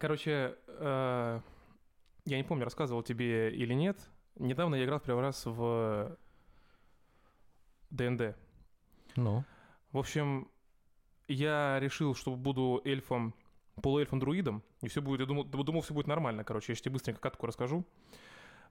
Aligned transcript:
Короче, 0.00 0.56
э, 0.66 1.40
я 2.24 2.36
не 2.38 2.42
помню, 2.42 2.64
рассказывал 2.64 3.02
тебе 3.02 3.54
или 3.54 3.74
нет. 3.74 3.98
Недавно 4.36 4.76
я 4.76 4.86
играл 4.86 4.98
в 4.98 5.02
первый 5.02 5.20
раз 5.20 5.44
в 5.44 6.16
ДНД. 7.90 8.34
Ну, 9.16 9.44
В 9.92 9.98
общем, 9.98 10.48
я 11.28 11.78
решил, 11.80 12.14
что 12.14 12.34
буду 12.34 12.80
эльфом, 12.86 13.34
полуэльфом-друидом, 13.82 14.62
и 14.80 14.88
все 14.88 15.02
будет, 15.02 15.20
я 15.20 15.26
думал, 15.26 15.44
думал, 15.44 15.82
все 15.82 15.92
будет 15.92 16.06
нормально, 16.06 16.44
короче, 16.44 16.72
я 16.72 16.76
сейчас 16.76 16.84
тебе 16.84 16.94
быстренько 16.94 17.20
катку 17.20 17.44
расскажу. 17.44 17.84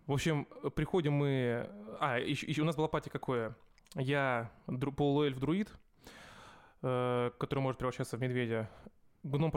В 0.08 0.14
общем, 0.14 0.46
приходим 0.74 1.14
мы... 1.14 1.70
А, 2.00 2.18
еще, 2.18 2.48
еще 2.48 2.64
у 2.64 2.66
нас 2.66 2.76
была 2.76 2.88
пати 2.88 3.10
какое? 3.10 3.56
Я 3.94 4.50
дру- 4.66 4.92
полуэльф-друид, 4.92 5.70
э, 6.82 7.32
который 7.38 7.60
может 7.60 7.78
превращаться 7.78 8.18
в 8.18 8.20
медведя, 8.20 8.68
гном 9.22 9.52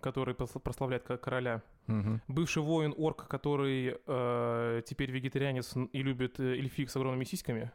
который 0.00 0.34
прос- 0.34 0.58
прославляет 0.60 1.02
ко- 1.04 1.16
короля, 1.18 1.62
мгм. 1.86 2.20
бывший 2.28 2.62
воин-орк, 2.62 3.26
который 3.28 3.96
э, 4.06 4.82
теперь 4.86 5.10
вегетарианец 5.10 5.74
и 5.92 6.02
любит 6.02 6.38
э, 6.40 6.56
эльфик 6.58 6.90
с 6.90 6.96
огромными 6.96 7.24
сиськами, 7.24 7.70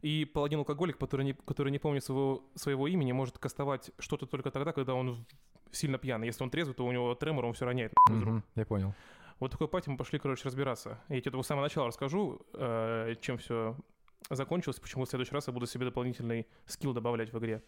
и 0.00 0.24
паладин-алкоголик, 0.24 0.98
который 0.98 1.24
не, 1.24 1.32
который 1.34 1.70
не 1.70 1.78
помнит 1.78 2.02
своего, 2.02 2.42
своего 2.54 2.88
имени, 2.88 3.12
может 3.12 3.38
кастовать 3.38 3.90
что-то 3.98 4.26
только 4.26 4.50
тогда, 4.50 4.72
когда 4.72 4.94
он 4.94 5.24
сильно 5.70 5.98
пьяный. 5.98 6.26
Если 6.26 6.42
он 6.42 6.50
трезвый, 6.50 6.74
то 6.74 6.84
у 6.84 6.92
него 6.92 7.14
тремор, 7.14 7.44
он 7.44 7.52
все 7.52 7.66
роняет. 7.66 7.92
Мгм, 8.10 8.42
Я 8.56 8.66
понял. 8.66 8.94
Вот 9.38 9.50
такой 9.50 9.68
пати 9.68 9.88
мы 9.90 9.96
пошли, 9.96 10.18
короче, 10.18 10.42
разбираться. 10.44 11.00
Я 11.08 11.20
тебе 11.20 11.42
с 11.42 11.46
самого 11.46 11.64
начала 11.64 11.88
расскажу, 11.88 12.40
э, 12.54 13.14
чем 13.20 13.38
все 13.38 13.76
закончилось, 14.30 14.78
почему 14.80 15.04
в 15.04 15.08
следующий 15.08 15.34
раз 15.34 15.46
я 15.48 15.52
буду 15.52 15.66
себе 15.66 15.84
дополнительный 15.84 16.46
скилл 16.66 16.92
добавлять 16.92 17.32
в 17.32 17.38
игре. 17.38 17.62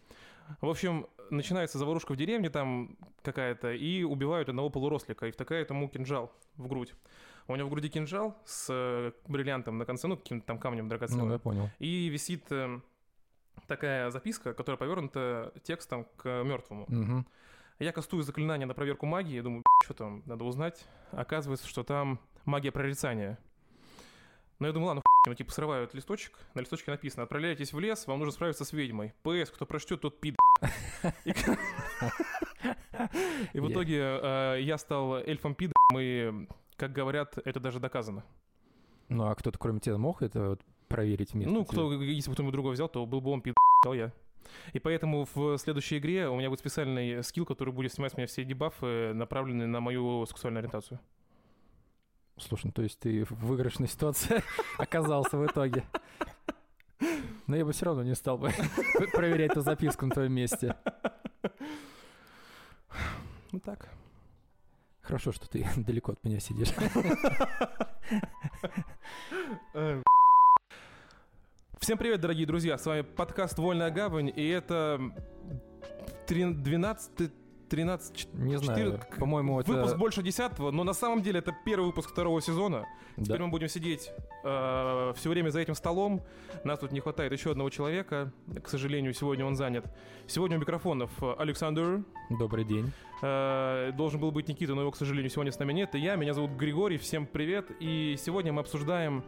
В 0.60 0.68
общем, 0.68 1.06
начинается 1.30 1.78
заварушка 1.78 2.12
в 2.12 2.16
деревне 2.16 2.50
там 2.50 2.96
какая-то, 3.22 3.72
и 3.72 4.02
убивают 4.02 4.48
одного 4.48 4.70
полурослика, 4.70 5.26
и 5.26 5.30
втыкают 5.30 5.70
ему 5.70 5.88
кинжал 5.88 6.32
в 6.56 6.68
грудь. 6.68 6.94
У 7.46 7.56
него 7.56 7.68
в 7.68 7.70
груди 7.70 7.90
кинжал 7.90 8.36
с 8.46 8.68
э, 8.70 9.12
бриллиантом 9.28 9.76
на 9.76 9.84
конце, 9.84 10.08
ну, 10.08 10.16
каким-то 10.16 10.46
там 10.46 10.58
камнем 10.58 10.88
драгоценным. 10.88 11.28
Ну, 11.28 11.32
я 11.34 11.38
понял. 11.38 11.70
И 11.78 12.08
висит 12.08 12.50
э, 12.50 12.80
такая 13.66 14.10
записка, 14.10 14.54
которая 14.54 14.78
повернута 14.78 15.52
текстом 15.62 16.06
к 16.16 16.42
мертвому. 16.42 16.86
Мгм. 16.88 17.26
Я 17.80 17.92
кастую 17.92 18.22
заклинание 18.22 18.66
на 18.66 18.74
проверку 18.74 19.04
магии, 19.04 19.40
думаю, 19.40 19.62
что 19.84 19.94
там, 19.94 20.22
надо 20.26 20.44
узнать. 20.44 20.86
Оказывается, 21.10 21.68
что 21.68 21.82
там 21.82 22.20
магия 22.44 22.70
прорицания. 22.70 23.38
Но 24.58 24.68
я 24.68 24.72
думаю, 24.72 24.88
ладно, 24.88 25.02
ну 25.26 25.34
типа 25.34 25.52
срывают 25.52 25.92
листочек, 25.94 26.38
на 26.54 26.60
листочке 26.60 26.90
написано, 26.90 27.24
отправляйтесь 27.24 27.72
в 27.72 27.80
лес, 27.80 28.06
вам 28.06 28.20
нужно 28.20 28.32
справиться 28.32 28.64
с 28.64 28.72
ведьмой. 28.72 29.12
ПС, 29.22 29.50
кто 29.50 29.66
прочтет, 29.66 30.00
тот 30.00 30.20
пид. 30.20 30.36
И 33.52 33.60
в 33.60 33.70
итоге 33.70 33.98
э, 34.00 34.58
я 34.62 34.78
стал 34.78 35.16
эльфом 35.16 35.54
пидом, 35.54 35.74
и, 35.98 36.46
как 36.76 36.92
говорят, 36.92 37.38
это 37.44 37.60
даже 37.60 37.80
доказано. 37.80 38.24
Ну, 39.08 39.26
а 39.26 39.34
кто-то 39.34 39.58
кроме 39.58 39.80
тебя 39.80 39.98
мог 39.98 40.22
это 40.22 40.58
проверить 40.88 41.32
вместо 41.32 41.52
Ну, 41.52 41.64
кто, 41.64 41.92
если 41.92 42.30
бы 42.30 42.34
кто-нибудь 42.34 42.52
другого 42.52 42.72
взял, 42.72 42.88
то 42.88 43.04
был 43.06 43.20
бы 43.20 43.30
он 43.30 43.42
пид, 43.42 43.54
сказал 43.82 43.94
я. 43.94 44.12
И 44.72 44.78
поэтому 44.78 45.26
в 45.34 45.58
следующей 45.58 45.98
игре 45.98 46.28
у 46.28 46.36
меня 46.36 46.48
будет 46.48 46.60
специальный 46.60 47.22
скилл, 47.22 47.46
который 47.46 47.72
будет 47.72 47.92
снимать 47.92 48.12
с 48.12 48.16
меня 48.16 48.26
все 48.26 48.44
дебафы, 48.44 49.12
направленные 49.14 49.66
на 49.66 49.80
мою 49.80 50.24
сексуальную 50.26 50.60
ориентацию. 50.60 51.00
Слушай, 52.36 52.66
ну, 52.66 52.72
то 52.72 52.82
есть 52.82 52.98
ты 52.98 53.24
в 53.24 53.30
выигрышной 53.30 53.88
ситуации 53.88 54.42
оказался 54.78 55.36
в 55.38 55.46
итоге. 55.46 55.84
Но 57.46 57.56
я 57.56 57.64
бы 57.64 57.72
все 57.72 57.86
равно 57.86 58.02
не 58.02 58.14
стал 58.14 58.38
бы 58.38 58.50
проверять 59.12 59.52
эту 59.52 59.60
записку 59.60 60.06
на 60.06 60.12
твоем 60.12 60.32
месте. 60.32 60.76
Ну 63.52 63.60
так. 63.60 63.88
Хорошо, 65.02 65.32
что 65.32 65.48
ты 65.48 65.66
далеко 65.76 66.12
от 66.12 66.24
меня 66.24 66.40
сидишь. 66.40 66.72
Всем 71.78 71.98
привет, 71.98 72.20
дорогие 72.20 72.46
друзья! 72.46 72.78
С 72.78 72.86
вами 72.86 73.02
подкаст 73.02 73.58
«Вольная 73.58 73.90
гавань», 73.90 74.32
и 74.34 74.48
это 74.48 74.98
12 76.26 77.30
13 77.68 78.28
Не 78.34 78.56
знаю, 78.58 78.92
Четыре- 78.98 79.18
по-моему, 79.20 79.56
Выпуск 79.56 79.76
это... 79.92 79.96
больше 79.96 80.22
десятого, 80.22 80.70
но 80.70 80.84
на 80.84 80.92
самом 80.94 81.22
деле 81.22 81.38
это 81.38 81.54
первый 81.64 81.86
выпуск 81.86 82.10
второго 82.10 82.40
сезона. 82.40 82.86
Теперь 83.16 83.38
Да. 83.38 83.44
мы 83.44 83.50
будем 83.50 83.68
сидеть 83.68 84.10
все 84.42 85.14
время 85.30 85.50
за 85.50 85.60
этим 85.60 85.74
столом. 85.74 86.22
Нас 86.64 86.78
тут 86.80 86.92
не 86.92 87.00
хватает 87.00 87.32
еще 87.32 87.50
одного 87.52 87.70
человека. 87.70 88.32
К 88.62 88.68
сожалению, 88.68 89.14
сегодня 89.14 89.46
он 89.46 89.56
занят. 89.56 89.84
Сегодня 90.26 90.56
у 90.58 90.60
микрофонов 90.60 91.10
Александр. 91.38 92.02
Добрый 92.30 92.64
день. 92.64 92.92
Э, 93.22 93.92
Должен 93.96 94.20
был 94.20 94.30
быть 94.32 94.48
Никита, 94.48 94.74
но 94.74 94.82
его, 94.82 94.90
к 94.90 94.96
сожалению, 94.96 95.30
сегодня 95.30 95.52
с 95.52 95.58
нами 95.58 95.72
нет. 95.72 95.94
И 95.94 95.98
я, 95.98 96.16
меня 96.16 96.34
зовут 96.34 96.50
Григорий, 96.52 96.98
всем 96.98 97.26
привет. 97.26 97.70
И 97.80 98.16
сегодня 98.18 98.52
мы 98.52 98.60
обсуждаем 98.60 99.24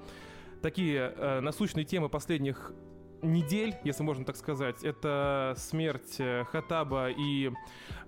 такие 0.63 1.15
э, 1.17 1.41
насущные 1.41 1.85
темы 1.85 2.09
последних 2.09 2.73
недель, 3.23 3.75
если 3.85 4.03
можно 4.03 4.25
так 4.25 4.37
сказать. 4.37 4.85
Это 4.85 5.55
смерть 5.57 6.17
э, 6.19 6.45
Хатаба 6.45 7.11
и 7.11 7.51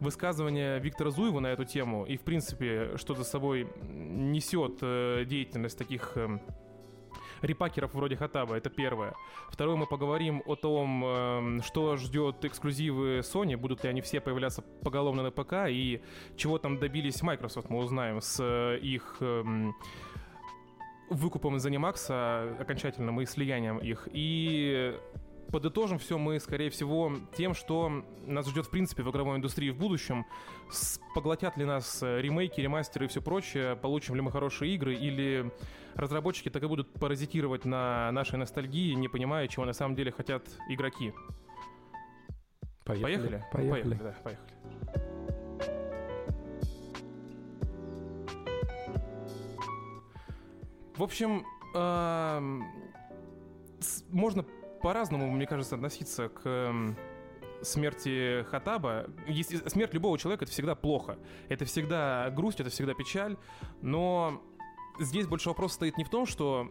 высказывание 0.00 0.78
Виктора 0.78 1.10
Зуева 1.10 1.40
на 1.40 1.48
эту 1.48 1.64
тему. 1.64 2.04
И, 2.04 2.16
в 2.16 2.22
принципе, 2.22 2.96
что 2.96 3.14
за 3.14 3.24
собой 3.24 3.68
несет 3.88 4.78
э, 4.82 5.24
деятельность 5.26 5.78
таких... 5.78 6.12
э, 6.16 6.38
репакеров 7.40 7.94
вроде 7.94 8.16
Хатаба, 8.16 8.56
это 8.56 8.68
первое. 8.68 9.14
Второе, 9.48 9.76
мы 9.76 9.86
поговорим 9.86 10.42
о 10.44 10.56
том, 10.56 11.62
что 11.62 11.96
ждет 11.96 12.44
эксклюзивы 12.44 13.20
Sony, 13.20 13.56
будут 13.56 13.84
ли 13.84 13.90
они 13.90 14.00
все 14.00 14.20
появляться 14.20 14.62
поголовно 14.82 15.22
на 15.22 15.30
ПК, 15.30 15.68
и 15.68 16.02
чего 16.36 16.58
там 16.58 16.78
добились 16.78 17.22
Microsoft, 17.22 17.70
мы 17.70 17.78
узнаем 17.78 18.20
с 18.20 18.42
их 18.82 19.18
эм, 19.20 19.76
выкупом 21.10 21.56
из 21.56 21.66
Animax, 21.66 22.58
окончательным 22.60 23.20
и 23.20 23.26
слиянием 23.26 23.78
их. 23.78 24.08
И 24.12 24.96
подытожим 25.50 25.98
все 25.98 26.18
мы, 26.18 26.38
скорее 26.40 26.70
всего, 26.70 27.12
тем, 27.36 27.54
что 27.54 28.04
нас 28.26 28.46
ждет, 28.48 28.66
в 28.66 28.70
принципе, 28.70 29.02
в 29.02 29.10
игровой 29.10 29.36
индустрии 29.36 29.70
в 29.70 29.76
будущем. 29.78 30.26
С- 30.70 31.00
поглотят 31.14 31.56
ли 31.56 31.64
нас 31.64 32.02
э, 32.02 32.20
ремейки, 32.20 32.60
ремастеры 32.60 33.06
и 33.06 33.08
все 33.08 33.22
прочее, 33.22 33.76
получим 33.76 34.14
ли 34.14 34.20
мы 34.20 34.30
хорошие 34.30 34.74
игры, 34.74 34.94
или 34.94 35.50
разработчики 35.94 36.50
так 36.50 36.62
и 36.62 36.66
будут 36.66 36.92
паразитировать 36.92 37.64
на 37.64 38.12
нашей 38.12 38.38
ностальгии, 38.38 38.92
не 38.92 39.08
понимая, 39.08 39.48
чего 39.48 39.64
на 39.64 39.72
самом 39.72 39.96
деле 39.96 40.12
хотят 40.12 40.44
игроки. 40.68 41.12
Поехали? 42.84 43.44
Поехали. 43.52 43.94
да, 43.94 44.16
поехали. 44.22 45.07
В 50.98 51.02
общем, 51.04 51.44
можно 54.10 54.44
по-разному, 54.82 55.30
мне 55.30 55.46
кажется, 55.46 55.76
относиться 55.76 56.28
к 56.28 56.74
смерти 57.62 58.44
Хатаба. 58.50 59.06
Если- 59.26 59.68
смерть 59.68 59.94
любого 59.94 60.18
человека 60.18 60.44
это 60.44 60.52
всегда 60.52 60.74
плохо. 60.74 61.18
Это 61.48 61.64
всегда 61.64 62.30
грусть, 62.30 62.60
это 62.60 62.70
всегда 62.70 62.94
печаль. 62.94 63.36
Но 63.80 64.42
здесь 65.00 65.26
больше 65.26 65.48
вопрос 65.48 65.72
стоит 65.72 65.96
не 65.98 66.04
в 66.04 66.08
том, 66.08 66.26
что 66.26 66.68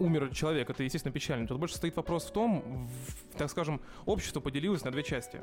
умер 0.00 0.34
человек, 0.34 0.68
это, 0.70 0.82
естественно, 0.82 1.12
печально. 1.12 1.46
Тут 1.46 1.58
больше 1.58 1.76
стоит 1.76 1.96
вопрос 1.96 2.26
в 2.26 2.32
том, 2.32 2.86
в- 2.86 3.38
так 3.38 3.50
скажем, 3.50 3.80
общество 4.06 4.40
поделилось 4.40 4.84
на 4.84 4.90
две 4.90 5.02
части. 5.02 5.40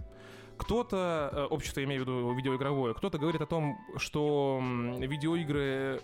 Кто-то, 0.57 1.29
э, 1.33 1.43
общество, 1.45 1.79
я 1.79 1.85
имею 1.85 2.03
в 2.03 2.07
виду 2.07 2.33
видеоигровое, 2.33 2.93
кто-то 2.93 3.17
говорит 3.17 3.41
о 3.41 3.45
том, 3.47 3.79
что 3.97 4.59
видеоигры 4.99 6.01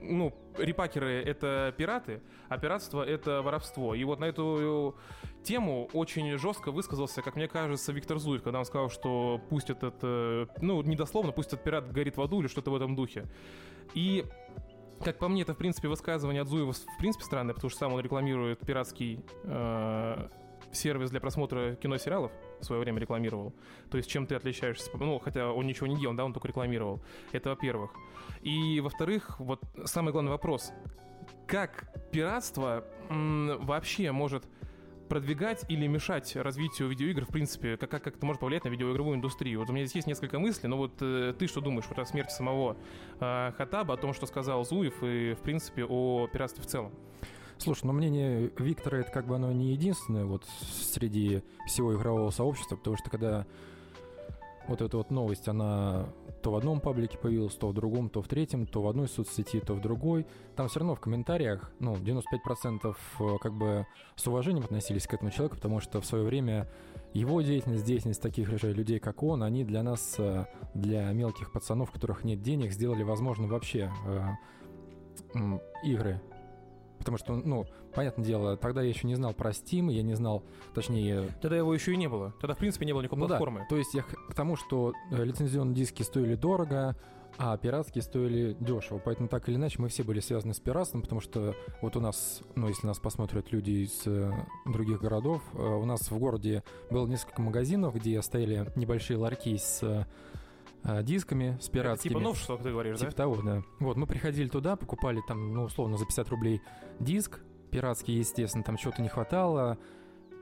ну, 0.00 0.34
репакеры— 0.58 1.22
это 1.26 1.74
пираты, 1.76 2.22
а 2.48 2.58
пиратство— 2.58 3.02
это 3.06 3.42
воровство. 3.42 3.94
И 3.94 4.04
вот 4.04 4.20
на 4.20 4.26
эту 4.26 4.96
тему 5.42 5.88
очень 5.92 6.36
жестко 6.38 6.70
высказался, 6.70 7.22
как 7.22 7.36
мне 7.36 7.48
кажется, 7.48 7.92
Виктор 7.92 8.18
Зуев, 8.18 8.42
когда 8.42 8.58
он 8.58 8.64
сказал, 8.64 8.90
что 8.90 9.40
пусть 9.48 9.70
этот, 9.70 9.94
э, 10.02 10.46
ну, 10.60 10.82
недословно, 10.82 11.32
пусть 11.32 11.48
этот 11.48 11.62
пират 11.62 11.92
горит 11.92 12.16
в 12.16 12.22
аду 12.22 12.40
или 12.40 12.48
что-то 12.48 12.70
в 12.70 12.76
этом 12.76 12.96
духе. 12.96 13.26
И 13.94 14.24
как 15.04 15.18
по 15.18 15.28
мне, 15.28 15.42
это, 15.42 15.54
в 15.54 15.58
принципе, 15.58 15.88
высказывание 15.88 16.42
от 16.42 16.48
Зуева 16.48 16.72
в 16.72 16.98
принципе 16.98 17.24
странное, 17.24 17.54
потому 17.54 17.70
что 17.70 17.78
сам 17.78 17.92
он 17.92 18.00
рекламирует 18.00 18.60
пиратский 18.60 19.24
э, 19.44 20.28
сервис 20.72 21.10
для 21.10 21.20
просмотра 21.20 21.74
кино 21.76 21.96
и 21.96 21.98
сериалов 21.98 22.32
в 22.60 22.64
свое 22.64 22.80
время 22.80 23.00
рекламировал. 23.00 23.54
То 23.90 23.96
есть 23.96 24.08
чем 24.10 24.26
ты 24.26 24.34
отличаешься? 24.34 24.90
Ну, 24.94 25.18
хотя 25.18 25.52
он 25.52 25.66
ничего 25.66 25.86
не 25.86 25.98
делал, 25.98 26.14
да, 26.14 26.24
он 26.24 26.32
только 26.32 26.48
рекламировал. 26.48 27.02
Это 27.32 27.50
во-первых. 27.50 27.92
И 28.42 28.80
во-вторых, 28.80 29.38
вот 29.40 29.60
самый 29.84 30.12
главный 30.12 30.30
вопрос. 30.30 30.72
Как 31.46 31.92
пиратство 32.12 32.84
м, 33.08 33.64
вообще 33.64 34.12
может 34.12 34.44
продвигать 35.08 35.64
или 35.68 35.86
мешать 35.86 36.34
развитию 36.36 36.88
видеоигр, 36.88 37.24
в 37.24 37.28
принципе, 37.28 37.76
как, 37.76 37.90
как, 37.90 38.02
как 38.04 38.16
это 38.16 38.26
может 38.26 38.40
повлиять 38.40 38.64
на 38.64 38.68
видеоигровую 38.68 39.16
индустрию? 39.16 39.60
Вот 39.60 39.70
у 39.70 39.72
меня 39.72 39.84
здесь 39.84 39.96
есть 39.96 40.06
несколько 40.08 40.38
мыслей, 40.38 40.68
но 40.68 40.76
вот 40.76 40.94
э, 41.00 41.34
ты 41.38 41.46
что 41.46 41.60
думаешь 41.60 41.86
вот 41.88 41.98
о 41.98 42.04
смерти 42.04 42.32
самого 42.32 42.76
э, 43.20 43.52
Хатаба, 43.56 43.94
о 43.94 43.96
том, 43.96 44.12
что 44.12 44.26
сказал 44.26 44.64
Зуев 44.64 45.02
и, 45.02 45.34
в 45.34 45.42
принципе, 45.42 45.84
о 45.84 46.26
пиратстве 46.26 46.62
в 46.62 46.66
целом? 46.66 46.92
Слушай, 47.58 47.86
ну 47.86 47.92
мнение 47.92 48.50
Виктора 48.58 48.98
это 48.98 49.10
как 49.10 49.26
бы 49.26 49.36
оно 49.36 49.52
не 49.52 49.72
единственное 49.72 50.24
вот 50.24 50.44
среди 50.92 51.42
всего 51.66 51.94
игрового 51.94 52.30
сообщества, 52.30 52.76
потому 52.76 52.96
что 52.96 53.10
когда 53.10 53.46
вот 54.68 54.82
эта 54.82 54.96
вот 54.96 55.10
новость, 55.10 55.48
она 55.48 56.06
то 56.42 56.52
в 56.52 56.56
одном 56.56 56.80
паблике 56.80 57.18
появилась, 57.18 57.54
то 57.54 57.68
в 57.68 57.74
другом, 57.74 58.08
то 58.08 58.22
в 58.22 58.28
третьем, 58.28 58.66
то 58.66 58.82
в 58.82 58.88
одной 58.88 59.08
соцсети, 59.08 59.58
то 59.60 59.74
в 59.74 59.80
другой. 59.80 60.26
Там 60.54 60.68
все 60.68 60.80
равно 60.80 60.94
в 60.94 61.00
комментариях, 61.00 61.72
ну, 61.80 61.94
95% 61.94 62.94
э, 63.18 63.38
как 63.40 63.52
бы 63.52 63.86
с 64.14 64.26
уважением 64.26 64.64
относились 64.64 65.06
к 65.06 65.14
этому 65.14 65.30
человеку, 65.30 65.56
потому 65.56 65.80
что 65.80 66.00
в 66.00 66.06
свое 66.06 66.24
время 66.24 66.68
его 67.14 67.40
деятельность, 67.40 67.84
деятельность 67.84 68.22
таких 68.22 68.48
же 68.48 68.72
людей, 68.72 69.00
как 69.00 69.22
он, 69.22 69.42
они 69.42 69.64
для 69.64 69.82
нас, 69.82 70.16
э, 70.18 70.46
для 70.74 71.10
мелких 71.12 71.50
пацанов, 71.50 71.90
у 71.90 71.92
которых 71.92 72.22
нет 72.22 72.42
денег, 72.42 72.72
сделали 72.72 73.02
возможно 73.02 73.48
вообще 73.48 73.90
э, 75.34 75.58
игры 75.84 76.20
Потому 77.06 77.18
что, 77.18 77.48
ну, 77.48 77.66
понятное 77.94 78.24
дело, 78.24 78.56
тогда 78.56 78.82
я 78.82 78.88
еще 78.88 79.06
не 79.06 79.14
знал 79.14 79.32
про 79.32 79.50
Steam, 79.50 79.92
я 79.92 80.02
не 80.02 80.14
знал, 80.14 80.42
точнее... 80.74 81.28
Тогда 81.40 81.56
его 81.56 81.72
еще 81.72 81.92
и 81.92 81.96
не 81.96 82.08
было. 82.08 82.34
Тогда, 82.40 82.54
в 82.54 82.58
принципе, 82.58 82.84
не 82.84 82.92
было 82.92 83.02
никакой 83.02 83.20
ну, 83.20 83.28
платформы. 83.28 83.60
Да. 83.60 83.66
То 83.68 83.76
есть 83.76 83.94
я 83.94 84.02
к 84.02 84.34
тому, 84.34 84.56
что 84.56 84.92
э, 85.12 85.22
лицензионные 85.22 85.76
диски 85.76 86.02
стоили 86.02 86.34
дорого, 86.34 86.96
а 87.38 87.56
пиратские 87.56 88.02
стоили 88.02 88.56
дешево. 88.58 89.00
Поэтому 89.04 89.28
так 89.28 89.48
или 89.48 89.54
иначе 89.54 89.80
мы 89.80 89.88
все 89.88 90.02
были 90.02 90.18
связаны 90.20 90.52
с 90.52 90.58
пиратством, 90.58 91.02
потому 91.02 91.20
что 91.20 91.54
вот 91.80 91.96
у 91.96 92.00
нас, 92.00 92.42
ну, 92.56 92.66
если 92.68 92.86
нас 92.86 92.98
посмотрят 92.98 93.52
люди 93.52 93.84
из 93.84 94.02
э, 94.06 94.32
других 94.64 95.00
городов, 95.00 95.42
э, 95.54 95.58
у 95.58 95.84
нас 95.84 96.10
в 96.10 96.18
городе 96.18 96.64
было 96.90 97.06
несколько 97.06 97.40
магазинов, 97.40 97.94
где 97.94 98.20
стояли 98.20 98.66
небольшие 98.74 99.16
ларьки 99.16 99.56
с 99.56 99.80
а, 99.82 100.06
дисками 101.02 101.58
с 101.60 101.68
пиратскими. 101.68 102.12
Это 102.12 102.18
типа 102.18 102.20
новшество, 102.20 102.58
ты 102.58 102.70
говоришь, 102.70 102.98
типа 102.98 103.10
да? 103.10 103.16
того, 103.16 103.42
да. 103.42 103.62
Вот, 103.80 103.96
мы 103.96 104.06
приходили 104.06 104.48
туда, 104.48 104.76
покупали 104.76 105.20
там, 105.26 105.52
ну, 105.52 105.64
условно, 105.64 105.96
за 105.96 106.04
50 106.04 106.28
рублей 106.28 106.62
диск, 107.00 107.40
пиратский, 107.70 108.14
естественно, 108.14 108.64
там 108.64 108.76
чего-то 108.76 109.02
не 109.02 109.08
хватало, 109.08 109.78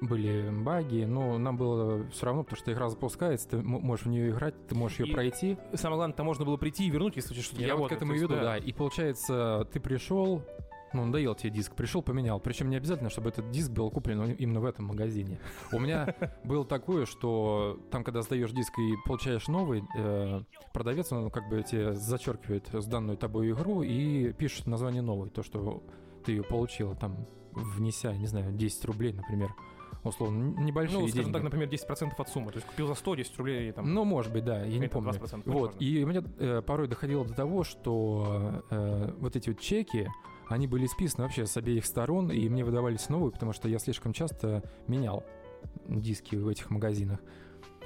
были 0.01 0.51
баги, 0.51 1.05
но 1.05 1.39
нам 1.39 1.57
было 1.57 2.07
все 2.11 2.27
равно, 2.27 2.45
потому 2.45 2.61
что 2.61 2.73
игра 2.73 2.89
запускается, 2.91 3.49
ты 3.49 3.63
можешь 3.63 4.07
в 4.07 4.09
нее 4.09 4.31
играть, 4.31 4.55
ты 4.67 4.75
можешь 4.75 5.01
ее 5.01 5.09
и 5.09 5.13
пройти. 5.13 5.57
Самое 5.75 5.99
главное, 5.99 6.17
там 6.17 6.27
можно 6.27 6.45
было 6.45 6.57
прийти 6.57 6.87
и 6.87 6.91
вернуть, 6.91 7.17
если 7.17 7.35
что-то 7.41 7.63
Я 7.63 7.77
вот 7.77 7.91
к 7.91 7.93
этому 7.93 8.15
и 8.15 8.19
веду, 8.19 8.35
да. 8.35 8.43
да. 8.43 8.57
И 8.59 8.73
получается, 8.73 9.67
ты 9.73 9.81
пришел, 9.81 10.43
ну, 10.95 11.05
надоел 11.05 11.35
тебе 11.35 11.51
диск, 11.51 11.75
пришел, 11.75 12.03
поменял. 12.03 12.41
Причем 12.41 12.71
не 12.71 12.77
обязательно, 12.77 13.11
чтобы 13.11 13.29
этот 13.29 13.51
диск 13.51 13.71
был 13.71 13.91
куплен 13.91 14.33
именно 14.33 14.61
в 14.61 14.65
этом 14.65 14.87
магазине. 14.87 15.41
У 15.73 15.79
меня 15.79 16.15
было 16.45 16.65
такое, 16.65 17.07
что 17.07 17.81
там, 17.91 18.05
когда 18.05 18.23
сдаешь 18.23 18.53
диск 18.53 18.79
и 18.79 18.95
получаешь 19.05 19.49
новый, 19.49 19.85
э, 19.97 20.43
продавец, 20.73 21.13
он 21.13 21.31
как 21.31 21.49
бы 21.49 21.63
тебе 21.63 21.95
зачеркивает 21.95 22.69
сданную 22.73 23.19
тобой 23.19 23.51
игру 23.51 23.83
и 23.83 24.33
пишет 24.33 24.67
название 24.67 25.03
новой, 25.03 25.31
то, 25.31 25.43
что 25.43 25.83
ты 26.25 26.33
ее 26.33 26.43
получил, 26.43 26.95
там, 26.95 27.27
внеся, 27.53 28.13
не 28.17 28.27
знаю, 28.27 28.53
10 28.53 28.85
рублей, 28.87 29.13
например 29.13 29.55
условно, 30.09 30.61
небольшие 30.61 31.01
Ну, 31.01 31.09
скажем 31.09 31.25
деньги. 31.25 31.33
так, 31.33 31.43
например, 31.43 31.69
10% 31.69 32.13
от 32.17 32.29
суммы. 32.29 32.53
То 32.53 32.59
есть 32.59 32.67
купил 32.67 32.87
за 32.87 32.95
100, 32.95 33.15
10 33.17 33.39
рублей. 33.39 33.73
Там, 33.73 33.93
ну, 33.93 34.05
может 34.05 34.33
быть, 34.33 34.45
да, 34.45 34.63
я 34.63 34.79
не 34.79 34.89
помню. 34.89 35.13
20%, 35.13 35.43
вот, 35.47 35.77
и 35.81 36.05
у 36.05 36.07
меня 36.07 36.23
э, 36.39 36.63
порой 36.63 36.89
доходило 36.89 37.25
до 37.25 37.35
того, 37.35 37.65
что 37.65 38.63
э, 38.71 39.13
вот 39.19 39.37
эти 39.37 39.51
вот 39.51 39.61
чеки, 39.61 40.09
они 40.49 40.67
были 40.67 40.87
списаны 40.87 41.25
вообще 41.25 41.47
с 41.47 41.57
обеих 41.57 41.87
сторон, 41.87 42.31
и 42.31 42.49
мне 42.49 42.65
выдавались 42.65 43.09
новые, 43.09 43.33
потому 43.33 43.53
что 43.53 43.69
я 43.69 43.79
слишком 43.79 44.13
часто 44.13 44.63
менял 44.87 45.25
диски 45.87 46.37
в 46.37 46.49
этих 46.49 46.71
магазинах. 46.71 47.21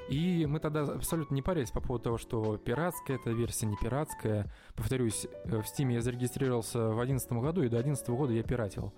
И 0.09 0.47
мы 0.47 0.59
тогда 0.59 0.83
абсолютно 0.83 1.35
не 1.35 1.43
парились 1.43 1.71
по 1.71 1.81
поводу 1.81 2.05
того, 2.05 2.19
что 2.19 2.57
пиратская 2.57 3.19
эта 3.19 3.31
версия, 3.31 3.67
не 3.67 3.77
пиратская. 3.77 4.51
Повторюсь, 4.75 5.27
э, 5.45 5.61
в 5.61 5.65
Steam 5.65 5.93
я 5.93 6.01
зарегистрировался 6.01 6.79
в 6.89 6.97
2011 6.97 7.33
году, 7.33 7.61
и 7.61 7.69
до 7.69 7.83
2011 7.83 8.09
года 8.09 8.33
я 8.33 8.43
пиратил 8.43 8.95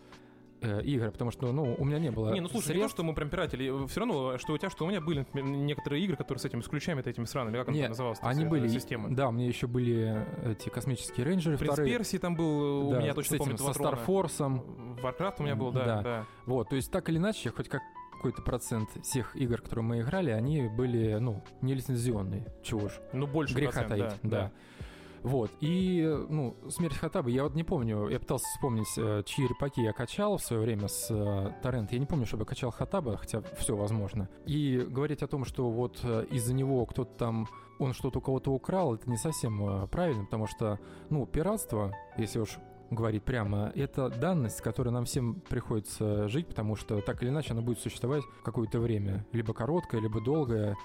э, 0.63 0.83
игры, 0.83 1.11
потому 1.11 1.31
что, 1.31 1.53
ну, 1.53 1.75
у 1.79 1.85
меня 1.85 1.99
не 1.99 2.11
было 2.11 2.33
Не, 2.33 2.41
ну 2.41 2.49
слушай, 2.49 2.67
средств. 2.67 2.77
не 2.77 2.83
то, 2.83 2.89
что 2.89 3.03
мы 3.03 3.15
прям 3.15 3.29
пиратели, 3.29 3.87
все 3.87 4.01
равно, 4.01 4.39
что 4.39 4.53
у 4.53 4.59
тебя, 4.59 4.71
что 4.71 4.85
у 4.85 4.89
меня 4.89 5.01
были 5.01 5.27
некоторые 5.35 6.05
игры, 6.05 6.17
которые 6.17 6.41
с 6.41 6.45
этими, 6.45 6.61
с 6.61 6.69
ключами 6.69 7.01
этими 7.01 7.25
сраными, 7.25 7.57
как 7.57 7.69
Нет, 7.69 7.89
называлась 7.89 8.19
они 8.23 8.45
были, 8.45 8.69
система? 8.69 9.15
Да, 9.15 9.29
у 9.29 9.33
меня 9.33 9.47
еще 9.47 9.67
были 9.67 10.27
эти 10.45 10.69
космические 10.69 11.27
рейнджеры 11.27 11.57
Принц 11.57 11.73
вторые. 11.73 11.97
Персии 11.97 12.19
там 12.19 12.37
был, 12.37 12.91
да, 12.91 12.99
у 12.99 13.01
меня 13.01 13.15
точно 13.15 13.31
с 13.31 13.41
этим, 13.41 13.57
помню, 13.57 13.59
со 13.59 13.73
Старфорсом. 13.73 14.97
Warcraft 15.03 15.35
у 15.39 15.43
меня 15.43 15.57
был, 15.57 15.73
да, 15.73 15.85
да, 15.85 16.03
да. 16.03 16.27
Вот, 16.47 16.69
то 16.69 16.77
есть 16.77 16.91
так 16.91 17.09
или 17.09 17.17
иначе, 17.17 17.51
хоть 17.51 17.69
как 17.69 17.83
какой-то 18.21 18.43
процент 18.43 18.91
всех 19.03 19.35
игр, 19.35 19.63
которые 19.63 19.83
мы 19.83 20.01
играли, 20.01 20.31
они 20.31 20.69
были, 20.69 21.15
ну, 21.15 21.43
не 21.63 21.73
лицензионные. 21.73 22.47
Чего 22.63 22.89
ж. 22.91 22.93
Ну, 23.15 23.27
больше 23.27 23.55
Греха 23.55 23.81
процент, 23.81 23.89
таить, 23.89 24.21
да. 24.23 24.29
да. 24.29 24.53
Вот, 25.23 25.51
и, 25.61 26.03
ну, 26.29 26.57
«Смерть 26.69 26.97
Хатаба», 26.97 27.29
я 27.29 27.45
вот 27.45 27.55
не 27.55 27.65
помню, 27.65 28.09
я 28.09 28.19
пытался 28.19 28.47
вспомнить, 28.55 28.89
э, 28.97 29.23
чьи 29.27 29.47
репаки 29.47 29.83
я 29.83 29.93
качал 29.93 30.39
в 30.39 30.43
свое 30.43 30.63
время 30.63 30.89
с 30.89 31.11
э, 31.11 31.53
торрент. 31.63 31.93
Я 31.93 31.99
не 31.99 32.07
помню, 32.07 32.25
чтобы 32.25 32.43
я 32.43 32.47
качал 32.47 32.71
Хатаба, 32.71 33.19
хотя 33.19 33.43
все 33.59 33.77
возможно. 33.77 34.29
И 34.47 34.79
говорить 34.89 35.23
о 35.23 35.27
том, 35.27 35.45
что 35.45 35.71
вот 35.71 36.01
э, 36.03 36.25
из-за 36.31 36.55
него 36.55 36.87
кто-то 36.87 37.13
там 37.17 37.49
он 37.79 37.95
что-то 37.95 38.19
у 38.19 38.23
кого-то 38.23 38.53
украл, 38.53 38.95
это 38.95 39.09
не 39.09 39.17
совсем 39.17 39.89
правильно, 39.89 40.25
потому 40.27 40.47
что, 40.47 40.79
ну, 41.09 41.25
пиратство, 41.25 41.95
если 42.19 42.39
уж 42.39 42.59
говорить 42.91 43.23
прямо, 43.23 43.73
это 43.75 44.11
данность, 44.11 44.59
с 44.59 44.61
которой 44.61 44.91
нам 44.91 45.05
всем 45.07 45.41
приходится 45.49 46.29
жить, 46.29 46.47
потому 46.47 46.77
что 46.77 47.01
так 47.01 47.23
или 47.23 47.31
иначе 47.31 47.53
она 47.53 47.63
будет 47.63 47.79
существовать 47.79 48.23
какое-то 48.45 48.81
время, 48.81 49.25
либо 49.33 49.55
короткое, 49.55 50.01
либо 50.01 50.21
долгое 50.21 50.77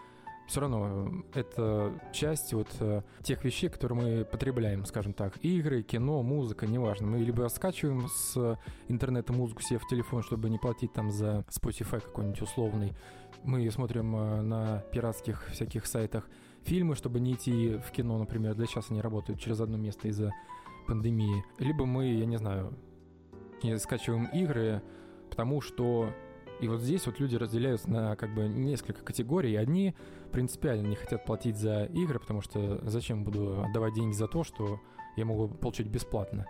все 0.47 0.62
равно 0.62 1.09
э, 1.33 1.39
это 1.39 1.94
часть 2.12 2.53
вот 2.53 2.68
э, 2.80 3.01
тех 3.24 3.44
вещей, 3.44 3.69
которые 3.69 4.01
мы 4.01 4.25
потребляем, 4.25 4.86
скажем 4.86 5.13
так. 5.13 5.38
Игры, 5.38 5.81
кино, 5.81 6.21
музыка, 6.21 6.68
неважно. 6.68 7.07
Мы 7.07 7.19
либо 7.19 7.47
скачиваем 7.47 8.07
с 8.07 8.57
интернета 8.88 9.33
музыку 9.33 9.62
себе 9.62 9.80
в 9.80 9.88
телефон, 9.88 10.21
чтобы 10.24 10.50
не 10.50 10.59
платить 10.59 10.94
там 10.94 11.12
за 11.12 11.45
Spotify 11.50 12.00
какой-нибудь 12.00 12.42
условный. 12.42 12.94
Мы 13.44 13.69
смотрим 13.71 14.15
э, 14.15 14.42
на 14.42 14.80
пиратских 14.92 15.47
всяких 15.50 15.86
сайтах 15.88 16.30
фильмы, 16.63 16.95
чтобы 16.95 17.19
не 17.19 17.33
идти 17.33 17.77
в 17.77 17.91
кино, 17.91 18.18
например. 18.18 18.56
Для 18.56 18.65
сейчас 18.68 18.91
они 18.91 19.01
работают 19.01 19.39
через 19.39 19.59
одно 19.59 19.77
место 19.77 20.07
из-за 20.07 20.31
пандемии. 20.88 21.44
Либо 21.57 21.86
мы, 21.86 22.07
я 22.07 22.25
не 22.25 22.38
знаю, 22.38 22.77
скачиваем 23.77 24.25
игры, 24.25 24.83
потому 25.30 25.62
что 25.62 26.13
и 26.62 26.68
вот 26.68 26.81
здесь 26.81 27.06
вот 27.06 27.19
люди 27.19 27.36
разделяются 27.36 27.89
на 27.89 28.15
как 28.15 28.33
бы 28.33 28.48
несколько 28.48 29.03
категорий. 29.03 29.56
Одни 29.56 29.94
принципиально 30.35 30.87
не 30.87 30.97
хотят 30.97 31.23
платить 31.23 31.55
за 31.55 31.85
игры, 31.85 32.19
потому 32.19 32.41
что 32.41 32.81
зачем 32.83 33.23
буду 33.23 33.63
отдавать 33.63 33.93
деньги 33.93 34.13
за 34.13 34.27
то, 34.27 34.43
что 34.43 34.81
я 35.15 35.23
могу 35.23 35.47
получить 35.47 35.87
бесплатно. 35.87 36.45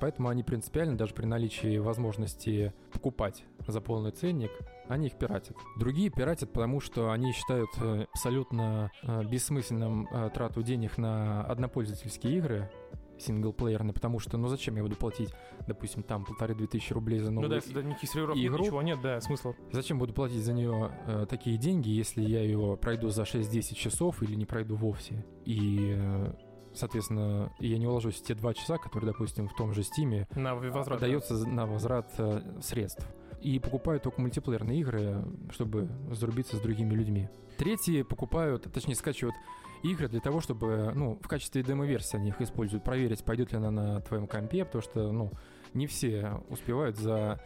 Поэтому 0.00 0.30
они 0.30 0.42
принципиально, 0.42 0.96
даже 0.96 1.12
при 1.12 1.26
наличии 1.26 1.76
возможности 1.76 2.72
покупать 2.90 3.44
за 3.66 3.82
полный 3.82 4.12
ценник, 4.12 4.50
они 4.88 5.08
их 5.08 5.18
пиратят. 5.18 5.58
Другие 5.76 6.08
пиратят, 6.08 6.50
потому 6.54 6.80
что 6.80 7.10
они 7.10 7.32
считают 7.32 7.68
э, 7.78 8.06
абсолютно 8.14 8.90
э, 9.02 9.22
бессмысленным 9.24 10.08
э, 10.10 10.30
трату 10.32 10.62
денег 10.62 10.96
на 10.96 11.42
однопользовательские 11.42 12.38
игры, 12.38 12.70
синглплеерный, 13.18 13.92
потому 13.92 14.18
что, 14.18 14.36
ну 14.36 14.48
зачем 14.48 14.76
я 14.76 14.82
буду 14.82 14.96
платить, 14.96 15.30
допустим, 15.66 16.02
там 16.02 16.24
полторы-две 16.24 16.66
тысячи 16.66 16.92
рублей 16.92 17.20
за 17.20 17.30
новую 17.30 17.48
Ну 17.48 17.48
да, 17.48 17.56
если 17.56 17.82
никаких 17.82 18.10
серверов 18.10 18.36
игру, 18.36 18.56
нет, 18.56 18.60
ничего 18.60 18.82
нет, 18.82 19.00
да, 19.02 19.20
смысл. 19.20 19.54
Зачем 19.72 19.98
буду 19.98 20.12
платить 20.12 20.42
за 20.42 20.52
нее 20.52 20.92
э, 21.06 21.26
такие 21.28 21.56
деньги, 21.56 21.88
если 21.88 22.22
я 22.22 22.42
ее 22.42 22.78
пройду 22.80 23.08
за 23.10 23.22
6-10 23.22 23.74
часов 23.74 24.22
или 24.22 24.34
не 24.34 24.46
пройду 24.46 24.76
вовсе? 24.76 25.24
И 25.44 25.94
э, 25.96 26.32
соответственно, 26.74 27.52
я 27.58 27.78
не 27.78 27.86
уложусь 27.86 28.16
в 28.16 28.22
те 28.22 28.34
два 28.34 28.54
часа, 28.54 28.78
которые, 28.78 29.12
допустим, 29.12 29.48
в 29.48 29.54
том 29.54 29.72
же 29.72 29.82
Стиме 29.82 30.26
на 30.34 30.54
возврат, 30.54 31.00
дается 31.00 31.44
да. 31.44 31.50
на 31.50 31.66
возврат 31.66 32.12
э, 32.18 32.60
средств. 32.62 33.06
И 33.40 33.60
покупают 33.60 34.02
только 34.02 34.20
мультиплеерные 34.20 34.80
игры, 34.80 35.24
чтобы 35.50 35.88
зарубиться 36.10 36.56
с 36.56 36.60
другими 36.60 36.94
людьми. 36.94 37.28
Третьи 37.56 38.02
покупают, 38.02 38.72
точнее, 38.72 38.96
скачивают 38.96 39.36
игры 39.82 40.08
для 40.08 40.20
того, 40.20 40.40
чтобы, 40.40 40.92
ну, 40.94 41.18
в 41.22 41.28
качестве 41.28 41.62
демо-версии 41.62 42.16
они 42.16 42.28
их 42.28 42.40
используют, 42.40 42.84
проверить, 42.84 43.24
пойдет 43.24 43.52
ли 43.52 43.58
она 43.58 43.70
на 43.70 44.00
твоем 44.00 44.26
компе, 44.26 44.64
потому 44.64 44.82
что, 44.82 45.12
ну, 45.12 45.32
не 45.74 45.86
все 45.86 46.40
успевают 46.48 46.96
за 46.96 47.40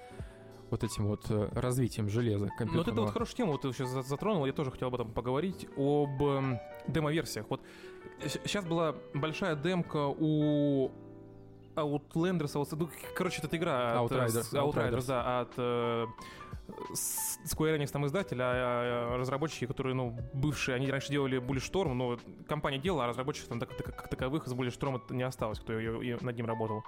вот 0.71 0.85
этим 0.85 1.07
вот 1.07 1.27
э, 1.29 1.49
развитием 1.53 2.09
железа 2.09 2.47
компьютерного. 2.47 2.73
Ну, 2.73 2.79
вот 2.79 2.89
это 2.89 3.01
вот 3.03 3.13
хорошая 3.13 3.37
тема, 3.37 3.53
вот 3.53 3.61
ты 3.61 3.73
сейчас 3.73 4.07
затронул, 4.07 4.47
я 4.47 4.53
тоже 4.53 4.71
хотел 4.71 4.89
об 4.89 4.95
этом 4.95 5.11
поговорить, 5.11 5.69
об 5.77 6.23
э, 6.23 6.61
демо-версиях. 6.89 7.45
Вот 7.51 7.61
сейчас 8.25 8.65
была 8.65 8.95
большая 9.13 9.55
демка 9.55 10.07
у 10.07 10.91
Outlanders, 11.77 12.77
ну, 12.77 12.89
короче, 13.15 13.41
это 13.43 13.57
игра 13.57 14.01
от 14.01 14.11
Outriders, 14.11 14.53
Outriders, 14.53 14.73
Outriders 14.73 15.07
да, 15.07 15.41
от 15.41 15.53
э, 15.57 16.07
Square 17.45 17.79
Enix 17.79 17.91
там 17.91 18.07
издатель, 18.07 18.41
а, 18.41 19.15
а 19.15 19.19
разработчики, 19.19 19.67
которые, 19.67 19.95
ну, 19.95 20.17
бывшие, 20.33 20.77
они 20.77 20.91
раньше 20.91 21.11
делали 21.11 21.39
Bulletstorm, 21.39 21.93
но 21.95 22.19
компания 22.49 22.79
делала, 22.79 23.05
а 23.05 23.09
разработчиков 23.09 23.49
там 23.49 23.61
так, 23.61 23.77
как 23.77 24.09
таковых 24.09 24.47
из 24.47 24.53
Bulletstorm 24.53 25.01
не 25.11 25.23
осталось, 25.23 25.59
кто 25.59 25.73
ее, 25.73 25.99
ее, 26.01 26.19
над 26.21 26.37
ним 26.37 26.47
работал. 26.47 26.85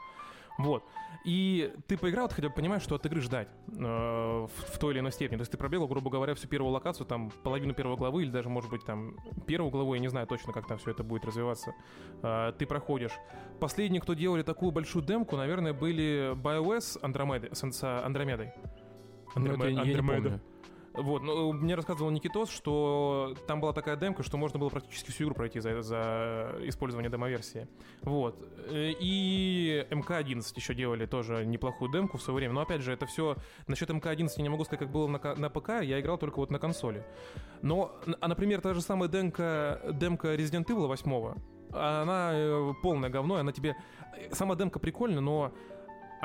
Вот. 0.58 0.84
И 1.25 1.73
ты 1.87 1.96
поиграл, 1.96 2.28
ты 2.28 2.34
хотя 2.34 2.49
бы 2.49 2.54
понимаешь, 2.54 2.82
что 2.82 2.96
от 2.96 3.06
игры 3.06 3.20
ждать 3.20 3.49
э, 3.68 3.73
в, 3.73 4.49
в 4.49 4.78
той 4.78 4.92
или 4.92 5.00
иной 5.00 5.11
степени. 5.11 5.38
То 5.38 5.42
есть 5.42 5.52
ты 5.52 5.56
пробегал, 5.56 5.88
грубо 5.88 6.11
говоря, 6.11 6.34
всю 6.34 6.49
первую 6.49 6.73
локацию, 6.73 7.06
там, 7.06 7.30
половину 7.42 7.73
первой 7.73 7.96
главы, 7.96 8.23
или 8.23 8.30
даже, 8.30 8.49
может 8.49 8.70
быть, 8.70 8.84
там, 8.84 9.16
первую 9.46 9.70
главу, 9.70 9.94
я 9.94 10.00
не 10.00 10.08
знаю 10.08 10.26
точно, 10.26 10.52
как 10.52 10.66
там 10.66 10.78
все 10.78 10.90
это 10.90 11.02
будет 11.02 11.25
развиваться. 11.25 11.75
Э, 12.23 12.52
ты 12.56 12.66
проходишь. 12.66 13.12
Последние, 13.58 14.02
кто 14.02 14.14
делали 14.14 14.42
такую 14.42 14.70
большую 14.70 15.04
демку, 15.04 15.37
наверное, 15.37 15.73
были 15.73 16.34
BioS 16.37 16.99
Андромеды, 17.02 17.49
с 17.54 17.62
Андромедой. 17.82 18.52
Андромеда. 19.34 19.64
Ну, 19.64 19.64
это 19.64 19.68
я, 19.68 19.82
я 19.82 20.02
не 20.02 20.06
помню. 20.06 20.40
Вот, 20.95 21.23
но 21.23 21.53
мне 21.53 21.75
рассказывал 21.75 22.11
Никитос, 22.11 22.49
что 22.51 23.35
там 23.49 23.61
была 23.61 23.73
такая 23.73 23.97
демка, 23.97 24.23
что 24.23 24.37
можно 24.37 24.61
было 24.61 24.69
практически 24.69 25.11
всю 25.11 25.25
игру 25.25 25.35
пройти 25.35 25.59
за, 25.59 25.83
за 25.83 26.55
использование 26.63 27.11
демо-версии. 27.11 27.67
Вот. 28.03 28.41
Э, 28.69 28.93
и 29.01 29.87
МК-11 29.91 30.45
еще 30.55 30.73
делали 30.73 31.07
тоже 31.07 31.45
неплохую 31.45 31.91
демку 31.91 32.19
в 32.19 32.23
свое 32.23 32.37
время. 32.37 32.55
Но 32.55 32.61
опять 32.61 32.83
же, 32.83 32.93
это 32.93 33.07
все... 33.07 33.37
Насчет 33.67 33.91
МК-11 33.91 34.31
я 34.37 34.43
не 34.45 34.49
могу 34.49 34.65
сказать, 34.65 34.81
как 34.81 34.93
было 34.93 35.09
на, 35.09 35.35
на 35.35 35.51
ПК, 35.51 35.83
я 35.83 36.01
играл 36.01 36.17
только 36.17 36.37
вот 36.37 36.53
на 36.53 36.61
консоли. 36.61 37.05
Но, 37.61 37.97
а, 38.21 38.29
например, 38.29 38.61
та 38.61 38.73
же 38.73 38.81
самая 38.81 39.09
демка, 39.09 39.81
демка 39.95 40.37
Resident 40.37 40.67
Evil 40.67 40.87
8, 40.87 41.35
она 41.73 42.31
э, 42.33 42.73
полное 42.83 43.11
говно, 43.11 43.35
она 43.35 43.51
тебе... 43.51 43.77
Сама 44.31 44.55
демка 44.55 44.79
прикольная, 44.79 45.21
но 45.21 45.53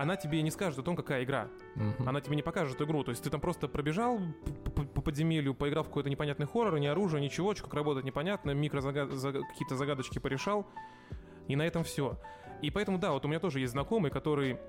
она 0.01 0.15
тебе 0.15 0.41
не 0.41 0.51
скажет 0.51 0.79
о 0.79 0.83
том, 0.83 0.95
какая 0.95 1.23
игра. 1.23 1.49
Mm-hmm. 1.75 2.07
Она 2.07 2.21
тебе 2.21 2.35
не 2.35 2.41
покажет 2.41 2.81
игру. 2.81 3.03
То 3.03 3.11
есть 3.11 3.23
ты 3.23 3.29
там 3.29 3.41
просто 3.41 3.67
пробежал 3.67 4.19
по 4.93 5.01
подземелью, 5.01 5.53
поиграл 5.53 5.83
в 5.83 5.87
какой-то 5.87 6.09
непонятный 6.09 6.47
хоррор, 6.47 6.79
ни 6.79 6.87
оружия, 6.87 7.21
ничего, 7.21 7.53
как 7.53 7.73
работает 7.73 8.05
непонятно, 8.05 8.51
микро 8.51 8.81
какие-то 8.81 9.75
загадочки 9.75 10.19
порешал, 10.19 10.67
и 11.47 11.55
на 11.55 11.65
этом 11.65 11.83
все. 11.83 12.19
И 12.61 12.71
поэтому, 12.71 12.97
да, 12.97 13.11
вот 13.11 13.25
у 13.25 13.27
меня 13.27 13.39
тоже 13.39 13.59
есть 13.59 13.71
знакомый, 13.71 14.11
который 14.11 14.59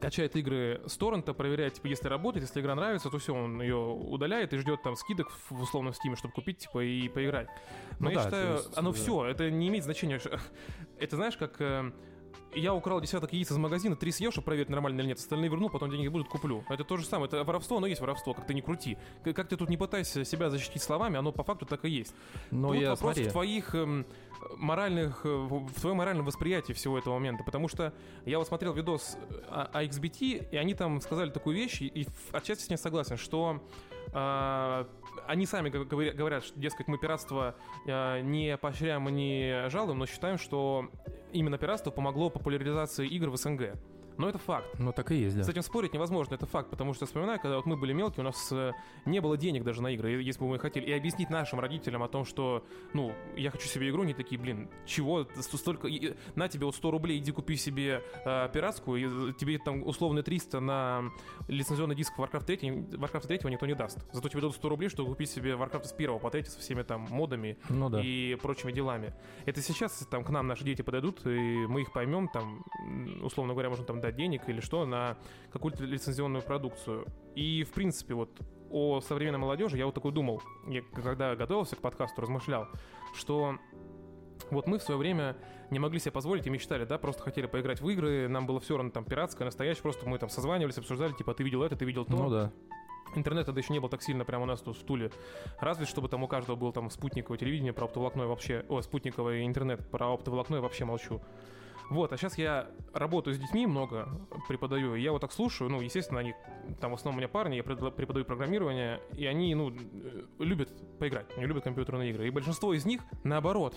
качает 0.00 0.36
игры 0.36 0.82
с 0.86 0.96
торрента, 0.96 1.32
проверяет, 1.32 1.74
типа, 1.74 1.86
если 1.86 2.08
работает, 2.08 2.46
если 2.46 2.60
игра 2.60 2.74
нравится, 2.74 3.10
то 3.10 3.18
все, 3.18 3.34
он 3.34 3.60
ее 3.62 3.76
удаляет 3.76 4.52
и 4.52 4.58
ждет 4.58 4.82
там 4.82 4.94
скидок 4.96 5.30
в 5.50 5.62
условном 5.62 5.94
стиме, 5.94 6.16
чтобы 6.16 6.34
купить, 6.34 6.58
типа, 6.58 6.84
и 6.84 7.08
поиграть. 7.08 7.48
Но 7.98 8.06
ну 8.06 8.10
я 8.10 8.16
да, 8.16 8.22
считаю, 8.24 8.54
есть, 8.56 8.76
оно 8.76 8.92
да. 8.92 8.96
все, 8.96 9.24
это 9.24 9.50
не 9.50 9.68
имеет 9.68 9.84
значения. 9.84 10.20
Это 10.98 11.16
знаешь, 11.16 11.36
как 11.36 11.60
э, 11.60 11.92
я 12.54 12.74
украл 12.74 13.00
десяток 13.00 13.32
яиц 13.32 13.50
из 13.50 13.56
магазина, 13.56 13.96
три 13.96 14.12
съел, 14.12 14.30
чтобы 14.30 14.46
проверить, 14.46 14.70
нормально 14.70 15.00
или 15.00 15.08
нет, 15.08 15.18
остальные 15.18 15.50
верну, 15.50 15.68
потом 15.68 15.90
деньги 15.90 16.08
будут, 16.08 16.28
куплю. 16.28 16.64
Это 16.68 16.84
то 16.84 16.96
же 16.96 17.04
самое, 17.04 17.28
это 17.28 17.44
воровство, 17.44 17.80
но 17.80 17.86
есть 17.86 18.00
воровство, 18.00 18.34
как 18.34 18.46
ты 18.46 18.54
не 18.54 18.62
крути. 18.62 18.96
Как 19.24 19.48
ты 19.48 19.56
тут 19.56 19.68
не 19.68 19.76
пытайся 19.76 20.24
себя 20.24 20.50
защитить 20.50 20.82
словами, 20.82 21.18
оно 21.18 21.32
по 21.32 21.44
факту 21.44 21.66
так 21.66 21.84
и 21.84 21.90
есть. 21.90 22.14
Но 22.50 22.68
тут 22.68 22.76
я, 22.78 22.90
вопрос 22.90 23.14
смотри. 23.14 23.28
в 23.28 23.32
твоих 23.32 23.74
эм, 23.74 24.06
моральных, 24.56 25.24
э, 25.24 25.28
в 25.28 25.80
твоем 25.80 25.98
моральном 25.98 26.24
восприятии 26.24 26.72
всего 26.72 26.98
этого 26.98 27.14
момента, 27.14 27.44
потому 27.44 27.68
что 27.68 27.92
я 28.24 28.38
вот 28.38 28.46
смотрел 28.48 28.72
видос 28.72 29.18
о, 29.48 29.68
о 29.72 29.84
XBT, 29.84 30.50
и 30.50 30.56
они 30.56 30.74
там 30.74 31.00
сказали 31.00 31.30
такую 31.30 31.56
вещь, 31.56 31.82
и 31.82 32.06
отчасти 32.32 32.64
с 32.64 32.70
ней 32.70 32.76
согласен, 32.76 33.16
что 33.16 33.60
э, 33.90 33.95
они 34.16 35.44
сами 35.46 35.68
говорят, 35.68 36.44
что, 36.44 36.58
дескать, 36.58 36.88
мы 36.88 36.98
пиратство 36.98 37.54
э, 37.86 38.20
не 38.20 38.56
поощряем 38.56 39.08
и 39.08 39.12
не 39.12 39.68
жалуем, 39.68 39.98
но 39.98 40.06
считаем, 40.06 40.38
что 40.38 40.90
именно 41.32 41.58
пиратство 41.58 41.90
помогло 41.90 42.30
популяризации 42.30 43.06
игр 43.06 43.28
в 43.28 43.36
СНГ. 43.36 43.74
Но 44.18 44.28
это 44.28 44.38
факт. 44.38 44.66
Ну, 44.78 44.92
так 44.92 45.12
и 45.12 45.16
есть, 45.16 45.36
да. 45.36 45.44
С 45.44 45.48
этим 45.48 45.62
спорить 45.62 45.92
невозможно, 45.92 46.34
это 46.34 46.46
факт, 46.46 46.70
потому 46.70 46.94
что, 46.94 47.06
вспоминаю, 47.06 47.38
когда 47.40 47.56
вот 47.56 47.66
мы 47.66 47.76
были 47.76 47.92
мелкие, 47.92 48.22
у 48.22 48.24
нас 48.24 48.48
э, 48.50 48.72
не 49.04 49.20
было 49.20 49.36
денег 49.36 49.64
даже 49.64 49.82
на 49.82 49.88
игры, 49.88 50.22
если 50.22 50.40
бы 50.40 50.48
мы 50.48 50.58
хотели, 50.58 50.86
и 50.86 50.92
объяснить 50.92 51.30
нашим 51.30 51.60
родителям 51.60 52.02
о 52.02 52.08
том, 52.08 52.24
что, 52.24 52.64
ну, 52.94 53.12
я 53.36 53.50
хочу 53.50 53.68
себе 53.68 53.90
игру, 53.90 54.04
не 54.04 54.14
такие, 54.14 54.40
блин, 54.40 54.68
чего, 54.86 55.26
столько, 55.40 55.88
на 56.34 56.48
тебе 56.48 56.66
вот 56.66 56.74
100 56.74 56.90
рублей, 56.90 57.18
иди 57.18 57.32
купи 57.32 57.56
себе 57.56 58.02
э, 58.24 58.48
пиратскую, 58.52 59.30
и 59.30 59.32
тебе 59.34 59.58
там 59.58 59.86
условно 59.86 60.22
300 60.22 60.60
на 60.60 61.04
лицензионный 61.48 61.94
диск 61.94 62.12
Warcraft 62.18 62.44
3, 62.44 62.56
Warcraft 62.96 63.26
3 63.26 63.50
никто 63.50 63.66
не 63.66 63.74
даст. 63.74 63.98
Зато 64.12 64.28
тебе 64.28 64.40
дадут 64.40 64.56
100 64.56 64.68
рублей, 64.68 64.88
чтобы 64.88 65.10
купить 65.10 65.30
себе 65.30 65.52
Warcraft 65.52 65.84
с 65.84 65.92
первого 65.92 66.18
по 66.18 66.30
3 66.30 66.44
со 66.44 66.58
всеми 66.60 66.82
там 66.82 67.06
модами 67.10 67.58
ну, 67.68 67.88
да. 67.88 68.00
и 68.02 68.34
прочими 68.36 68.72
делами. 68.72 69.14
Это 69.44 69.60
сейчас 69.62 70.06
там 70.10 70.24
к 70.24 70.30
нам 70.30 70.46
наши 70.46 70.64
дети 70.64 70.82
подойдут, 70.82 71.24
и 71.26 71.66
мы 71.66 71.82
их 71.82 71.92
поймем, 71.92 72.28
там, 72.28 72.64
условно 73.22 73.52
говоря, 73.52 73.68
можно 73.70 73.84
там 73.84 74.00
дать 74.06 74.16
денег 74.16 74.48
или 74.48 74.60
что 74.60 74.86
на 74.86 75.16
какую-то 75.52 75.84
лицензионную 75.84 76.42
продукцию. 76.42 77.06
И, 77.34 77.64
в 77.64 77.72
принципе, 77.72 78.14
вот 78.14 78.30
о 78.70 79.00
современной 79.00 79.38
молодежи 79.38 79.76
я 79.76 79.86
вот 79.86 79.94
такой 79.94 80.12
думал, 80.12 80.42
я, 80.68 80.82
когда 80.94 81.36
готовился 81.36 81.76
к 81.76 81.80
подкасту, 81.80 82.20
размышлял, 82.22 82.68
что 83.14 83.56
вот 84.50 84.66
мы 84.66 84.78
в 84.78 84.82
свое 84.82 84.98
время 84.98 85.36
не 85.70 85.78
могли 85.78 85.98
себе 85.98 86.12
позволить 86.12 86.46
и 86.46 86.50
мечтали, 86.50 86.84
да, 86.84 86.98
просто 86.98 87.22
хотели 87.22 87.46
поиграть 87.46 87.80
в 87.80 87.88
игры, 87.88 88.28
нам 88.28 88.46
было 88.46 88.60
все 88.60 88.76
равно 88.76 88.90
там 88.90 89.04
пиратское, 89.04 89.44
настоящее, 89.44 89.82
просто 89.82 90.08
мы 90.08 90.18
там 90.18 90.28
созванивались, 90.28 90.78
обсуждали, 90.78 91.12
типа, 91.12 91.34
ты 91.34 91.42
видел 91.42 91.62
это, 91.62 91.76
ты 91.76 91.84
видел 91.84 92.04
то. 92.04 92.12
Ну 92.12 92.30
да. 92.30 92.52
Интернет 93.14 93.46
тогда 93.46 93.60
еще 93.60 93.72
не 93.72 93.78
был 93.78 93.88
так 93.88 94.02
сильно 94.02 94.24
прямо 94.24 94.44
у 94.44 94.46
нас 94.46 94.60
тут 94.60 94.76
в 94.76 94.84
Туле. 94.84 95.10
Разве 95.60 95.86
чтобы 95.86 96.08
там 96.08 96.22
у 96.22 96.28
каждого 96.28 96.56
был 96.56 96.72
там 96.72 96.90
спутниковое 96.90 97.38
телевидение 97.38 97.72
про 97.72 97.84
оптоволокно 97.86 98.22
и 98.22 98.26
вообще... 98.26 98.64
О, 98.68 98.82
спутниковый 98.82 99.46
интернет 99.46 99.88
про 99.90 100.12
оптоволокно 100.12 100.56
и 100.56 100.58
вообще 100.58 100.84
молчу. 100.84 101.20
Вот, 101.90 102.12
а 102.12 102.16
сейчас 102.16 102.36
я 102.36 102.68
работаю 102.92 103.34
с 103.34 103.38
детьми 103.38 103.66
много, 103.66 104.08
преподаю, 104.48 104.96
и 104.96 105.00
я 105.00 105.12
вот 105.12 105.20
так 105.20 105.32
слушаю, 105.32 105.70
ну, 105.70 105.80
естественно, 105.80 106.20
они, 106.20 106.34
там 106.80 106.90
в 106.90 106.94
основном 106.94 107.16
у 107.16 107.18
меня 107.18 107.28
парни, 107.28 107.54
я 107.54 107.62
преподаю 107.62 108.24
программирование, 108.24 109.00
и 109.16 109.24
они, 109.26 109.54
ну, 109.54 109.70
э, 109.70 110.24
любят 110.38 110.70
поиграть, 110.98 111.26
они 111.36 111.46
любят 111.46 111.64
компьютерные 111.64 112.10
игры. 112.10 112.26
И 112.26 112.30
большинство 112.30 112.74
из 112.74 112.84
них, 112.84 113.02
наоборот, 113.22 113.76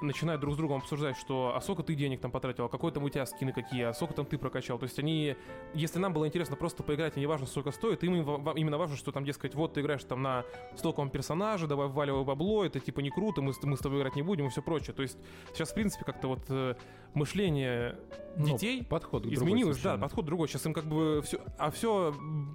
начинают 0.00 0.40
друг 0.40 0.54
с 0.54 0.56
другом 0.56 0.78
обсуждать, 0.78 1.16
что 1.16 1.52
а 1.54 1.60
сколько 1.60 1.82
ты 1.82 1.94
денег 1.94 2.20
там 2.20 2.30
потратил, 2.30 2.64
а 2.64 2.68
какой 2.68 2.92
там 2.92 3.04
у 3.04 3.08
тебя 3.08 3.26
скины 3.26 3.52
какие, 3.52 3.82
а 3.84 3.94
сколько 3.94 4.14
там 4.14 4.26
ты 4.26 4.38
прокачал. 4.38 4.78
То 4.78 4.84
есть 4.84 4.98
они, 4.98 5.36
если 5.72 5.98
нам 5.98 6.12
было 6.12 6.26
интересно 6.26 6.56
просто 6.56 6.82
поиграть, 6.82 7.16
и 7.16 7.20
не 7.20 7.26
важно, 7.26 7.46
сколько 7.46 7.70
стоит, 7.70 8.02
им 8.04 8.14
именно 8.14 8.78
важно, 8.78 8.96
что 8.96 9.12
там, 9.12 9.24
дескать, 9.24 9.54
вот 9.54 9.74
ты 9.74 9.80
играешь 9.80 10.04
там 10.04 10.22
на 10.22 10.44
стоковом 10.76 11.10
персонаже, 11.10 11.66
давай 11.66 11.88
вваливай 11.88 12.24
бабло, 12.24 12.64
это 12.64 12.80
типа 12.80 13.00
не 13.00 13.10
круто, 13.10 13.40
мы, 13.42 13.52
мы 13.62 13.76
с 13.76 13.80
тобой 13.80 14.00
играть 14.00 14.16
не 14.16 14.22
будем 14.22 14.46
и 14.46 14.50
все 14.50 14.62
прочее. 14.62 14.94
То 14.94 15.02
есть 15.02 15.18
сейчас, 15.52 15.70
в 15.70 15.74
принципе, 15.74 16.04
как-то 16.04 16.28
вот 16.28 16.44
э, 16.48 16.74
мышление 17.14 17.98
ну, 18.36 18.46
детей 18.46 18.80
ну, 18.80 18.86
подход 18.86 19.26
изменилось, 19.26 19.80
да, 19.80 19.96
подход 19.96 20.24
другой. 20.24 20.48
Сейчас 20.48 20.66
им 20.66 20.74
как 20.74 20.84
бы 20.84 21.22
все, 21.24 21.40
а 21.58 21.70
все, 21.70 22.14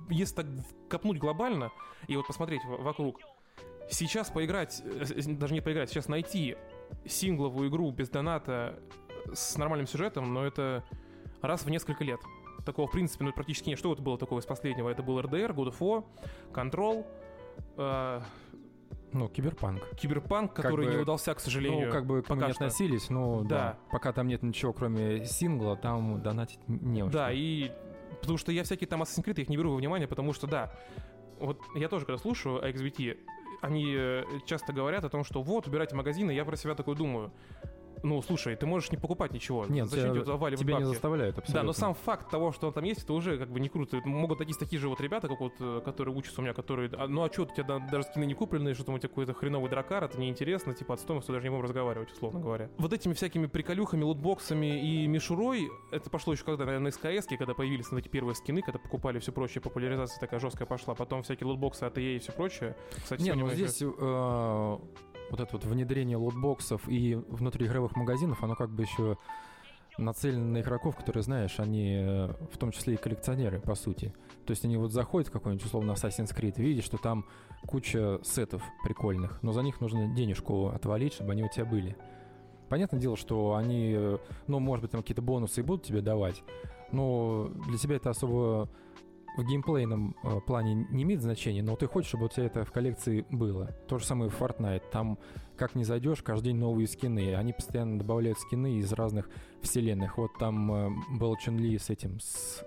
если 0.09 0.35
так 0.35 0.45
копнуть 0.89 1.17
глобально 1.17 1.71
и 2.07 2.15
вот 2.15 2.27
посмотреть 2.27 2.61
вокруг, 2.65 3.19
сейчас 3.89 4.29
поиграть, 4.29 4.81
э, 4.83 5.21
даже 5.33 5.53
не 5.53 5.61
поиграть, 5.61 5.89
сейчас 5.89 6.07
найти 6.07 6.55
сингловую 7.05 7.69
игру 7.69 7.91
без 7.91 8.09
доната 8.09 8.79
с 9.33 9.57
нормальным 9.57 9.87
сюжетом, 9.87 10.33
но 10.33 10.45
это 10.45 10.83
раз 11.41 11.63
в 11.63 11.69
несколько 11.69 12.03
лет. 12.03 12.19
Такого, 12.65 12.87
в 12.87 12.91
принципе, 12.91 13.23
ну, 13.23 13.31
практически 13.31 13.69
нет. 13.69 13.79
Что 13.79 13.93
это 13.93 14.01
было 14.01 14.17
такого 14.17 14.39
из 14.39 14.45
последнего? 14.45 14.89
Это 14.89 15.01
был 15.01 15.19
RDR, 15.19 15.53
God 15.55 15.73
of 15.73 15.79
War, 15.79 16.05
Control, 16.51 17.05
э, 17.77 18.21
ну, 19.11 19.27
киберпанк. 19.27 19.81
Киберпанк, 19.95 20.53
который 20.53 20.87
бы, 20.87 20.93
не 20.93 20.97
удался, 20.97 21.33
к 21.33 21.39
сожалению. 21.39 21.87
Ну, 21.87 21.91
как 21.91 22.05
бы 22.05 22.21
к 22.21 22.29
нему 22.29 22.41
не 22.41 22.51
относились, 22.51 23.09
но 23.09 23.43
да. 23.43 23.47
да. 23.47 23.77
Пока 23.91 24.13
там 24.13 24.27
нет 24.27 24.43
ничего, 24.43 24.73
кроме 24.73 25.25
сингла, 25.25 25.75
там 25.75 26.21
донатить 26.21 26.59
не 26.67 27.03
очень. 27.03 27.11
Да, 27.11 27.31
и 27.31 27.71
потому 28.21 28.37
что 28.37 28.51
я 28.51 28.63
всякие 28.63 28.87
там 28.87 29.01
Assassin's 29.01 29.25
Creed, 29.25 29.41
их 29.41 29.49
не 29.49 29.57
беру 29.57 29.71
во 29.71 29.77
внимание, 29.77 30.07
потому 30.07 30.33
что, 30.33 30.47
да, 30.47 30.71
вот 31.39 31.59
я 31.75 31.87
тоже, 31.87 32.05
когда 32.05 32.19
слушаю 32.19 32.61
XBT, 32.61 33.17
они 33.61 33.93
э, 33.95 34.23
часто 34.45 34.73
говорят 34.73 35.03
о 35.03 35.09
том, 35.09 35.23
что 35.23 35.41
вот, 35.41 35.67
убирайте 35.67 35.95
магазины, 35.95 36.31
я 36.31 36.45
про 36.45 36.55
себя 36.55 36.75
такой 36.75 36.95
думаю 36.95 37.31
ну, 38.03 38.21
слушай, 38.21 38.55
ты 38.55 38.65
можешь 38.65 38.91
не 38.91 38.97
покупать 38.97 39.33
ничего. 39.33 39.65
Нет, 39.67 39.87
Зачем 39.87 40.13
тебя, 40.13 40.23
тебе 40.23 40.57
тебя 40.57 40.77
не 40.79 40.85
заставляют 40.85 41.37
абсолютно. 41.37 41.61
Да, 41.61 41.65
но 41.65 41.73
сам 41.73 41.93
факт 41.93 42.29
того, 42.29 42.51
что 42.51 42.67
он 42.67 42.73
там 42.73 42.83
есть, 42.83 43.03
это 43.03 43.13
уже 43.13 43.37
как 43.37 43.49
бы 43.49 43.59
не 43.59 43.69
круто. 43.69 43.99
Могут 44.05 44.39
найти 44.39 44.53
такие 44.53 44.79
же 44.79 44.89
вот 44.89 45.01
ребята, 45.01 45.27
как 45.27 45.39
вот, 45.39 45.53
э, 45.59 45.81
которые 45.83 46.15
учатся 46.15 46.41
у 46.41 46.43
меня, 46.43 46.53
которые, 46.53 46.89
а, 46.97 47.07
ну 47.07 47.23
а 47.23 47.31
что, 47.31 47.43
у 47.43 47.45
тебя 47.45 47.79
даже 47.79 48.03
скины 48.03 48.25
не 48.25 48.33
купленные, 48.33 48.73
что 48.73 48.83
там 48.83 48.95
у 48.95 48.99
тебя 48.99 49.09
какой-то 49.09 49.33
хреновый 49.33 49.69
дракар, 49.69 50.03
это 50.03 50.19
неинтересно, 50.19 50.73
типа 50.73 50.93
от 50.95 50.99
стоимости 50.99 51.31
даже 51.31 51.43
не 51.43 51.49
будем 51.49 51.63
разговаривать, 51.63 52.11
условно 52.11 52.39
говоря. 52.39 52.69
Вот 52.77 52.93
этими 52.93 53.13
всякими 53.13 53.47
приколюхами, 53.47 54.03
лутбоксами 54.03 54.81
и 54.81 55.07
мишурой, 55.07 55.69
это 55.91 56.09
пошло 56.09 56.33
еще 56.33 56.43
когда, 56.43 56.65
наверное, 56.65 56.91
на 56.91 56.91
СКС, 56.91 57.27
когда 57.27 57.53
появились 57.53 57.91
на 57.91 57.99
эти 57.99 58.07
первые 58.07 58.35
скины, 58.35 58.61
когда 58.61 58.79
покупали 58.79 59.19
все 59.19 59.31
прочее, 59.31 59.61
популяризация 59.61 60.19
такая 60.19 60.39
жесткая 60.39 60.67
пошла, 60.67 60.95
потом 60.95 61.23
всякие 61.23 61.47
лутбоксы 61.47 61.83
от 61.83 61.97
EA 61.97 62.15
и 62.15 62.19
все 62.19 62.31
прочее. 62.31 62.75
Кстати, 63.03 63.21
не, 63.21 63.33
ну 63.33 63.49
здесь 63.49 63.81
э, 63.81 64.77
вот 65.29 65.39
это 65.39 65.49
вот 65.53 65.65
внедрение 65.65 66.17
лотбоксов 66.17 66.87
и 66.87 67.15
внутриигровых 67.15 67.95
магазинов, 67.95 68.43
оно 68.43 68.55
как 68.55 68.69
бы 68.69 68.83
еще 68.83 69.17
нацелено 69.99 70.45
на 70.45 70.61
игроков, 70.61 70.95
которые, 70.95 71.23
знаешь, 71.23 71.59
они 71.59 71.99
э, 72.01 72.33
в 72.51 72.57
том 72.57 72.71
числе 72.71 72.95
и 72.95 72.97
коллекционеры, 72.97 73.59
по 73.59 73.75
сути. 73.75 74.13
То 74.45 74.51
есть 74.51 74.63
они 74.65 74.77
вот 74.77 74.91
заходят 74.91 75.27
в 75.29 75.31
какой-нибудь, 75.31 75.65
условно, 75.65 75.91
Assassin's 75.91 76.35
Creed 76.35 76.55
видят, 76.57 76.85
что 76.85 76.97
там 76.97 77.25
куча 77.67 78.19
сетов 78.23 78.63
прикольных, 78.83 79.41
но 79.41 79.51
за 79.51 79.61
них 79.61 79.81
нужно 79.81 80.07
денежку 80.07 80.67
отвалить, 80.69 81.13
чтобы 81.13 81.33
они 81.33 81.43
у 81.43 81.49
тебя 81.49 81.65
были. 81.65 81.95
Понятное 82.69 82.99
дело, 82.99 83.17
что 83.17 83.55
они, 83.55 83.93
э, 83.95 84.17
ну, 84.47 84.59
может 84.59 84.83
быть, 84.83 84.91
там 84.91 85.01
какие-то 85.01 85.21
бонусы 85.21 85.61
и 85.61 85.63
будут 85.63 85.85
тебе 85.85 86.01
давать, 86.01 86.43
но 86.91 87.51
для 87.67 87.77
тебя 87.77 87.95
это 87.97 88.09
особо 88.09 88.69
в 89.39 89.45
геймплейном 89.45 90.15
э, 90.23 90.39
плане 90.45 90.87
не 90.89 91.03
имеет 91.03 91.21
значения, 91.21 91.63
но 91.63 91.75
ты 91.75 91.87
хочешь, 91.87 92.09
чтобы 92.09 92.25
у 92.25 92.29
тебя 92.29 92.45
это 92.45 92.65
в 92.65 92.71
коллекции 92.71 93.25
было. 93.29 93.67
То 93.87 93.97
же 93.97 94.05
самое 94.05 94.29
в 94.29 94.39
Fortnite. 94.39 94.83
Там, 94.91 95.17
как 95.57 95.75
не 95.75 95.83
зайдешь, 95.83 96.21
каждый 96.21 96.47
день 96.47 96.57
новые 96.57 96.87
скины. 96.87 97.35
Они 97.35 97.53
постоянно 97.53 97.97
добавляют 97.97 98.39
скины 98.39 98.77
из 98.77 98.91
разных 98.93 99.29
вселенных. 99.61 100.17
Вот 100.17 100.31
там 100.39 100.71
э, 100.71 100.89
был 101.17 101.35
Чун 101.37 101.57
Ли 101.57 101.77
с 101.77 101.89
этим, 101.89 102.19
с 102.19 102.63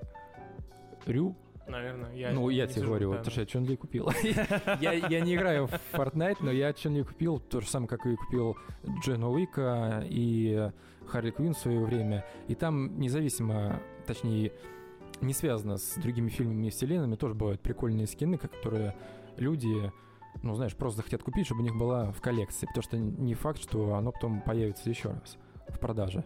Рю, 1.07 1.37
Наверное, 1.69 2.13
я 2.15 2.33
Ну, 2.33 2.49
я 2.49 2.67
тебе 2.67 2.87
говорю, 2.87 3.13
да, 3.13 3.19
потому 3.19 3.31
что 3.31 3.41
я 3.41 3.47
Чун 3.47 3.65
Ли 3.65 3.77
купил. 3.77 4.11
я, 4.81 4.93
я 4.93 5.21
не 5.21 5.37
играю 5.37 5.69
в 5.69 5.81
Fortnite, 5.93 6.39
но 6.41 6.51
я 6.51 6.73
Чун 6.73 6.97
Ли 6.97 7.05
купил, 7.05 7.39
то 7.39 7.61
же 7.61 7.69
самое, 7.69 7.89
как 7.89 8.05
и 8.05 8.17
купил 8.17 8.57
Джена 9.03 9.31
Уика 9.31 10.05
и 10.05 10.71
Харли 11.07 11.31
Квин 11.31 11.55
в 11.55 11.59
свое 11.59 11.81
время. 11.81 12.25
И 12.49 12.55
там 12.55 12.99
независимо, 12.99 13.81
точнее, 14.07 14.53
не 15.23 15.33
связано 15.33 15.77
с 15.77 15.95
другими 15.97 16.29
фильмами 16.29 16.67
и 16.67 16.71
вселенными, 16.71 17.17
тоже 17.17 17.35
бывают 17.35 17.61
прикольные 17.61 18.07
скины, 18.07 18.37
которые 18.37 18.95
люди, 19.37 19.93
ну, 20.43 20.55
знаешь, 20.55 20.75
просто 20.75 20.99
захотят 20.99 21.23
купить, 21.23 21.47
чтобы 21.47 21.63
у 21.63 21.65
них 21.65 21.77
была 21.77 22.13
в 22.13 22.21
коллекции, 22.21 22.67
потому 22.67 22.83
что 22.83 22.99
не 22.99 23.35
факт, 23.35 23.61
что 23.61 23.95
оно 23.95 24.13
потом 24.13 24.43
появится 24.43 24.91
еще 24.91 25.11
раз 25.11 25.37
в 25.69 25.79
продаже. 25.79 26.25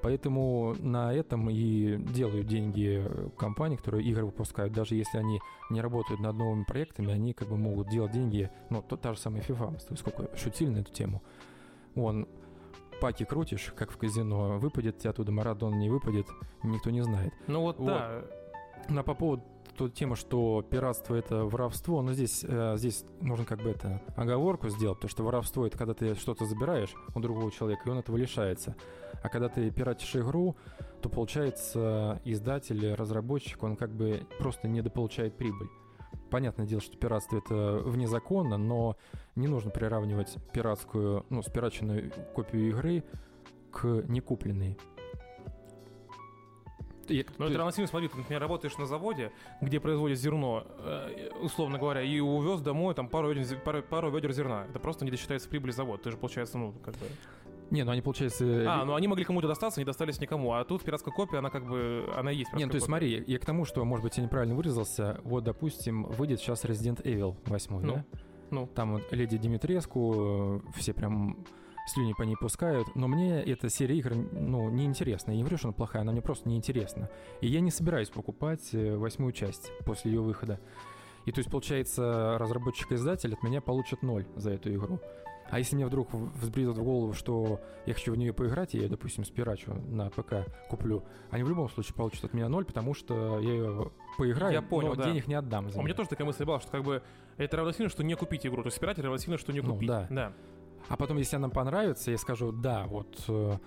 Поэтому 0.00 0.76
на 0.78 1.12
этом 1.12 1.50
и 1.50 1.96
делают 1.96 2.46
деньги 2.46 3.04
компании, 3.36 3.76
которые 3.76 4.06
игры 4.06 4.24
выпускают. 4.24 4.72
Даже 4.72 4.94
если 4.94 5.18
они 5.18 5.40
не 5.70 5.80
работают 5.80 6.20
над 6.20 6.36
новыми 6.36 6.62
проектами, 6.62 7.12
они 7.12 7.32
как 7.32 7.48
бы 7.48 7.56
могут 7.56 7.88
делать 7.88 8.12
деньги, 8.12 8.48
ну, 8.70 8.80
то, 8.80 8.96
та 8.96 9.14
же 9.14 9.18
самая 9.18 9.42
FIFA, 9.42 9.96
сколько 9.96 10.36
шутили 10.36 10.70
на 10.70 10.78
эту 10.78 10.92
тему. 10.92 11.22
Он 11.96 12.28
паки 13.00 13.24
крутишь, 13.24 13.72
как 13.76 13.90
в 13.90 13.96
казино, 13.96 14.58
выпадет 14.58 14.98
тебе 14.98 15.10
оттуда 15.10 15.32
Марадон, 15.32 15.78
не 15.78 15.90
выпадет, 15.90 16.26
никто 16.62 16.90
не 16.90 17.02
знает. 17.02 17.32
Ну 17.46 17.62
вот, 17.62 17.78
вот. 17.78 17.86
да. 17.86 18.24
На 18.88 19.02
по 19.02 19.14
поводу 19.14 19.42
той 19.76 19.90
темы, 19.90 20.16
что 20.16 20.62
пиратство 20.68 21.14
это 21.14 21.44
воровство, 21.44 22.02
но 22.02 22.12
здесь, 22.12 22.44
э, 22.46 22.74
здесь 22.76 23.04
нужно 23.20 23.44
как 23.44 23.62
бы 23.62 23.70
это 23.70 24.02
оговорку 24.16 24.68
сделать, 24.68 24.98
потому 24.98 25.10
что 25.10 25.22
воровство 25.22 25.66
это 25.66 25.78
когда 25.78 25.94
ты 25.94 26.14
что-то 26.16 26.46
забираешь 26.46 26.92
у 27.14 27.20
другого 27.20 27.50
человека, 27.52 27.82
и 27.86 27.90
он 27.90 27.98
этого 27.98 28.16
лишается. 28.16 28.74
А 29.22 29.28
когда 29.28 29.48
ты 29.48 29.70
пиратишь 29.70 30.16
игру, 30.16 30.56
то 31.00 31.08
получается 31.08 32.20
издатель, 32.24 32.94
разработчик, 32.94 33.62
он 33.62 33.76
как 33.76 33.90
бы 33.90 34.26
просто 34.38 34.66
недополучает 34.66 35.36
прибыль. 35.36 35.68
Понятное 36.30 36.66
дело, 36.66 36.80
что 36.80 36.96
пиратство 36.96 37.38
это 37.38 37.78
вне 37.84 38.06
закона, 38.06 38.58
но 38.58 38.96
не 39.34 39.48
нужно 39.48 39.70
приравнивать 39.70 40.36
пиратскую, 40.52 41.24
ну, 41.30 41.42
спираченную 41.42 42.12
копию 42.34 42.68
игры 42.68 43.04
к 43.72 44.04
некупленной. 44.08 44.78
Я, 47.08 47.24
ты... 47.24 47.44
это 47.44 47.56
равносильно, 47.56 47.88
смотри, 47.88 48.08
ты, 48.08 48.18
например, 48.18 48.40
работаешь 48.42 48.76
на 48.76 48.86
заводе, 48.86 49.32
где 49.62 49.80
производят 49.80 50.18
зерно, 50.18 50.66
э, 50.78 51.30
условно 51.40 51.78
говоря, 51.78 52.02
и 52.02 52.20
увез 52.20 52.60
домой 52.60 52.94
там 52.94 53.08
пару, 53.08 53.34
пару, 53.64 53.82
пару 53.82 54.10
ведер 54.10 54.32
зерна. 54.32 54.66
Это 54.68 54.78
просто 54.78 55.04
не 55.04 55.10
досчитается 55.10 55.48
прибыли 55.48 55.70
завод. 55.70 56.02
Ты 56.02 56.10
же, 56.10 56.16
получается, 56.16 56.58
ну, 56.58 56.72
как 56.84 56.94
бы... 56.94 57.06
Не, 57.70 57.84
ну 57.84 57.92
они, 57.92 58.00
получается... 58.00 58.64
А, 58.66 58.84
ну 58.84 58.94
они 58.94 59.08
могли 59.08 59.24
кому-то 59.24 59.48
достаться, 59.48 59.80
не 59.80 59.84
достались 59.84 60.20
никому. 60.20 60.52
А 60.52 60.64
тут 60.64 60.82
пиратская 60.82 61.12
копия, 61.12 61.38
она 61.38 61.50
как 61.50 61.66
бы, 61.66 62.08
она 62.16 62.30
есть. 62.30 62.52
Не, 62.54 62.64
ну, 62.64 62.70
то 62.70 62.76
есть 62.76 62.86
смотри, 62.86 63.10
я, 63.10 63.24
я 63.26 63.38
к 63.38 63.44
тому, 63.44 63.64
что, 63.64 63.84
может 63.84 64.02
быть, 64.02 64.16
я 64.16 64.24
неправильно 64.24 64.54
выразился. 64.54 65.20
Вот, 65.24 65.44
допустим, 65.44 66.04
выйдет 66.04 66.40
сейчас 66.40 66.64
Resident 66.64 67.02
Evil 67.02 67.36
8, 67.46 67.80
ну, 67.80 67.92
да? 67.92 68.04
Ну. 68.50 68.66
Там 68.66 68.94
вот 68.94 69.12
Леди 69.12 69.36
Димитреску, 69.36 70.60
э, 70.66 70.78
все 70.78 70.94
прям 70.94 71.44
слюни 71.88 72.12
по 72.12 72.22
ней 72.22 72.36
пускают, 72.36 72.94
но 72.94 73.08
мне 73.08 73.42
эта 73.42 73.68
серия 73.68 73.96
игр, 73.96 74.14
ну, 74.14 74.70
неинтересна. 74.70 75.32
Я 75.32 75.36
не 75.36 75.42
говорю, 75.42 75.58
что 75.58 75.68
она 75.68 75.74
плохая, 75.74 76.02
она 76.02 76.12
мне 76.12 76.22
просто 76.22 76.48
неинтересна. 76.48 77.10
И 77.40 77.48
я 77.48 77.60
не 77.60 77.70
собираюсь 77.70 78.10
покупать 78.10 78.70
э, 78.72 78.96
восьмую 78.96 79.32
часть 79.32 79.72
после 79.84 80.12
ее 80.12 80.20
выхода. 80.20 80.60
И 81.24 81.32
то 81.32 81.40
есть, 81.40 81.50
получается, 81.50 82.36
разработчик-издатель 82.38 83.34
от 83.34 83.42
меня 83.42 83.60
получит 83.60 84.02
ноль 84.02 84.26
за 84.36 84.52
эту 84.52 84.72
игру. 84.72 85.00
А 85.50 85.58
если 85.58 85.76
мне 85.76 85.86
вдруг 85.86 86.12
взбредет 86.12 86.76
в 86.76 86.82
голову, 86.82 87.12
что 87.14 87.60
я 87.86 87.94
хочу 87.94 88.12
в 88.12 88.16
нее 88.16 88.32
поиграть, 88.32 88.74
и 88.74 88.78
я, 88.78 88.88
допустим, 88.88 89.24
спирачу 89.24 89.74
на 89.74 90.10
ПК 90.10 90.46
куплю, 90.68 91.04
они 91.30 91.42
в 91.42 91.48
любом 91.48 91.68
случае 91.70 91.94
получат 91.94 92.24
от 92.24 92.34
меня 92.34 92.48
ноль, 92.48 92.64
потому 92.64 92.94
что 92.94 93.38
я 93.40 93.52
ее 93.52 93.92
поиграю, 94.18 94.52
я 94.52 94.62
понял, 94.62 94.90
но 94.90 94.96
да. 94.96 95.04
денег 95.04 95.26
не 95.26 95.34
отдам. 95.34 95.70
За 95.70 95.78
У 95.78 95.82
меня 95.82 95.94
тоже 95.94 96.10
такая 96.10 96.26
мысль 96.26 96.44
была, 96.44 96.60
что 96.60 96.70
как 96.70 96.84
бы 96.84 97.02
это 97.38 97.56
равносильно, 97.56 97.88
что 97.88 98.04
не 98.04 98.14
купить 98.14 98.46
игру. 98.46 98.62
То 98.62 98.66
есть 98.66 98.76
спирать 98.76 98.98
равносильно, 98.98 99.38
что 99.38 99.52
не 99.52 99.60
ну, 99.60 99.72
купить. 99.72 99.88
Ну, 99.88 99.94
да. 99.94 100.06
да. 100.10 100.32
А 100.88 100.96
потом, 100.96 101.16
если 101.18 101.36
она 101.36 101.48
понравится, 101.48 102.10
я 102.10 102.18
скажу, 102.18 102.52
да, 102.52 102.86
вот 102.86 103.24
э, 103.28 103.58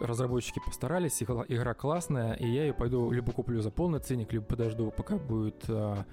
разработчики 0.00 0.60
постарались, 0.64 1.22
игра 1.22 1.74
классная, 1.74 2.34
и 2.34 2.46
я 2.46 2.66
ее 2.66 2.74
пойду 2.74 3.10
либо 3.10 3.32
куплю 3.32 3.60
за 3.60 3.70
полный 3.70 4.00
ценник, 4.00 4.32
либо 4.32 4.44
подожду, 4.44 4.90
пока 4.90 5.16
будет 5.16 5.64
э, 5.68 6.04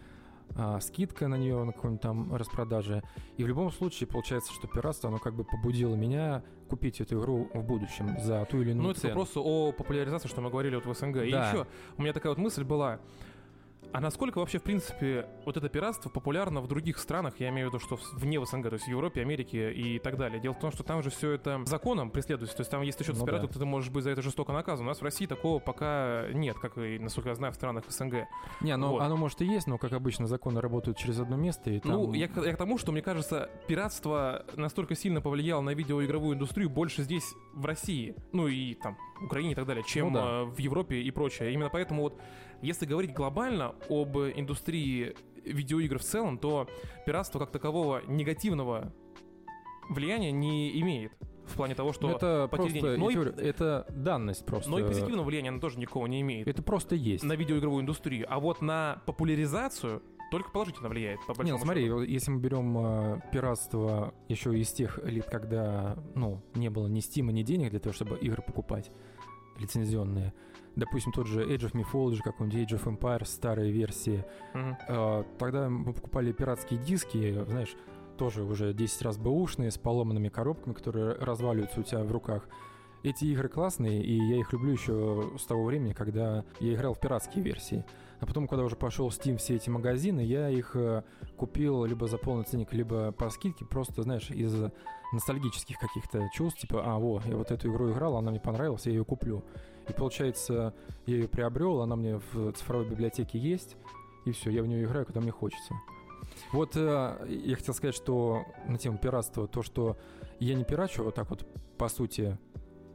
а, 0.55 0.79
скидка 0.79 1.27
на 1.27 1.35
нее 1.35 1.63
на 1.63 1.71
какой-нибудь 1.71 2.01
там 2.01 2.35
распродаже. 2.35 3.03
И 3.37 3.43
в 3.43 3.47
любом 3.47 3.71
случае 3.71 4.07
получается, 4.07 4.53
что 4.53 4.67
пиратство, 4.67 5.09
оно 5.09 5.19
как 5.19 5.35
бы 5.35 5.43
побудило 5.43 5.95
меня 5.95 6.43
купить 6.69 7.01
эту 7.01 7.19
игру 7.19 7.49
в 7.53 7.63
будущем 7.63 8.15
за 8.19 8.45
ту 8.45 8.61
или 8.61 8.71
иную 8.71 8.89
ну, 8.89 8.93
цену. 8.93 9.07
это 9.07 9.15
просто 9.15 9.39
о 9.39 9.71
популяризации, 9.71 10.27
что 10.27 10.41
мы 10.41 10.49
говорили 10.49 10.75
вот 10.75 10.85
в 10.85 10.93
СНГ. 10.93 11.15
Да. 11.15 11.23
И 11.23 11.29
еще 11.29 11.67
у 11.97 12.01
меня 12.01 12.13
такая 12.13 12.31
вот 12.31 12.39
мысль 12.39 12.63
была. 12.63 12.99
А 13.93 14.01
насколько 14.01 14.39
вообще, 14.39 14.57
в 14.57 14.63
принципе, 14.63 15.27
вот 15.45 15.55
это 15.55 15.69
пиратство 15.69 16.09
популярно 16.09 16.61
в 16.61 16.67
других 16.67 16.97
странах, 16.97 17.35
я 17.37 17.49
имею 17.49 17.69
в 17.69 17.73
виду, 17.73 17.79
что 17.79 17.99
вне 18.13 18.43
СНГ, 18.43 18.69
то 18.69 18.73
есть 18.73 18.85
в 18.85 18.89
Европе, 18.89 19.21
Америке 19.21 19.71
и 19.71 19.99
так 19.99 20.17
далее. 20.17 20.41
Дело 20.41 20.53
в 20.53 20.59
том, 20.59 20.71
что 20.71 20.83
там 20.83 21.03
же 21.03 21.11
все 21.11 21.31
это 21.31 21.61
законом 21.65 22.09
преследуется, 22.09 22.57
то 22.57 22.61
есть 22.61 22.71
там, 22.71 22.81
если 22.81 22.99
ты 22.99 23.03
что-то 23.03 23.19
ну, 23.19 23.25
спиратил, 23.25 23.47
да. 23.47 23.53
то 23.53 23.59
ты 23.59 23.65
можешь 23.65 23.91
быть 23.91 24.03
за 24.03 24.09
это 24.09 24.23
жестоко 24.23 24.51
наказан. 24.51 24.87
У 24.87 24.89
нас 24.89 24.99
в 24.99 25.03
России 25.03 25.27
такого 25.27 25.59
пока 25.59 26.25
нет, 26.33 26.57
как 26.57 26.79
и, 26.79 26.97
насколько 26.97 27.29
я 27.29 27.35
знаю, 27.35 27.53
в 27.53 27.55
странах 27.55 27.83
СНГ. 27.87 28.27
Не, 28.61 28.75
ну 28.77 28.93
вот. 28.93 29.01
оно 29.01 29.15
может 29.15 29.39
и 29.41 29.45
есть, 29.45 29.67
но, 29.67 29.77
как 29.77 29.93
обычно, 29.93 30.25
законы 30.25 30.59
работают 30.59 30.97
через 30.97 31.19
одно 31.19 31.35
место. 31.37 31.69
И 31.69 31.79
там... 31.79 31.91
Ну, 31.91 32.13
я, 32.13 32.27
я 32.35 32.53
к 32.53 32.57
тому, 32.57 32.79
что, 32.79 32.91
мне 32.91 33.03
кажется, 33.03 33.51
пиратство 33.67 34.43
настолько 34.55 34.95
сильно 34.95 35.21
повлияло 35.21 35.61
на 35.61 35.75
видеоигровую 35.75 36.33
индустрию 36.33 36.71
больше 36.71 37.03
здесь, 37.03 37.35
в 37.53 37.65
России, 37.65 38.15
ну 38.31 38.47
и 38.47 38.73
там, 38.73 38.97
Украине 39.21 39.51
и 39.51 39.55
так 39.55 39.67
далее, 39.67 39.83
чем 39.87 40.07
ну, 40.07 40.13
да. 40.13 40.21
А, 40.23 40.45
в 40.45 40.57
Европе 40.57 40.99
и 40.99 41.11
прочее. 41.11 41.53
Именно 41.53 41.69
поэтому 41.69 42.01
вот 42.01 42.19
если 42.63 42.85
говорить 42.85 43.13
глобально 43.13 43.75
об 43.89 44.17
индустрии 44.17 45.15
видеоигр 45.45 45.99
в 45.99 46.03
целом, 46.03 46.37
то 46.37 46.67
пиратство 47.05 47.39
как 47.39 47.51
такового 47.51 48.01
негативного 48.07 48.93
влияния 49.89 50.31
не 50.31 50.79
имеет. 50.81 51.11
В 51.45 51.57
плане 51.57 51.75
того, 51.75 51.91
что 51.91 52.09
это 52.09 52.47
просто, 52.49 52.71
денег. 52.71 52.97
Но 52.97 53.09
и, 53.09 53.17
это 53.17 53.85
данность 53.89 54.45
просто. 54.45 54.71
Но 54.71 54.79
и 54.79 54.83
позитивного 54.83 55.25
влияния 55.25 55.49
она 55.49 55.59
тоже 55.59 55.77
никого 55.77 56.07
не 56.07 56.21
имеет. 56.21 56.47
Это 56.47 56.63
просто 56.63 56.95
есть. 56.95 57.23
На 57.23 57.33
видеоигровую 57.33 57.81
индустрию. 57.81 58.25
А 58.29 58.39
вот 58.39 58.61
на 58.61 59.01
популяризацию 59.05 60.01
только 60.31 60.49
положительно 60.51 60.87
влияет. 60.89 61.19
По 61.27 61.39
Нет, 61.43 61.59
смотри, 61.59 61.83
счету. 61.83 62.01
если 62.01 62.31
мы 62.31 62.39
берем 62.39 62.77
э, 62.77 63.21
пиратство 63.31 64.15
еще 64.29 64.57
из 64.57 64.71
тех 64.71 64.97
лет, 65.03 65.25
когда 65.25 65.97
ну, 66.15 66.41
не 66.55 66.69
было 66.69 66.87
ни 66.87 67.01
стима, 67.01 67.31
ни 67.33 67.43
денег 67.43 67.69
для 67.71 67.79
того, 67.79 67.93
чтобы 67.93 68.17
игры 68.17 68.41
покупать 68.41 68.89
лицензионные, 69.59 70.33
допустим, 70.75 71.11
тот 71.11 71.27
же 71.27 71.43
Age 71.43 71.71
of 71.71 71.73
Mythology, 71.73 72.19
какой-нибудь 72.23 72.71
Age 72.71 72.79
of 72.79 72.97
Empires, 72.97 73.25
старые 73.25 73.71
версии, 73.71 74.25
mm-hmm. 74.53 74.75
э, 74.87 75.23
тогда 75.37 75.69
мы 75.69 75.93
покупали 75.93 76.31
пиратские 76.31 76.79
диски, 76.79 77.43
знаешь, 77.47 77.75
тоже 78.17 78.43
уже 78.43 78.73
10 78.73 79.01
раз 79.01 79.17
бэушные, 79.17 79.71
с 79.71 79.77
поломанными 79.77 80.29
коробками, 80.29 80.73
которые 80.73 81.13
разваливаются 81.15 81.79
у 81.79 81.83
тебя 81.83 82.03
в 82.03 82.11
руках. 82.11 82.47
Эти 83.03 83.25
игры 83.25 83.49
классные, 83.49 84.01
и 84.01 84.15
я 84.15 84.37
их 84.37 84.53
люблю 84.53 84.71
еще 84.71 85.31
с 85.37 85.45
того 85.45 85.65
времени, 85.65 85.93
когда 85.93 86.45
я 86.59 86.73
играл 86.73 86.93
в 86.93 86.99
пиратские 86.99 87.43
версии. 87.43 87.83
А 88.23 88.25
потом, 88.25 88.47
когда 88.47 88.63
уже 88.63 88.77
пошел 88.77 89.09
Steam 89.09 89.35
все 89.35 89.57
эти 89.57 89.69
магазины, 89.69 90.21
я 90.21 90.47
их 90.47 90.77
э, 90.77 91.03
купил 91.35 91.83
либо 91.83 92.07
за 92.07 92.17
полный 92.17 92.45
ценник, 92.45 92.71
либо 92.71 93.11
по 93.11 93.29
скидке, 93.29 93.65
просто, 93.65 94.01
знаешь, 94.03 94.31
из 94.31 94.55
ностальгических 95.11 95.77
каких-то 95.77 96.29
чувств, 96.33 96.61
типа, 96.61 96.83
а, 96.85 96.99
во, 96.99 97.21
я 97.25 97.35
вот 97.35 97.51
эту 97.51 97.69
игру 97.69 97.91
играл, 97.91 98.15
она 98.15 98.31
мне 98.31 98.39
понравилась, 98.39 98.85
я 98.85 98.93
ее 98.93 99.03
куплю. 99.03 99.43
И 99.89 99.91
получается, 99.91 100.73
я 101.05 101.17
ее 101.17 101.27
приобрел, 101.27 101.81
она 101.81 101.97
мне 101.97 102.21
в 102.31 102.53
цифровой 102.53 102.87
библиотеке 102.87 103.37
есть, 103.37 103.75
и 104.23 104.31
все, 104.31 104.51
я 104.51 104.63
в 104.63 104.67
нее 104.67 104.85
играю, 104.85 105.05
когда 105.05 105.19
мне 105.19 105.31
хочется. 105.31 105.73
Вот 106.53 106.77
э, 106.77 107.27
я 107.27 107.55
хотел 107.57 107.73
сказать, 107.73 107.93
что 107.93 108.45
на 108.69 108.77
тему 108.77 108.99
пиратства, 108.99 109.49
то, 109.49 109.63
что 109.63 109.97
я 110.39 110.55
не 110.55 110.63
пирачу 110.63 111.03
вот 111.03 111.15
так 111.15 111.29
вот, 111.29 111.45
по 111.77 111.89
сути, 111.89 112.37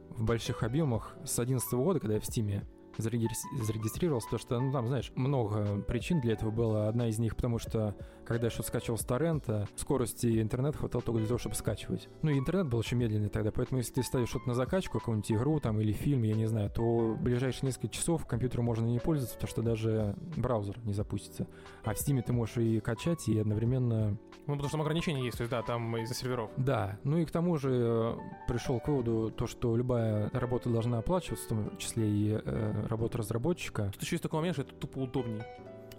в 0.09 0.23
больших 0.23 0.63
объемах 0.63 1.13
с 1.23 1.35
2011 1.35 1.73
года, 1.73 1.99
когда 1.99 2.15
я 2.15 2.19
в 2.19 2.25
Стиме 2.25 2.65
зарегистрировался, 2.99 4.27
потому 4.27 4.39
что, 4.39 4.59
ну, 4.59 4.71
там, 4.71 4.87
знаешь, 4.87 5.11
много 5.15 5.81
причин 5.81 6.19
для 6.21 6.33
этого 6.33 6.51
было. 6.51 6.87
Одна 6.87 7.07
из 7.07 7.19
них, 7.19 7.35
потому 7.35 7.59
что, 7.59 7.95
когда 8.25 8.47
я 8.47 8.51
что-то 8.51 8.67
скачивал 8.67 8.97
с 8.97 9.05
торрента, 9.05 9.67
скорости 9.75 10.41
интернета 10.41 10.77
хватало 10.77 11.01
только 11.01 11.19
для 11.19 11.27
того, 11.27 11.37
чтобы 11.37 11.55
скачивать. 11.55 12.09
Ну, 12.21 12.31
и 12.31 12.37
интернет 12.37 12.67
был 12.67 12.79
очень 12.79 12.97
медленный 12.97 13.29
тогда, 13.29 13.51
поэтому 13.51 13.79
если 13.79 13.93
ты 13.93 14.03
ставишь 14.03 14.29
что-то 14.29 14.49
на 14.49 14.53
закачку, 14.53 14.99
какую-нибудь 14.99 15.31
игру 15.31 15.59
там 15.59 15.79
или 15.79 15.91
фильм, 15.91 16.23
я 16.23 16.35
не 16.35 16.45
знаю, 16.45 16.69
то 16.69 17.13
в 17.13 17.21
ближайшие 17.21 17.67
несколько 17.67 17.89
часов 17.89 18.25
компьютером 18.25 18.65
можно 18.65 18.85
не 18.85 18.99
пользоваться, 18.99 19.35
потому 19.35 19.49
что 19.49 19.61
даже 19.61 20.15
браузер 20.37 20.77
не 20.83 20.93
запустится. 20.93 21.47
А 21.83 21.93
в 21.93 21.97
Steam 21.97 22.21
ты 22.21 22.33
можешь 22.33 22.57
и 22.57 22.79
качать, 22.79 23.27
и 23.27 23.39
одновременно... 23.39 24.17
Ну, 24.47 24.53
потому 24.53 24.63
что 24.63 24.71
там 24.71 24.81
ограничения 24.81 25.25
есть, 25.25 25.37
то 25.37 25.43
есть, 25.43 25.51
да, 25.51 25.61
там 25.61 25.95
из-за 25.97 26.13
серверов. 26.13 26.51
Да, 26.57 26.97
ну 27.03 27.17
и 27.17 27.25
к 27.25 27.31
тому 27.31 27.57
же 27.57 27.69
э, 27.71 28.15
пришел 28.47 28.79
к 28.79 28.87
выводу 28.87 29.31
то, 29.31 29.47
что 29.47 29.75
любая 29.75 30.29
работа 30.33 30.69
должна 30.69 30.99
оплачиваться, 30.99 31.45
в 31.45 31.49
том 31.49 31.77
числе 31.77 32.09
и 32.09 32.41
э, 32.43 32.85
работа 32.89 33.19
разработчика. 33.19 33.91
Тут 33.93 34.01
еще 34.01 34.15
есть 34.15 34.23
такой 34.23 34.39
момент, 34.39 34.55
что 34.55 34.63
это 34.63 34.73
тупо 34.75 34.99
удобнее. 34.99 35.45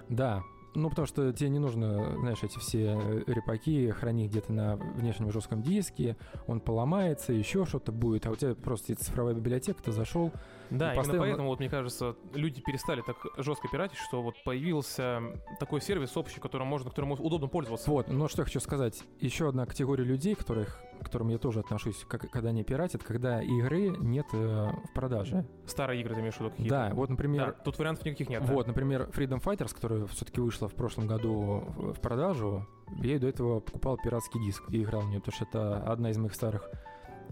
Да, 0.08 0.42
ну, 0.74 0.88
потому 0.88 1.06
что 1.06 1.32
тебе 1.32 1.48
не 1.50 1.58
нужно, 1.58 2.16
знаешь, 2.20 2.42
эти 2.42 2.58
все 2.58 2.94
репаки 3.26 3.90
хранить 3.90 4.30
где-то 4.30 4.52
на 4.52 4.76
внешнем 4.76 5.32
жестком 5.32 5.62
диске, 5.62 6.16
он 6.46 6.60
поломается, 6.60 7.32
еще 7.32 7.66
что-то 7.66 7.92
будет, 7.92 8.26
а 8.26 8.30
у 8.30 8.36
тебя 8.36 8.54
просто 8.54 8.94
цифровая 8.94 9.34
библиотека, 9.34 9.82
ты 9.82 9.92
зашел. 9.92 10.32
Да, 10.70 10.94
именно 10.94 11.18
поэтому, 11.18 11.48
вот, 11.48 11.58
мне 11.58 11.68
кажется, 11.68 12.16
люди 12.34 12.60
перестали 12.60 13.02
так 13.02 13.16
жестко 13.36 13.68
пиратить, 13.68 13.98
что 13.98 14.22
вот 14.22 14.34
появился 14.44 15.20
такой 15.58 15.80
сервис 15.80 16.16
общий, 16.16 16.40
которым 16.40 16.68
можно, 16.68 16.90
которым 16.90 17.12
удобно 17.12 17.48
пользоваться. 17.48 17.90
Вот, 17.90 18.08
но 18.08 18.28
что 18.28 18.42
я 18.42 18.44
хочу 18.44 18.60
сказать. 18.60 19.02
Еще 19.20 19.48
одна 19.48 19.66
категория 19.66 20.04
людей, 20.04 20.34
которых 20.34 20.80
к 21.00 21.04
которому 21.04 21.30
я 21.30 21.38
тоже 21.38 21.60
отношусь, 21.60 22.04
как, 22.06 22.30
когда 22.30 22.50
они 22.50 22.62
пиратят, 22.62 23.02
когда 23.02 23.40
игры 23.40 23.88
нет 23.88 24.26
э, 24.34 24.68
в 24.84 24.92
продаже. 24.92 25.46
Старые 25.66 26.02
игры 26.02 26.14
ты 26.14 26.20
имеешь 26.20 26.34
в 26.34 26.40
виду 26.40 26.50
какие-то? 26.50 26.74
Да, 26.74 26.94
вот, 26.94 27.08
например... 27.08 27.46
Да, 27.46 27.52
тут 27.52 27.78
вариантов 27.78 28.04
никаких 28.04 28.28
нет. 28.28 28.44
да. 28.44 28.52
Вот, 28.52 28.66
например, 28.66 29.08
Freedom 29.14 29.42
Fighters, 29.42 29.74
которая 29.74 30.04
все-таки 30.08 30.42
вышла 30.42 30.68
в 30.68 30.74
прошлом 30.74 31.06
году 31.06 31.64
в 31.74 31.90
в 31.94 32.00
продажу, 32.00 32.66
я 33.02 33.18
до 33.18 33.28
этого 33.28 33.60
покупал 33.60 33.96
пиратский 33.96 34.40
диск 34.42 34.62
и 34.70 34.82
играл 34.82 35.02
в 35.02 35.08
нее, 35.08 35.20
потому 35.20 35.34
что 35.34 35.44
это 35.44 35.76
одна 35.84 36.10
из 36.10 36.18
моих 36.18 36.34
старых 36.34 36.68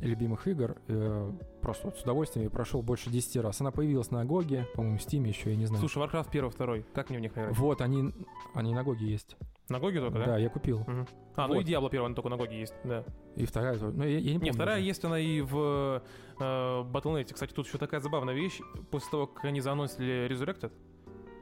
любимых 0.00 0.46
игр. 0.48 0.76
Э, 0.88 1.32
Просто 1.60 1.86
вот 1.88 1.98
с 1.98 2.02
удовольствием 2.02 2.44
я 2.44 2.50
прошел 2.50 2.82
больше 2.82 3.10
10 3.10 3.36
раз. 3.42 3.60
Она 3.60 3.70
появилась 3.72 4.10
на 4.10 4.24
Гоге, 4.24 4.66
по-моему, 4.74 4.98
в 4.98 5.00
Steam 5.00 5.26
еще, 5.26 5.50
я 5.50 5.56
не 5.56 5.66
знаю. 5.66 5.80
Слушай, 5.80 6.02
Warcraft 6.04 6.28
1, 6.30 6.50
2, 6.50 6.76
как 6.94 7.10
мне 7.10 7.18
в 7.18 7.22
них 7.22 7.32
играть? 7.32 7.56
Вот, 7.58 7.80
они, 7.80 8.12
они 8.54 8.74
на 8.74 8.84
Гоге 8.84 9.06
есть. 9.06 9.36
На 9.68 9.80
Гоге 9.80 10.00
только, 10.00 10.18
да? 10.18 10.24
Да, 10.24 10.38
я 10.38 10.48
купил. 10.48 10.78
Мгм. 10.86 11.06
А, 11.36 11.46
ну 11.46 11.54
Вот. 11.54 11.60
и 11.60 11.70
Diablo 11.70 11.88
1 11.88 12.04
она 12.04 12.14
только 12.14 12.28
на 12.30 12.36
Гоге 12.36 12.58
есть, 12.58 12.74
да. 12.84 13.04
И 13.36 13.44
вторая. 13.44 13.76
Ну, 13.78 14.02
я, 14.02 14.18
я 14.18 14.32
не 14.32 14.38
помню. 14.38 14.44
Не, 14.44 14.50
вторая 14.52 14.78
уже. 14.78 14.86
есть 14.86 15.04
она 15.04 15.18
и 15.18 15.40
в 15.40 16.02
э, 16.38 16.42
Battle.net. 16.42 17.32
Кстати, 17.34 17.52
тут 17.52 17.66
еще 17.66 17.76
такая 17.76 18.00
забавная 18.00 18.34
вещь. 18.34 18.60
После 18.90 19.10
того, 19.10 19.26
как 19.26 19.44
они 19.44 19.60
заанонсили 19.60 20.26
Resurrected, 20.30 20.72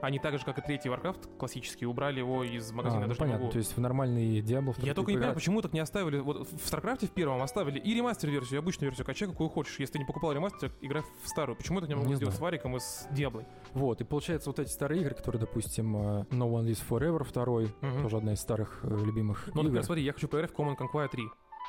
они 0.01 0.19
так 0.19 0.39
же, 0.39 0.45
как 0.45 0.59
и 0.59 0.63
третий 0.63 0.89
Warcraft 0.89 1.37
классический, 1.39 1.87
убрали 1.87 2.19
его 2.21 2.45
из 2.45 2.71
А, 2.71 2.75
магазина. 2.75 3.03
ну, 3.03 3.09
даже 3.09 3.19
понятно, 3.19 3.41
могу. 3.43 3.53
то 3.53 3.59
есть 3.59 3.77
в 3.77 3.81
нормальный 3.81 4.41
Diablo 4.41 4.75
Я 4.85 4.95
только 4.95 5.11
не 5.13 5.17
понимаю, 5.17 5.35
почему 5.35 5.63
так 5.63 5.73
не 5.73 5.81
оставили. 5.81 6.19
Вот 6.19 6.49
в 6.49 6.55
StarCraft 6.57 7.07
в 7.07 7.11
первом 7.11 7.43
оставили 7.43 7.79
и 7.79 7.95
ремастер-версию, 7.95 8.59
и 8.59 8.63
обычную 8.63 8.91
версию. 8.91 9.07
Качай, 9.07 9.29
какую 9.29 9.49
хочешь. 9.49 9.79
Если 9.79 9.95
ты 9.95 9.99
не 10.01 10.05
покупал 10.05 10.33
ремастер, 10.33 10.73
играй 10.81 11.03
в 11.23 11.29
старую. 11.29 11.57
Почему 11.57 11.81
так 11.81 11.89
не 11.89 11.95
могут 11.95 12.11
Не 12.11 12.17
сделать 12.17 12.35
знаю. 12.35 12.51
с 12.51 12.53
Вариком 12.53 12.77
и 12.77 12.81
с 12.81 13.07
Диаблой? 13.11 13.45
Вот, 13.73 14.01
и 14.01 14.05
получается 14.05 14.51
вот 14.51 14.59
эти 14.59 14.71
старые 14.71 15.01
игры, 15.01 15.15
которые, 15.15 15.41
допустим, 15.41 15.97
э, 15.97 16.01
No 16.31 16.51
One 16.51 16.67
Lives 16.67 16.83
Forever 16.89 17.25
второй, 17.25 17.69
Мгм. 17.81 18.03
тоже 18.03 18.17
одна 18.19 18.33
из 18.35 18.41
старых 18.41 18.81
э, 18.83 18.89
любимых 18.89 19.47
Ну, 19.49 19.53
игр, 19.53 19.63
например, 19.65 19.83
смотри, 19.85 20.03
я 20.05 20.13
хочу 20.13 20.29
поиграть 20.29 20.53
в 20.53 20.55
Command 20.55 20.77
Conquer 20.77 21.09
3. 21.09 21.25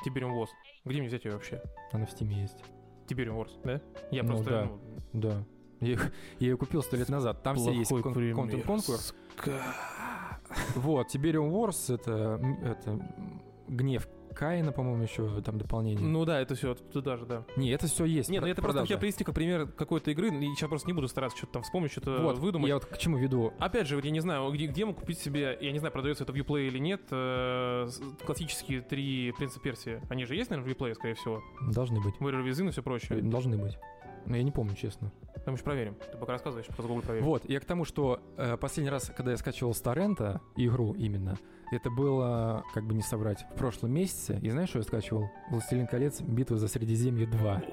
Tiberium 0.06 0.32
Wars. 0.34 0.48
Где 0.84 1.00
мне 1.00 1.08
взять 1.08 1.24
ее 1.24 1.32
вообще? 1.32 1.60
она 1.92 2.06
в 2.06 2.10
Steam 2.10 2.28
есть. 2.32 2.62
Tiberium 3.08 3.36
Wars, 3.36 3.50
да? 3.64 3.80
Я 4.10 4.22
Ну, 4.22 4.28
просто... 4.28 4.50
да. 4.50 4.64
ну, 4.64 4.80
Да. 5.12 5.44
Я, 5.80 5.92
их- 5.92 6.12
я 6.40 6.48
ее 6.48 6.56
купил 6.56 6.82
сто 6.82 6.96
лет 6.96 7.08
назад. 7.08 7.42
Там 7.42 7.56
все 7.56 7.70
есть 7.72 7.90
кон-. 7.90 8.12
Content 8.12 8.64
Conquer. 8.64 9.14
Вот, 10.76 11.14
Tiberium 11.14 11.50
Wars 11.50 11.92
это, 11.94 12.40
это 12.64 12.98
гнев 13.68 14.08
Каина, 14.34 14.70
по-моему, 14.72 15.02
еще 15.02 15.42
там 15.42 15.58
дополнение. 15.58 16.06
Ну 16.06 16.24
да, 16.24 16.40
это 16.40 16.54
все 16.54 16.74
туда 16.74 17.16
же, 17.16 17.26
да. 17.26 17.44
Не, 17.56 17.70
это 17.72 17.86
все 17.88 18.04
есть. 18.04 18.30
Нет, 18.30 18.40
ну 18.40 18.46
про- 18.46 18.50
это 18.52 18.62
просто 18.62 18.76
продажа. 18.78 18.86
хотел 18.86 19.00
привести 19.00 19.24
как 19.24 19.34
пример 19.34 19.66
какой-то 19.66 20.10
игры, 20.12 20.28
и 20.28 20.54
сейчас 20.54 20.68
просто 20.68 20.86
не 20.86 20.92
буду 20.94 21.08
стараться 21.08 21.36
что-то 21.36 21.54
там 21.54 21.62
вспомнить, 21.64 21.90
что-то 21.90 22.22
Вот, 22.22 22.38
выдумать. 22.38 22.68
я 22.68 22.74
вот 22.76 22.84
к 22.86 22.96
чему 22.98 23.18
веду. 23.18 23.52
Опять 23.58 23.88
же, 23.88 23.96
вот 23.96 24.04
я 24.04 24.12
не 24.12 24.20
знаю, 24.20 24.48
где, 24.52 24.66
где 24.68 24.84
могу 24.84 25.00
купить 25.00 25.18
себе, 25.18 25.58
я 25.60 25.72
не 25.72 25.80
знаю, 25.80 25.92
продается 25.92 26.22
это 26.22 26.32
в 26.32 26.36
Uplay 26.36 26.68
или 26.68 26.78
нет, 26.78 27.02
э, 27.10 27.88
классические 28.24 28.80
три 28.80 29.32
принца 29.36 29.58
Персии. 29.58 30.00
Они 30.08 30.24
же 30.24 30.36
есть, 30.36 30.50
наверное, 30.50 30.72
в 30.72 30.76
Uplay, 30.76 30.94
скорее 30.94 31.14
всего. 31.14 31.42
Должны 31.72 32.00
быть. 32.00 32.14
Warrior 32.20 32.44
Within 32.48 32.68
и 32.68 32.70
все 32.70 32.82
прочее. 32.82 33.20
Должны 33.20 33.58
быть. 33.58 33.76
Но 34.28 34.36
я 34.36 34.42
не 34.42 34.52
помню, 34.52 34.74
честно. 34.74 35.10
Там 35.44 35.54
еще 35.54 35.64
проверим. 35.64 35.96
Ты 36.12 36.18
пока 36.18 36.32
рассказываешь, 36.32 36.66
просто 36.66 36.82
Google 36.82 37.02
проверим. 37.02 37.26
Вот, 37.26 37.48
я 37.48 37.58
к 37.60 37.64
тому, 37.64 37.84
что 37.84 38.20
э, 38.36 38.56
последний 38.58 38.90
раз, 38.90 39.10
когда 39.16 39.30
я 39.30 39.36
скачивал 39.38 39.72
с 39.72 39.80
торрента 39.80 40.42
игру 40.56 40.92
именно, 40.92 41.38
это 41.70 41.90
было, 41.90 42.64
как 42.74 42.84
бы 42.84 42.94
не 42.94 43.02
соврать, 43.02 43.46
в 43.50 43.54
прошлом 43.56 43.92
месяце. 43.92 44.38
И 44.42 44.50
знаешь, 44.50 44.68
что 44.68 44.78
я 44.78 44.84
скачивал? 44.84 45.30
«Властелин 45.50 45.86
колец. 45.86 46.20
Битва 46.20 46.58
за 46.58 46.68
Средиземье 46.68 47.26
2». 47.26 47.70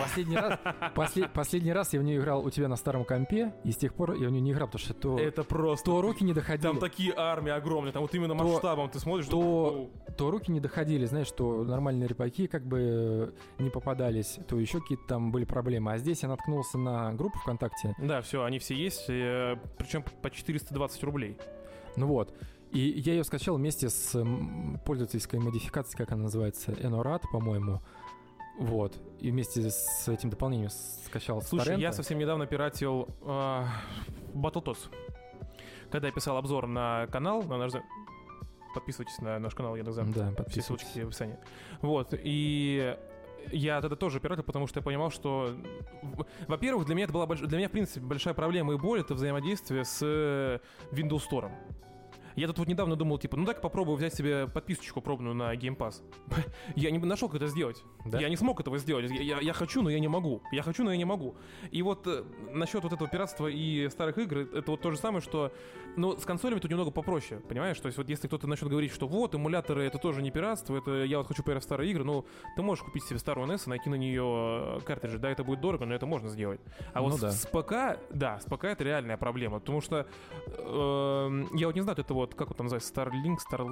Последний 0.00 0.36
раз, 0.36 0.58
после- 0.94 1.28
последний 1.28 1.72
раз 1.72 1.92
я 1.92 2.00
в 2.00 2.02
нее 2.02 2.18
играл 2.18 2.44
у 2.44 2.50
тебя 2.50 2.68
на 2.68 2.76
старом 2.76 3.04
компе, 3.04 3.54
и 3.64 3.72
с 3.72 3.76
тех 3.76 3.94
пор 3.94 4.12
я 4.14 4.28
в 4.28 4.30
нее 4.30 4.40
не 4.40 4.52
играл, 4.52 4.68
потому 4.68 4.84
что 4.84 4.94
то, 4.94 5.18
Это 5.18 5.44
просто... 5.44 5.86
то 5.86 6.00
руки 6.02 6.24
не 6.24 6.32
доходили. 6.32 6.62
Там 6.66 6.78
такие 6.78 7.12
армии 7.16 7.50
огромные, 7.52 7.92
там 7.92 8.02
вот 8.02 8.14
именно 8.14 8.36
То- 8.36 8.44
масштабом 8.44 8.90
ты 8.90 8.98
смотришь. 8.98 9.26
то- 9.26 9.40
ну, 9.40 9.90
то 10.16 10.30
руки 10.30 10.50
не 10.52 10.60
доходили, 10.60 11.06
знаешь, 11.06 11.26
что 11.28 11.64
нормальные 11.64 12.08
репаки 12.08 12.46
как 12.46 12.66
бы 12.66 13.32
э, 13.58 13.62
не 13.62 13.70
попадались, 13.70 14.38
то 14.48 14.58
еще 14.58 14.80
какие-то 14.80 15.04
там 15.06 15.32
были 15.32 15.44
проблемы. 15.44 15.92
А 15.92 15.98
здесь 15.98 16.22
я 16.22 16.28
наткнулся 16.28 16.78
на 16.78 17.12
группу 17.14 17.38
ВКонтакте, 17.38 17.94
Да, 17.98 18.20
все, 18.22 18.44
они 18.44 18.58
все 18.58 18.74
есть, 18.74 19.06
причем 19.06 20.04
по 20.22 20.30
420 20.30 21.02
рублей. 21.04 21.36
ну 21.96 22.06
вот. 22.06 22.34
И 22.72 22.78
я 22.78 23.14
ее 23.14 23.24
скачал 23.24 23.56
вместе 23.56 23.88
с 23.88 24.16
пользовательской 24.84 25.40
модификацией, 25.40 25.98
как 25.98 26.12
она 26.12 26.24
называется, 26.24 26.70
Enorat, 26.72 27.22
по-моему. 27.32 27.80
Вот. 28.58 28.98
И 29.20 29.30
вместе 29.30 29.70
с 29.70 30.08
этим 30.08 30.30
дополнением 30.30 30.70
скачал 30.70 31.40
Слушай, 31.42 31.64
торрента. 31.64 31.82
я 31.82 31.92
совсем 31.92 32.18
недавно 32.18 32.46
пиратил 32.46 33.08
э, 33.22 33.64
Battletoads. 34.34 34.90
Когда 35.90 36.08
я 36.08 36.12
писал 36.12 36.36
обзор 36.36 36.66
на 36.66 37.06
канал, 37.10 37.42
на 37.42 37.56
наш... 37.58 37.72
Подписывайтесь 38.74 39.18
на 39.18 39.38
наш 39.38 39.54
канал 39.54 39.74
Яндекс.Зен. 39.76 40.12
Да, 40.12 40.44
Все 40.48 40.62
ссылочки 40.62 41.00
в 41.00 41.08
описании. 41.08 41.38
Вот, 41.80 42.14
и 42.16 42.96
я 43.50 43.80
тогда 43.80 43.96
тоже 43.96 44.20
пиратил, 44.20 44.44
потому 44.44 44.66
что 44.66 44.78
я 44.78 44.84
понимал, 44.84 45.10
что, 45.10 45.56
во-первых, 46.46 46.86
для 46.86 46.94
меня 46.94 47.04
это 47.04 47.12
была 47.12 47.26
больш- 47.26 47.46
для 47.46 47.58
меня, 47.58 47.68
в 47.68 47.72
принципе, 47.72 48.04
большая 48.04 48.34
проблема 48.34 48.74
и 48.74 48.76
боль— 48.76 49.00
это 49.02 49.14
взаимодействие 49.14 49.84
с 49.84 49.98
э, 50.02 50.60
Windows 50.92 51.22
Store. 51.28 51.50
Я 52.40 52.46
тут 52.46 52.58
вот 52.58 52.68
недавно 52.68 52.96
думал, 52.96 53.18
типа, 53.18 53.36
ну 53.36 53.44
так 53.44 53.60
попробую 53.60 53.96
взять 53.96 54.14
себе 54.14 54.46
подписочку 54.46 55.00
пробную 55.02 55.34
на 55.34 55.54
Game 55.54 55.76
Pass. 55.76 56.02
Я 56.74 56.90
не 56.90 56.98
нашел, 56.98 57.28
как 57.28 57.36
это 57.36 57.48
сделать. 57.48 57.82
Да? 58.06 58.18
Я 58.18 58.28
не 58.28 58.36
смог 58.36 58.60
этого 58.60 58.78
сделать. 58.78 59.10
Я, 59.10 59.20
я- 59.22 59.40
я 59.40 59.52
хочу, 59.52 59.82
но 59.82 59.90
я 59.90 60.00
не 60.00 60.08
могу. 60.08 60.42
Я 60.52 60.62
хочу, 60.62 60.82
но 60.84 60.90
я 60.90 60.96
не 60.96 61.04
могу. 61.04 61.36
И 61.70 61.82
вот 61.82 62.06
э, 62.06 62.24
насчет 62.50 62.82
вот 62.82 62.92
этого 62.92 63.10
пиратства 63.10 63.46
и 63.46 63.88
старых 63.90 64.16
игр, 64.18 64.38
это 64.38 64.70
вот 64.70 64.80
то 64.80 64.90
же 64.90 64.96
самое, 64.96 65.20
что... 65.20 65.52
Ну, 65.96 66.16
с 66.16 66.24
консолями 66.24 66.60
тут 66.60 66.70
немного 66.70 66.90
попроще, 66.90 67.40
понимаешь? 67.40 67.78
То 67.80 67.86
есть 67.86 67.98
вот 67.98 68.08
если 68.08 68.26
кто-то 68.28 68.46
начнет 68.46 68.70
говорить, 68.70 68.92
что 68.92 69.06
вот, 69.08 69.34
эмуляторы 69.34 69.84
это 69.84 69.98
тоже 69.98 70.22
не 70.22 70.30
пиратство, 70.30 70.76
это 70.76 71.04
я 71.04 71.18
вот 71.18 71.26
хочу 71.26 71.42
поиграть 71.42 71.62
в 71.62 71.66
старые 71.66 71.90
игры, 71.90 72.04
ну, 72.04 72.24
ты 72.56 72.62
можешь 72.62 72.84
купить 72.84 73.04
себе 73.04 73.18
старую 73.18 73.48
NES 73.48 73.64
и 73.66 73.68
найти 73.70 73.90
на 73.90 73.96
нее 73.96 74.22
э, 74.24 74.80
картриджи. 74.86 75.18
Да, 75.18 75.28
это 75.30 75.44
будет 75.44 75.60
дорого, 75.60 75.84
но 75.84 75.94
это 75.94 76.06
можно 76.06 76.28
сделать. 76.30 76.60
А 76.94 77.02
вот 77.02 77.10
Ну 77.10 77.16
с, 77.18 77.20
да. 77.20 77.30
с 77.32 77.44
ПК, 77.46 78.00
да, 78.14 78.38
с 78.40 78.44
ПК 78.44 78.64
это 78.64 78.84
реальная 78.84 79.16
проблема, 79.16 79.58
потому 79.58 79.80
что 79.80 80.06
эм, 80.58 81.48
я 81.56 81.66
вот 81.66 81.74
не 81.74 81.80
знаю, 81.82 81.98
это 81.98 82.14
вот, 82.14 82.29
как 82.34 82.48
вот 82.48 82.56
там 82.56 82.66
называется, 82.66 82.92
Starlink, 82.92 83.38
Star... 83.38 83.66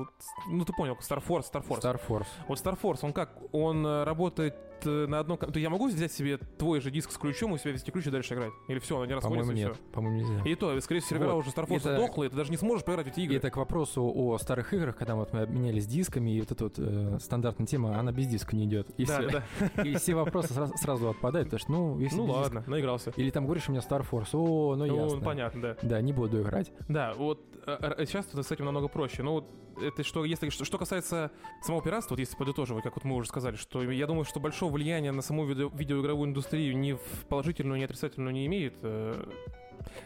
Ну, 0.49 0.65
ты 0.65 0.73
понял, 0.73 0.97
Star 1.01 1.25
Force, 1.25 1.51
Star 1.53 1.67
Force. 1.67 1.81
Star 1.81 2.01
Force. 2.09 2.27
Вот 2.47 2.59
Star 2.59 2.79
Force, 2.81 3.01
он 3.03 3.13
как? 3.13 3.39
Он 3.53 3.87
э, 3.87 4.05
работает 4.05 4.57
на 4.87 5.21
одном... 5.21 5.39
ком- 5.39 5.53
То 5.53 5.59
я 5.59 5.71
могу 5.71 5.89
взять 5.89 6.13
себе 6.13 6.39
твой 6.39 6.81
же 6.81 6.91
диск 6.91 7.11
с 7.11 7.17
ключом 7.19 7.53
и 7.53 7.55
у 7.55 7.59
себя 7.59 7.73
вести 7.73 7.91
ключ 7.91 8.07
и 8.07 8.11
дальше 8.11 8.35
играть? 8.35 8.53
Или 8.69 8.79
все, 8.79 8.97
он 8.99 9.07
не 9.09 9.15
расходится 9.15 9.47
По-моему, 9.49 9.69
нет. 9.69 9.75
все? 9.77 9.93
По-моему, 9.93 10.19
нельзя. 10.19 10.43
И 10.51 10.55
то, 10.55 10.81
скорее 10.81 11.01
всего, 11.01 11.09
сервера 11.19 11.33
Вот. 11.35 11.39
уже 11.47 11.51
Star 11.51 11.67
Force 11.69 11.77
Это- 11.79 11.95
сдохла, 11.97 12.25
и 12.25 12.29
ты 12.29 12.37
даже 12.37 12.51
не 12.51 12.57
сможешь 12.57 12.85
поиграть 12.85 13.07
в 13.07 13.11
эти 13.11 13.21
игры. 13.21 13.35
И 13.35 13.39
это 13.39 13.51
к 13.51 13.57
вопросу 13.57 14.11
о 14.15 14.39
старых 14.39 14.73
играх, 14.75 14.97
когда 14.97 15.15
вот 15.15 15.33
мы 15.33 15.41
обменялись 15.43 15.87
дисками, 15.87 16.31
и 16.37 16.41
вот 16.41 16.51
эта 16.53 16.65
вот 16.65 16.75
э, 16.79 17.19
стандартная 17.21 17.67
тема, 17.67 17.99
она 17.99 18.13
без 18.13 18.27
диска 18.27 18.55
не 18.57 18.65
идет. 18.65 18.91
И, 18.99 19.05
да, 19.07 19.19
все, 19.21 19.43
да. 19.77 19.83
и 19.83 19.95
все 19.97 20.15
вопросы 20.15 20.53
сразу, 20.55 20.75
сразу 20.77 21.09
отпадают, 21.11 21.49
потому 21.51 21.59
что, 21.61 21.73
ну, 21.73 21.99
если 22.01 22.17
Ну 22.17 22.25
ладно, 22.27 22.65
наигрался. 22.67 23.13
Или 23.17 23.31
там 23.31 23.45
говоришь, 23.45 23.69
у 23.69 23.73
меня 23.73 23.81
Star 23.81 24.07
Force, 24.09 24.31
о, 24.35 24.77
ну, 24.77 24.87
Ну, 24.87 25.05
ясно. 25.05 25.21
понятно, 25.21 25.61
да. 25.63 25.77
Да, 25.83 26.01
не 26.01 26.13
буду 26.13 26.43
играть. 26.43 26.73
Да, 26.89 27.15
вот 27.15 27.41
э, 27.67 27.95
э, 27.99 28.07
сейчас 28.07 28.27
с 28.33 28.53
этим 28.53 28.65
намного 28.67 28.89
проще. 28.89 29.23
Ну, 29.23 29.45
это 29.81 30.03
что, 30.03 30.25
если 30.25 30.49
что, 30.51 30.65
что 30.65 30.77
касается 30.77 31.31
самого 31.63 31.83
пиратства, 31.83 32.15
вот 32.15 32.19
если 32.21 32.37
подытоживать, 32.37 32.83
как 32.83 32.97
вот 32.97 33.05
мы 33.05 33.15
уже 33.15 33.29
сказали, 33.29 33.55
что 33.57 33.83
я 33.83 34.07
думаю, 34.09 34.25
что 34.25 34.41
большого 34.41 34.68
влияния 34.71 35.13
на 35.13 35.23
саму 35.23 35.45
видео- 35.47 35.71
видеоигровую 35.75 36.29
индустрию 36.29 36.77
ни 36.79 36.93
в 36.93 37.27
положительную, 37.29 37.79
ни 37.79 37.85
отрицательную 37.85 38.33
не 38.33 38.47
имеет 38.47 38.75
э, 38.83 39.25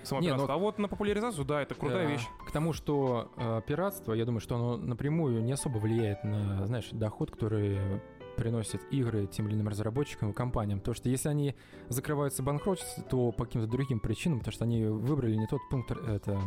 само 0.02 0.20
Не, 0.20 0.28
пиратство. 0.28 0.46
ну- 0.48 0.54
А 0.54 0.56
вот 0.58 0.78
на 0.78 0.88
популяризацию, 0.88 1.44
да, 1.44 1.62
это 1.62 1.74
крутая 1.74 2.06
Э, 2.08 2.12
вещь. 2.12 2.26
К 2.46 2.52
тому, 2.52 2.72
что 2.72 3.30
э, 3.36 3.60
пиратство, 3.66 4.12
я 4.12 4.24
думаю, 4.24 4.40
что 4.40 4.56
оно 4.56 4.76
напрямую 4.76 5.42
не 5.42 5.52
особо 5.52 5.78
влияет 5.78 6.24
на, 6.24 6.66
знаешь, 6.66 6.88
доход, 6.92 7.30
который 7.30 7.78
приносят 8.36 8.80
игры 8.90 9.26
тем 9.26 9.46
или 9.48 9.54
иным 9.54 9.68
разработчикам 9.68 10.30
и 10.30 10.32
компаниям. 10.32 10.78
Потому 10.78 10.94
что 10.94 11.08
если 11.10 11.28
они 11.28 11.54
закрываются 11.88 12.42
банкротством, 12.42 13.04
то 13.04 13.30
по 13.32 13.44
каким-то 13.44 13.66
другим 13.66 14.00
причинам, 14.00 14.38
потому 14.38 14.52
что 14.52 14.64
они 14.64 14.86
выбрали 14.86 15.34
не 15.36 15.46
тот 15.46 15.60
пункт, 15.70 15.90
это 15.90 16.40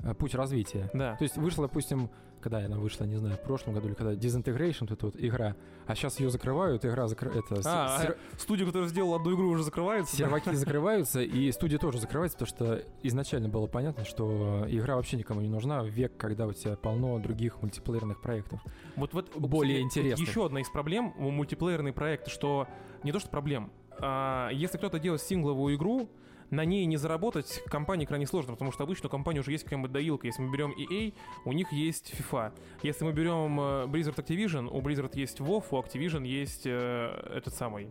э, 0.00 0.14
путь 0.14 0.34
развития. 0.34 0.90
Да. 0.92 1.16
То 1.16 1.24
есть 1.24 1.36
вышла, 1.38 1.66
допустим, 1.66 2.10
когда 2.44 2.58
она 2.58 2.78
вышла, 2.78 3.04
не 3.06 3.16
знаю, 3.16 3.36
в 3.36 3.40
прошлом 3.40 3.72
году 3.74 3.88
или 3.88 3.94
когда 3.94 4.12
Disintegration, 4.12 4.76
вот 4.82 4.90
эта 4.92 5.06
вот 5.06 5.14
игра, 5.18 5.56
а 5.86 5.94
сейчас 5.94 6.20
ее 6.20 6.28
закрывают, 6.30 6.84
игра 6.84 7.06
это, 7.34 7.62
с- 7.62 7.66
А, 7.66 7.98
сер- 8.02 8.18
Студия, 8.38 8.66
которая 8.66 8.88
сделала 8.88 9.16
одну 9.16 9.34
игру, 9.34 9.48
уже 9.48 9.62
закрывается. 9.64 10.12
да? 10.12 10.24
серваки 10.24 10.50
закрываются, 10.54 11.22
и 11.22 11.50
студия 11.52 11.78
тоже 11.78 11.98
закрывается, 12.00 12.36
потому 12.38 12.54
что 12.56 12.84
изначально 13.02 13.48
было 13.48 13.66
понятно, 13.66 14.04
что 14.04 14.66
игра 14.68 14.96
вообще 14.96 15.16
никому 15.16 15.40
не 15.40 15.48
нужна 15.48 15.82
в 15.82 15.86
век, 15.88 16.16
когда 16.18 16.46
у 16.46 16.52
тебя 16.52 16.76
полно 16.76 17.18
других 17.18 17.62
мультиплеерных 17.62 18.20
проектов. 18.20 18.60
Вот, 18.96 19.14
вот 19.14 19.34
более 19.38 19.80
интересных. 19.80 20.28
Еще 20.28 20.44
одна 20.44 20.60
из 20.60 20.68
проблем 20.68 21.14
у 21.18 21.30
мультиплеерные 21.30 21.94
проекты, 21.94 22.30
что 22.30 22.68
не 23.02 23.10
то 23.12 23.18
что 23.20 23.30
проблем, 23.30 23.72
а 24.00 24.50
если 24.52 24.76
кто-то 24.76 24.98
делает 24.98 25.22
сингловую 25.22 25.76
игру, 25.76 26.10
на 26.54 26.64
ней 26.64 26.86
не 26.86 26.96
заработать 26.96 27.62
компании 27.66 28.06
крайне 28.06 28.26
сложно, 28.26 28.52
потому 28.52 28.72
что 28.72 28.84
обычно 28.84 29.08
у 29.08 29.10
компании 29.10 29.40
уже 29.40 29.52
есть 29.52 29.64
какая-нибудь 29.64 29.92
доилка. 29.92 30.26
Если 30.26 30.42
мы 30.42 30.52
берем 30.52 30.72
EA, 30.72 31.14
у 31.44 31.52
них 31.52 31.72
есть 31.72 32.14
FIFA. 32.14 32.52
Если 32.82 33.04
мы 33.04 33.12
берем 33.12 33.60
э, 33.60 33.84
Blizzard 33.86 34.16
Activision, 34.16 34.68
у 34.70 34.80
Blizzard 34.80 35.12
есть 35.14 35.40
WoW, 35.40 35.64
у 35.70 35.76
Activision 35.80 36.26
есть 36.26 36.66
э, 36.66 37.30
этот 37.34 37.54
самый 37.54 37.90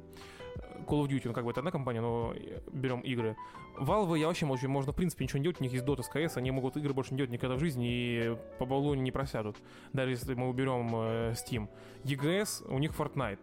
Call 0.86 1.04
of 1.04 1.08
Duty, 1.08 1.24
ну 1.26 1.34
как 1.34 1.46
бы 1.46 1.52
это 1.52 1.62
одна 1.62 1.72
компания, 1.72 2.02
но 2.02 2.34
берем 2.72 3.02
игры. 3.02 3.36
Valve 3.80 4.20
я 4.20 4.28
вообще 4.28 4.46
молчу, 4.46 4.70
можно 4.70 4.92
в 4.92 4.96
принципе 4.96 5.24
ничего 5.24 5.40
не 5.40 5.44
делать, 5.44 5.60
у 5.60 5.64
них 5.64 5.74
есть 5.74 5.86
Dota 5.86 6.04
с 6.04 6.12
CS, 6.12 6.38
они 6.38 6.52
могут 6.52 6.78
игры 6.78 6.94
больше 6.94 7.12
не 7.12 7.18
делать 7.18 7.32
никогда 7.32 7.56
в 7.56 7.60
жизни 7.60 7.88
и 7.90 8.38
по 8.60 8.66
баллоне 8.66 9.02
не 9.02 9.12
просядут, 9.12 9.58
даже 9.94 10.12
если 10.12 10.34
мы 10.36 10.50
уберем 10.50 10.90
э, 10.94 11.32
Steam. 11.34 11.68
EGS, 12.04 12.68
у 12.72 12.78
них 12.78 12.92
Fortnite, 12.92 13.40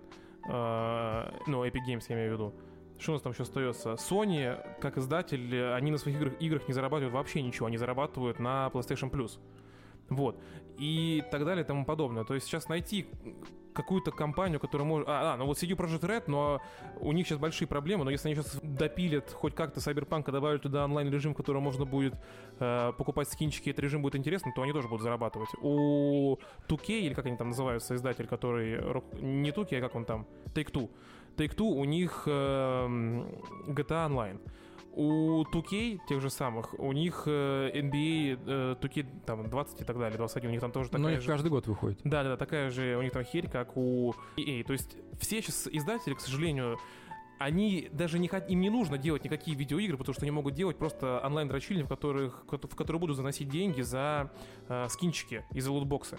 э, 0.48 1.32
ну 1.46 1.64
Epic 1.64 1.80
Games 1.88 2.04
я 2.08 2.14
имею 2.14 2.30
в 2.30 2.32
виду. 2.34 2.54
Что 3.00 3.12
у 3.12 3.14
нас 3.14 3.22
там 3.22 3.32
еще 3.32 3.44
остается? 3.44 3.92
Sony, 3.94 4.78
как 4.78 4.98
издатель, 4.98 5.72
они 5.72 5.90
на 5.90 5.98
своих 5.98 6.18
играх, 6.18 6.34
играх 6.40 6.68
не 6.68 6.74
зарабатывают 6.74 7.14
вообще 7.14 7.40
ничего, 7.40 7.66
они 7.66 7.78
зарабатывают 7.78 8.38
на 8.38 8.70
PlayStation 8.72 9.10
Plus. 9.10 9.38
Вот. 10.10 10.38
И 10.76 11.24
так 11.30 11.44
далее 11.44 11.64
и 11.64 11.66
тому 11.66 11.84
подобное. 11.84 12.24
То 12.24 12.34
есть 12.34 12.46
сейчас 12.46 12.68
найти 12.68 13.06
какую-то 13.72 14.10
компанию, 14.10 14.60
которая 14.60 14.86
может... 14.86 15.08
А, 15.08 15.34
а, 15.34 15.36
ну 15.36 15.46
вот 15.46 15.56
CD 15.56 15.76
Projekt 15.76 16.00
Red, 16.00 16.24
но 16.26 16.60
у 17.00 17.12
них 17.12 17.26
сейчас 17.26 17.38
большие 17.38 17.68
проблемы, 17.68 18.04
но 18.04 18.10
если 18.10 18.28
они 18.28 18.34
сейчас 18.34 18.58
допилят 18.62 19.30
хоть 19.32 19.54
как-то 19.54 19.80
Cyberpunk, 19.80 20.30
добавят 20.30 20.62
туда 20.62 20.84
онлайн-режим, 20.84 21.32
в 21.32 21.36
котором 21.36 21.62
можно 21.62 21.84
будет 21.84 22.14
э, 22.58 22.92
покупать 22.98 23.28
скинчики, 23.28 23.70
этот 23.70 23.84
режим 23.84 24.02
будет 24.02 24.16
интересным, 24.16 24.52
то 24.52 24.62
они 24.62 24.72
тоже 24.72 24.88
будут 24.88 25.02
зарабатывать. 25.02 25.48
У 25.62 26.36
2K, 26.68 27.00
или 27.00 27.14
как 27.14 27.26
они 27.26 27.36
там 27.36 27.48
называются, 27.48 27.94
издатель, 27.94 28.26
который... 28.26 28.82
Не 29.22 29.50
2K, 29.50 29.78
а 29.78 29.80
как 29.80 29.94
он 29.94 30.04
там? 30.04 30.26
Take-Two. 30.54 30.90
Take-Two, 31.40 31.72
у 31.72 31.84
них 31.84 32.24
э, 32.26 32.30
GTA 33.66 34.08
Online. 34.08 34.40
У 34.92 35.44
2K, 35.44 36.00
тех 36.08 36.20
же 36.20 36.30
самых, 36.30 36.78
у 36.78 36.92
них 36.92 37.22
э, 37.26 37.70
NBA 37.72 38.40
э, 38.44 38.76
2K 38.80 39.06
там 39.24 39.48
20 39.48 39.80
и 39.80 39.84
так 39.84 39.98
далее, 39.98 40.18
21, 40.18 40.50
у 40.50 40.52
них 40.52 40.60
там 40.60 40.72
тоже 40.72 40.90
такая 40.90 41.02
Но 41.02 41.08
у 41.08 41.10
них 41.12 41.20
же... 41.20 41.28
каждый 41.28 41.48
год 41.48 41.66
выходит. 41.68 42.00
Да, 42.02 42.24
да, 42.24 42.30
да, 42.30 42.36
такая 42.36 42.70
же 42.70 42.96
у 42.96 43.02
них 43.02 43.12
там 43.12 43.24
херь, 43.24 43.48
как 43.48 43.76
у 43.76 44.14
EA. 44.36 44.64
То 44.64 44.72
есть 44.72 44.96
все 45.18 45.40
сейчас 45.40 45.68
издатели, 45.70 46.14
к 46.14 46.20
сожалению, 46.20 46.76
они 47.38 47.88
даже 47.92 48.18
не 48.18 48.28
хот... 48.28 48.50
им 48.50 48.60
не 48.60 48.68
нужно 48.68 48.98
делать 48.98 49.24
никакие 49.24 49.56
видеоигры, 49.56 49.96
потому 49.96 50.12
что 50.12 50.22
они 50.22 50.32
могут 50.32 50.54
делать 50.54 50.76
просто 50.76 51.20
онлайн-дрочильни, 51.24 51.84
в 51.84 51.88
которых 51.88 52.44
в 52.50 52.74
которые 52.74 53.00
будут 53.00 53.16
заносить 53.16 53.48
деньги 53.48 53.80
за 53.80 54.30
э, 54.68 54.88
скинчики 54.90 55.44
и 55.52 55.60
за 55.60 55.70
лутбоксы. 55.72 56.18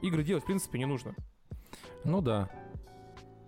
Игры 0.00 0.22
делать, 0.22 0.44
в 0.44 0.46
принципе, 0.46 0.78
не 0.78 0.86
нужно. 0.86 1.14
Ну 2.04 2.22
да. 2.22 2.48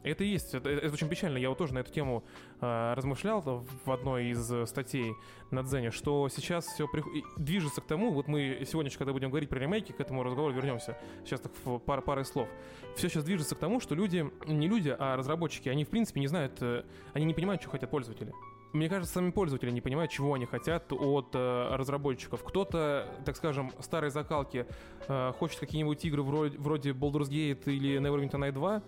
Это 0.03 0.25
есть, 0.25 0.55
это, 0.55 0.69
это 0.69 0.93
очень 0.93 1.09
печально. 1.09 1.39
Я 1.39 1.49
вот 1.49 1.59
тоже 1.59 1.75
на 1.75 1.79
эту 1.79 1.93
тему 1.93 2.25
э, 2.61 2.95
размышлял 2.95 3.41
в 3.85 3.91
одной 3.91 4.31
из 4.31 4.69
статей 4.69 5.15
на 5.51 5.63
Дзене, 5.63 5.91
что 5.91 6.29
сейчас 6.29 6.67
все 6.67 6.89
при... 6.89 7.03
движется 7.37 7.81
к 7.81 7.87
тому, 7.87 8.13
вот 8.13 8.27
мы 8.27 8.65
сегодня, 8.67 8.91
когда 8.91 9.13
будем 9.13 9.31
говорить 9.31 9.49
про 9.49 9.59
ремейки, 9.59 9.93
к 9.93 10.01
этому 10.01 10.23
разговору 10.23 10.53
вернемся, 10.55 10.99
сейчас 11.25 11.41
так 11.41 11.53
в 11.65 11.79
пар, 11.79 12.03
парой 12.03 12.25
слов. 12.25 12.49
Все 12.97 13.09
сейчас 13.09 13.25
движется 13.25 13.55
к 13.55 13.59
тому, 13.59 13.81
что 13.81 13.95
люди, 13.95 14.31
не 14.47 14.69
люди, 14.69 14.95
а 14.99 15.17
разработчики, 15.17 15.69
они 15.69 15.85
в 15.85 15.89
принципе 15.89 16.21
не 16.21 16.27
знают, 16.27 16.61
э, 16.61 16.85
они 17.13 17.25
не 17.25 17.35
понимают, 17.35 17.63
что 17.63 17.71
хотят 17.71 17.91
пользователи. 17.91 18.33
Мне 18.73 18.89
кажется, 18.89 19.15
сами 19.15 19.31
пользователи 19.31 19.71
не 19.71 19.83
понимают, 19.83 20.11
чего 20.11 20.33
они 20.33 20.47
хотят 20.47 20.93
от 20.93 21.35
э, 21.35 21.77
разработчиков. 21.77 22.43
Кто-то, 22.43 23.07
так 23.25 23.37
скажем, 23.37 23.71
старой 23.81 24.11
закалки 24.11 24.67
э, 25.09 25.33
хочет 25.39 25.61
какие-нибудь 25.61 26.03
игры 26.07 26.23
вроде, 26.23 26.57
вроде 26.59 26.91
Baldur's 26.93 27.29
Gate 27.29 27.65
или 27.67 28.01
Neverwinter 28.01 28.41
Night 28.41 28.53
2, 28.53 28.83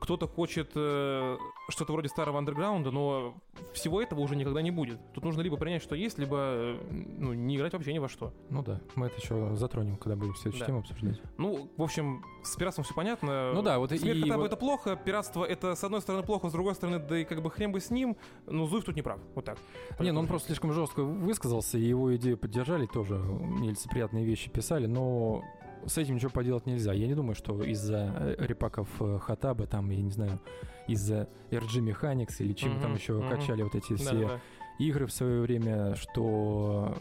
кто-то 0.00 0.26
хочет 0.26 0.72
э, 0.74 1.36
что-то 1.68 1.92
вроде 1.92 2.08
старого 2.08 2.38
андерграунда, 2.38 2.90
но 2.90 3.34
всего 3.72 4.00
этого 4.00 4.20
уже 4.20 4.36
никогда 4.36 4.62
не 4.62 4.70
будет. 4.70 4.98
Тут 5.14 5.24
нужно 5.24 5.40
либо 5.40 5.56
принять, 5.56 5.82
что 5.82 5.94
есть, 5.94 6.18
либо 6.18 6.36
э, 6.38 6.78
ну, 7.18 7.32
не 7.32 7.56
играть 7.56 7.72
вообще 7.72 7.92
ни 7.92 7.98
во 7.98 8.08
что. 8.08 8.32
Ну 8.50 8.62
да, 8.62 8.80
мы 8.94 9.06
это 9.06 9.20
еще 9.20 9.54
затронем, 9.56 9.96
когда 9.96 10.16
будем 10.16 10.34
следующую 10.34 10.60
да. 10.60 10.66
тему 10.66 10.78
обсуждать. 10.80 11.20
Ну, 11.38 11.70
в 11.76 11.82
общем, 11.82 12.24
с 12.42 12.54
пиратством 12.56 12.84
все 12.84 12.94
понятно. 12.94 13.52
Ну 13.52 13.62
да, 13.62 13.78
вот 13.78 13.90
Смерть 13.90 14.26
и... 14.26 14.30
вот... 14.30 14.46
это 14.46 14.56
плохо, 14.56 14.96
пиратство 14.96 15.44
это 15.44 15.74
с 15.74 15.84
одной 15.84 16.00
стороны 16.00 16.24
плохо, 16.24 16.48
с 16.48 16.52
другой 16.52 16.74
стороны, 16.74 16.98
да 16.98 17.18
и 17.18 17.24
как 17.24 17.42
бы 17.42 17.50
хрен 17.50 17.72
бы 17.72 17.80
с 17.80 17.90
ним, 17.90 18.16
но 18.46 18.66
Зуев 18.66 18.84
тут 18.84 18.96
не 18.96 19.02
прав. 19.02 19.20
Вот 19.34 19.44
так. 19.44 19.58
Не, 19.98 20.12
ну 20.12 20.20
он 20.20 20.26
просто 20.26 20.48
слишком 20.48 20.72
жестко 20.72 21.02
высказался, 21.02 21.78
и 21.78 21.82
его 21.82 22.14
идею 22.16 22.36
поддержали 22.36 22.86
тоже, 22.86 23.14
нелицеприятные 23.16 24.24
вещи 24.24 24.50
писали, 24.50 24.86
но 24.86 25.42
с 25.86 25.98
этим 25.98 26.16
ничего 26.16 26.30
поделать 26.30 26.66
нельзя. 26.66 26.92
Я 26.92 27.06
не 27.06 27.14
думаю, 27.14 27.34
что 27.34 27.62
из-за 27.62 28.12
э, 28.18 28.46
репаков 28.46 28.88
э, 29.00 29.18
Хатаба, 29.20 29.66
там, 29.66 29.90
я 29.90 30.02
не 30.02 30.10
знаю, 30.10 30.40
из-за 30.86 31.28
RG 31.50 31.80
Mechanics 31.80 32.36
или 32.38 32.52
чем 32.52 32.72
mm-hmm, 32.72 32.82
там 32.82 32.94
еще 32.94 33.12
mm-hmm. 33.14 33.30
качали 33.30 33.62
вот 33.62 33.74
эти 33.74 33.94
все 33.94 34.12
да, 34.12 34.28
да. 34.28 34.40
игры 34.78 35.06
в 35.06 35.12
свое 35.12 35.40
время, 35.40 35.94
что 35.96 36.96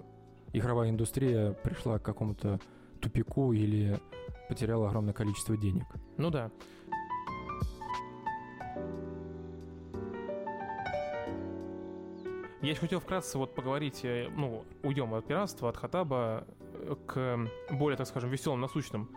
игровая 0.53 0.89
индустрия 0.89 1.51
пришла 1.51 1.99
к 1.99 2.03
какому-то 2.03 2.59
тупику 2.99 3.53
или 3.53 3.99
потеряла 4.49 4.87
огромное 4.87 5.13
количество 5.13 5.57
денег. 5.57 5.85
Ну 6.17 6.29
да. 6.29 6.51
Я 12.61 12.71
еще 12.71 12.81
хотел 12.81 12.99
вкратце 12.99 13.37
вот 13.37 13.53
поговорить, 13.53 14.03
э, 14.03 14.29
ну, 14.35 14.65
уйдем 14.83 15.13
от 15.13 15.27
пиратства, 15.27 15.69
от 15.69 15.77
Хатаба, 15.77 16.47
к 17.05 17.49
более, 17.69 17.97
так 17.97 18.07
скажем, 18.07 18.29
веселым, 18.29 18.61
насущным 18.61 19.09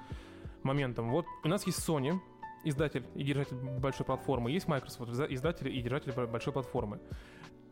моментам. 0.62 1.10
Вот 1.10 1.26
у 1.44 1.48
нас 1.48 1.66
есть 1.66 1.78
Sony, 1.86 2.18
издатель 2.64 3.04
и 3.14 3.22
держатель 3.22 3.56
большой 3.56 4.06
платформы, 4.06 4.50
есть 4.50 4.68
Microsoft, 4.68 5.10
издатель 5.30 5.68
и 5.68 5.80
держатель 5.80 6.12
большой 6.12 6.52
платформы. 6.52 7.00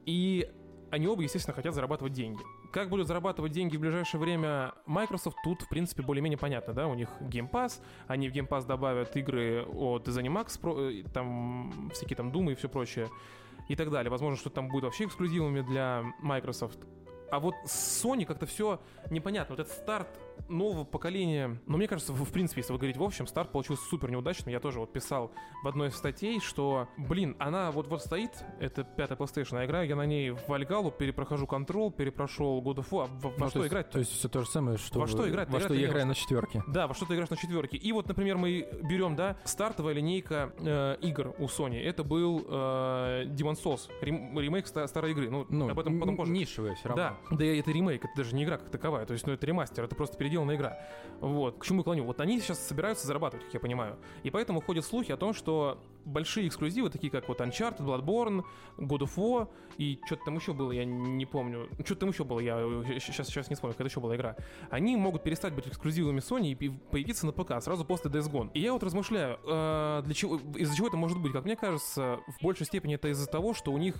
И 0.05 0.49
они 0.91 1.09
оба, 1.09 1.23
естественно, 1.23 1.55
хотят 1.55 1.75
зарабатывать 1.75 2.13
деньги. 2.13 2.41
Как 2.73 2.89
будут 2.89 3.09
зарабатывать 3.09 3.53
деньги 3.53 3.77
в 3.77 3.81
ближайшее 3.81 4.21
время 4.21 4.73
Microsoft, 4.87 5.37
тут, 5.43 5.63
в 5.63 5.69
принципе, 5.69 6.03
более-менее 6.03 6.39
понятно, 6.39 6.75
да, 6.75 6.87
у 6.87 6.95
них 6.95 7.09
Game 7.21 7.51
Pass, 7.51 7.81
они 8.07 8.29
в 8.29 8.33
Game 8.33 8.49
Pass 8.49 8.67
добавят 8.67 9.17
игры 9.17 9.65
от 9.65 10.07
ZeniMax, 10.07 11.03
э, 11.03 11.09
там 11.13 11.91
всякие 11.93 12.17
там 12.17 12.31
Думы 12.31 12.53
и 12.53 12.55
все 12.55 12.69
прочее, 12.69 13.09
и 13.69 13.77
так 13.77 13.91
далее. 13.91 14.11
Возможно, 14.11 14.37
что 14.37 14.51
там 14.51 14.69
будет 14.69 14.85
вообще 14.85 15.05
эксклюзивами 15.05 15.61
для 15.61 16.05
Microsoft. 16.21 16.79
А 17.31 17.41
вот 17.41 17.55
с 17.65 18.05
Sony 18.05 18.25
как-то 18.25 18.47
все 18.47 18.81
непонятно. 19.11 19.57
Вот 19.57 19.61
этот 19.61 19.73
старт 19.73 20.09
нового 20.49 20.85
поколения, 20.85 21.59
ну, 21.67 21.77
мне 21.77 21.89
кажется, 21.89 22.13
в, 22.13 22.33
принципе, 22.33 22.61
если 22.61 22.73
вы 22.73 22.79
говорите 22.79 22.99
в 22.99 23.03
общем, 23.03 23.27
старт 23.27 23.53
получился 23.53 23.85
супер 23.85 24.11
неудачным. 24.11 24.53
Я 24.53 24.61
тоже 24.61 24.81
вот 24.81 24.93
писал 24.93 25.33
в 25.63 25.69
одной 25.69 25.89
из 25.89 25.97
статей, 25.97 26.41
что, 26.41 26.89
блин, 26.97 27.37
она 27.39 27.71
вот-вот 27.71 28.03
стоит, 28.03 28.31
это 28.61 28.85
пятая 28.85 29.19
PlayStation, 29.19 29.59
а 29.59 29.65
играю 29.65 29.89
я 29.89 29.97
на 29.97 30.07
ней 30.07 30.31
в 30.31 30.49
Вальгалу, 30.49 30.91
перепрохожу 30.91 31.47
Control, 31.47 31.93
перепрошел 31.93 32.63
God 32.63 32.77
of 32.77 32.91
War. 32.91 33.09
А 33.11 33.19
во, 33.19 33.33
ну, 33.37 33.49
что 33.49 33.61
есть, 33.61 33.71
играть? 33.71 33.91
То 33.91 33.99
есть 33.99 34.13
все 34.13 34.29
то 34.29 34.41
же 34.41 34.49
самое, 34.49 34.79
что... 34.79 34.99
Во 34.99 35.07
что 35.07 35.29
играть? 35.29 35.49
Во 35.51 35.61
что 35.61 35.75
я 35.75 35.87
играю 35.87 36.07
на 36.07 36.15
четверке. 36.15 36.63
Да, 36.67 36.87
во 36.87 36.95
что 36.95 37.07
ты 37.07 37.15
играешь 37.15 37.31
на 37.31 37.37
четверке. 37.37 37.77
И 37.77 37.93
вот, 37.93 38.09
например, 38.09 38.37
мы 38.37 38.69
берем, 38.83 39.17
да, 39.17 39.37
стартовая 39.45 39.95
линейка 39.95 40.53
э, 40.59 40.97
игр 41.03 41.35
у 41.39 41.47
Sony. 41.47 41.81
Это 41.83 42.05
был 42.05 42.45
э, 42.49 43.25
Demon's 43.27 43.63
Souls, 43.63 43.91
рем, 44.01 44.39
ремейк 44.39 44.67
старой 44.67 45.13
игры. 45.13 45.31
Ну, 45.31 45.47
ну 45.49 45.71
об 45.71 45.79
этом 45.79 45.99
потом 46.01 46.17
позже. 46.17 46.33
Нишевая 46.33 46.75
все 46.75 46.89
равно. 46.89 47.17
Да, 47.31 47.37
да, 47.37 47.45
это 47.45 47.71
ремейк, 47.71 48.05
это 48.05 48.13
даже 48.17 48.35
не 48.35 48.45
игра 48.45 48.59
как 48.59 48.71
таковая. 48.71 49.07
То 49.07 49.13
есть, 49.13 49.27
ну, 49.27 49.33
это 49.33 49.47
ремастер, 49.47 49.85
это 49.85 49.95
просто 49.95 50.17
переделанная 50.27 50.57
игра. 50.57 50.79
Вот, 51.21 51.59
к 51.59 51.65
чему 51.65 51.79
я 51.79 51.85
клоню? 51.85 52.05
Вот 52.05 52.21
они 52.21 52.41
сейчас 52.41 52.59
собираются 52.59 53.07
зарабатывать, 53.07 53.45
как 53.47 53.55
я 53.55 53.61
понимаю. 53.61 53.97
И 54.23 54.31
поэтому 54.31 54.61
ходят 54.61 54.85
слухи 54.85 55.13
о 55.13 55.17
том, 55.17 55.33
что 55.33 55.83
большие 56.05 56.47
эксклюзивы, 56.47 56.91
такие 56.91 57.11
как 57.11 57.27
вот 57.29 57.41
Uncharted, 57.41 57.81
Bloodborne, 57.81 58.45
God 58.77 59.01
of 59.01 59.17
War 59.17 59.49
и 59.79 59.99
что-то 60.05 60.25
там 60.27 60.37
еще 60.37 60.53
было, 60.53 60.73
я 60.73 60.85
не 60.85 61.25
помню. 61.25 61.69
Что-то 61.85 62.01
там 62.01 62.11
еще 62.11 62.25
было, 62.25 62.41
я 62.41 62.59
сейчас, 63.01 63.29
сейчас 63.29 63.49
не 63.49 63.55
вспомню, 63.55 63.75
какая 63.75 63.89
еще 63.89 64.01
была 64.01 64.15
игра. 64.15 64.37
Они 64.69 64.95
могут 64.97 65.23
перестать 65.23 65.55
быть 65.55 65.67
эксклюзивами 65.67 66.21
Sony 66.21 66.53
и 66.53 66.69
появиться 66.69 67.25
на 67.25 67.33
ПК 67.33 67.63
сразу 67.63 67.85
после 67.85 68.11
Days 68.11 68.31
Gone. 68.31 68.51
И 68.53 68.61
я 68.61 68.73
вот 68.73 68.83
размышляю, 68.83 69.39
э, 69.45 70.03
для 70.05 70.15
чего, 70.15 70.37
из-за 70.57 70.77
чего 70.77 70.89
это 70.89 70.97
может 70.99 71.19
быть? 71.19 71.33
Как 71.33 71.45
мне 71.45 71.57
кажется, 71.57 72.21
в 72.27 72.43
большей 72.43 72.67
степени 72.67 72.97
это 72.97 73.09
из-за 73.09 73.27
того, 73.27 73.55
что 73.55 73.73
у 73.73 73.79
них 73.79 73.97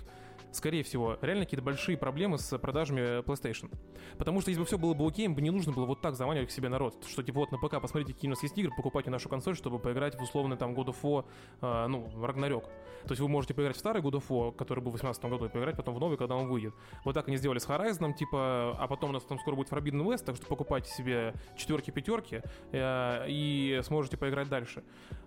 скорее 0.51 0.83
всего, 0.83 1.17
реально 1.21 1.45
какие-то 1.45 1.63
большие 1.63 1.97
проблемы 1.97 2.37
с 2.37 2.57
продажами 2.57 3.21
PlayStation. 3.21 3.71
Потому 4.17 4.41
что 4.41 4.49
если 4.49 4.61
бы 4.61 4.65
все 4.65 4.77
было 4.77 4.93
бы 4.93 5.05
окей, 5.07 5.25
им 5.25 5.35
бы 5.35 5.41
не 5.41 5.51
нужно 5.51 5.71
было 5.71 5.85
вот 5.85 6.01
так 6.01 6.15
заманивать 6.15 6.49
к 6.49 6.51
себе 6.51 6.69
народ. 6.69 7.05
Что 7.07 7.23
типа 7.23 7.39
вот 7.39 7.51
на 7.51 7.57
ПК 7.57 7.81
посмотрите, 7.81 8.13
какие 8.13 8.29
у 8.29 8.33
нас 8.33 8.43
есть 8.43 8.57
игры, 8.57 8.71
покупайте 8.75 9.09
нашу 9.09 9.29
консоль, 9.29 9.55
чтобы 9.55 9.79
поиграть 9.79 10.15
в 10.15 10.21
условный 10.21 10.57
там 10.57 10.73
God 10.73 10.87
of 10.87 11.01
War, 11.01 11.25
э, 11.61 11.87
ну, 11.87 12.09
Рагнарёк. 12.21 12.65
То 13.03 13.11
есть 13.11 13.21
вы 13.21 13.27
можете 13.27 13.53
поиграть 13.53 13.75
в 13.75 13.79
старый 13.79 14.01
God 14.01 14.13
of 14.13 14.27
War, 14.29 14.53
который 14.53 14.79
был 14.79 14.91
в 14.91 14.95
2018 14.95 15.25
году, 15.25 15.45
и 15.45 15.49
поиграть 15.49 15.75
потом 15.75 15.95
в 15.95 15.99
новый, 15.99 16.17
когда 16.17 16.35
он 16.35 16.47
выйдет. 16.47 16.73
Вот 17.05 17.13
так 17.13 17.27
они 17.27 17.37
сделали 17.37 17.59
с 17.59 17.67
Horizon, 17.67 18.13
типа, 18.13 18.75
а 18.77 18.87
потом 18.87 19.11
у 19.11 19.13
нас 19.13 19.23
там 19.23 19.39
скоро 19.39 19.55
будет 19.55 19.69
Forbidden 19.69 20.03
West, 20.03 20.25
так 20.25 20.35
что 20.35 20.45
покупайте 20.47 20.89
себе 20.91 21.33
четверки, 21.55 21.91
пятерки 21.91 22.41
э, 22.71 23.25
и 23.27 23.79
сможете 23.83 24.17
поиграть 24.17 24.49
дальше. 24.49 24.83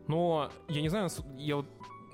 Но 0.08 0.50
я 0.68 0.82
не 0.82 0.88
знаю, 0.88 1.08
я 1.36 1.56
вот 1.56 1.66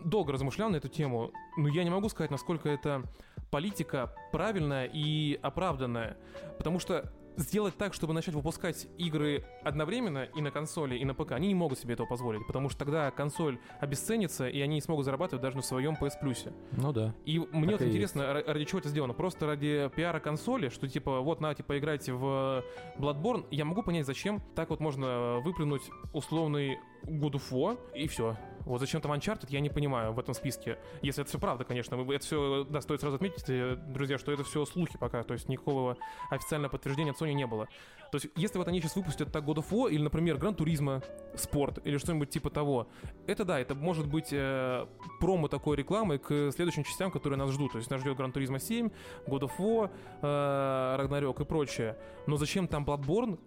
долго 0.07 0.33
размышлял 0.33 0.71
на 0.71 0.77
эту 0.77 0.88
тему, 0.88 1.33
но 1.57 1.69
я 1.69 1.85
не 1.85 1.90
могу 1.90 2.09
сказать, 2.09 2.31
насколько 2.31 2.69
это 2.69 3.03
политика 3.51 4.14
правильная 4.33 4.85
и 4.85 5.38
оправданная. 5.42 6.16
Потому 6.59 6.79
что 6.79 7.12
сделать 7.37 7.77
так, 7.77 7.92
чтобы 7.92 8.14
начать 8.14 8.35
выпускать 8.35 8.87
игры 8.99 9.45
одновременно 9.62 10.25
и 10.25 10.40
на 10.40 10.51
консоли, 10.51 10.97
и 10.97 11.05
на 11.05 11.14
ПК, 11.14 11.33
они 11.33 11.49
не 11.49 11.55
могут 11.55 11.79
себе 11.79 11.95
этого 11.95 12.07
позволить, 12.07 12.47
потому 12.47 12.69
что 12.69 12.79
тогда 12.79 13.11
консоль 13.11 13.59
обесценится, 13.81 14.49
и 14.49 14.61
они 14.61 14.77
не 14.77 14.81
смогут 14.81 15.05
зарабатывать 15.05 15.42
даже 15.42 15.57
на 15.57 15.62
своем 15.62 15.97
PS 16.01 16.14
Plus. 16.23 16.53
Ну 16.73 16.92
да. 16.92 17.14
И 17.25 17.38
мне 17.38 17.73
вот 17.73 17.83
интересно, 17.83 18.23
есть. 18.37 18.49
ради 18.49 18.64
чего 18.64 18.79
это 18.79 18.88
сделано? 18.88 19.12
Просто 19.12 19.47
ради 19.47 19.90
пиара 19.95 20.21
консоли, 20.21 20.69
что 20.69 20.88
типа 20.88 21.21
вот 21.21 21.40
на, 21.40 21.55
типа 21.55 21.79
играйте 21.79 22.12
в 22.12 22.64
Bloodborne. 22.99 23.47
Я 23.51 23.64
могу 23.64 23.83
понять, 23.83 24.07
зачем 24.07 24.40
так 24.55 24.71
вот 24.71 24.81
можно 24.81 25.40
выплюнуть 25.40 25.83
условный 26.12 26.79
God 27.07 27.33
of 27.33 27.51
War, 27.51 27.79
и 27.95 28.07
все. 28.09 28.37
Вот 28.66 28.81
зачем 28.81 29.01
там 29.01 29.12
Uncharted, 29.12 29.47
я 29.51 29.61
не 29.61 29.71
понимаю 29.71 30.12
в 30.12 30.19
этом 30.19 30.35
списке. 30.35 30.77
Если 31.01 31.23
это 31.23 31.31
все 31.31 31.38
правда, 31.38 31.64
конечно. 31.64 31.95
Это 31.95 32.25
все, 32.25 32.64
да, 32.64 32.81
стоит 32.81 33.01
сразу 33.01 33.14
отметить, 33.14 33.45
э, 33.49 33.77
друзья, 33.77 34.19
что 34.19 34.33
это 34.33 34.42
все 34.42 34.64
слухи 34.64 34.99
пока. 34.99 35.23
То 35.23 35.35
есть 35.35 35.49
никакого 35.49 35.97
официального 36.31 36.73
подтверждения 36.73 37.12
от 37.12 37.21
Sony 37.21 37.33
не 37.33 37.47
было. 37.47 37.69
То 38.11 38.16
есть 38.16 38.27
если 38.35 38.59
вот 38.59 38.66
они 38.66 38.81
сейчас 38.81 38.97
выпустят 38.97 39.31
так 39.31 39.45
God 39.45 39.59
of 39.59 39.71
War 39.71 39.90
или, 39.90 40.03
например, 40.03 40.37
Гран 40.37 40.57
Туризма 40.57 41.01
Спорт 41.37 41.79
или 41.87 41.97
что-нибудь 41.97 42.31
типа 42.31 42.51
того, 42.51 42.88
это 43.29 43.45
да, 43.45 43.61
это 43.61 43.77
может 43.77 44.09
быть 44.09 44.33
э, 44.33 44.87
промо 45.21 45.47
такой 45.47 45.77
рекламы 45.77 46.19
к 46.19 46.51
следующим 46.51 46.83
частям, 46.83 47.12
которые 47.12 47.38
нас 47.38 47.53
ждут. 47.53 47.73
То 47.73 47.79
есть 47.79 47.88
нас 47.88 48.01
ждет 48.01 48.16
Гран 48.16 48.33
Туризма 48.33 48.59
7, 48.59 48.90
God 49.29 49.42
of 49.42 49.53
War, 49.59 49.90
э, 50.23 50.97
Ragnarok 51.01 51.42
и 51.42 51.45
прочее. 51.45 51.97
Но 52.27 52.37
зачем 52.37 52.66
там 52.66 52.85
Bloodborne, 52.85 53.38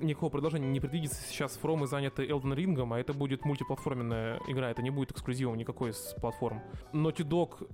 никакого 0.00 0.30
продолжения 0.30 0.68
не 0.68 0.80
предвидится. 0.80 1.22
Сейчас 1.22 1.56
фромы 1.56 1.86
заняты 1.86 2.24
Elden 2.24 2.54
Ring, 2.54 2.94
а 2.94 2.98
это 2.98 3.12
будет 3.12 3.44
мультиплатформенная 3.44 4.40
игра, 4.48 4.70
это 4.70 4.82
не 4.82 4.90
будет 4.90 5.12
эксклюзивом 5.12 5.56
никакой 5.56 5.92
с 5.92 6.14
платформ. 6.20 6.62
Naughty 6.92 7.26
Dog 7.26 7.68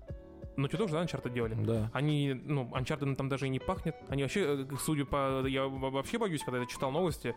Naughty 0.56 0.76
Dog 0.76 0.88
же, 0.88 0.94
да, 0.94 1.04
Uncharted 1.04 1.32
делали? 1.32 1.54
Да. 1.54 1.90
Они, 1.92 2.34
ну, 2.34 2.70
Uncharted 2.74 3.14
там 3.14 3.28
даже 3.28 3.46
и 3.46 3.48
не 3.48 3.58
пахнет. 3.58 3.96
Они 4.08 4.22
вообще, 4.22 4.66
э, 4.70 4.76
судя 4.80 5.04
по... 5.04 5.46
Я 5.46 5.66
вообще 5.66 6.18
боюсь, 6.18 6.42
когда 6.42 6.58
я 6.58 6.66
читал 6.66 6.90
новости, 6.90 7.34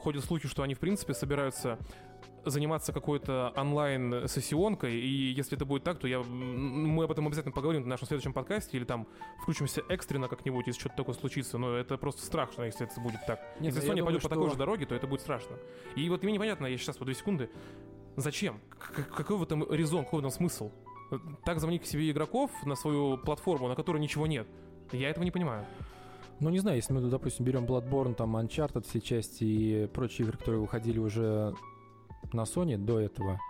ходят 0.00 0.24
слухи, 0.24 0.48
что 0.48 0.62
они, 0.62 0.74
в 0.74 0.78
принципе, 0.80 1.14
собираются 1.14 1.78
заниматься 2.46 2.92
какой-то 2.92 3.52
онлайн-сессионкой, 3.56 4.94
и 4.94 5.32
если 5.32 5.56
это 5.56 5.64
будет 5.64 5.84
так, 5.84 5.98
то 5.98 6.06
я, 6.06 6.22
мы 6.22 7.04
об 7.04 7.10
этом 7.10 7.26
обязательно 7.26 7.52
поговорим 7.52 7.82
в 7.82 7.86
нашем 7.86 8.06
следующем 8.06 8.32
подкасте, 8.32 8.76
или 8.76 8.84
там 8.84 9.06
включимся 9.42 9.82
экстренно 9.88 10.28
как-нибудь, 10.28 10.66
если 10.66 10.80
что-то 10.80 10.96
такое 10.96 11.14
случится, 11.14 11.58
но 11.58 11.74
это 11.76 11.96
просто 11.96 12.22
страшно, 12.22 12.64
если 12.64 12.86
это 12.86 13.00
будет 13.00 13.20
так. 13.26 13.40
Нет, 13.60 13.74
если 13.74 13.90
Sony 13.90 14.04
пойдет 14.04 14.04
думаю, 14.04 14.20
по 14.20 14.28
такой 14.28 14.50
же 14.50 14.56
дороге, 14.56 14.86
то 14.86 14.94
это 14.94 15.06
будет 15.06 15.20
страшно. 15.20 15.56
И 15.96 16.08
вот 16.08 16.22
мне 16.22 16.32
непонятно, 16.32 16.66
я 16.66 16.76
сейчас 16.78 16.96
по 16.96 17.04
две 17.04 17.14
секунды, 17.14 17.50
зачем? 18.16 18.60
какой 19.16 19.36
в 19.36 19.42
этом 19.42 19.70
резон, 19.72 20.04
какой 20.04 20.18
в 20.18 20.20
этом 20.20 20.30
смысл? 20.30 20.70
Так 21.44 21.60
звонить 21.60 21.82
к 21.82 21.86
себе 21.86 22.10
игроков 22.10 22.50
на 22.64 22.74
свою 22.74 23.18
платформу, 23.18 23.68
на 23.68 23.74
которой 23.74 23.98
ничего 23.98 24.26
нет. 24.26 24.46
Я 24.92 25.10
этого 25.10 25.24
не 25.24 25.30
понимаю. 25.30 25.64
Ну, 26.40 26.50
не 26.50 26.58
знаю, 26.58 26.76
если 26.76 26.92
мы, 26.92 27.00
допустим, 27.00 27.44
берем 27.44 27.64
Bloodborne, 27.64 28.14
там, 28.14 28.36
Uncharted, 28.36 28.84
все 28.88 29.00
части 29.00 29.44
и 29.44 29.86
прочие 29.86 30.26
игры, 30.26 30.36
которые 30.36 30.60
выходили 30.60 30.98
уже 30.98 31.54
на 32.32 32.42
Sony 32.42 32.76
до 32.76 33.00
этого, 33.00 33.40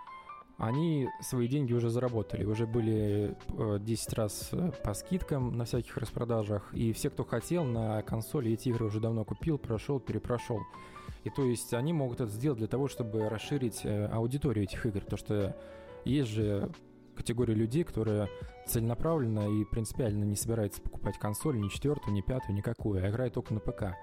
они 0.57 1.09
свои 1.21 1.47
деньги 1.47 1.73
уже 1.73 1.89
заработали, 1.89 2.45
уже 2.45 2.65
были 2.65 3.35
10 3.79 4.13
э, 4.13 4.15
раз 4.15 4.49
э, 4.53 4.71
по 4.83 4.93
скидкам 4.93 5.57
на 5.57 5.65
всяких 5.65 5.97
распродажах, 5.97 6.73
и 6.73 6.93
все, 6.93 7.09
кто 7.09 7.25
хотел 7.25 7.65
на 7.65 8.01
консоли, 8.03 8.51
эти 8.51 8.69
игры 8.69 8.85
уже 8.85 8.99
давно 8.99 9.25
купил, 9.25 9.57
прошел, 9.57 9.99
перепрошел. 9.99 10.61
И 11.25 11.29
то 11.29 11.43
есть 11.43 11.73
они 11.73 11.91
могут 11.91 12.21
это 12.21 12.31
сделать 12.31 12.59
для 12.59 12.67
того, 12.67 12.87
чтобы 12.87 13.27
расширить 13.27 13.81
э, 13.83 14.05
аудиторию 14.07 14.63
этих 14.63 14.85
игр, 14.85 15.01
потому 15.01 15.17
что 15.17 15.57
есть 16.05 16.29
же 16.29 16.71
категория 17.15 17.53
людей, 17.53 17.83
которая 17.83 18.29
целенаправленно 18.67 19.49
и 19.49 19.65
принципиально 19.65 20.23
не 20.23 20.35
собирается 20.35 20.81
покупать 20.81 21.17
консоль 21.17 21.59
ни 21.59 21.67
четвертую, 21.67 22.13
ни 22.13 22.21
пятую, 22.21 22.55
никакую, 22.55 23.03
а 23.03 23.09
играет 23.09 23.33
только 23.33 23.53
на 23.53 23.59
ПК. 23.59 23.95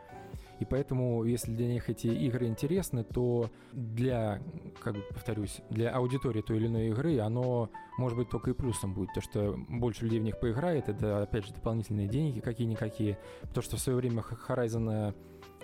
И 0.63 0.65
поэтому, 0.65 1.25
если 1.25 1.51
для 1.51 1.67
них 1.67 1.91
эти 1.91 2.07
игры 2.07 2.47
интересны, 2.47 3.03
то 3.03 3.51
для, 3.73 4.41
как 4.81 4.95
бы 4.95 5.03
повторюсь, 5.13 5.61
для 5.71 5.91
аудитории 5.91 6.41
той 6.41 6.59
или 6.59 6.69
иной 6.69 6.91
игры 6.91 7.19
оно 7.19 7.69
может 7.99 8.17
быть 8.17 8.29
только 8.29 8.51
и 8.51 8.55
плюсом 8.55 8.95
будет, 8.95 9.13
то 9.13 9.21
что 9.21 9.57
больше 9.69 10.05
людей 10.05 10.21
в 10.21 10.23
них 10.23 10.39
поиграет, 10.39 10.89
это, 10.89 11.25
опять 11.25 11.47
же, 11.47 11.53
дополнительные 11.53 12.07
деньги 12.07 12.39
какие-никакие, 12.39 13.19
потому 13.41 13.63
что 13.65 13.77
в 13.77 13.81
свое 13.81 13.99
время 13.99 14.23
Horizon 14.49 15.17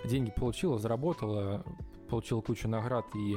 деньги 0.04 0.32
получила, 0.34 0.78
заработала, 0.78 1.64
получила 2.08 2.40
кучу 2.40 2.66
наград, 2.66 3.04
и 3.14 3.36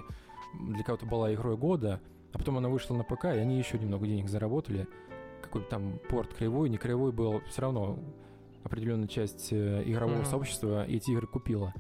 для 0.60 0.84
кого-то 0.84 1.06
была 1.06 1.32
игрой 1.32 1.58
года, 1.58 2.02
а 2.34 2.40
потом 2.40 2.58
она 2.58 2.70
вышла 2.70 2.96
на 2.96 3.04
ПК, 3.04 3.26
и 3.26 3.38
они 3.38 3.60
еще 3.60 3.78
немного 3.78 4.08
денег 4.08 4.30
заработали. 4.30 4.88
Какой-то 5.44 5.70
там 5.70 6.00
порт 6.10 6.34
кривой, 6.34 6.70
не 6.70 6.80
кривой 6.80 7.12
был, 7.12 7.40
все 7.48 7.62
равно 7.62 8.00
определенная 8.64 9.08
часть 9.08 9.52
э, 9.52 9.84
игрового 9.86 10.22
mm-hmm. 10.22 10.30
сообщества 10.30 10.86
эти 10.86 11.12
игры 11.12 11.28
купила. 11.28 11.74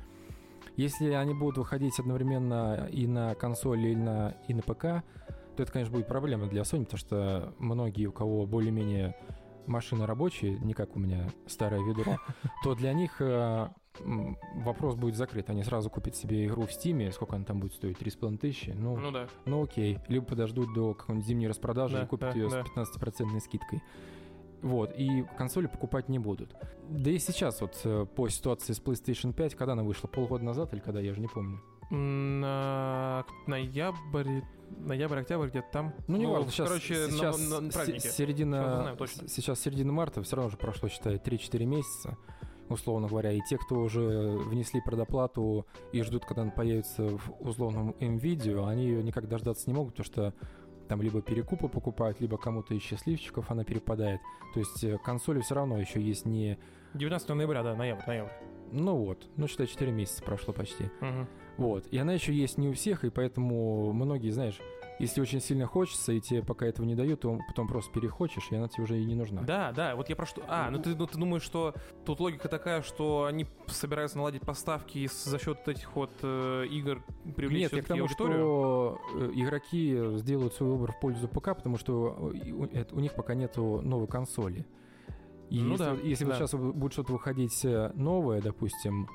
Если 0.77 1.09
они 1.11 1.33
будут 1.33 1.57
выходить 1.57 1.99
одновременно 1.99 2.87
и 2.91 3.05
на 3.07 3.35
консоли, 3.35 3.89
и 3.89 3.95
на, 3.95 4.35
и 4.47 4.53
на 4.53 4.61
ПК, 4.61 5.03
то 5.55 5.63
это, 5.63 5.71
конечно, 5.71 5.93
будет 5.93 6.07
проблема 6.07 6.47
для 6.47 6.61
Sony, 6.61 6.85
потому 6.85 6.97
что 6.97 7.53
многие, 7.59 8.05
у 8.05 8.11
кого 8.11 8.45
более-менее 8.45 9.15
машины 9.67 10.05
рабочие, 10.05 10.57
не 10.59 10.73
как 10.73 10.95
у 10.95 10.99
меня 10.99 11.29
старое 11.45 11.81
ведро, 11.81 12.17
то 12.63 12.73
для 12.73 12.93
них 12.93 13.17
э, 13.19 13.67
вопрос 14.55 14.95
будет 14.95 15.15
закрыт. 15.15 15.49
Они 15.49 15.63
сразу 15.63 15.89
купят 15.89 16.15
себе 16.15 16.45
игру 16.45 16.63
в 16.63 16.69
Steam, 16.69 17.11
сколько 17.11 17.35
она 17.35 17.45
там 17.45 17.59
будет 17.59 17.73
стоить? 17.73 17.97
3,5 17.97 18.37
тысячи? 18.37 18.69
Ну, 18.71 18.97
ну, 18.97 19.11
да. 19.11 19.27
ну 19.45 19.63
окей. 19.63 19.99
Либо 20.07 20.25
подождут 20.25 20.73
до 20.73 20.93
какой-нибудь 20.93 21.27
зимней 21.27 21.47
распродажи 21.47 21.97
да, 21.97 22.03
и 22.03 22.07
купят 22.07 22.33
да, 22.33 22.39
ее 22.39 22.49
да. 22.49 22.63
с 22.85 22.97
15% 22.97 23.39
скидкой. 23.39 23.81
Вот, 24.61 24.93
и 24.95 25.23
консоли 25.37 25.67
покупать 25.67 26.07
не 26.09 26.19
будут. 26.19 26.55
Да 26.89 27.09
и 27.09 27.17
сейчас 27.17 27.61
вот 27.61 27.79
э, 27.83 28.05
по 28.15 28.29
ситуации 28.29 28.73
с 28.73 28.81
PlayStation 28.81 29.33
5, 29.33 29.55
когда 29.55 29.73
она 29.73 29.83
вышла? 29.83 30.07
Полгода 30.07 30.43
назад 30.43 30.73
или 30.73 30.81
когда, 30.81 30.99
я 30.99 31.13
же 31.13 31.21
не 31.21 31.27
помню. 31.27 31.61
На 31.89 33.25
ноябрь, 33.47 34.41
ноябрь, 34.77 35.19
октябрь 35.19 35.49
где-то 35.49 35.67
там. 35.71 35.93
Ну, 36.07 36.17
не 36.17 36.25
ну, 36.25 36.33
важно, 36.33 36.51
сейчас, 36.51 36.67
короче, 36.67 37.09
сейчас 37.09 37.49
на, 37.49 37.59
на 37.59 37.71
середина, 37.71 38.95
сейчас, 38.99 39.33
сейчас 39.33 39.59
середина 39.59 39.91
марта, 39.91 40.21
все 40.21 40.35
равно 40.35 40.47
уже 40.47 40.57
прошло, 40.57 40.87
считай, 40.89 41.15
3-4 41.15 41.65
месяца 41.65 42.17
условно 42.71 43.07
говоря, 43.07 43.31
и 43.31 43.41
те, 43.41 43.57
кто 43.57 43.75
уже 43.81 44.37
внесли 44.47 44.81
предоплату 44.81 45.65
и 45.91 46.01
ждут, 46.01 46.25
когда 46.25 46.43
она 46.43 46.51
появится 46.51 47.03
в 47.03 47.33
условном 47.39 47.95
M-видео, 47.99 48.65
они 48.65 48.85
ее 48.85 49.03
никак 49.03 49.27
дождаться 49.27 49.69
не 49.69 49.73
могут, 49.73 49.95
потому 49.95 50.05
что 50.05 50.33
там 50.91 51.01
либо 51.01 51.21
перекупы 51.21 51.69
покупают, 51.69 52.19
либо 52.19 52.37
кому-то 52.37 52.73
из 52.73 52.81
счастливчиков 52.81 53.49
она 53.49 53.63
перепадает. 53.63 54.19
То 54.53 54.59
есть 54.59 54.83
э, 54.83 54.97
консоли 54.97 55.39
все 55.39 55.55
равно 55.55 55.79
еще 55.79 56.01
есть 56.01 56.25
не... 56.25 56.57
19 56.95 57.29
ноября, 57.29 57.63
да, 57.63 57.77
ноябрь, 57.77 58.03
ноябрь. 58.05 58.31
Ну 58.73 58.97
вот, 58.97 59.25
ну 59.37 59.47
считай, 59.47 59.67
4 59.67 59.89
месяца 59.89 60.21
прошло 60.21 60.53
почти. 60.53 60.83
Угу. 60.99 61.27
Вот, 61.59 61.87
и 61.91 61.97
она 61.97 62.11
еще 62.11 62.33
есть 62.33 62.57
не 62.57 62.67
у 62.67 62.73
всех, 62.73 63.05
и 63.05 63.09
поэтому 63.09 63.93
многие, 63.93 64.31
знаешь, 64.31 64.59
если 65.01 65.21
очень 65.21 65.41
сильно 65.41 65.65
хочется, 65.65 66.11
и 66.11 66.19
тебе 66.19 66.43
пока 66.43 66.65
этого 66.65 66.85
не 66.85 66.95
дают, 66.95 67.21
то 67.21 67.39
потом 67.47 67.67
просто 67.67 67.91
перехочешь, 67.91 68.47
и 68.51 68.55
она 68.55 68.67
тебе 68.67 68.83
уже 68.83 68.99
и 68.99 69.05
не 69.05 69.15
нужна. 69.15 69.41
Да, 69.41 69.71
да, 69.71 69.95
вот 69.95 70.09
я 70.09 70.15
про 70.15 70.25
что... 70.25 70.43
А, 70.47 70.69
ну 70.69 70.79
ты, 70.79 70.95
ну, 70.95 71.07
ты 71.07 71.17
думаешь, 71.17 71.41
что 71.41 71.73
тут 72.05 72.19
логика 72.19 72.47
такая, 72.47 72.81
что 72.81 73.25
они 73.25 73.47
собираются 73.67 74.17
наладить 74.17 74.41
поставки 74.41 75.09
за 75.11 75.39
счет 75.39 75.67
этих 75.67 75.95
вот 75.95 76.11
э, 76.21 76.65
игр 76.69 77.03
привлечь 77.35 77.63
Нет, 77.63 77.73
я 77.73 77.81
к 77.81 77.87
тому, 77.87 78.03
аудиторию? 78.03 78.35
что 78.35 79.01
э, 79.15 79.31
игроки 79.33 80.17
сделают 80.17 80.53
свой 80.53 80.69
выбор 80.69 80.91
в 80.91 80.99
пользу 80.99 81.27
ПК, 81.27 81.55
потому 81.55 81.77
что 81.77 82.15
у, 82.19 82.67
у 82.95 82.99
них 82.99 83.15
пока 83.15 83.33
нету 83.33 83.81
новой 83.81 84.07
консоли. 84.07 84.65
И 85.49 85.59
ну, 85.61 85.71
если, 85.71 85.83
да, 85.83 85.97
если 86.01 86.23
да. 86.23 86.29
вот 86.29 86.37
сейчас 86.37 86.53
будет 86.53 86.93
что-то 86.93 87.11
выходить 87.11 87.65
э, 87.65 87.91
новое, 87.95 88.41
допустим, 88.41 89.09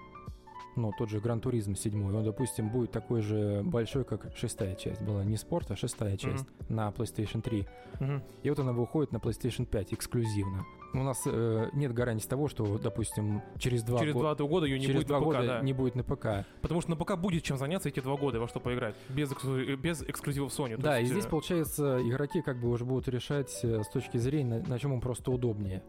ну, 0.77 0.93
тот 0.97 1.11
же 1.11 1.21
Гран 1.21 1.41
Туризм 1.41 1.75
7, 1.75 2.17
он, 2.17 2.25
допустим, 2.25 2.71
будет 2.71 2.91
такой 2.91 3.23
же 3.23 3.63
большой, 3.65 4.05
как 4.05 4.31
шестая 4.37 4.75
часть 4.75 5.03
была. 5.03 5.25
Не 5.25 5.37
спорт, 5.37 5.71
а 5.71 5.77
шестая 5.77 6.17
часть 6.17 6.45
mm-hmm. 6.45 6.73
на 6.73 6.89
PlayStation 6.91 7.41
3. 7.41 7.67
Mm-hmm. 8.01 8.23
И 8.43 8.51
вот 8.51 8.59
она 8.59 8.73
выходит 8.73 9.13
на 9.13 9.17
PlayStation 9.17 9.67
5 9.67 9.95
эксклюзивно. 9.95 10.65
У 10.93 11.03
нас 11.03 11.23
э, 11.27 11.69
нет 11.75 11.93
гарантии 11.93 12.27
того, 12.27 12.49
что, 12.49 12.79
допустим, 12.79 13.43
через 13.59 13.83
два, 13.83 13.99
через 13.99 14.15
го- 14.15 14.21
два 14.21 14.35
года 14.35 14.67
ее 14.67 14.79
не 14.79 14.87
через 14.87 15.01
будет 15.01 15.09
два 15.09 15.19
на 15.19 15.25
ПК, 15.25 15.27
года 15.27 15.47
да. 15.47 15.61
не 15.61 15.73
будет 15.73 15.95
на 15.95 16.05
ПК. 16.05 16.47
Потому 16.63 16.81
что 16.81 16.91
на 16.91 16.97
ПК 16.97 17.17
будет 17.17 17.43
чем 17.43 17.59
заняться 17.59 17.89
эти 17.89 18.01
два 18.01 18.17
года, 18.17 18.41
во 18.41 18.49
что 18.49 18.61
поиграть, 18.61 18.95
без, 19.09 19.31
эксклю... 19.33 19.77
без 19.77 20.03
эксклюзивов 20.03 20.53
Sony. 20.53 20.77
Да, 20.79 20.99
есть... 20.99 21.11
и 21.11 21.15
здесь, 21.15 21.27
э, 21.27 21.29
получается, 21.29 22.01
игроки 22.03 22.41
как 22.41 22.61
бы 22.61 22.71
уже 22.71 22.85
будут 22.85 23.09
решать 23.09 23.59
э, 23.63 23.83
с 23.83 23.89
точки 23.89 24.17
зрения, 24.17 24.61
на, 24.61 24.69
на 24.69 24.79
чем 24.79 24.95
им 24.95 25.01
просто 25.01 25.31
удобнее. 25.31 25.83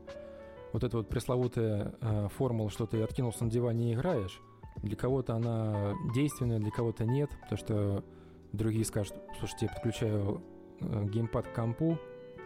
Вот 0.74 0.84
эта 0.84 0.98
вот 0.98 1.08
пресловутая 1.08 1.96
э, 2.02 2.28
формула, 2.38 2.70
что 2.70 2.86
ты 2.86 3.02
откинулся 3.02 3.46
на 3.46 3.50
диване 3.50 3.92
и 3.92 3.94
играешь, 3.94 4.42
для 4.82 4.96
кого-то 4.96 5.36
она 5.36 5.96
действенная, 6.14 6.60
для 6.60 6.72
кого-то 6.72 7.06
нет, 7.06 7.30
потому 7.42 7.58
что 7.58 8.04
другие 8.52 8.86
скажут, 8.86 9.16
слушайте, 9.40 9.68
я 9.68 9.74
подключаю 9.74 10.42
э, 10.80 11.06
геймпад 11.06 11.48
к 11.48 11.54
компу, 11.54 11.98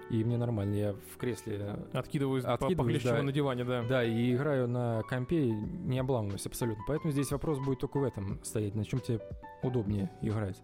и 0.09 0.23
мне 0.25 0.37
нормально, 0.37 0.75
я 0.75 0.93
в 0.93 1.17
кресле 1.17 1.77
откидываюсь, 1.93 2.43
откидываюсь 2.43 3.03
да, 3.03 3.23
на 3.23 3.31
диване, 3.31 3.63
да. 3.63 3.83
Да, 3.83 4.03
и 4.03 4.33
играю 4.33 4.67
на 4.67 5.03
компе, 5.03 5.51
не 5.51 5.99
обламываюсь 5.99 6.45
абсолютно. 6.45 6.83
Поэтому 6.85 7.13
здесь 7.13 7.31
вопрос 7.31 7.59
будет 7.59 7.79
только 7.79 7.97
в 7.97 8.03
этом 8.03 8.43
стоять, 8.43 8.75
на 8.75 8.83
чем 8.83 8.99
тебе 8.99 9.21
удобнее 9.63 10.11
играть. 10.21 10.61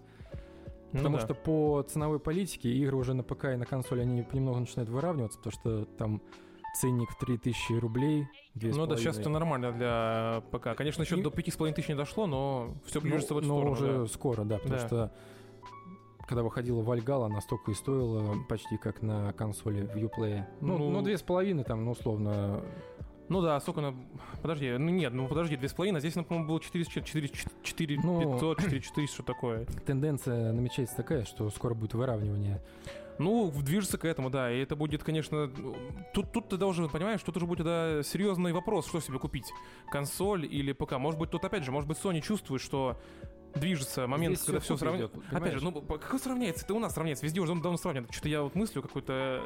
Ну, 0.92 1.00
потому 1.00 1.18
да. 1.18 1.24
что 1.24 1.34
по 1.34 1.82
ценовой 1.84 2.20
политике 2.20 2.70
игры 2.72 2.98
уже 2.98 3.14
на 3.14 3.24
ПК 3.24 3.46
и 3.46 3.56
на 3.56 3.66
консоли, 3.66 4.02
они 4.02 4.24
понемногу 4.24 4.60
начинают 4.60 4.90
выравниваться, 4.90 5.38
потому 5.38 5.54
что 5.54 5.86
там 5.98 6.22
ценник 6.76 7.10
в 7.12 7.18
3000 7.18 7.74
рублей. 7.74 8.28
Ну 8.56 8.86
да, 8.86 8.98
сейчас 8.98 9.18
это 9.18 9.30
нормально 9.30 9.72
для 9.72 10.44
ПК. 10.52 10.76
Конечно, 10.76 11.04
еще 11.04 11.18
и... 11.18 11.22
до 11.22 11.30
5500 11.32 11.76
тысяч 11.76 11.90
не 11.90 11.96
дошло, 11.96 12.28
но 12.28 12.76
все 12.86 13.02
ближется 13.02 13.34
ну, 13.34 13.40
в 13.40 13.44
эту 13.44 13.48
но 13.48 13.56
сторону. 13.56 13.72
уже 13.72 14.00
да. 14.00 14.08
скоро, 14.08 14.44
да, 14.44 14.58
потому 14.58 14.80
да. 14.80 14.88
что 14.88 15.12
когда 16.28 16.44
выходила 16.44 16.82
Вальгала, 16.82 17.28
она 17.28 17.42
столько 17.42 17.72
и 17.72 17.74
стоила 17.74 18.36
почти 18.50 18.78
как 18.78 19.02
на 19.02 19.32
консоли 19.34 19.86
в 19.86 19.96
Uplay. 19.96 20.44
Ну, 20.62 20.78
ну, 20.78 20.90
ну 20.90 21.02
две 21.02 21.18
с 21.18 21.22
половиной 21.22 21.64
там, 21.64 21.86
ну, 21.86 21.92
условно, 21.92 22.62
ну 23.30 23.42
да, 23.42 23.60
сколько 23.60 23.82
она... 23.82 23.94
Подожди, 24.42 24.72
ну 24.78 24.90
нет, 24.90 25.14
ну 25.14 25.28
подожди, 25.28 25.58
две 25.58 25.68
с 25.68 25.74
половиной, 25.74 25.98
а 25.98 26.00
здесь, 26.00 26.14
по-моему, 26.14 26.48
было 26.48 26.62
4, 26.62 26.86
4, 26.86 27.30
4 27.64 28.00
ну, 28.02 28.34
500, 28.34 28.62
4 28.62 28.82
400, 28.82 29.14
что 29.14 29.24
такое. 29.24 29.66
Тенденция 29.86 30.54
намечается 30.54 30.96
такая, 30.96 31.26
что 31.26 31.50
скоро 31.50 31.74
будет 31.74 31.94
выравнивание. 31.94 32.62
Ну, 33.20 33.52
движется 33.52 33.98
к 33.98 34.06
этому, 34.06 34.30
да, 34.30 34.52
и 34.52 34.60
это 34.60 34.76
будет, 34.76 35.04
конечно... 35.04 35.52
Тут, 36.14 36.32
тут 36.32 36.50
ты 36.50 36.58
должен 36.58 36.90
понимаешь, 36.90 37.20
что 37.20 37.32
тут 37.32 37.38
уже 37.38 37.48
будет 37.48 37.66
да, 37.66 38.04
серьезный 38.04 38.54
вопрос, 38.54 38.88
что 38.88 39.00
себе 39.00 39.20
купить, 39.20 39.52
консоль 39.92 40.46
или 40.46 40.72
ПК. 40.72 40.94
Может 40.94 41.20
быть, 41.20 41.32
тут 41.32 41.44
опять 41.44 41.64
же, 41.64 41.72
может 41.72 41.88
быть, 41.88 41.98
Sony 41.98 42.22
чувствует, 42.22 42.62
что 42.62 42.98
движется 43.58 44.08
момент, 44.08 44.36
Здесь 44.36 44.46
когда 44.46 44.60
все, 44.60 44.76
все 44.76 44.86
сравняется. 44.86 45.20
Опять 45.32 45.54
же, 45.54 45.64
ну 45.64 45.82
как 45.82 46.20
сравняется? 46.20 46.66
Это 46.66 46.74
у 46.74 46.80
нас 46.80 46.94
сравняется, 46.94 47.26
везде 47.26 47.40
уже 47.40 47.54
давно 47.56 47.78
сравнивают. 47.78 48.12
Что-то 48.14 48.30
я 48.30 48.42
вот 48.44 48.56
мыслю 48.56 48.82
какой-то 48.82 49.42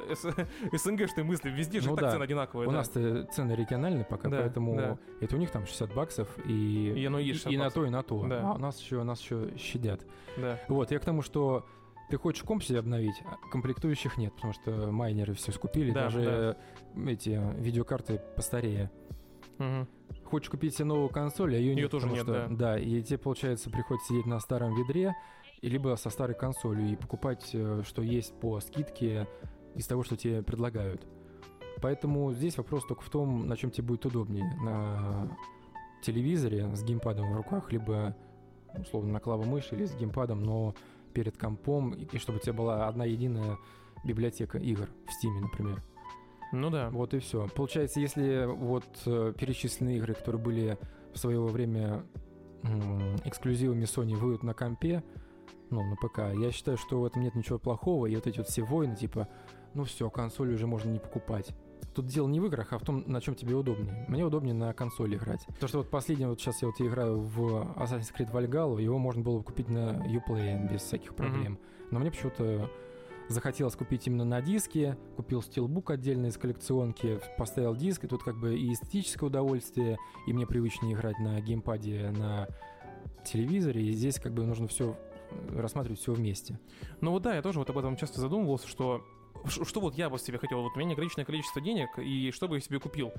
СНГ-шной 0.71 1.23
мысли, 1.23 1.49
везде 1.49 1.79
же 1.79 1.89
ну, 1.89 1.95
так 1.95 2.05
да. 2.05 2.11
цены 2.11 2.23
одинаковые. 2.23 2.67
У 2.67 2.71
да. 2.71 2.77
нас-то 2.77 3.25
цены 3.31 3.53
региональные 3.53 4.05
пока, 4.05 4.29
да, 4.29 4.41
поэтому 4.41 4.75
да. 4.75 4.97
это 5.19 5.35
у 5.35 5.39
них 5.39 5.51
там 5.51 5.65
60 5.65 5.93
баксов 5.93 6.27
и, 6.45 6.93
и, 6.95 7.05
оно 7.05 7.19
и, 7.19 7.31
и 7.31 7.57
на 7.57 7.69
то, 7.69 7.85
и 7.85 7.89
на 7.89 8.03
то. 8.03 8.25
Да. 8.27 8.51
А 8.51 8.53
у 8.53 8.57
нас 8.57 8.79
еще, 8.79 9.03
нас 9.03 9.21
еще 9.21 9.49
щадят. 9.57 10.05
Да. 10.37 10.59
Вот, 10.67 10.91
я 10.91 10.99
к 10.99 11.05
тому, 11.05 11.21
что 11.21 11.65
ты 12.11 12.17
хочешь 12.17 12.43
комп 12.43 12.63
себе 12.63 12.79
обновить, 12.79 13.21
а 13.25 13.37
комплектующих 13.49 14.17
нет, 14.17 14.33
потому 14.35 14.53
что 14.53 14.91
майнеры 14.91 15.33
все 15.33 15.51
скупили, 15.51 15.91
да, 15.91 16.03
даже 16.03 16.57
да. 16.93 17.11
эти 17.11 17.41
видеокарты 17.57 18.21
постарее. 18.35 18.91
Угу 19.57 19.87
хочешь 20.31 20.49
купить 20.49 20.73
себе 20.73 20.85
новую 20.85 21.09
консоль, 21.09 21.55
а 21.55 21.57
ее, 21.57 21.71
ее 21.71 21.75
нет. 21.75 21.91
тоже 21.91 22.07
нет, 22.07 22.23
что, 22.23 22.31
да. 22.31 22.47
Да, 22.49 22.79
и 22.79 23.01
тебе, 23.01 23.17
получается, 23.17 23.69
приходится 23.69 24.13
сидеть 24.13 24.25
на 24.25 24.39
старом 24.39 24.75
ведре, 24.75 25.13
либо 25.61 25.95
со 25.95 26.09
старой 26.09 26.35
консолью 26.35 26.89
и 26.89 26.95
покупать, 26.95 27.49
э, 27.53 27.83
что 27.85 28.01
есть 28.01 28.33
по 28.39 28.59
скидке 28.61 29.27
из 29.75 29.85
того, 29.87 30.03
что 30.03 30.15
тебе 30.15 30.41
предлагают. 30.41 31.05
Поэтому 31.81 32.31
здесь 32.31 32.57
вопрос 32.57 32.85
только 32.85 33.01
в 33.01 33.09
том, 33.09 33.47
на 33.47 33.57
чем 33.57 33.71
тебе 33.71 33.87
будет 33.87 34.05
удобнее. 34.05 34.45
На 34.63 35.37
телевизоре 36.01 36.73
с 36.73 36.83
геймпадом 36.83 37.33
в 37.33 37.35
руках, 37.35 37.71
либо, 37.71 38.15
условно, 38.73 39.11
на 39.11 39.19
клавомыши 39.19 39.75
или 39.75 39.85
с 39.85 39.93
геймпадом, 39.95 40.43
но 40.43 40.75
перед 41.11 41.37
компом, 41.37 41.91
и 41.93 42.17
чтобы 42.17 42.39
у 42.39 42.41
тебя 42.41 42.53
была 42.53 42.87
одна 42.87 43.05
единая 43.05 43.57
библиотека 44.03 44.57
игр 44.57 44.87
в 45.05 45.09
Steam, 45.09 45.39
например. 45.39 45.83
Ну 46.51 46.69
да. 46.69 46.89
Вот 46.89 47.13
и 47.13 47.19
все. 47.19 47.47
Получается, 47.55 47.99
если 47.99 48.45
вот 48.45 48.85
э, 49.05 49.33
перечисленные 49.37 49.97
игры, 49.97 50.13
которые 50.13 50.41
были 50.41 50.77
в 51.13 51.17
свое 51.17 51.41
время 51.41 52.03
эксклюзивами 53.25 53.85
Sony, 53.85 54.15
выйдут 54.15 54.43
на 54.43 54.53
компе, 54.53 55.03
ну, 55.71 55.81
на 55.83 55.95
ПК, 55.95 56.19
я 56.39 56.51
считаю, 56.51 56.77
что 56.77 57.01
в 57.01 57.05
этом 57.05 57.23
нет 57.23 57.33
ничего 57.33 57.57
плохого, 57.57 58.05
и 58.05 58.15
вот 58.15 58.27
эти 58.27 58.37
вот 58.37 58.47
все 58.47 58.61
войны, 58.61 58.95
типа, 58.95 59.27
ну 59.73 59.83
все, 59.83 60.09
консоль 60.09 60.53
уже 60.53 60.67
можно 60.67 60.89
не 60.89 60.99
покупать. 60.99 61.55
Тут 61.93 62.05
дело 62.05 62.27
не 62.27 62.39
в 62.39 62.45
играх, 62.45 62.71
а 62.71 62.77
в 62.77 62.83
том, 62.83 63.03
на 63.05 63.19
чем 63.19 63.35
тебе 63.35 63.55
удобнее. 63.55 64.05
Мне 64.07 64.23
удобнее 64.23 64.53
на 64.53 64.73
консоли 64.73 65.17
играть. 65.17 65.45
То, 65.59 65.67
что 65.67 65.79
вот 65.79 65.89
последний, 65.89 66.25
вот 66.25 66.39
сейчас 66.39 66.61
я 66.61 66.69
вот 66.69 66.79
играю 66.79 67.19
в 67.19 67.73
Assassin's 67.75 68.13
Creed 68.17 68.31
Valhalla, 68.31 68.81
его 68.81 68.97
можно 68.97 69.21
было 69.21 69.41
купить 69.41 69.67
на 69.67 70.01
Uplay 70.07 70.71
без 70.71 70.81
всяких 70.81 71.15
проблем. 71.15 71.53
Mm-hmm. 71.53 71.87
Но 71.91 71.99
мне 71.99 72.11
почему-то 72.11 72.69
захотелось 73.27 73.75
купить 73.75 74.07
именно 74.07 74.25
на 74.25 74.41
диске, 74.41 74.97
купил 75.15 75.41
стилбук 75.41 75.91
отдельно 75.91 76.27
из 76.27 76.37
коллекционки, 76.37 77.19
поставил 77.37 77.75
диск, 77.75 78.05
и 78.05 78.07
тут 78.07 78.23
как 78.23 78.37
бы 78.37 78.57
и 78.57 78.73
эстетическое 78.73 79.27
удовольствие, 79.27 79.97
и 80.27 80.33
мне 80.33 80.45
привычнее 80.45 80.93
играть 80.93 81.19
на 81.19 81.39
геймпаде, 81.41 82.11
на 82.11 82.47
телевизоре, 83.25 83.83
и 83.83 83.91
здесь 83.91 84.19
как 84.19 84.33
бы 84.33 84.45
нужно 84.45 84.67
все 84.67 84.97
рассматривать 85.49 85.99
все 85.99 86.13
вместе. 86.13 86.59
Ну 86.99 87.11
вот 87.11 87.23
да, 87.23 87.35
я 87.35 87.41
тоже 87.41 87.59
вот 87.59 87.69
об 87.69 87.77
этом 87.77 87.95
часто 87.95 88.19
задумывался, 88.19 88.67
что 88.67 89.05
что 89.47 89.79
вот 89.79 89.95
я 89.95 90.09
бы 90.09 90.17
себе 90.19 90.37
хотел, 90.37 90.61
вот 90.61 90.73
у 90.75 90.79
меня 90.79 90.89
неограниченное 90.89 91.25
количество 91.25 91.61
денег, 91.61 91.89
и 91.97 92.31
что 92.31 92.47
бы 92.47 92.55
я 92.57 92.61
себе 92.61 92.79
купил? 92.79 93.11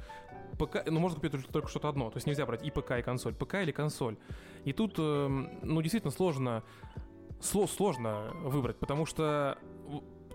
ПК, 0.59 0.85
ну, 0.87 1.01
можно 1.01 1.21
купить 1.21 1.33
только 1.51 1.69
что-то 1.69 1.89
одно, 1.89 2.11
то 2.11 2.17
есть 2.17 2.27
нельзя 2.27 2.47
брать 2.47 2.65
и 2.65 2.71
ПК, 2.71 2.93
и 2.93 3.03
консоль, 3.03 3.35
ПК 3.35 3.55
или 3.57 3.73
консоль. 3.73 4.17
И 4.65 4.73
тут, 4.73 4.95
эм, 4.99 5.59
ну, 5.63 5.81
действительно 5.83 6.13
сложно, 6.13 6.63
сложно 7.41 8.33
выбрать, 8.43 8.79
потому 8.79 9.07
что 9.07 9.59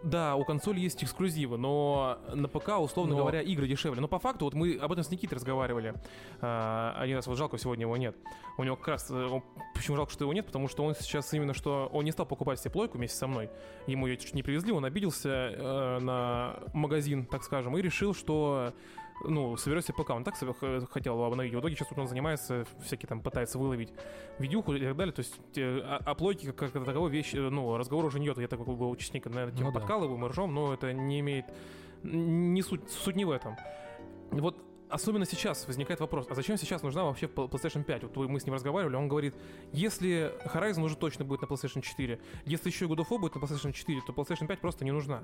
да, 0.04 0.36
у 0.36 0.44
консоли 0.44 0.80
есть 0.80 1.04
эксклюзивы, 1.04 1.58
но 1.58 2.20
на 2.34 2.48
ПК, 2.48 2.80
условно 2.80 3.16
но... 3.16 3.22
говоря, 3.22 3.42
игры 3.42 3.68
дешевле. 3.68 4.02
Но 4.02 4.08
по 4.08 4.20
факту, 4.20 4.46
вот 4.46 4.54
мы 4.54 4.76
об 4.76 4.92
этом 4.92 5.04
с 5.04 5.10
Никитой 5.10 5.36
разговаривали 5.36 5.94
а, 6.42 6.96
один 6.98 7.18
раз, 7.18 7.28
вот 7.28 7.38
жалко, 7.38 7.58
сегодня 7.58 7.84
его 7.84 7.98
нет. 7.98 8.16
У 8.58 8.64
него 8.64 8.76
как 8.76 8.88
раз, 8.88 9.12
он, 9.12 9.44
почему 9.74 9.98
жалко, 9.98 10.12
что 10.12 10.24
его 10.24 10.34
нет, 10.34 10.46
потому 10.46 10.68
что 10.68 10.84
он 10.84 10.96
сейчас 10.96 11.34
именно 11.34 11.54
что, 11.54 11.90
он 11.94 12.06
не 12.06 12.12
стал 12.12 12.26
покупать 12.26 12.60
себе 12.60 12.72
плойку 12.72 12.98
вместе 12.98 13.18
со 13.18 13.28
мной, 13.28 13.50
ему 13.86 14.08
ее 14.08 14.18
чуть 14.18 14.34
не 14.34 14.44
привезли, 14.44 14.72
он 14.72 14.86
обиделся 14.86 15.30
э, 15.30 16.00
на 16.00 16.60
магазин, 16.74 17.26
так 17.26 17.44
скажем, 17.44 17.78
и 17.78 17.82
решил, 17.82 18.14
что 18.14 18.74
ну, 19.24 19.58
соберет 19.58 19.86
себе 19.86 19.96
ПК. 19.96 20.12
Он 20.12 20.24
так 20.24 20.36
хотел 20.92 21.24
обновить. 21.24 21.54
В 21.54 21.60
итоге 21.60 21.76
сейчас 21.76 21.90
вот 21.90 22.00
он 22.00 22.08
занимается, 22.08 22.66
всякие 22.84 23.08
там 23.08 23.22
пытается 23.22 23.58
выловить 23.58 23.94
видюху 24.40 24.74
и 24.74 24.80
так 24.80 24.96
далее. 24.96 25.14
То 25.14 25.20
есть 25.22 25.40
а, 25.58 26.02
о 26.06 26.16
плойке 26.16 26.52
как, 26.52 26.72
как 26.72 26.86
таковой 26.86 27.10
вещи, 27.10 27.36
ну, 27.38 27.78
разговор 27.78 28.06
уже 28.06 28.20
не 28.20 28.28
идет. 28.28 28.38
Я 28.38 28.48
такой 28.48 28.76
был 28.76 28.96
частенько, 28.96 29.30
наверное, 29.30 29.56
типа, 29.56 29.70
ну, 29.70 29.74
подкалываю, 29.74 30.18
мы 30.18 30.30
ржем, 30.30 30.54
но 30.54 30.74
это 30.74 30.94
не 30.94 31.20
имеет... 31.20 31.46
Не 32.04 32.62
суть, 32.62 32.90
суть 32.90 33.16
не 33.16 33.26
в 33.26 33.32
этом. 33.32 33.58
Вот 34.32 34.64
особенно 34.90 35.26
сейчас 35.26 35.68
возникает 35.68 36.00
вопрос, 36.00 36.28
а 36.30 36.36
зачем 36.36 36.58
сейчас 36.58 36.84
нужна 36.84 37.04
вообще 37.04 37.26
PlayStation 37.26 37.84
5? 37.84 38.04
Вот 38.04 38.30
мы 38.30 38.40
с 38.40 38.46
ним 38.46 38.54
разговаривали, 38.54 38.96
он 38.96 39.08
говорит, 39.08 39.36
если 39.74 40.34
Horizon 40.46 40.84
уже 40.84 40.96
точно 40.96 41.26
будет 41.26 41.42
на 41.42 41.46
PlayStation 41.46 41.82
4, 41.82 42.20
если 42.46 42.70
еще 42.70 42.86
и 42.86 42.88
God 42.88 42.98
of 42.98 43.10
War 43.10 43.20
будет 43.20 43.36
на 43.36 43.40
PlayStation 43.40 43.74
4, 43.74 44.02
то 44.06 44.14
PlayStation 44.14 44.48
5 44.48 44.60
просто 44.60 44.86
не 44.86 44.92
нужна. 44.92 45.24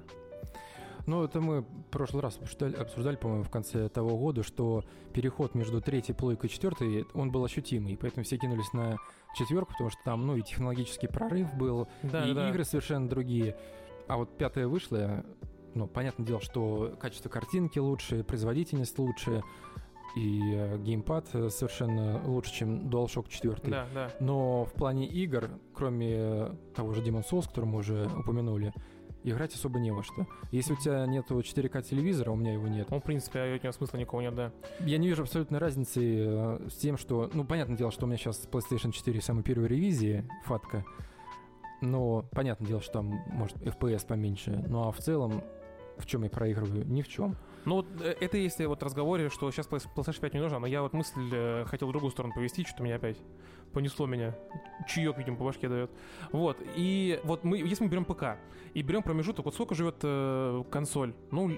Ну, 1.06 1.24
это 1.24 1.42
мы 1.42 1.62
в 1.62 1.84
прошлый 1.92 2.24
раз 2.24 2.38
обсуждали, 2.38 2.76
обсуждали 2.76 3.16
по-моему, 3.18 3.44
в 3.44 3.50
конце 3.50 3.90
того 3.90 4.18
года, 4.18 4.44
что 4.44 4.84
переход 5.14 5.54
между 5.54 5.82
третьей 5.82 6.16
плойкой 6.16 6.50
и 6.50 6.54
четвертой, 6.54 7.06
он 7.14 7.32
был 7.32 7.44
ощутимый, 7.44 7.98
поэтому 7.98 8.24
все 8.24 8.38
кинулись 8.38 8.72
на 8.74 8.98
четверку, 9.36 9.74
потому 9.74 9.90
что 9.90 10.00
там, 10.04 10.26
ну, 10.26 10.38
и 10.38 10.42
технологический 10.42 11.08
прорыв 11.08 11.54
был, 11.56 11.88
да, 12.04 12.28
и 12.28 12.34
да. 12.34 12.50
игры 12.50 12.64
совершенно 12.64 13.10
другие. 13.10 13.58
А 14.08 14.18
вот 14.18 14.38
пятая 14.38 14.68
вышла, 14.68 15.26
ну, 15.74 15.88
понятное 15.88 16.26
дело, 16.26 16.40
что 16.40 16.96
качество 17.00 17.30
картинки 17.30 17.80
лучше, 17.80 18.24
производительность 18.24 18.98
лучше, 18.98 19.44
и 20.16 20.54
э, 20.54 20.78
геймпад 20.78 21.28
совершенно 21.28 22.22
лучше, 22.26 22.54
чем 22.54 22.88
DualShock 22.88 23.30
4. 23.30 23.58
Да, 23.64 23.88
да. 23.94 24.12
Но 24.20 24.66
в 24.66 24.74
плане 24.74 25.08
игр, 25.08 25.50
кроме 25.74 26.52
того 26.76 26.94
же 26.94 27.02
Demon's 27.02 27.26
Souls, 27.32 27.48
который 27.48 27.66
мы 27.66 27.80
уже 27.80 28.08
упомянули, 28.16 28.74
играть 29.24 29.54
особо 29.54 29.80
не 29.80 29.92
во 29.92 30.04
что. 30.04 30.28
Если 30.52 30.74
у 30.74 30.76
тебя 30.76 31.06
нет 31.06 31.30
4К 31.30 31.82
телевизора, 31.82 32.32
у 32.32 32.36
меня 32.36 32.54
его 32.54 32.68
нет. 32.68 32.90
Ну, 32.90 33.00
в 33.00 33.04
принципе, 33.04 33.40
а 33.40 33.56
от 33.56 33.64
него 33.64 33.74
смысла 33.74 33.98
никого 33.98 34.22
нет, 34.22 34.36
да. 34.36 34.52
Я 34.82 34.98
не 34.98 35.08
вижу 35.08 35.24
абсолютной 35.24 35.60
разницы 35.60 36.02
э, 36.02 36.68
с 36.70 36.76
тем, 36.76 36.98
что... 36.98 37.30
Ну, 37.34 37.46
понятное 37.46 37.78
дело, 37.78 37.92
что 37.92 38.06
у 38.06 38.08
меня 38.08 38.18
сейчас 38.18 38.48
PlayStation 38.52 38.92
4 38.92 39.22
самой 39.22 39.44
первой 39.44 39.68
ревизии, 39.68 40.28
фатка. 40.44 40.86
Но 41.82 42.24
понятное 42.32 42.68
дело, 42.68 42.82
что 42.82 42.94
там, 42.94 43.22
может, 43.28 43.58
FPS 43.58 44.06
поменьше. 44.08 44.52
Ну, 44.68 44.88
а 44.88 44.92
в 44.92 45.00
целом, 45.00 45.44
в 45.98 46.06
чем 46.06 46.24
я 46.24 46.30
проигрываю? 46.30 46.86
Ни 46.88 47.02
в 47.02 47.08
чем. 47.08 47.36
Ну, 47.66 47.76
вот 47.76 47.88
э, 48.02 48.16
это 48.20 48.38
если 48.38 48.66
вот 48.66 48.84
разговоре, 48.84 49.30
что 49.30 49.50
сейчас 49.52 49.68
PlayStation 49.68 50.20
5 50.20 50.34
не 50.34 50.40
нужно, 50.40 50.60
но 50.60 50.68
я 50.68 50.82
вот 50.82 50.94
мысль 50.94 51.30
э, 51.32 51.66
хотел 51.66 51.88
в 51.88 51.92
другую 51.92 52.12
сторону 52.12 52.34
повести, 52.34 52.66
что 52.66 52.84
меня 52.84 52.96
опять 52.96 53.18
понесло 53.74 54.06
меня. 54.06 54.36
Чаек, 54.88 55.18
видимо, 55.18 55.38
по 55.38 55.46
башке 55.46 55.68
дает. 55.68 55.92
Вот. 56.32 56.58
И 56.76 57.20
вот 57.24 57.44
мы, 57.44 57.58
если 57.58 57.84
мы 57.84 57.90
берем 57.90 58.06
ПК 58.06 58.38
и 58.74 58.82
берем 58.82 59.02
промежуток, 59.04 59.46
вот 59.46 59.54
сколько 59.54 59.76
живет 59.76 59.96
э, 60.04 60.64
консоль? 60.72 61.14
Ну, 61.32 61.52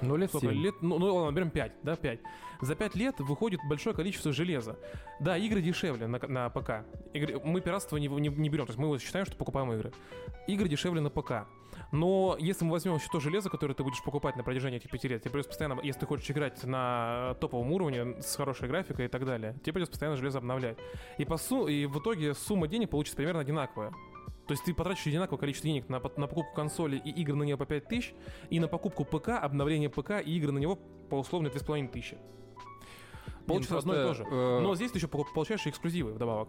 ну 0.00 0.16
лет 0.16 0.30
сколько? 0.30 0.48
7. 0.48 0.56
Лет, 0.56 0.74
ну, 0.80 0.98
ну, 0.98 1.14
ладно, 1.14 1.34
берем 1.34 1.50
5, 1.50 1.72
да, 1.82 1.96
5. 1.96 2.20
За 2.60 2.74
5 2.74 2.94
лет 2.96 3.20
выходит 3.20 3.60
большое 3.68 3.94
количество 3.94 4.32
железа. 4.32 4.76
Да, 5.20 5.36
игры 5.36 5.60
дешевле 5.60 6.06
на, 6.06 6.18
на 6.26 6.50
ПК. 6.50 6.84
Игры, 7.12 7.40
мы 7.44 7.60
пиратство 7.60 7.96
не, 7.96 8.08
не, 8.08 8.28
не 8.28 8.48
берем, 8.48 8.66
то 8.66 8.70
есть 8.70 8.78
мы 8.78 8.88
вот 8.88 9.00
считаем, 9.00 9.26
что 9.26 9.36
покупаем 9.36 9.72
игры. 9.72 9.92
Игры 10.46 10.68
дешевле 10.68 11.00
на 11.00 11.10
ПК. 11.10 11.46
Но 11.90 12.36
если 12.38 12.64
мы 12.64 12.72
возьмем 12.72 12.96
еще 12.96 13.08
то 13.10 13.18
железо, 13.18 13.48
которое 13.48 13.74
ты 13.74 13.82
будешь 13.82 14.02
покупать 14.02 14.36
на 14.36 14.42
протяжении 14.42 14.78
этих 14.78 14.90
пяти 14.90 15.08
лет, 15.08 15.22
тебе 15.22 15.30
придется 15.30 15.50
постоянно, 15.50 15.80
если 15.82 16.00
ты 16.00 16.06
хочешь 16.06 16.30
играть 16.30 16.62
на 16.64 17.34
топовом 17.40 17.72
уровне 17.72 18.20
с 18.20 18.36
хорошей 18.36 18.68
графикой 18.68 19.06
и 19.06 19.08
так 19.08 19.24
далее, 19.24 19.54
тебе 19.62 19.74
придется 19.74 19.92
постоянно 19.92 20.16
железо 20.16 20.38
обновлять. 20.38 20.76
И, 21.16 21.24
по 21.24 21.38
су 21.38 21.66
и 21.66 21.86
в 21.86 21.98
итоге 21.98 22.34
сумма 22.34 22.68
денег 22.68 22.90
получится 22.90 23.16
примерно 23.16 23.40
одинаковая. 23.40 23.92
То 24.46 24.52
есть 24.52 24.64
ты 24.64 24.72
потратишь 24.72 25.06
одинаковое 25.06 25.38
количество 25.38 25.68
денег 25.68 25.88
на, 25.88 26.00
на 26.16 26.26
покупку 26.26 26.54
консоли 26.54 26.96
и 26.96 27.10
игр 27.10 27.34
на 27.34 27.42
нее 27.42 27.56
по 27.56 27.66
5000, 27.66 28.14
и 28.48 28.60
на 28.60 28.68
покупку 28.68 29.04
ПК, 29.04 29.28
обновление 29.28 29.90
ПК 29.90 30.22
и 30.24 30.36
игры 30.36 30.52
на 30.52 30.58
него 30.58 30.76
по 31.10 31.16
условно 31.16 31.50
2500. 31.50 32.18
Получится 33.46 33.74
ну, 33.74 33.78
одно 33.80 33.94
и 33.94 33.96
то 33.96 34.14
же. 34.14 34.24
Э... 34.24 34.60
Но 34.60 34.74
здесь 34.74 34.90
ты 34.90 34.98
еще 34.98 35.08
получаешь 35.08 35.66
эксклюзивы 35.66 36.12
вдобавок. 36.12 36.48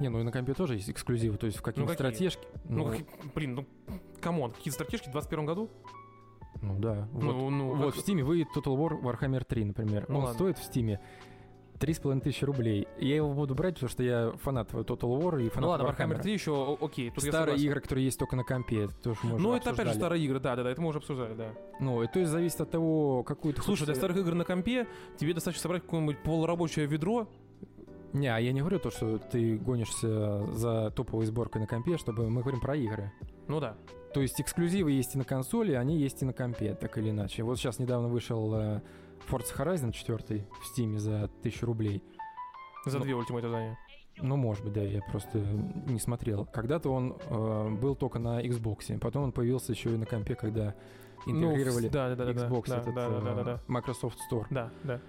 Не, 0.00 0.08
ну 0.08 0.20
и 0.20 0.22
на 0.22 0.32
компе 0.32 0.54
тоже 0.54 0.74
есть 0.74 0.90
эксклюзивы, 0.90 1.36
то 1.36 1.46
есть 1.46 1.58
в 1.58 1.62
каких-то 1.62 1.88
ну, 1.88 1.94
стратежке. 1.94 2.46
Ну, 2.64 2.88
ну, 2.88 3.30
блин, 3.34 3.54
ну, 3.54 3.66
come 4.24 4.40
on, 4.40 4.52
какие 4.52 4.72
стратежки 4.72 5.08
в 5.08 5.12
21 5.12 5.46
году? 5.46 5.70
Ну 6.62 6.78
да. 6.78 7.08
Вот, 7.12 7.22
Ну, 7.22 7.50
ну, 7.50 7.74
вот 7.74 7.94
как- 7.94 8.02
в 8.02 8.08
Steam 8.08 8.22
выйдет 8.22 8.48
Total 8.56 8.74
War 8.76 9.00
Warhammer 9.00 9.44
3, 9.44 9.64
например. 9.66 10.06
Ну 10.08 10.18
Он 10.18 10.24
ладно. 10.24 10.34
стоит 10.34 10.58
в 10.58 10.62
Steam 10.68 10.98
3,5 11.78 12.20
тысячи 12.22 12.44
рублей. 12.44 12.86
Я 12.98 13.16
его 13.16 13.34
буду 13.34 13.54
брать, 13.54 13.74
потому 13.74 13.90
что 13.90 14.02
я 14.02 14.32
фанат 14.42 14.72
Total 14.72 14.96
War 15.20 15.42
и 15.44 15.48
фанат 15.50 15.60
Ну 15.60 15.68
ладно, 15.68 15.84
Warhammer. 15.88 16.16
Warhammer 16.16 16.22
3 16.22 16.32
еще 16.32 16.78
окей. 16.80 17.10
Тут 17.10 17.24
Старые 17.24 17.58
игры, 17.58 17.80
которые 17.80 18.04
есть 18.06 18.18
только 18.18 18.36
на 18.36 18.44
компе, 18.44 18.84
это 18.84 18.94
тоже 18.94 19.18
уже 19.24 19.36
Ну, 19.36 19.54
это 19.54 19.70
опять 19.70 19.88
же 19.88 19.94
старые 19.94 20.24
игры, 20.24 20.40
да, 20.40 20.56
да, 20.56 20.62
да, 20.62 20.70
это 20.70 20.80
мы 20.80 20.88
уже 20.88 20.98
обсуждали, 20.98 21.34
да. 21.34 21.50
Ну, 21.80 22.02
и 22.02 22.06
то 22.06 22.20
есть 22.20 22.30
зависит 22.30 22.60
от 22.60 22.70
того, 22.70 23.24
какую 23.24 23.52
ты 23.52 23.60
Слушай, 23.60 23.80
хочешь 23.80 23.86
для 23.86 23.94
старых 23.96 24.16
игр 24.16 24.34
на 24.34 24.44
компе 24.44 24.86
тебе 25.18 25.34
достаточно 25.34 25.62
собрать 25.62 25.82
какое-нибудь 25.82 26.22
полурабочее 26.22 26.86
ведро. 26.86 27.28
Не, 28.14 28.28
а 28.28 28.38
я 28.38 28.52
не 28.52 28.60
говорю 28.60 28.78
то, 28.78 28.90
что 28.92 29.18
ты 29.18 29.56
гонишься 29.58 30.46
за 30.52 30.92
топовой 30.92 31.26
сборкой 31.26 31.60
на 31.62 31.66
компе, 31.66 31.98
чтобы 31.98 32.30
мы 32.30 32.42
говорим 32.42 32.60
про 32.60 32.76
игры. 32.76 33.12
Ну 33.48 33.60
да. 33.60 33.76
То 34.12 34.20
есть 34.20 34.40
эксклюзивы 34.40 34.92
есть 34.92 35.14
и 35.14 35.18
на 35.18 35.24
консоли, 35.24 35.72
они 35.72 35.96
есть 35.98 36.22
и 36.22 36.24
на 36.24 36.32
компе, 36.32 36.74
так 36.74 36.96
или 36.98 37.10
иначе. 37.10 37.42
Вот 37.42 37.58
сейчас 37.58 37.78
недавно 37.78 38.08
вышел 38.08 38.54
э, 38.54 38.80
Forza 39.28 39.56
Horizon 39.56 39.92
4 39.92 40.46
в 40.50 40.78
Steam 40.78 40.98
за 40.98 41.24
1000 41.24 41.66
рублей. 41.66 42.02
За 42.86 42.98
Ну. 42.98 43.04
две 43.04 43.14
ультимейт 43.14 43.42
задания. 43.44 43.78
Ну, 44.18 44.36
может 44.36 44.62
быть, 44.64 44.74
да, 44.74 44.82
я 44.82 45.00
просто 45.02 45.38
не 45.38 45.98
смотрел. 45.98 46.44
Когда-то 46.46 46.90
он 46.90 47.16
э, 47.28 47.68
был 47.70 47.96
только 47.96 48.20
на 48.20 48.40
Xbox, 48.44 48.96
потом 49.00 49.24
он 49.24 49.32
появился 49.32 49.72
еще 49.72 49.92
и 49.94 49.96
на 49.96 50.06
компе, 50.06 50.36
когда 50.36 50.74
интегрировали 51.26 51.86
Ну, 51.86 51.90
да, 51.92 52.14
да, 52.14 52.16
да, 52.16 52.32
да, 52.32 52.46
Xbox, 52.46 52.64
да, 52.68 52.78
этот, 52.78 52.94
да, 52.94 53.08
да, 53.08 53.20
да, 53.20 53.40
э, 53.40 53.44
да, 53.44 53.60
Microsoft 53.66 54.18
Store. 54.30 54.46
да, 54.50 54.70
да. 54.84 55.00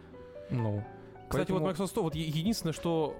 Ну, 0.50 0.84
Кстати, 1.30 1.48
поэтому- 1.52 1.60
вот 1.60 1.68
Microsoft 1.68 1.96
Store, 1.96 2.02
вот 2.04 2.16
единственное, 2.16 2.74
что 2.74 3.16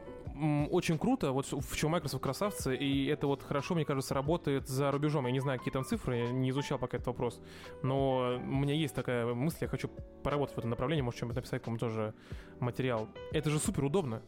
очень 0.72 0.98
круто, 0.98 1.32
вот 1.32 1.46
в 1.52 1.76
чем 1.78 1.92
Microsoft 1.92 2.24
красавцы, 2.24 2.76
и 2.76 3.06
это 3.08 3.28
вот 3.28 3.44
хорошо, 3.44 3.76
мне 3.76 3.86
кажется, 3.86 4.14
работает 4.14 4.68
за 4.68 4.92
рубежом. 4.92 5.26
Я 5.26 5.32
не 5.32 5.40
знаю, 5.40 5.60
какие 5.60 5.72
там 5.72 5.86
цифры, 5.86 6.18
я 6.18 6.32
не 6.32 6.50
изучал 6.50 6.78
пока 6.78 6.98
этот 6.98 7.08
вопрос, 7.08 7.42
но 7.84 8.38
у 8.38 8.56
меня 8.56 8.74
есть 8.74 8.94
такая 8.96 9.34
мысль, 9.34 9.60
я 9.62 9.68
хочу 9.68 9.90
поработать 10.24 10.56
в 10.56 10.60
этом 10.60 10.70
направлении, 10.70 11.02
может, 11.02 11.20
чем-нибудь 11.20 11.38
написать 11.38 11.64
кому 11.64 11.78
тоже 11.78 12.14
материал. 12.60 13.08
Это 13.32 13.50
же 13.50 13.60
супер 13.60 13.84
удобно. 13.86 14.22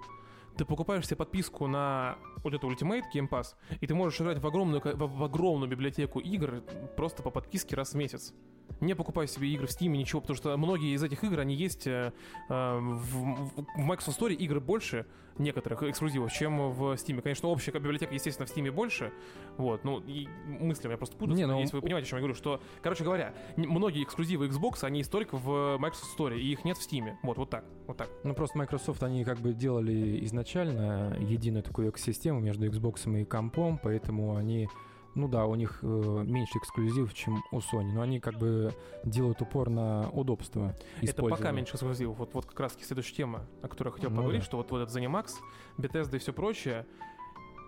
Ты 0.58 0.66
покупаешь 0.66 1.06
себе 1.06 1.18
подписку 1.18 1.68
на 1.68 2.18
вот 2.44 2.54
эту 2.54 2.68
Ultimate 2.68 3.04
Game 3.14 3.30
Pass, 3.30 3.56
и 3.80 3.86
ты 3.86 3.94
можешь 3.94 4.20
играть 4.20 4.40
в 4.40 4.48
огромную, 4.48 4.82
в, 4.82 5.18
в 5.20 5.24
огромную 5.24 5.70
библиотеку 5.70 6.20
игр 6.20 6.64
просто 6.96 7.22
по 7.22 7.30
подписке 7.30 7.76
раз 7.76 7.92
в 7.92 7.96
месяц. 7.96 8.34
Не 8.82 8.96
покупай 8.96 9.28
себе 9.28 9.50
игры 9.50 9.68
в 9.68 9.70
Steam, 9.70 9.90
ничего, 9.90 10.20
потому 10.20 10.36
что 10.36 10.58
многие 10.58 10.94
из 10.96 11.04
этих 11.04 11.24
игр, 11.24 11.40
они 11.40 11.54
есть 11.56 11.86
э, 11.88 12.12
э, 12.50 12.78
в- 12.80 13.52
в 13.56 13.78
Microsoft 13.78 14.20
Store 14.20 14.34
игры 14.34 14.60
больше 14.60 15.06
некоторых 15.40 15.84
эксклюзивов, 15.84 16.32
чем 16.32 16.72
в 16.72 16.94
Steam. 16.94 17.22
Конечно, 17.22 17.50
общая 17.50 17.72
библиотека, 17.72 18.14
естественно, 18.14 18.46
в 18.46 18.56
Steam 18.56 18.70
больше. 18.72 19.12
Вот, 19.58 19.84
ну, 19.84 20.00
и 20.00 20.28
мысли 20.46 20.88
у 20.88 20.90
меня 20.90 20.98
просто 20.98 21.16
путаются. 21.16 21.46
Не, 21.46 21.48
ну- 21.52 21.60
Если 21.60 21.76
вы 21.76 21.82
понимаете, 21.82 22.08
о 22.08 22.10
чем 22.10 22.18
я 22.18 22.22
говорю, 22.22 22.36
что, 22.36 22.62
короче 22.82 23.04
говоря, 23.04 23.34
многие 23.56 24.04
эксклюзивы 24.04 24.48
Xbox, 24.48 24.84
они 24.84 25.00
есть 25.00 25.12
только 25.12 25.36
в 25.38 25.78
Microsoft 25.78 26.20
Store, 26.20 26.38
и 26.38 26.52
их 26.52 26.66
нет 26.66 26.78
в 26.78 26.82
Steam. 26.92 27.16
Вот, 27.24 27.38
вот 27.38 27.50
так, 27.50 27.66
вот 27.88 27.98
так. 27.98 28.10
Ну, 28.24 28.34
просто 28.34 28.58
Microsoft, 28.58 29.04
они 29.04 29.24
как 29.24 29.40
бы 29.40 29.54
делали 29.54 30.24
изначально 30.26 31.18
единую 31.20 31.64
такую 31.64 31.90
экосистему 31.90 32.40
между 32.40 32.68
Xbox 32.68 33.22
и 33.22 33.26
компом, 33.26 33.80
поэтому 33.82 34.36
они, 34.36 34.70
ну 35.18 35.28
да, 35.28 35.46
у 35.46 35.56
них 35.56 35.80
э, 35.82 35.86
меньше 36.26 36.58
эксклюзивов, 36.60 37.14
чем 37.14 37.44
у 37.52 37.58
Sony, 37.58 37.92
но 37.92 38.02
они 38.02 38.20
как 38.20 38.36
бы 38.38 38.74
делают 39.04 39.42
упор 39.42 39.70
на 39.70 40.10
удобство 40.12 40.76
Это 41.02 41.24
пока 41.24 41.52
меньше 41.52 41.74
эксклюзивов. 41.76 42.18
Вот, 42.20 42.34
вот 42.34 42.46
как 42.46 42.60
раз 42.60 42.78
следующая 42.80 43.16
тема, 43.16 43.46
о 43.62 43.68
которой 43.68 43.90
я 43.90 43.94
хотел 43.94 44.10
Ну 44.12 44.16
поговорить, 44.18 44.42
да. 44.42 44.46
что 44.46 44.58
вот, 44.58 44.72
вот 44.72 44.82
этот 44.82 44.96
ZeniMax, 44.96 45.32
Bethesda 45.78 46.16
и 46.16 46.20
все 46.20 46.34
прочее, 46.34 46.86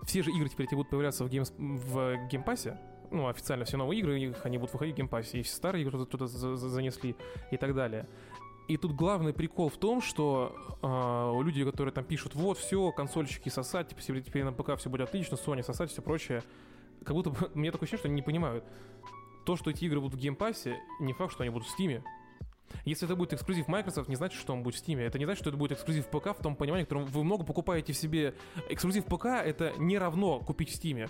все 0.03 0.21
же 0.23 0.31
игры 0.31 0.47
теперь 0.49 0.67
будут 0.71 0.89
появляться 0.89 1.25
в, 1.25 1.29
геймс, 1.29 1.51
в 1.57 2.15
геймпассе, 2.29 2.77
ну, 3.11 3.27
официально 3.27 3.65
все 3.65 3.75
новые 3.77 3.99
игры, 3.99 4.19
их, 4.19 4.45
они 4.45 4.57
будут 4.59 4.73
выходить 4.73 4.93
в 4.93 4.97
геймпассе, 4.97 5.39
и 5.39 5.43
все 5.43 5.55
старые 5.55 5.81
игры 5.81 5.93
туда, 5.97 6.05
туда 6.05 6.27
за- 6.27 6.55
за- 6.55 6.69
занесли 6.69 7.15
и 7.51 7.57
так 7.57 7.73
далее. 7.73 8.07
И 8.67 8.77
тут 8.77 8.91
главный 8.93 9.33
прикол 9.33 9.69
в 9.69 9.77
том, 9.77 9.99
что 9.99 10.55
э, 10.83 11.43
люди, 11.43 11.65
которые 11.65 11.91
там 11.91 12.03
пишут, 12.03 12.35
вот, 12.35 12.59
все, 12.59 12.91
консольщики 12.91 13.49
сосать, 13.49 13.87
типа, 13.87 14.21
теперь 14.21 14.43
на 14.43 14.53
ПК 14.53 14.75
все 14.77 14.91
будет 14.91 15.01
отлично, 15.09 15.35
Sony 15.35 15.63
сосать, 15.63 15.89
все 15.89 16.03
прочее, 16.03 16.43
как 17.03 17.15
будто 17.15 17.29
бы, 17.29 17.51
мне 17.53 17.71
такое 17.71 17.85
ощущение, 17.85 17.99
что 17.99 18.07
они 18.07 18.15
не 18.15 18.21
понимают. 18.21 18.63
То, 19.45 19.55
что 19.55 19.71
эти 19.71 19.85
игры 19.85 19.99
будут 19.99 20.15
в 20.15 20.21
геймпассе, 20.21 20.77
не 20.99 21.13
факт, 21.13 21.33
что 21.33 21.43
они 21.43 21.49
будут 21.49 21.67
в 21.67 21.71
Стиме. 21.71 22.03
Если 22.85 23.05
это 23.05 23.15
будет 23.15 23.33
эксклюзив 23.33 23.67
Microsoft, 23.67 24.09
не 24.09 24.15
значит, 24.15 24.39
что 24.39 24.53
он 24.53 24.63
будет 24.63 24.75
в 24.75 24.87
Steam. 24.87 24.99
Это 24.99 25.17
не 25.19 25.25
значит, 25.25 25.41
что 25.41 25.49
это 25.49 25.57
будет 25.57 25.73
эксклюзив 25.73 26.07
ПК 26.07 26.37
в 26.37 26.41
том 26.41 26.55
понимании, 26.55 26.85
в 26.85 26.87
котором 26.87 27.05
вы 27.05 27.23
много 27.23 27.43
покупаете 27.43 27.93
в 27.93 27.97
себе. 27.97 28.35
Эксклюзив 28.69 29.05
ПК 29.05 29.25
это 29.25 29.73
не 29.77 29.97
равно 29.97 30.39
купить 30.39 30.69
в 30.69 30.79
Steam. 30.79 31.09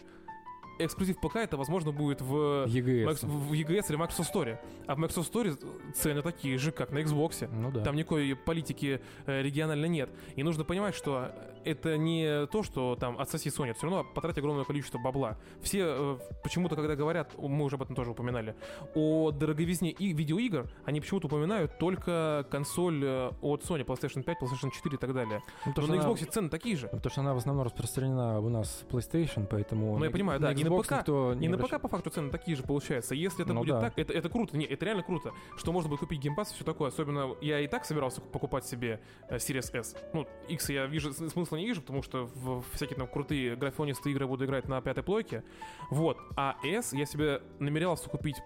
Эксклюзив 0.80 1.20
ПК 1.20 1.38
это, 1.38 1.58
возможно, 1.58 1.92
будет 1.92 2.22
в, 2.22 2.66
EGS. 2.68 3.26
В 3.26 3.52
EGS 3.52 3.90
или 3.90 3.98
Microsoft 3.98 4.34
Store. 4.34 4.58
А 4.88 4.96
в 4.96 4.98
Microsoft 4.98 5.34
Store 5.34 5.94
цены 5.94 6.22
такие 6.22 6.58
же, 6.58 6.72
как 6.72 6.92
на 6.92 7.00
Xbox. 7.00 7.50
Ну 7.52 7.72
да. 7.72 7.84
Там 7.84 7.98
никакой 7.98 8.34
политики 8.36 9.02
э, 9.26 9.42
региональной 9.42 9.90
нет. 9.90 10.10
И 10.38 10.44
нужно 10.44 10.64
понимать, 10.64 10.96
что 10.96 11.34
это 11.66 11.98
не 11.98 12.46
то, 12.48 12.64
что 12.64 12.96
там 12.96 13.20
отсоси 13.20 13.50
Sony, 13.50 13.74
все 13.74 13.88
равно 13.88 14.04
потратить 14.04 14.40
огромное 14.40 14.64
количество 14.66 14.98
бабла. 14.98 15.38
Все 15.62 15.80
э, 15.86 16.18
почему-то, 16.44 16.76
когда 16.76 16.96
говорят, 16.96 17.34
мы 17.38 17.66
уже 17.66 17.76
об 17.76 17.84
этом 17.84 17.96
тоже 17.96 18.12
упоминали, 18.12 18.56
о 18.96 19.32
дороговизне 19.32 19.92
и 19.92 20.14
видеоигр, 20.14 20.70
они 20.86 21.02
почему-то 21.02 21.28
упоминают 21.28 21.78
только 21.78 22.46
консоль 22.50 23.02
э, 23.04 23.32
от 23.42 23.64
Sony, 23.64 23.86
PlayStation 23.86 24.24
5, 24.24 24.38
PlayStation 24.42 24.72
4 24.72 24.96
и 24.96 24.98
так 25.00 25.14
далее. 25.14 25.42
Ну, 25.66 25.74
Но 25.76 25.88
на 25.88 26.02
что 26.02 26.12
Xbox 26.14 26.26
цены 26.32 26.50
такие 26.50 26.76
же. 26.76 26.88
она, 26.88 26.98
потому 26.98 27.12
что 27.12 27.22
она 27.22 27.34
в 27.34 27.38
основном 27.38 27.66
распространена 27.66 28.40
у 28.40 28.50
нас 28.50 28.86
PlayStation, 28.90 29.48
поэтому... 29.50 29.98
Ну, 29.98 30.06
я 30.06 30.12
понимаю, 30.12 30.40
да, 30.40 30.52
и 30.52 30.64
на 30.64 30.70
ПК, 30.82 30.92
никто 30.92 31.34
И 31.34 31.48
на 31.48 31.58
ПК 31.58 31.80
по 31.82 31.88
факту 31.88 32.10
цены 32.10 32.30
такие 32.32 32.56
же 32.58 32.64
получаются. 32.64 33.16
Если 33.16 33.44
это 33.44 33.54
Ну 33.54 33.62
будет 33.62 33.76
да. 33.76 33.82
так, 33.82 34.00
это, 34.00 34.14
это 34.14 34.30
круто. 34.30 34.58
Не, 34.58 34.66
это 34.66 34.86
реально 34.86 35.04
круто, 35.04 35.34
что 35.58 35.72
можно 35.72 35.90
будет 35.90 36.00
купить 36.00 36.20
геймпас 36.22 36.52
и 36.52 36.56
все 36.56 36.64
такое. 36.64 36.90
Особенно 36.90 37.36
я 37.42 37.60
и 37.60 37.68
так 37.68 37.86
собирался 37.86 38.22
покупать 38.22 38.66
себе 38.66 39.00
э, 39.30 39.38
Series 39.38 39.78
S. 39.78 39.96
Ну, 40.14 40.28
X 40.48 40.70
я 40.70 40.86
вижу, 40.86 41.12
с- 41.14 41.36
смысла 41.50 41.58
не 41.58 41.66
вижу, 41.66 41.82
потому 41.82 42.04
что 42.04 42.26
в, 42.26 42.64
всякие 42.74 42.98
там 42.98 43.08
крутые 43.08 43.56
графонистые 43.56 44.14
игры 44.14 44.28
буду 44.28 44.46
играть 44.46 44.68
на 44.68 44.82
пятой 44.82 45.04
плойке. 45.04 45.44
Вот. 45.90 46.18
А 46.36 46.56
S 46.64 46.94
я 46.94 47.06
себе 47.06 47.42
намерялся 47.60 48.10
купить 48.10 48.38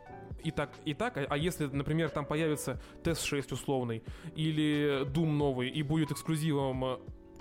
и 0.44 0.52
так, 0.52 0.72
и 0.86 0.94
так. 0.94 1.18
А, 1.18 1.26
а 1.30 1.38
если, 1.38 1.66
например, 1.66 2.10
там 2.10 2.26
появится 2.26 2.82
TES 3.04 3.24
6 3.24 3.52
условный 3.52 4.04
или 4.36 5.06
Doom 5.06 5.32
новый 5.32 5.70
и 5.70 5.84
будет 5.84 6.12
эксклюзивом 6.12 6.86
э, 6.86 6.98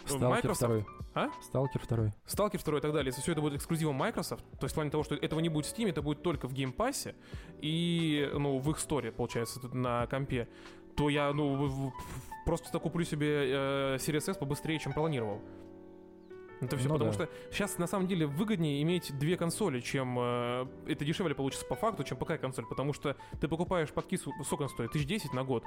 Сталкер 0.07 0.29
Microsoft, 0.29 0.57
второй. 0.57 0.87
А? 1.15 1.29
Сталкер 1.43 1.81
второй. 1.81 2.13
Сталкер 2.27 2.63
2 2.63 2.79
и 2.79 2.81
так 2.81 2.93
далее, 2.93 3.09
если 3.09 3.23
все 3.23 3.33
это 3.33 3.41
будет 3.41 3.55
эксклюзивом 3.55 3.97
Microsoft, 3.97 4.45
то 4.59 4.65
есть 4.65 4.73
в 4.73 4.75
плане 4.75 4.91
того, 4.91 5.03
что 5.03 5.15
этого 5.15 5.41
не 5.41 5.49
будет 5.49 5.67
в 5.67 5.77
Steam, 5.77 5.89
это 5.89 6.03
будет 6.03 6.23
только 6.23 6.49
в 6.49 6.53
геймпассе 6.53 7.15
и, 7.61 8.31
ну, 8.33 8.59
в 8.59 8.71
их 8.71 8.79
сторе, 8.79 9.13
получается, 9.13 9.61
на 9.75 10.07
компе, 10.07 10.49
то 10.97 11.09
я, 11.09 11.33
ну, 11.33 11.93
просто 12.45 12.78
куплю 12.78 13.05
себе 13.05 13.28
э, 13.28 13.97
Series 13.97 14.30
S 14.30 14.36
побыстрее, 14.36 14.78
чем 14.78 14.93
планировал. 14.93 15.40
Это 16.61 16.76
все 16.76 16.86
Ну 16.88 16.95
потому 16.95 17.11
да. 17.11 17.14
что 17.14 17.28
сейчас 17.51 17.76
на 17.78 17.88
самом 17.88 18.07
деле 18.07 18.24
выгоднее 18.26 18.80
иметь 18.82 19.16
две 19.18 19.36
консоли, 19.36 19.80
чем 19.80 20.16
э, 20.18 20.66
это 20.86 21.05
дешевле 21.05 21.34
получится 21.34 21.66
по 21.66 21.74
факту, 21.74 22.05
чем 22.05 22.16
ПК 22.18 22.38
консоль, 22.40 22.66
потому 22.66 22.93
что 22.93 23.16
ты 23.40 23.49
покупаешь 23.49 23.90
подписку, 23.90 24.32
сколько 24.45 24.62
он 24.62 24.68
стоит, 24.68 24.93
тысяч 24.93 25.07
десять 25.07 25.32
на 25.32 25.43
год. 25.43 25.64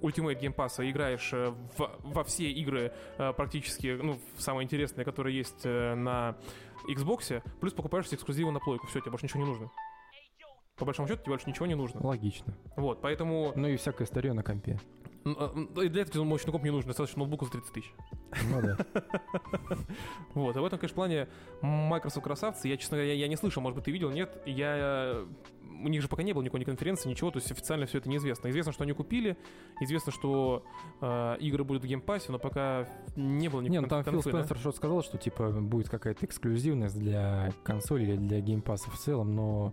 Ultimate 0.00 0.40
Game 0.40 0.54
Pass, 0.54 0.74
а 0.78 0.88
играешь 0.88 1.30
э, 1.32 1.52
в- 1.76 1.90
во 2.04 2.22
все 2.24 2.48
игры 2.50 2.92
э, 3.18 3.32
практически, 3.32 3.98
ну, 4.00 4.18
самые 4.38 4.64
интересные, 4.64 5.04
которые 5.04 5.36
есть 5.36 5.62
э, 5.64 5.94
на 5.94 6.36
Xbox, 6.88 7.42
плюс 7.60 7.72
покупаешь 7.74 8.06
эксклюзивы 8.10 8.52
на 8.52 8.60
плойку. 8.60 8.86
Все, 8.86 9.00
тебе 9.00 9.10
больше 9.10 9.26
ничего 9.26 9.42
не 9.42 9.48
нужно. 9.48 9.70
По 10.78 10.84
большому 10.84 11.08
счету, 11.08 11.22
тебе 11.22 11.32
больше 11.32 11.48
ничего 11.48 11.66
не 11.66 11.74
нужно. 11.74 12.00
Логично. 12.06 12.54
Вот, 12.76 13.00
поэтому 13.00 13.52
Ну 13.56 13.68
и 13.68 13.76
всякое 13.76 14.06
старье 14.06 14.32
на 14.32 14.42
компе. 14.42 14.78
э, 15.24 15.84
и 15.84 15.88
для 15.88 16.02
этого 16.02 16.24
мощный 16.24 16.52
комп 16.52 16.64
не 16.64 16.70
нужен, 16.70 16.86
достаточно 16.88 17.18
ноутбука 17.18 17.46
за 17.46 17.52
30 17.52 17.72
тысяч. 17.72 17.92
Ну 18.50 18.62
да. 18.62 18.76
Вот, 20.34 20.56
и 20.56 20.58
в 20.60 20.64
этом, 20.64 20.78
конечно, 20.78 20.94
плане 20.94 21.28
Microsoft 21.62 22.24
красавцы. 22.24 22.68
Я, 22.68 22.76
честно 22.76 22.96
говоря, 22.98 23.12
я, 23.12 23.20
я 23.20 23.28
не 23.28 23.36
слышал, 23.36 23.62
может 23.62 23.76
быть, 23.76 23.84
ты 23.86 23.90
видел, 23.90 24.10
нет. 24.10 24.40
Я... 24.46 25.24
У 25.80 25.88
них 25.88 26.02
же 26.02 26.08
пока 26.08 26.22
не 26.24 26.32
было 26.32 26.42
никакой 26.42 26.60
ни 26.60 26.64
конференции, 26.64 27.08
ничего, 27.08 27.30
то 27.30 27.38
есть 27.38 27.52
официально 27.52 27.86
все 27.86 27.98
это 27.98 28.08
неизвестно. 28.08 28.48
Известно, 28.48 28.72
что 28.72 28.82
они 28.82 28.92
купили, 28.92 29.36
известно, 29.80 30.10
что 30.10 30.64
э, 31.00 31.36
игры 31.38 31.62
будут 31.62 31.84
в 31.84 31.86
геймпассе, 31.86 32.32
но 32.32 32.38
пока 32.40 32.88
не 33.14 33.48
было 33.48 33.60
Не, 33.60 33.68
никакой 33.68 33.82
ну 33.82 34.02
там 34.02 34.04
Фил 34.04 34.22
да? 34.22 34.30
Спенсер 34.42 34.58
что 34.58 34.72
сказал, 34.72 35.02
что 35.02 35.18
типа 35.18 35.50
будет 35.50 35.88
какая-то 35.88 36.26
эксклюзивность 36.26 36.98
для 36.98 37.52
консоли 37.62 38.04
или 38.04 38.16
для 38.16 38.40
геймпаса 38.40 38.90
в 38.90 38.98
целом, 38.98 39.34
но 39.36 39.72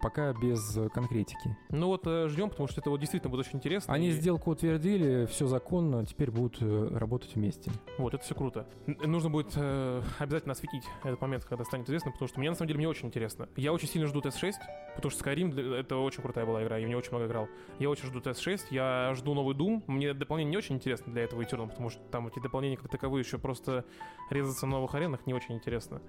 пока 0.00 0.32
без 0.32 0.76
э, 0.76 0.88
конкретики. 0.88 1.56
Ну 1.70 1.86
вот 1.88 2.04
ждем, 2.30 2.50
потому 2.50 2.68
что 2.68 2.80
это 2.80 2.90
вот 2.90 3.00
действительно 3.00 3.30
будет 3.30 3.46
очень 3.46 3.56
интересно. 3.58 3.92
Они 3.92 4.08
и- 4.08 4.12
сделку 4.12 4.50
утвердили, 4.50 5.26
все 5.26 5.46
законно, 5.46 6.04
теперь 6.06 6.30
будут 6.30 6.58
э, 6.60 6.88
работать 6.96 7.34
вместе. 7.34 7.70
Вот, 7.98 8.14
это 8.14 8.24
все 8.24 8.34
круто. 8.34 8.66
Нужно 8.86 9.30
будет 9.30 9.52
э, 9.56 10.02
обязательно 10.18 10.52
осветить 10.52 10.84
этот 11.04 11.20
момент, 11.20 11.44
когда 11.44 11.64
станет 11.64 11.86
известно, 11.88 12.10
потому 12.12 12.28
что 12.28 12.38
мне 12.40 12.50
на 12.50 12.56
самом 12.56 12.68
деле 12.68 12.78
мне 12.78 12.88
очень 12.88 13.08
интересно. 13.08 13.48
Я 13.56 13.72
очень 13.72 13.88
сильно 13.88 14.06
жду 14.06 14.20
TS6, 14.20 14.52
потому 14.96 15.10
что 15.10 15.24
Skyrim 15.24 15.50
для- 15.50 15.78
это 15.78 15.96
очень 15.96 16.22
крутая 16.22 16.46
была 16.46 16.62
игра, 16.64 16.78
я 16.78 16.84
в 16.84 16.88
нее 16.88 16.98
очень 16.98 17.10
много 17.10 17.26
играл. 17.26 17.48
Я 17.78 17.90
очень 17.90 18.06
жду 18.06 18.20
TS6, 18.20 18.60
я 18.70 19.12
жду 19.14 19.34
новый 19.34 19.54
Doom. 19.54 19.82
Мне 19.86 20.14
дополнение 20.14 20.50
не 20.50 20.56
очень 20.56 20.76
интересно 20.76 21.12
для 21.12 21.22
этого 21.24 21.42
Eternal, 21.42 21.68
потому 21.68 21.90
что 21.90 22.00
там 22.10 22.26
эти 22.28 22.38
дополнения 22.40 22.76
как 22.76 22.88
таковые 22.90 23.22
еще 23.22 23.38
просто 23.38 23.84
резаться 24.30 24.66
на 24.66 24.72
новых 24.76 24.94
аренах 24.94 25.26
не 25.26 25.34
очень 25.34 25.54
интересно. 25.54 26.00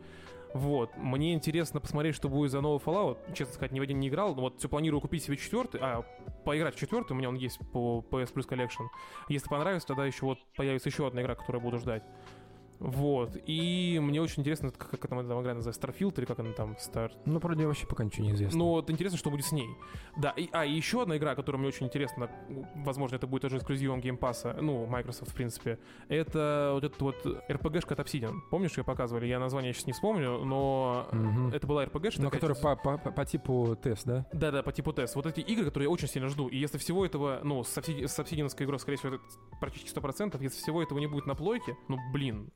Вот. 0.54 0.96
Мне 0.98 1.34
интересно 1.34 1.80
посмотреть, 1.80 2.16
что 2.16 2.30
будет 2.30 2.52
за 2.52 2.62
новый 2.62 2.80
Fallout. 2.80 3.18
Честно 3.34 3.54
сказать, 3.54 3.72
ни 3.72 3.80
в 3.80 3.84
один 3.84 4.00
не 4.00 4.10
играл. 4.10 4.34
Вот 4.34 4.60
все 4.60 4.68
планирую 4.68 5.02
купить 5.02 5.24
себе 5.24 5.38
четвертый. 5.38 5.80
А, 5.82 6.04
поиграть 6.44 6.76
в 6.76 6.80
четвертый. 6.80 7.14
У 7.14 7.16
меня 7.16 7.30
он 7.30 7.36
есть 7.36 7.60
по 7.72 8.06
PS 8.12 8.34
Plus 8.34 8.48
Collection. 8.48 8.88
Если 9.30 9.48
понравится, 9.48 9.88
тогда 9.88 10.06
еще 10.06 10.26
вот 10.26 10.40
появится 10.56 10.90
еще 10.90 11.08
одна 11.08 11.22
игра, 11.22 11.36
которую 11.36 11.62
буду 11.62 11.78
ждать. 11.78 12.04
Вот. 12.82 13.38
И 13.46 14.00
мне 14.02 14.20
очень 14.22 14.42
интересно, 14.42 14.72
как, 14.72 14.90
как 14.90 15.08
там 15.08 15.20
эта 15.20 15.40
игра 15.40 15.54
называется, 15.54 15.70
Starfield 15.80 16.18
или 16.18 16.26
как 16.26 16.40
она 16.40 16.52
там, 16.52 16.72
Star... 16.74 17.12
Ну, 17.26 17.40
про 17.40 17.54
нее 17.54 17.68
вообще 17.68 17.86
пока 17.86 18.04
ничего 18.04 18.26
не 18.26 18.32
известно. 18.32 18.58
Ну, 18.58 18.66
вот 18.70 18.90
интересно, 18.90 19.20
что 19.20 19.30
будет 19.30 19.46
с 19.46 19.52
ней. 19.52 19.70
Да, 20.18 20.32
и, 20.32 20.50
а, 20.52 20.66
и 20.66 20.74
еще 20.74 21.04
одна 21.04 21.18
игра, 21.18 21.36
которая 21.36 21.60
мне 21.60 21.68
очень 21.68 21.86
интересна, 21.86 22.30
возможно, 22.76 23.16
это 23.18 23.28
будет 23.28 23.44
тоже 23.44 23.58
эксклюзивом 23.58 24.00
Game 24.00 24.18
Pass, 24.18 24.60
ну, 24.60 24.88
Microsoft, 24.88 25.32
в 25.32 25.36
принципе, 25.36 25.78
это 26.10 26.72
вот 26.74 26.84
этот 26.84 27.02
вот 27.02 27.26
RPG-шка 27.26 27.94
от 27.94 28.00
Obsidian. 28.00 28.40
Помнишь, 28.50 28.76
ее 28.78 28.84
показывали? 28.84 29.28
Я 29.28 29.40
название 29.40 29.74
сейчас 29.74 29.86
не 29.86 29.94
вспомню, 29.94 30.40
но 30.44 31.08
Мгм. 31.12 31.50
это 31.50 31.68
была 31.68 31.86
RPG-шка. 31.86 32.22
Но 32.24 32.30
такая, 32.32 32.54
которая 32.54 32.76
по, 32.76 32.98
по, 32.98 33.12
по 33.12 33.26
типу 33.26 33.78
тест, 33.82 34.06
да? 34.08 34.26
Да-да, 34.34 34.64
по 34.64 34.72
типу 34.72 34.92
тест. 34.92 35.16
Вот 35.16 35.28
эти 35.28 35.42
игры, 35.42 35.66
которые 35.66 35.86
я 35.86 35.92
очень 35.92 36.08
сильно 36.08 36.30
жду. 36.30 36.48
И 36.48 36.58
если 36.58 36.80
всего 36.80 37.06
этого, 37.06 37.42
ну, 37.44 37.64
с, 37.64 37.78
обсиди... 37.78 38.08
с 38.08 38.18
обсидиановской 38.18 38.66
игрой, 38.66 38.80
скорее 38.80 38.98
всего, 38.98 39.16
это 39.16 39.24
практически 39.60 39.96
100%, 39.98 40.42
если 40.42 40.58
всего 40.58 40.82
этого 40.82 40.98
не 40.98 41.08
будет 41.08 41.28
на 41.28 41.36
плойке, 41.36 41.78
ну, 41.88 41.98
блин, 42.12 42.50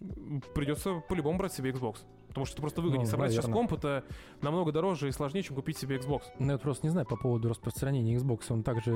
придется 0.53 1.01
по-любому 1.07 1.38
брать 1.38 1.53
себе 1.53 1.72
Xbox. 1.72 1.97
Потому 2.36 2.47
что 2.47 2.55
это 2.55 2.61
просто 2.63 2.82
выгоднее. 2.82 3.05
Ну, 3.05 3.11
Собрать 3.11 3.32
сейчас 3.32 3.45
наверное. 3.45 3.68
комп 3.68 3.80
это 3.80 4.03
намного 4.41 4.74
дороже 4.74 5.07
и 5.07 5.11
сложнее, 5.13 5.41
чем 5.41 5.55
купить 5.55 5.78
себе 5.78 5.95
Xbox. 5.95 6.24
Ну, 6.38 6.51
я 6.51 6.57
просто 6.57 6.86
не 6.86 6.91
знаю 6.91 7.07
по 7.07 7.16
поводу 7.16 7.47
распространения 7.47 8.13
Xbox. 8.18 8.41
Он 8.49 8.61
также 8.61 8.91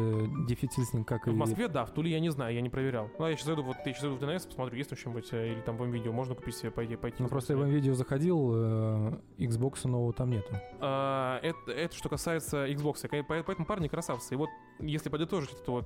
дефицитен, 0.46 1.06
как 1.06 1.26
и... 1.26 1.30
В 1.30 1.36
Москве, 1.36 1.70
да, 1.70 1.86
в 1.86 1.92
Туле 1.92 2.12
я 2.12 2.20
не 2.20 2.30
знаю, 2.32 2.54
я 2.54 2.60
не 2.60 2.70
проверял. 2.70 3.10
Ну, 3.18 3.24
а 3.24 3.30
я 3.30 3.38
сейчас 3.38 3.46
зайду, 3.46 3.64
вот 3.64 3.78
я 3.86 3.94
сейчас 3.94 4.02
зайду 4.02 4.18
в 4.18 4.22
DNS, 4.22 4.46
посмотрю, 4.46 4.78
есть 4.78 4.90
там 4.90 5.00
что-нибудь, 5.00 5.30
э, 5.32 5.54
или 5.54 5.62
там 5.62 5.78
в 5.78 5.86
видео 5.86 6.12
можно 6.12 6.36
купить 6.36 6.58
себе, 6.58 6.70
пойти, 6.70 6.98
пойти. 6.98 7.24
Ну, 7.24 7.30
просто 7.30 7.54
я 7.54 7.60
в 7.60 7.66
видео 7.66 7.94
заходил, 7.94 8.52
э, 8.54 9.20
Xbox 9.38 9.88
нового 9.88 10.12
там 10.12 10.32
нету. 10.32 10.54
А, 10.82 11.40
это, 11.42 11.72
это 11.72 11.96
что 11.96 12.10
касается 12.10 12.68
Xbox. 12.68 13.08
Поэтому 13.26 13.66
парни 13.66 13.88
красавцы. 13.88 14.34
И 14.34 14.38
вот 14.38 14.50
если 14.80 15.08
подытожить 15.08 15.54
это 15.54 15.72
вот 15.72 15.86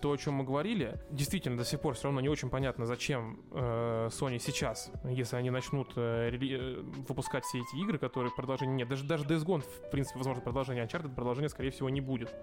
то, 0.00 0.12
о 0.12 0.16
чем 0.16 0.34
мы 0.34 0.44
говорили, 0.44 1.00
действительно 1.10 1.56
до 1.56 1.64
сих 1.64 1.80
пор 1.80 1.94
все 1.94 2.04
равно 2.04 2.20
не 2.20 2.28
очень 2.28 2.50
понятно, 2.50 2.86
зачем 2.86 3.40
э, 3.52 4.08
Sony 4.10 4.38
сейчас, 4.38 4.90
если 5.04 5.36
они 5.36 5.50
начнут 5.50 5.92
э, 5.96 6.30
рели- 6.30 6.56
э, 6.58 6.82
выпускать 7.08 7.44
все 7.44 7.58
эти 7.58 7.82
игры, 7.82 7.98
которые 7.98 8.32
продолжения 8.34 8.74
нет. 8.74 8.88
Даже, 8.88 9.04
даже 9.04 9.24
Days 9.24 9.44
Gone, 9.44 9.62
в 9.62 9.90
принципе, 9.90 10.18
возможно, 10.18 10.42
продолжение 10.42 10.84
Uncharted, 10.84 11.14
продолжения, 11.14 11.48
скорее 11.48 11.70
всего, 11.70 11.88
не 11.88 12.00
будет. 12.00 12.34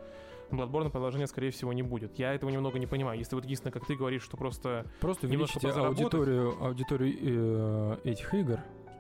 Bloodborne 0.52 0.90
продолжения, 0.90 1.28
скорее 1.28 1.52
всего, 1.52 1.74
не 1.74 1.84
будет. 1.84 2.20
Я 2.20 2.34
этого 2.34 2.50
немного 2.50 2.78
не 2.78 2.88
понимаю. 2.88 3.18
Если 3.18 3.36
вот 3.36 3.44
единственное, 3.44 3.72
как 3.74 3.86
ты 3.86 3.96
говоришь, 3.96 4.24
что 4.24 4.38
просто... 4.38 4.86
Просто 5.00 5.28
подзаработать. 5.28 6.02
аудиторию, 6.02 6.64
аудиторию 6.64 8.00
э, 8.04 8.10
этих 8.10 8.34
игр, 8.34 8.60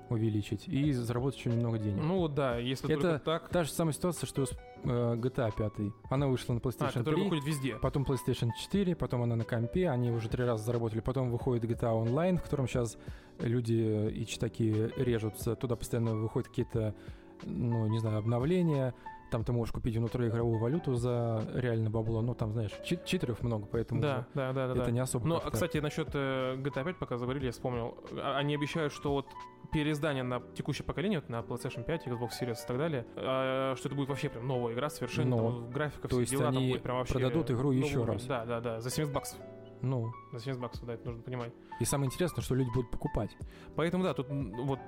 увеличить, 0.09 0.67
и 0.67 0.91
заработать 0.91 1.39
еще 1.39 1.49
немного 1.49 1.77
денег. 1.79 2.01
Ну 2.03 2.19
вот 2.19 2.33
да, 2.33 2.57
если 2.57 2.91
Это 2.93 3.01
только 3.01 3.19
так... 3.19 3.49
Та 3.49 3.63
же 3.63 3.71
самая 3.71 3.93
ситуация, 3.93 4.27
что 4.27 4.45
с 4.45 4.51
э, 4.83 5.15
GTA 5.15 5.51
5. 5.55 5.93
Она 6.09 6.27
вышла 6.27 6.53
на 6.53 6.59
А, 6.59 6.61
PlayStation 6.61 6.99
который 6.99 7.15
3, 7.15 7.23
выходит 7.23 7.45
везде. 7.45 7.75
потом 7.75 8.03
PlayStation 8.03 8.49
4, 8.59 8.95
потом 8.95 9.23
она 9.23 9.35
на 9.35 9.43
компе, 9.43 9.89
они 9.89 10.11
уже 10.11 10.29
три 10.29 10.43
раза 10.43 10.63
заработали, 10.63 10.99
потом 10.99 11.29
выходит 11.29 11.63
GTA 11.63 12.05
Online, 12.05 12.37
в 12.37 12.43
котором 12.43 12.67
сейчас 12.67 12.97
люди 13.39 14.09
и 14.09 14.25
читаки 14.25 14.91
режутся, 14.97 15.55
туда 15.55 15.75
постоянно 15.75 16.15
выходят 16.15 16.49
какие-то, 16.49 16.95
ну, 17.43 17.87
не 17.87 17.99
знаю, 17.99 18.19
обновления, 18.19 18.93
там 19.33 19.43
ты 19.43 19.51
можешь 19.51 19.73
купить 19.73 19.97
внутриигровую 19.97 20.59
валюту 20.59 20.93
за 20.93 21.41
реально 21.55 21.89
бабло, 21.89 22.21
ну, 22.21 22.35
там, 22.35 22.53
знаешь, 22.53 22.69
чит- 22.85 23.03
читеров 23.03 23.41
много, 23.41 23.65
поэтому 23.65 23.99
Да, 23.99 24.27
да, 24.35 24.53
да, 24.53 24.67
да. 24.67 24.73
это 24.73 24.85
да. 24.85 24.91
не 24.91 24.99
особо 24.99 25.27
Ну, 25.27 25.41
а, 25.43 25.49
кстати, 25.49 25.79
насчет 25.79 26.09
э, 26.13 26.55
GTA 26.57 26.83
5, 26.83 26.99
пока 26.99 27.17
заговорили, 27.17 27.47
я 27.47 27.51
вспомнил. 27.51 27.97
А- 28.11 28.37
Они 28.37 28.53
обещают, 28.53 28.93
что 28.93 29.11
вот 29.11 29.25
переиздание 29.71 30.21
на 30.21 30.39
текущее 30.53 30.85
поколение, 30.85 31.19
вот 31.19 31.29
на 31.29 31.39
PlayStation 31.39 31.83
5, 31.83 32.05
Xbox 32.05 32.29
Series 32.39 32.63
и 32.63 32.67
так 32.67 32.77
далее, 32.77 33.07
а, 33.15 33.73
что 33.75 33.89
это 33.89 33.95
будет 33.95 34.09
вообще 34.09 34.29
прям 34.29 34.47
новая 34.47 34.73
игра, 34.75 34.91
совершенно 34.91 35.35
Ну, 35.35 35.37
там, 35.61 35.69
графика, 35.71 36.03
то 36.07 36.09
все 36.09 36.19
есть 36.19 36.31
дела, 36.31 36.43
там 36.43 36.57
они 36.57 36.69
будет 36.69 36.83
прям 36.83 36.97
вообще 36.97 37.13
продадут 37.13 37.49
игру 37.49 37.71
еще 37.71 38.05
раз. 38.05 38.23
Да, 38.25 38.45
да, 38.45 38.61
да, 38.61 38.81
за 38.81 38.91
70 38.91 39.11
баксов. 39.11 39.39
Ну, 39.83 40.13
За 40.31 40.39
70 40.39 40.61
баксов, 40.61 40.85
да, 40.85 40.93
это 40.93 41.05
нужно 41.05 41.21
понимать. 41.23 41.51
и 41.79 41.83
самое 41.85 42.07
интересное, 42.07 42.41
что 42.41 42.55
люди 42.55 42.69
будут 42.73 42.89
покупать. 42.89 43.35
Поэтому, 43.75 44.01
да, 44.03 44.13
тут 44.13 44.27
вот 44.29 44.79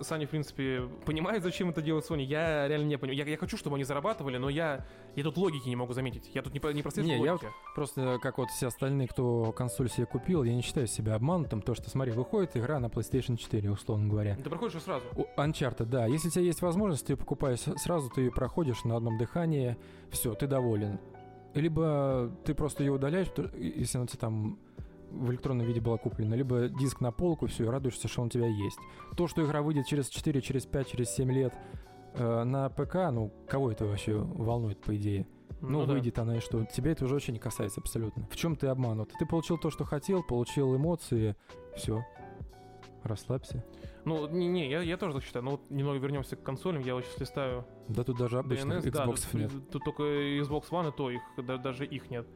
Саня, 0.00 0.26
в 0.28 0.30
принципе, 0.30 0.88
понимает, 1.04 1.42
зачем 1.42 1.70
это 1.70 1.82
делает 1.82 2.08
Sony. 2.08 2.22
Я 2.22 2.68
реально 2.68 2.86
не 2.86 2.96
понимаю. 2.96 3.18
Я, 3.18 3.24
я 3.30 3.36
хочу, 3.36 3.56
чтобы 3.56 3.74
они 3.74 3.84
зарабатывали, 3.84 4.36
но 4.38 4.48
я, 4.48 4.86
я 5.16 5.24
тут 5.24 5.36
логики 5.38 5.68
не 5.68 5.74
могу 5.74 5.92
заметить. 5.92 6.30
Я 6.32 6.42
тут 6.42 6.54
не, 6.54 6.60
не 6.72 6.82
прослеживаю 6.82 7.18
Не, 7.18 7.24
я 7.24 7.32
логики. 7.32 7.48
Просто 7.74 8.18
как 8.22 8.38
вот 8.38 8.48
все 8.50 8.68
остальные, 8.68 9.08
кто 9.08 9.50
консоль 9.52 9.90
себе 9.90 10.06
купил, 10.06 10.44
я 10.44 10.54
не 10.54 10.62
считаю 10.62 10.86
себя 10.86 11.16
обманутым, 11.16 11.60
то 11.60 11.74
что, 11.74 11.90
смотри, 11.90 12.12
выходит 12.12 12.56
игра 12.56 12.78
на 12.78 12.86
PlayStation 12.86 13.36
4, 13.36 13.70
условно 13.72 14.08
говоря. 14.08 14.36
Ты 14.36 14.48
проходишь 14.48 14.74
её 14.74 14.84
сразу. 14.84 15.06
У- 15.16 15.26
Uncharted, 15.40 15.86
да. 15.86 16.06
Если 16.06 16.28
у 16.28 16.30
тебя 16.30 16.44
есть 16.44 16.62
возможность, 16.62 17.06
ты 17.06 17.16
покупаешь 17.16 17.58
сразу, 17.60 18.08
ты 18.08 18.20
ее 18.22 18.30
проходишь 18.30 18.84
на 18.84 18.96
одном 18.96 19.18
дыхании, 19.18 19.76
все, 20.10 20.32
ты 20.34 20.46
доволен. 20.46 21.00
Либо 21.54 22.30
ты 22.44 22.54
просто 22.54 22.82
ее 22.82 22.92
удаляешь, 22.92 23.28
если 23.56 23.98
она 23.98 24.04
у 24.04 24.06
тебя 24.06 24.18
там 24.18 24.58
в 25.10 25.30
электронном 25.30 25.66
виде 25.66 25.80
была 25.80 25.96
куплена, 25.96 26.34
либо 26.34 26.68
диск 26.68 27.00
на 27.00 27.12
полку, 27.12 27.46
все, 27.46 27.64
и 27.64 27.68
радуешься, 27.68 28.08
что 28.08 28.22
он 28.22 28.26
у 28.26 28.30
тебя 28.30 28.46
есть. 28.46 28.78
То, 29.16 29.28
что 29.28 29.44
игра 29.44 29.62
выйдет 29.62 29.86
через 29.86 30.08
4, 30.08 30.40
через 30.42 30.66
5, 30.66 30.88
через 30.88 31.10
7 31.10 31.32
лет 31.32 31.54
э, 32.14 32.44
на 32.44 32.68
ПК, 32.68 32.96
ну, 33.12 33.32
кого 33.48 33.70
это 33.70 33.86
вообще 33.86 34.16
волнует, 34.16 34.80
по 34.80 34.94
идее? 34.96 35.26
Ну, 35.60 35.86
да. 35.86 35.92
выйдет 35.92 36.18
она, 36.18 36.36
и 36.36 36.40
что? 36.40 36.64
Тебя 36.64 36.92
это 36.92 37.04
уже 37.04 37.14
вообще 37.14 37.32
не 37.32 37.38
касается 37.38 37.80
абсолютно. 37.80 38.26
В 38.30 38.36
чем 38.36 38.56
ты 38.56 38.66
обманут? 38.66 39.12
Ты 39.18 39.24
получил 39.24 39.56
то, 39.56 39.70
что 39.70 39.84
хотел, 39.84 40.22
получил 40.22 40.76
эмоции, 40.76 41.36
все. 41.76 42.04
Расслабься. 43.02 43.64
Ну, 44.04 44.28
не-не, 44.28 44.68
я, 44.68 44.82
я 44.82 44.96
тоже 44.96 45.14
так 45.14 45.22
считаю. 45.24 45.44
Но 45.44 45.52
вот 45.52 45.70
немного 45.70 45.98
вернемся 45.98 46.36
к 46.36 46.42
консолям. 46.42 46.82
Я 46.82 46.94
вот 46.94 47.04
сейчас 47.04 47.20
листаю 47.20 47.64
Да 47.88 48.04
тут 48.04 48.18
даже 48.18 48.38
обычных 48.38 48.84
DNS, 48.84 48.90
да, 48.90 49.04
Xbox 49.04 49.22
тут, 49.30 49.34
нет. 49.40 49.50
тут 49.70 49.84
только 49.84 50.02
Xbox 50.02 50.68
One, 50.70 50.88
и 50.90 50.92
то 50.96 51.10
их, 51.10 51.22
да- 51.38 51.56
даже 51.56 51.86
их 51.86 52.10
нет. 52.10 52.26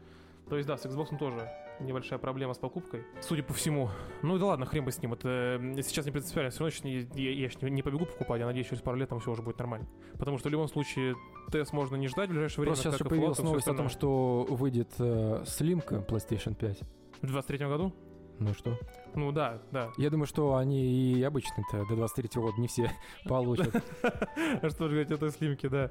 То 0.49 0.57
есть, 0.57 0.67
да, 0.67 0.79
с 0.79 0.87
Xbox 0.87 1.17
тоже 1.19 1.51
небольшая 1.81 2.19
проблема 2.19 2.55
с 2.55 2.59
покупкой, 2.59 3.05
судя 3.21 3.43
по 3.43 3.53
всему. 3.53 3.91
Ну 4.23 4.39
да 4.39 4.47
ладно, 4.47 4.67
хрен 4.67 4.85
бы 4.85 4.91
с 4.91 5.01
ним. 5.01 5.13
Это 5.13 5.61
сейчас 5.83 6.07
не 6.07 6.11
принципиально. 6.11 6.51
Все 6.51 6.65
равно 6.65 6.89
не- 6.89 7.09
я, 7.23 7.31
я 7.33 7.51
ж 7.51 7.61
не, 7.61 7.71
не 7.71 7.83
побегу 7.83 8.07
покупать. 8.07 8.41
Я 8.41 8.47
надеюсь, 8.47 8.67
через 8.67 8.81
пару 8.83 8.97
лет 8.97 9.09
там 9.11 9.21
все 9.21 9.31
уже 9.31 9.43
будет 9.43 9.59
нормально. 9.59 9.87
Потому 10.19 10.39
что 10.39 10.49
в 10.49 10.53
любом 10.53 10.69
случае 10.69 11.15
тест 11.53 11.73
можно 11.73 11.97
не 11.97 12.09
ждать 12.09 12.29
в 12.29 12.33
ближайшее 12.33 12.63
время. 12.63 12.75
Просто 12.75 12.85
сейчас 12.91 12.95
как 12.95 13.01
еще 13.07 13.11
появилась 13.11 13.39
новость 13.39 13.69
о 13.69 13.75
том, 13.75 13.89
что 13.89 14.47
выйдет 14.49 14.89
э, 14.99 15.45
слимка 15.47 15.97
PlayStation 16.09 16.55
5. 16.55 16.81
В 17.23 17.27
23 17.27 17.59
году? 17.67 17.93
Ну 18.39 18.55
что? 18.55 18.79
Ну 19.15 19.33
да, 19.33 19.61
да. 19.73 19.91
Я 19.97 20.11
думаю, 20.11 20.27
что 20.27 20.57
они 20.57 21.13
и 21.13 21.23
обычно-то 21.23 21.85
до 21.87 21.97
23 21.97 22.41
года 22.41 22.61
не 22.61 22.69
все 22.69 22.91
получат. 23.25 23.83
А 24.03 24.71
Что 24.71 24.89
же 24.89 24.91
говорить 24.91 25.11
о 25.11 25.19
той 25.19 25.31
слимке, 25.31 25.69
да. 25.69 25.91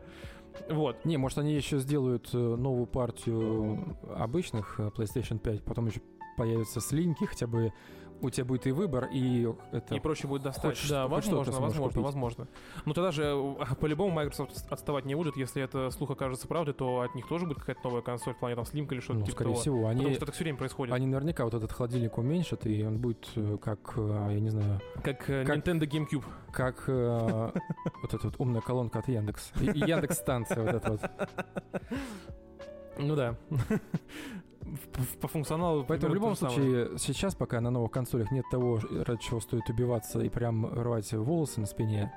Вот. 0.70 1.06
Не, 1.06 1.18
может, 1.18 1.38
они 1.38 1.54
еще 1.54 1.80
сделают 1.80 2.30
э, 2.34 2.38
новую 2.38 2.88
партию 2.88 3.98
обычных 4.16 4.80
э, 4.80 4.90
PlayStation 4.96 5.40
5, 5.40 5.64
потом 5.64 5.88
еще 5.88 6.02
появятся 6.38 6.80
слимки, 6.80 7.26
хотя 7.26 7.48
бы 7.48 7.74
у 8.22 8.30
тебя 8.30 8.46
будет 8.46 8.68
и 8.68 8.72
выбор, 8.72 9.10
и 9.12 9.48
это... 9.72 9.96
И 9.96 10.00
проще 10.00 10.28
будет 10.28 10.44
достать. 10.44 10.80
хоть 10.80 10.90
да, 10.90 11.06
что- 11.06 11.08
возможно, 11.08 11.52
сможешь 11.54 11.60
возможно, 11.78 11.84
купить. 11.90 12.04
возможно. 12.04 12.48
Но 12.86 12.94
тогда 12.94 13.12
же 13.12 13.24
э, 13.24 13.76
по-любому 13.80 14.12
Microsoft 14.14 14.66
отставать 14.72 15.06
не 15.06 15.16
будет. 15.16 15.38
Если 15.38 15.62
это 15.62 15.90
слух 15.92 16.12
окажется 16.12 16.48
правдой, 16.48 16.74
то 16.74 17.02
от 17.02 17.16
них 17.16 17.28
тоже 17.28 17.46
будет 17.46 17.60
какая-то 17.60 17.82
новая 17.84 18.02
консоль 18.02 18.34
в 18.34 18.40
плане 18.40 18.56
там 18.56 18.66
слимка 18.66 18.96
или 18.96 19.02
что-то 19.02 19.20
ну, 19.20 19.26
типа 19.26 19.36
скорее 19.36 19.50
того. 19.52 19.62
всего, 19.62 19.78
Потому 19.88 20.06
они, 20.08 20.16
что 20.16 20.26
так 20.26 20.36
все 20.36 20.44
время 20.44 20.58
происходит. 20.58 20.94
они 20.94 21.06
наверняка 21.08 21.44
вот 21.46 21.54
этот 21.54 21.72
холодильник 21.72 22.18
уменьшат, 22.18 22.66
и 22.66 22.84
он 22.84 22.98
будет 22.98 23.28
э, 23.36 23.58
как, 23.62 23.94
э, 23.98 24.28
я 24.34 24.40
не 24.40 24.50
знаю, 24.50 24.82
Как, 25.04 25.26
как- 25.26 25.48
Nintendo 25.48 25.82
GameCube. 25.88 26.24
как 26.52 26.88
вот 26.88 28.14
эта 28.14 28.28
вот 28.28 28.36
умная 28.40 28.62
колонка 28.62 29.00
от 29.00 29.08
Яндекс. 29.08 29.52
Яндекс-станция 29.62 30.64
вот 30.64 30.74
эта 30.76 30.92
вот. 30.92 31.02
Ну 33.00 33.16
да. 33.16 33.36
По 35.22 35.28
функционалу. 35.28 35.84
Поэтому 35.84 36.12
в 36.12 36.16
любом 36.16 36.36
то 36.36 36.50
же 36.50 36.56
случае, 36.56 36.98
сейчас, 36.98 37.36
пока 37.36 37.62
на 37.62 37.70
новых 37.70 37.92
консолях 37.92 38.32
нет 38.32 38.46
того, 38.50 38.80
ради 39.06 39.22
чего 39.22 39.40
стоит 39.40 39.70
убиваться 39.70 40.20
и 40.22 40.30
прям 40.30 40.66
рвать 40.66 41.12
волосы 41.14 41.60
на 41.60 41.66
спине, 41.66 42.12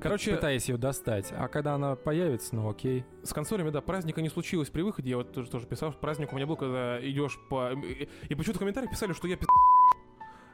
Короче, 0.00 0.34
пытаясь 0.34 0.68
ее 0.68 0.76
достать. 0.76 1.32
А 1.32 1.48
когда 1.48 1.74
она 1.74 1.96
появится, 1.96 2.54
ну 2.54 2.68
окей. 2.68 3.04
с 3.22 3.32
консолями, 3.32 3.70
да, 3.70 3.80
праздника 3.80 4.22
не 4.22 4.28
случилось 4.28 4.68
при 4.70 4.82
выходе. 4.82 5.10
Я 5.10 5.16
вот 5.18 5.32
тоже, 5.32 5.50
тоже 5.50 5.66
писал, 5.66 5.92
что 5.92 6.00
праздник 6.00 6.32
у 6.32 6.36
меня 6.36 6.46
был, 6.46 6.56
когда 6.56 6.98
идешь 7.00 7.38
по... 7.48 7.72
И 7.72 8.34
почему-то 8.34 8.54
в 8.54 8.58
комментариях 8.58 8.90
писали, 8.90 9.12
что 9.12 9.28
я 9.28 9.36
пи***. 9.36 9.46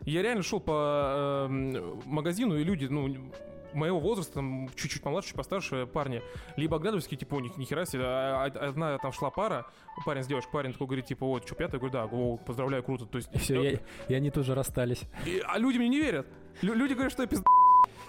Я 0.07 0.23
реально 0.23 0.43
шел 0.43 0.61
по 0.61 1.47
эм, 1.49 2.01
магазину, 2.07 2.57
и 2.57 2.65
люди, 2.65 2.87
ну, 2.87 3.15
моего 3.75 4.01
возраста, 4.01 4.35
там, 4.35 4.69
чуть-чуть 4.75 5.03
помладше, 5.03 5.29
чуть 5.31 5.37
постарше 5.37 5.87
парни, 5.87 6.23
либо 6.57 6.77
оглядывались, 6.77 7.05
такие, 7.05 7.19
типа, 7.19 7.35
у 7.37 7.41
них 7.41 7.57
нихера 7.57 7.85
себе, 7.85 8.05
а- 8.05 8.45
а- 8.45 8.69
одна 8.69 8.99
там 8.99 9.13
шла 9.13 9.31
пара, 9.31 9.67
парень 10.05 10.23
с 10.23 10.27
девушкой, 10.27 10.51
парень 10.53 10.73
такой 10.73 10.87
говорит, 10.87 11.07
типа, 11.07 11.27
вот, 11.27 11.45
что, 11.47 11.55
пятый? 11.55 11.75
Я 11.75 11.79
говорю, 11.79 11.93
да, 11.93 12.05
о, 12.07 12.37
поздравляю, 12.37 12.83
круто, 12.83 13.07
то 13.07 13.19
есть... 13.19 13.31
Все, 13.41 13.63
и, 13.63 13.79
и 14.09 14.15
они 14.15 14.31
тоже 14.31 14.55
расстались. 14.55 15.03
И- 15.27 15.43
а 15.47 15.59
люди 15.59 15.79
мне 15.79 15.89
не 15.89 15.99
верят. 16.01 16.27
Лю- 16.63 16.75
люди 16.75 16.93
говорят, 16.95 17.13
что 17.13 17.23
я 17.23 17.29
пизда. 17.29 17.45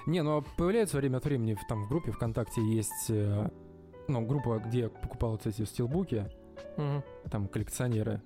Не, 0.08 0.24
ну 0.24 0.38
а 0.38 0.42
появляется 0.42 0.98
время 0.98 1.18
от 1.18 1.26
времени, 1.26 1.58
там 1.70 1.84
в 1.86 1.88
группе 1.90 2.12
ВКонтакте 2.12 2.62
есть, 2.64 3.10
э, 3.10 3.50
ну, 4.08 4.22
группа, 4.26 4.58
где 4.60 4.80
я 4.82 4.90
покупал 4.90 5.32
вот 5.32 5.46
эти 5.46 5.64
стилбуки, 5.64 6.28
там 7.30 7.48
коллекционеры. 7.48 8.22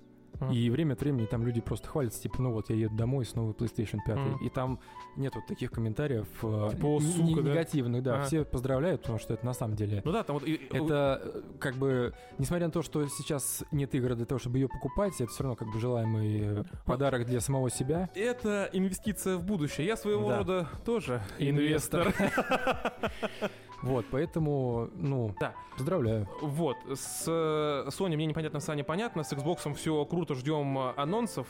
И 0.52 0.70
время 0.70 0.94
от 0.94 1.00
времени 1.00 1.26
там 1.26 1.44
люди 1.44 1.60
просто 1.60 1.88
хвалятся, 1.88 2.22
типа, 2.22 2.42
ну 2.42 2.52
вот, 2.52 2.70
я 2.70 2.76
еду 2.76 2.94
домой 2.94 3.24
с 3.24 3.34
новой 3.34 3.52
PlayStation 3.54 3.98
5. 4.04 4.16
Мгм. 4.16 4.44
И 4.44 4.48
там 4.50 4.80
нет 5.16 5.34
вот 5.34 5.46
таких 5.46 5.70
комментариев 5.70 6.26
э, 6.42 6.68
Типа, 6.72 6.86
«О, 6.86 7.00
сука, 7.00 7.42
да?» 7.42 7.50
негативных, 7.50 8.02
да. 8.02 8.14
Ага. 8.16 8.24
Все 8.24 8.44
поздравляют, 8.44 9.02
потому 9.02 9.18
что 9.18 9.34
это 9.34 9.44
на 9.46 9.54
самом 9.54 9.76
деле... 9.76 10.02
Ну 10.04 10.12
да, 10.12 10.22
там 10.22 10.34
вот... 10.38 10.46
и- 10.46 10.60
Это 10.70 11.20
э, 11.24 11.42
как 11.58 11.74
бы, 11.76 12.12
несмотря 12.38 12.66
на 12.66 12.72
то, 12.72 12.82
что 12.82 13.06
сейчас 13.08 13.64
нет 13.72 13.94
игр 13.94 14.14
для 14.14 14.26
того, 14.26 14.38
чтобы 14.38 14.58
ее 14.58 14.68
покупать, 14.68 15.14
это 15.20 15.30
все 15.30 15.42
равно 15.44 15.56
как 15.56 15.72
бы 15.72 15.78
желаемый 15.80 16.40
э, 16.60 16.64
подарок 16.84 17.26
для 17.26 17.40
самого 17.40 17.70
себя. 17.70 18.10
Это 18.14 18.68
инвестиция 18.72 19.36
в 19.36 19.42
будущее. 19.44 19.86
Я 19.86 19.96
своего 19.96 20.28
Да. 20.28 20.38
рода 20.38 20.68
тоже 20.84 21.22
Инвестор. 21.38 22.08
инвестор. 22.08 23.10
Вот, 23.86 24.04
поэтому, 24.10 24.90
ну, 24.96 25.32
Да. 25.38 25.54
поздравляю. 25.76 26.28
Вот, 26.42 26.76
с 26.92 27.28
Sony 27.28 28.16
мне 28.16 28.26
непонятно, 28.26 28.58
с 28.58 28.64
Саней 28.64 28.82
понятно, 28.82 29.22
с 29.22 29.32
Xbox 29.32 29.72
все 29.74 30.04
круто, 30.04 30.34
ждем 30.34 30.76
э, 30.76 30.92
анонсов. 30.96 31.46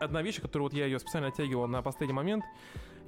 Одна 0.00 0.22
вещь, 0.22 0.40
которую 0.40 0.66
вот 0.70 0.74
я 0.74 0.86
ее 0.86 1.00
специально 1.00 1.28
оттягивал 1.28 1.66
на 1.66 1.82
последний 1.82 2.14
момент, 2.14 2.44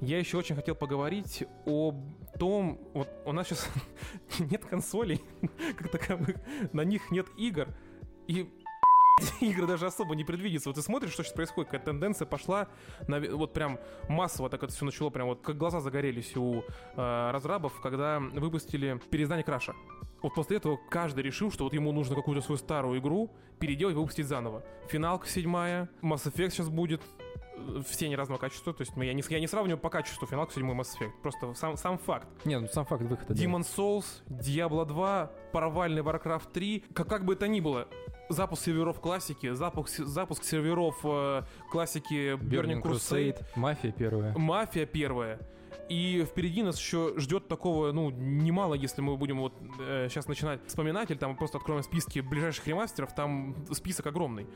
я 0.01 0.19
еще 0.19 0.37
очень 0.37 0.55
хотел 0.55 0.75
поговорить 0.75 1.45
об 1.65 1.95
том, 2.37 2.79
вот 2.93 3.07
у 3.25 3.31
нас 3.31 3.47
сейчас 3.47 3.69
нет 4.39 4.65
консолей 4.65 5.21
как 5.77 5.89
таковых, 5.89 6.35
на 6.73 6.81
них 6.81 7.11
нет 7.11 7.27
игр, 7.37 7.69
и 8.27 8.49
игры 9.41 9.65
даже 9.65 9.85
особо 9.85 10.15
не 10.15 10.23
предвидится. 10.23 10.69
Вот 10.69 10.75
ты 10.75 10.81
смотришь, 10.81 11.13
что 11.13 11.23
сейчас 11.23 11.33
происходит, 11.33 11.71
какая 11.71 11.85
тенденция 11.85 12.25
пошла, 12.25 12.67
наве- 13.07 13.33
вот 13.33 13.53
прям 13.53 13.79
массово 14.09 14.49
так 14.49 14.63
это 14.63 14.73
все 14.73 14.83
начало, 14.85 15.09
прям 15.09 15.27
вот 15.27 15.41
как 15.41 15.57
глаза 15.57 15.79
загорелись 15.79 16.35
у 16.35 16.63
э, 16.95 17.31
разрабов, 17.31 17.79
когда 17.81 18.19
выпустили 18.19 18.99
переиздание 19.09 19.43
Краша. 19.43 19.73
Вот 20.21 20.33
после 20.33 20.57
этого 20.57 20.77
каждый 20.89 21.23
решил, 21.23 21.51
что 21.51 21.63
вот 21.65 21.73
ему 21.73 21.91
нужно 21.91 22.15
какую-то 22.15 22.41
свою 22.43 22.57
старую 22.57 22.99
игру 22.99 23.31
переделать 23.59 23.95
и 23.95 23.97
выпустить 23.97 24.25
заново. 24.27 24.63
Финалка 24.89 25.27
седьмая, 25.27 25.89
Mass 26.01 26.29
Effect 26.29 26.49
сейчас 26.49 26.67
будет, 26.67 27.01
э, 27.55 27.81
все 27.87 28.09
не 28.09 28.17
разного 28.17 28.37
качества, 28.39 28.73
то 28.73 28.81
есть 28.81 28.91
я 28.97 29.13
не, 29.13 29.23
я 29.29 29.39
не 29.39 29.47
сравниваю 29.47 29.79
по 29.79 29.89
качеству 29.89 30.27
Финалку 30.27 30.51
седьмой 30.51 30.75
Mass 30.75 30.87
Effect, 30.99 31.11
просто 31.21 31.53
сам, 31.53 31.77
сам 31.77 31.97
факт. 31.99 32.27
Не, 32.43 32.59
ну 32.59 32.67
сам 32.67 32.85
факт 32.85 33.03
выхода. 33.03 33.33
да. 33.33 33.41
Demon 33.41 33.61
Souls, 33.61 34.23
Diablo 34.27 34.85
2, 34.85 35.31
провальный 35.53 36.01
Warcraft 36.01 36.51
3, 36.51 36.83
как, 36.93 37.07
как 37.07 37.23
бы 37.23 37.33
это 37.33 37.47
ни 37.47 37.61
было, 37.61 37.87
запуск 38.29 38.63
серверов 38.63 38.99
классики, 38.99 39.53
запуск, 39.53 39.89
запуск 39.97 40.43
серверов 40.43 40.97
э, 41.03 41.43
классики 41.71 42.33
Burning, 42.35 42.81
Crusade, 42.81 43.43
Мафия 43.55 43.91
первая. 43.91 44.33
Мафия 44.37 44.85
первая. 44.85 45.39
И 45.89 46.25
впереди 46.27 46.63
нас 46.63 46.79
еще 46.79 47.13
ждет 47.17 47.47
такого, 47.47 47.91
ну, 47.91 48.09
немало, 48.09 48.73
если 48.73 49.01
мы 49.01 49.17
будем 49.17 49.39
вот 49.39 49.53
сейчас 50.09 50.27
начинать 50.27 50.59
вспоминать, 50.65 51.11
или 51.11 51.17
там 51.17 51.35
просто 51.37 51.59
откроем 51.59 51.83
списки 51.83 52.21
ближайших 52.21 52.65
ремастеров, 52.67 53.13
там 53.13 53.55
список 53.71 54.07
огромный. 54.07 54.47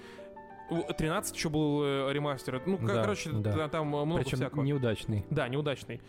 У- 0.71 0.81
13 0.93 1.35
еще 1.35 1.49
был 1.49 1.83
э, 1.83 2.13
ремастер. 2.13 2.61
Ну, 2.65 2.77
Да, 2.79 3.01
короче, 3.01 3.31
да. 3.31 3.51
та- 3.51 3.69
там 3.69 3.87
много 3.87 4.17
Причем 4.21 4.37
всякого. 4.37 4.63
неудачный. 4.63 5.25
Да, 5.29 5.47
неудачный. 5.47 6.01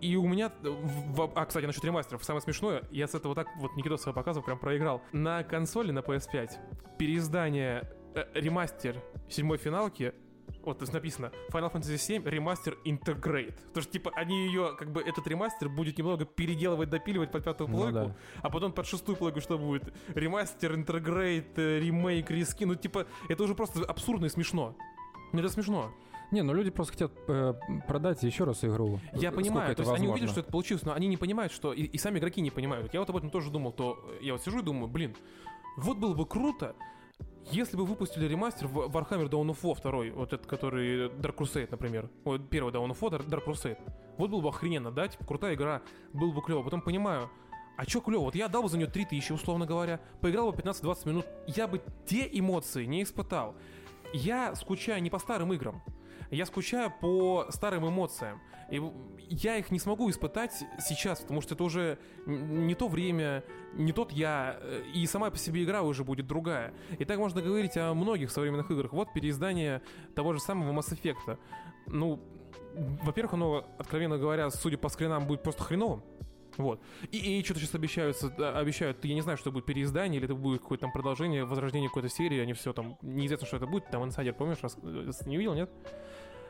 И 0.00 0.16
у 0.16 0.26
меня... 0.26 0.50
в- 0.62 1.32
а, 1.34 1.44
кстати, 1.44 1.66
насчет 1.66 1.84
ремастеров. 1.84 2.24
Самое 2.24 2.40
смешное, 2.42 2.84
я 2.90 3.06
с 3.06 3.14
этого 3.14 3.34
так 3.34 3.48
вот 3.56 3.76
Никитос 3.76 4.02
своего 4.02 4.14
показывал, 4.18 4.44
прям 4.46 4.58
проиграл. 4.58 5.02
На 5.12 5.42
консоли, 5.44 5.90
на 5.92 5.98
PS5, 6.00 6.96
переиздание 6.98 7.90
э, 8.14 8.24
ремастер 8.34 8.96
седьмой 9.28 9.58
финалки 9.58 10.14
вот 10.62 10.78
то 10.78 10.82
есть 10.82 10.92
написано 10.92 11.30
Final 11.52 11.72
Fantasy 11.72 11.96
7 11.96 12.28
ремастер 12.28 12.76
Integrate. 12.84 13.54
Потому 13.68 13.82
что, 13.82 13.92
типа, 13.92 14.10
они 14.14 14.46
ее, 14.46 14.74
как 14.76 14.90
бы, 14.90 15.00
этот 15.00 15.26
ремастер 15.26 15.68
будет 15.68 15.96
немного 15.96 16.24
переделывать, 16.24 16.90
допиливать 16.90 17.30
под 17.30 17.44
пятую 17.44 17.68
Ну 17.68 17.76
плойку, 17.76 17.94
да. 17.94 18.16
а 18.42 18.50
потом 18.50 18.72
под 18.72 18.86
шестую 18.86 19.16
плойку 19.16 19.40
что 19.40 19.58
будет? 19.58 19.94
Ремастер, 20.08 20.74
Integrate, 20.74 21.52
э, 21.56 21.78
ремейк, 21.78 22.30
риски. 22.30 22.64
Ну, 22.64 22.74
типа, 22.74 23.06
это 23.28 23.42
уже 23.42 23.54
просто 23.54 23.84
абсурдно 23.84 24.26
и 24.26 24.28
смешно. 24.28 24.76
Мне 25.32 25.40
это 25.42 25.50
смешно. 25.52 25.94
Не, 26.30 26.42
ну 26.42 26.52
люди 26.52 26.70
просто 26.70 26.92
хотят 26.92 27.12
э, 27.28 27.54
продать 27.88 28.22
еще 28.22 28.44
раз 28.44 28.64
игру. 28.64 29.00
Я 29.12 29.32
понимаю, 29.32 29.74
то 29.74 29.82
есть 29.82 29.92
они 29.92 30.08
увидели, 30.08 30.28
что 30.28 30.40
это 30.40 30.50
получилось, 30.50 30.84
но 30.84 30.92
они 30.92 31.08
не 31.08 31.16
понимают, 31.16 31.52
что 31.52 31.72
и, 31.72 31.82
и 31.82 31.98
сами 31.98 32.18
игроки 32.18 32.40
не 32.40 32.50
понимают. 32.50 32.92
Я 32.94 33.00
вот 33.00 33.10
об 33.10 33.16
этом 33.16 33.30
тоже 33.30 33.50
думал, 33.50 33.72
то 33.72 33.98
я 34.20 34.34
вот 34.34 34.42
сижу 34.42 34.60
и 34.60 34.62
думаю, 34.62 34.88
блин, 34.88 35.16
вот 35.76 35.98
было 35.98 36.14
бы 36.14 36.26
круто, 36.26 36.76
если 37.50 37.76
бы 37.76 37.84
выпустили 37.84 38.26
ремастер 38.26 38.68
в 38.68 38.78
Warhammer 38.78 39.28
Dawn 39.28 39.48
of 39.50 39.60
War 39.62 39.80
2, 39.80 40.14
вот 40.14 40.32
этот, 40.32 40.46
который 40.46 41.08
Dark 41.08 41.36
Crusade, 41.36 41.68
например. 41.70 42.08
Ой, 42.24 42.38
первый 42.38 42.72
Dawn 42.72 42.90
of 42.90 43.00
War, 43.00 43.10
Dar- 43.10 43.26
Dark 43.26 43.44
Crusade. 43.46 43.78
Вот 44.16 44.30
было 44.30 44.40
бы 44.40 44.48
охрененно, 44.50 44.90
да, 44.92 45.08
типа 45.08 45.24
крутая 45.24 45.54
игра, 45.54 45.82
было 46.12 46.30
бы 46.30 46.42
клево. 46.42 46.62
Потом 46.62 46.80
понимаю, 46.80 47.30
а 47.76 47.86
чё 47.86 48.00
клево? 48.00 48.24
Вот 48.24 48.34
я 48.34 48.48
дал 48.48 48.62
бы 48.62 48.68
за 48.68 48.76
нее 48.76 48.86
3000, 48.86 49.32
условно 49.32 49.66
говоря, 49.66 50.00
поиграл 50.20 50.52
бы 50.52 50.58
15-20 50.58 51.08
минут, 51.08 51.26
я 51.46 51.66
бы 51.66 51.80
те 52.06 52.28
эмоции 52.30 52.84
не 52.84 53.02
испытал. 53.02 53.56
Я 54.12 54.54
скучаю 54.54 55.02
не 55.02 55.08
по 55.10 55.18
старым 55.18 55.52
играм, 55.52 55.82
я 56.30 56.46
скучаю 56.46 56.92
по 57.00 57.46
старым 57.50 57.88
эмоциям. 57.88 58.40
И 58.70 58.80
я 59.28 59.56
их 59.56 59.70
не 59.70 59.80
смогу 59.80 60.08
испытать 60.10 60.52
сейчас, 60.78 61.20
потому 61.20 61.40
что 61.40 61.54
это 61.54 61.64
уже 61.64 61.98
не 62.26 62.74
то 62.74 62.88
время, 62.88 63.42
не 63.74 63.92
тот 63.92 64.12
я, 64.12 64.58
э, 64.60 64.84
и 64.94 65.06
сама 65.06 65.30
по 65.30 65.36
себе 65.36 65.64
игра 65.64 65.82
уже 65.82 66.04
будет 66.04 66.26
другая. 66.26 66.72
И 66.98 67.04
так 67.04 67.18
можно 67.18 67.42
говорить 67.42 67.76
о 67.76 67.94
многих 67.94 68.30
современных 68.30 68.70
играх. 68.70 68.92
Вот 68.92 69.12
переиздание 69.12 69.82
того 70.14 70.32
же 70.32 70.40
самого 70.40 70.72
Mass 70.72 70.92
Effect. 70.92 71.38
Ну, 71.88 72.22
во-первых, 73.02 73.34
оно, 73.34 73.66
откровенно 73.78 74.18
говоря, 74.18 74.50
судя 74.50 74.78
по 74.78 74.88
скринам, 74.88 75.26
будет 75.26 75.42
просто 75.42 75.64
хреновым. 75.64 76.02
Вот. 76.56 76.80
И, 77.10 77.40
и 77.40 77.44
что-то 77.44 77.60
сейчас 77.60 77.74
обещаются, 77.74 78.30
да, 78.30 78.58
обещают, 78.58 79.04
я 79.04 79.14
не 79.14 79.22
знаю, 79.22 79.38
что 79.38 79.50
будет 79.50 79.64
переиздание, 79.66 80.18
или 80.18 80.26
это 80.26 80.34
будет 80.34 80.60
какое-то 80.60 80.82
там 80.82 80.92
продолжение, 80.92 81.44
возрождение 81.44 81.88
какой-то 81.88 82.08
серии, 82.08 82.38
они 82.38 82.52
все 82.52 82.72
там, 82.72 82.98
неизвестно, 83.02 83.46
что 83.46 83.56
это 83.56 83.66
будет, 83.66 83.90
там 83.90 84.04
инсайдер, 84.04 84.34
помнишь, 84.34 84.58
раз, 84.62 84.76
э, 84.82 85.10
не 85.26 85.36
видел, 85.36 85.54
нет? 85.54 85.70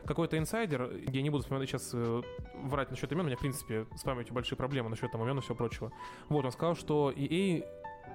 Какой-то 0.05 0.37
инсайдер, 0.37 0.91
я 1.11 1.21
не 1.21 1.29
буду 1.29 1.43
вспоминать 1.43 1.69
сейчас 1.69 1.91
э, 1.93 2.21
врать 2.55 2.89
насчет 2.89 3.11
имен, 3.11 3.25
у 3.25 3.27
меня, 3.27 3.37
в 3.37 3.39
принципе, 3.39 3.85
с 3.95 4.03
памятью 4.03 4.33
большие 4.33 4.57
проблемы 4.57 4.89
насчет 4.89 5.11
там 5.11 5.21
имен 5.23 5.37
и 5.37 5.41
всего 5.41 5.55
прочего. 5.55 5.91
Вот, 6.29 6.43
он 6.45 6.51
сказал, 6.51 6.75
что 6.75 7.11
EA 7.11 7.65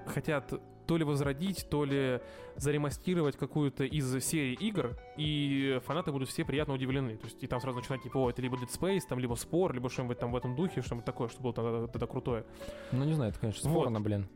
хотят 0.05 0.53
то 0.85 0.97
ли 0.97 1.03
возродить, 1.03 1.67
то 1.69 1.83
ли 1.83 2.21
заремастировать 2.55 3.35
какую-то 3.37 3.83
из 3.83 4.23
серий 4.23 4.53
игр, 4.53 4.97
и 5.17 5.81
фанаты 5.85 6.11
будут 6.11 6.29
все 6.29 6.45
приятно 6.45 6.73
удивлены. 6.73 7.17
То 7.17 7.25
есть, 7.25 7.43
и 7.43 7.47
там 7.47 7.59
сразу 7.59 7.79
начинать, 7.79 8.03
типа, 8.03 8.17
о, 8.17 8.29
это 8.29 8.41
либо 8.41 8.55
Dead 8.55 8.69
Space, 8.69 9.01
там, 9.07 9.19
либо 9.19 9.35
спор, 9.35 9.73
либо 9.73 9.89
что-нибудь 9.89 10.17
там 10.17 10.31
в 10.31 10.35
этом 10.35 10.55
духе, 10.55 10.81
что-нибудь 10.81 11.05
такое, 11.05 11.27
что 11.27 11.41
было 11.41 11.53
тогда, 11.53 11.87
тогда 11.87 12.07
крутое. 12.07 12.45
Ну, 12.91 13.03
не 13.03 13.13
знаю, 13.13 13.31
это, 13.31 13.39
конечно, 13.39 13.69
Вот. 13.69 13.81
спорно, 13.81 13.99
блин. 14.01 14.27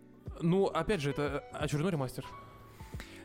Ну, 0.42 0.66
опять 0.66 1.02
же, 1.02 1.12
это 1.12 1.40
очередной 1.54 1.92
ремастер. 1.92 2.26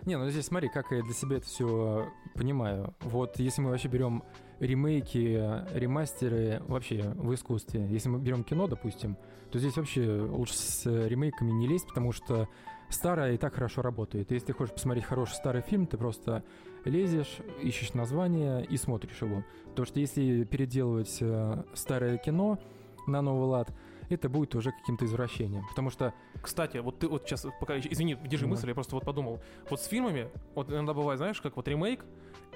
Не, 0.07 0.17
ну 0.17 0.31
здесь 0.31 0.47
смотри, 0.47 0.69
как 0.69 0.93
я 0.93 1.03
для 1.03 1.13
себя 1.13 1.39
это 1.39 1.47
все 1.47 2.09
понимаю. 2.35 2.95
Вот 3.01 3.41
если 3.41 3.61
мы 3.61 3.71
вообще 3.71 3.89
берем 3.89 4.23
ремейки, 4.61 5.37
ремастеры 5.75 6.63
вообще 6.69 7.13
в 7.17 7.35
искусстве, 7.35 7.89
если 7.91 8.09
мы 8.09 8.21
берем 8.21 8.45
кино, 8.45 8.69
допустим, 8.69 9.19
то 9.51 9.59
здесь 9.59 9.77
вообще 9.77 10.21
лучше 10.21 10.55
с 10.55 10.87
ремейками 10.87 11.51
не 11.51 11.67
лезть, 11.67 11.89
потому 11.89 12.13
что 12.13 12.49
старое 12.89 13.35
и 13.35 13.37
так 13.37 13.55
хорошо 13.55 13.83
работает. 13.83 14.31
Если 14.31 14.47
ты 14.47 14.53
хочешь 14.53 14.75
посмотреть 14.75 15.05
хороший 15.05 15.35
старый 15.35 15.63
фильм, 15.63 15.89
ты 15.89 15.97
просто 15.97 16.45
лезешь, 16.85 17.39
ищешь 17.61 17.93
название 17.95 18.65
и 18.65 18.77
смотришь 18.77 19.21
его. 19.21 19.43
Потому 19.71 19.87
что 19.87 19.99
если 19.99 20.45
переделывать 20.45 21.19
э, 21.21 21.65
старое 21.75 22.17
кино 22.19 22.61
на 23.09 23.23
новый 23.23 23.49
лад, 23.49 23.73
это 24.15 24.29
будет 24.29 24.55
уже 24.55 24.73
каким-то 24.73 25.05
извращением. 25.05 25.67
Потому 25.69 25.91
что 25.91 26.15
Кстати, 26.43 26.79
вот 26.79 26.99
ты 26.99 27.09
вот 27.09 27.25
сейчас, 27.27 27.47
пока, 27.61 27.79
извини, 27.79 28.15
держи 28.27 28.45
Ну. 28.47 28.51
мысль, 28.53 28.69
я 28.69 28.75
просто 28.75 28.95
вот 28.95 29.05
подумал. 29.05 29.41
Вот 29.71 29.81
с 29.81 29.87
фильмами, 29.87 30.29
вот 30.55 30.71
иногда 30.71 30.95
бывает, 30.95 31.19
знаешь, 31.19 31.41
как 31.41 31.57
вот 31.57 31.67
ремейк, 31.69 32.05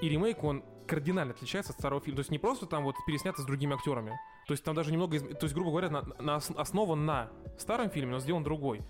и 0.00 0.08
ремейк, 0.08 0.42
он 0.44 0.62
кардинально 0.86 1.32
отличается 1.34 1.72
от 1.72 1.78
старого 1.78 2.00
фильма. 2.00 2.16
То 2.16 2.20
есть 2.20 2.30
не 2.30 2.38
просто 2.38 2.66
там 2.66 2.84
вот 2.84 2.96
переснято 3.06 3.42
с 3.42 3.44
другими 3.44 3.74
актерами. 3.74 4.18
То 4.46 4.52
есть 4.54 4.64
там 4.64 4.74
даже 4.74 4.90
немного, 4.92 5.18
то 5.20 5.44
есть, 5.44 5.54
грубо 5.54 5.70
говоря, 5.70 5.90
на, 5.90 6.02
на 6.18 6.36
ос- 6.36 6.50
основан 6.56 7.04
на 7.06 7.30
старом 7.58 7.90
фильме, 7.90 8.12
но 8.12 8.18
сделан 8.20 8.42
другой. 8.42 8.80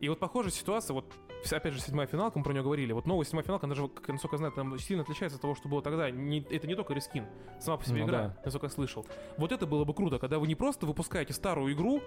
И 0.00 0.08
вот 0.08 0.18
похожая 0.18 0.52
ситуация, 0.52 0.94
вот 0.94 1.12
опять 1.50 1.72
же 1.72 1.80
седьмая 1.80 2.06
финалка, 2.06 2.38
мы 2.38 2.44
про 2.44 2.52
нее 2.52 2.62
говорили. 2.62 2.92
Вот 2.92 3.06
новая 3.06 3.24
седьмая 3.24 3.44
финалка, 3.44 3.66
она 3.66 3.74
даже, 3.74 3.88
как, 3.88 4.08
насколько 4.08 4.34
я 4.34 4.38
знаю, 4.38 4.52
там 4.52 4.78
сильно 4.78 5.02
отличается 5.02 5.36
от 5.36 5.42
того, 5.42 5.54
что 5.54 5.68
было 5.68 5.80
тогда. 5.82 6.10
Не- 6.10 6.40
это 6.50 6.66
не 6.66 6.74
только 6.74 6.92
рескин, 6.94 7.24
сама 7.60 7.76
по 7.78 7.84
себе 7.84 8.00
Ну 8.00 8.06
игра, 8.06 8.18
да. 8.28 8.36
насколько 8.44 8.66
я 8.66 8.70
слышал. 8.70 9.06
Вот 9.38 9.52
это 9.52 9.66
было 9.66 9.84
бы 9.84 9.94
круто, 9.94 10.18
когда 10.18 10.38
вы 10.38 10.46
не 10.46 10.54
просто 10.54 10.86
выпускаете 10.86 11.32
старую 11.32 11.72
игру 11.72 12.00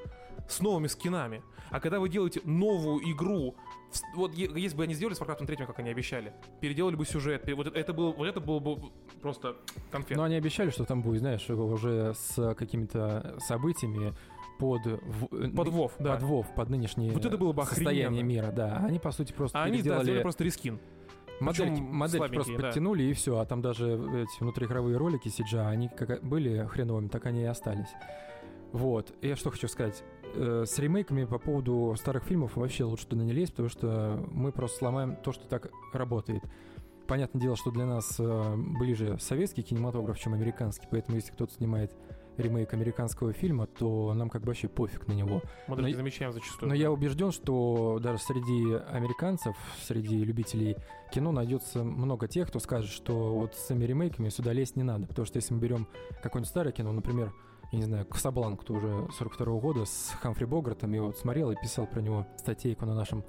с 0.48 0.60
новыми 0.60 0.88
скинами, 0.88 1.42
а 1.72 1.80
когда 1.80 2.00
вы 2.00 2.10
делаете 2.10 2.42
новую 2.44 3.02
игру, 3.12 3.56
вот 4.16 4.34
если 4.34 4.78
бы 4.78 4.84
они 4.84 4.94
сделали 4.94 5.14
с 5.16 5.22
Warcraft 5.22 5.46
3, 5.46 5.56
как 5.58 5.80
они 5.80 5.90
обещали, 5.90 6.34
переделали 6.62 6.96
бы 6.96 7.06
сюжет, 7.06 7.50
вот 7.56 7.68
это, 7.68 7.80
это 7.80 7.94
было, 7.94 8.12
вот 8.12 8.26
это 8.28 8.40
было 8.40 8.60
бы 8.60 8.92
просто 9.22 9.56
конфет. 9.92 10.16
Но 10.18 10.24
они 10.24 10.36
обещали, 10.36 10.70
что 10.70 10.86
там 10.86 11.02
будет, 11.02 11.22
знаешь, 11.22 11.50
уже 11.50 12.14
с 12.14 12.54
какими-то 12.56 13.38
событиями 13.40 14.14
под... 14.60 14.86
в- 14.86 15.56
Под 15.56 15.68
WoW, 15.70 15.92
да. 16.00 16.14
Под 16.14 16.24
WoW, 16.24 16.46
под 16.56 16.70
нынешнее 16.70 17.12
Вот 17.12 17.26
это 17.26 17.38
было 17.38 17.54
бы 17.54 17.64
состояние 17.66 18.22
мира, 18.24 18.52
да. 18.52 18.78
Они, 18.86 19.00
по 19.00 19.12
сути, 19.12 19.34
просто 19.34 19.58
а 19.60 19.64
они, 19.64 19.78
да, 19.78 20.04
сделали 20.04 20.22
просто 20.22 20.44
причем 21.54 21.84
модельки 21.86 22.18
слабенькие, 22.18 22.36
просто 22.36 22.58
да. 22.58 22.68
подтянули, 22.68 23.04
и 23.04 23.14
все. 23.14 23.38
А 23.40 23.46
там 23.46 23.62
даже 23.62 23.94
эти 23.94 24.44
внутриигровые 24.44 24.98
ролики 24.98 25.30
CGI, 25.30 25.68
они 25.68 25.88
как 25.88 26.22
были 26.22 26.66
хреновыми, 26.66 27.08
так 27.08 27.26
они 27.26 27.42
и 27.42 27.46
остались. 27.46 27.88
Вот. 28.74 29.14
Я 29.22 29.36
что 29.38 29.50
хочу 29.50 29.68
сказать. 29.70 30.04
э, 30.36 30.66
с 30.68 30.78
ремейками 30.78 31.24
по 31.26 31.40
поводу 31.40 31.96
старых 31.98 32.24
фильмов 32.26 32.56
вообще 32.58 32.84
лучше 32.84 33.08
туда 33.08 33.24
не 33.24 33.32
лезть, 33.34 33.54
потому 33.54 33.70
что 33.70 34.24
мы 34.32 34.52
просто 34.52 34.80
сломаем 34.80 35.16
то, 35.16 35.32
что 35.32 35.48
так 35.48 35.70
работает. 35.94 36.44
Понятное 37.08 37.42
дело, 37.42 37.56
что 37.56 37.72
для 37.72 37.86
нас 37.86 38.18
э, 38.20 38.56
ближе 38.80 39.18
советский 39.20 39.64
кинематограф, 39.64 40.20
чем 40.20 40.34
американский, 40.36 40.88
поэтому 40.92 41.16
если 41.16 41.32
кто-то 41.32 41.54
снимает 41.54 41.96
ремейк 42.40 42.74
американского 42.74 43.34
фильма, 43.34 43.68
то 43.68 44.14
нам 44.14 44.30
как 44.30 44.42
бы 44.42 44.48
вообще 44.48 44.68
пофиг 44.68 45.08
на 45.08 45.14
него. 45.14 45.42
Мы 45.68 45.70
Но 45.70 45.76
даже 45.76 45.88
и- 45.90 45.92
не 45.92 45.98
замечаем 45.98 46.32
зачастую. 46.32 46.70
Но 46.70 46.76
я 46.76 46.92
убежден, 46.92 47.32
что 47.32 48.00
даже 48.02 48.20
среди 48.20 48.74
американцев, 48.92 49.56
среди 49.82 50.24
любителей 50.24 50.76
кино 51.12 51.32
найдется 51.32 51.84
много 51.84 52.28
тех, 52.28 52.48
кто 52.50 52.60
скажет, 52.60 52.90
что 52.92 53.34
вот 53.36 53.56
с 53.56 53.66
этими 53.72 53.86
ремейками 53.86 54.30
сюда 54.30 54.54
лезть 54.54 54.76
не 54.76 54.84
надо. 54.84 55.08
Потому 55.08 55.26
что 55.26 55.38
если 55.38 55.54
мы 55.54 55.60
берем 55.60 55.88
какое-нибудь 56.24 56.50
старое 56.50 56.72
кино, 56.72 56.92
например, 56.92 57.34
я 57.72 57.78
не 57.78 57.86
знаю, 57.86 58.06
Касабланк, 58.06 58.62
кто 58.62 58.74
уже 58.74 59.08
42 59.18 59.60
года, 59.60 59.86
с 59.86 60.12
Хамфри 60.22 60.46
Богартом, 60.46 60.92
я 60.94 61.04
вот 61.04 61.18
смотрел 61.18 61.52
и 61.52 61.56
писал 61.56 61.86
про 61.86 62.02
него 62.02 62.26
статейку 62.38 62.86
на 62.86 62.96
нашем 62.96 63.24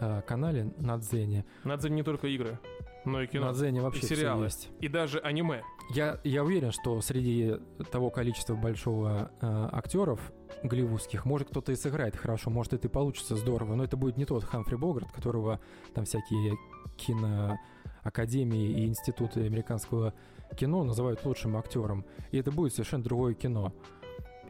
э, 0.00 0.20
канале 0.26 0.72
на 0.78 0.98
Дзене. 0.98 1.44
Надо 1.64 1.88
не 1.88 2.02
только 2.02 2.26
игры, 2.26 2.58
но 3.04 3.22
и 3.22 3.26
кино. 3.26 3.46
На 3.46 3.52
Дзене 3.52 3.80
вообще 3.80 4.00
и 4.00 4.06
сериалы. 4.06 4.44
есть. 4.44 4.70
И 4.80 4.88
даже 4.88 5.18
аниме. 5.18 5.62
Я, 5.90 6.20
я 6.24 6.44
уверен, 6.44 6.72
что 6.72 7.00
среди 7.00 7.56
того 7.90 8.10
количества 8.10 8.54
большого 8.54 9.30
э, 9.40 9.68
актеров 9.72 10.32
голливудских, 10.62 11.24
может 11.24 11.48
кто-то 11.48 11.72
и 11.72 11.76
сыграет 11.76 12.16
хорошо, 12.16 12.50
может 12.50 12.72
это 12.72 12.88
и 12.88 12.90
получится 12.90 13.36
здорово, 13.36 13.74
но 13.74 13.84
это 13.84 13.96
будет 13.96 14.16
не 14.16 14.24
тот 14.24 14.44
Хамфри 14.44 14.76
Богарт, 14.76 15.10
которого 15.10 15.60
там 15.94 16.04
всякие 16.04 16.56
киноакадемии 16.96 18.82
и 18.82 18.86
институты 18.86 19.44
американского 19.46 20.14
кино 20.56 20.84
называют 20.84 21.24
лучшим 21.24 21.56
актером. 21.56 22.04
И 22.30 22.38
это 22.38 22.50
будет 22.50 22.72
совершенно 22.72 23.02
другое 23.02 23.34
кино. 23.34 23.72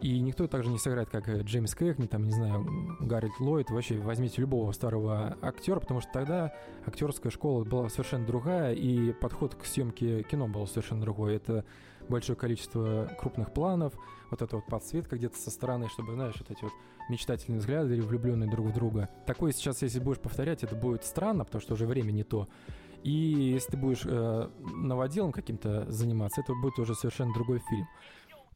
И 0.03 0.19
никто 0.21 0.49
также 0.49 0.69
не 0.69 0.79
сыграет, 0.79 1.11
как 1.11 1.29
э, 1.29 1.43
Джеймс 1.43 1.75
Кэкни, 1.75 2.07
там, 2.07 2.25
не 2.25 2.33
знаю, 2.33 2.67
Гаррет 3.01 3.39
Ллойд. 3.39 3.71
Вообще 3.71 3.97
возьмите 3.99 4.41
любого 4.41 4.73
старого 4.73 5.37
актера, 5.41 5.79
потому 5.79 6.01
что 6.01 6.11
тогда 6.13 6.53
актерская 6.85 7.31
школа 7.31 7.65
была 7.65 7.89
совершенно 7.89 8.27
другая, 8.27 8.75
и 8.75 9.13
подход 9.13 9.55
к 9.55 9.65
съемке 9.65 10.25
кино 10.25 10.49
был 10.49 10.67
совершенно 10.67 11.03
другой. 11.03 11.37
Это 11.37 11.65
большое 12.09 12.37
количество 12.37 13.11
крупных 13.21 13.53
планов, 13.53 13.93
вот 14.31 14.43
эта 14.43 14.57
вот 14.57 14.67
подсветка 14.67 15.17
где-то 15.17 15.39
со 15.39 15.51
стороны, 15.53 15.89
чтобы, 15.89 16.15
знаешь, 16.15 16.35
вот 16.37 16.51
эти 16.51 16.63
вот 16.63 16.73
мечтательные 17.09 17.61
взгляды 17.61 17.95
или 17.95 18.01
влюбленные 18.01 18.51
друг 18.51 18.67
в 18.67 18.73
друга. 18.73 19.09
Такое 19.25 19.53
сейчас, 19.53 19.83
если 19.83 20.01
будешь 20.01 20.19
повторять, 20.19 20.65
это 20.65 20.75
будет 20.75 21.05
странно, 21.05 21.45
потому 21.45 21.63
что 21.63 21.75
уже 21.75 21.87
время 21.87 22.11
не 22.11 22.25
то. 22.25 22.49
И 23.03 23.11
если 23.11 23.73
ты 23.73 23.77
будешь 23.77 24.03
э, 24.05 24.49
новоделом 24.61 25.33
каким-то 25.33 25.91
заниматься, 25.91 26.41
это 26.41 26.55
будет 26.55 26.79
уже 26.79 26.95
совершенно 26.95 27.33
другой 27.35 27.61
фильм. 27.69 27.89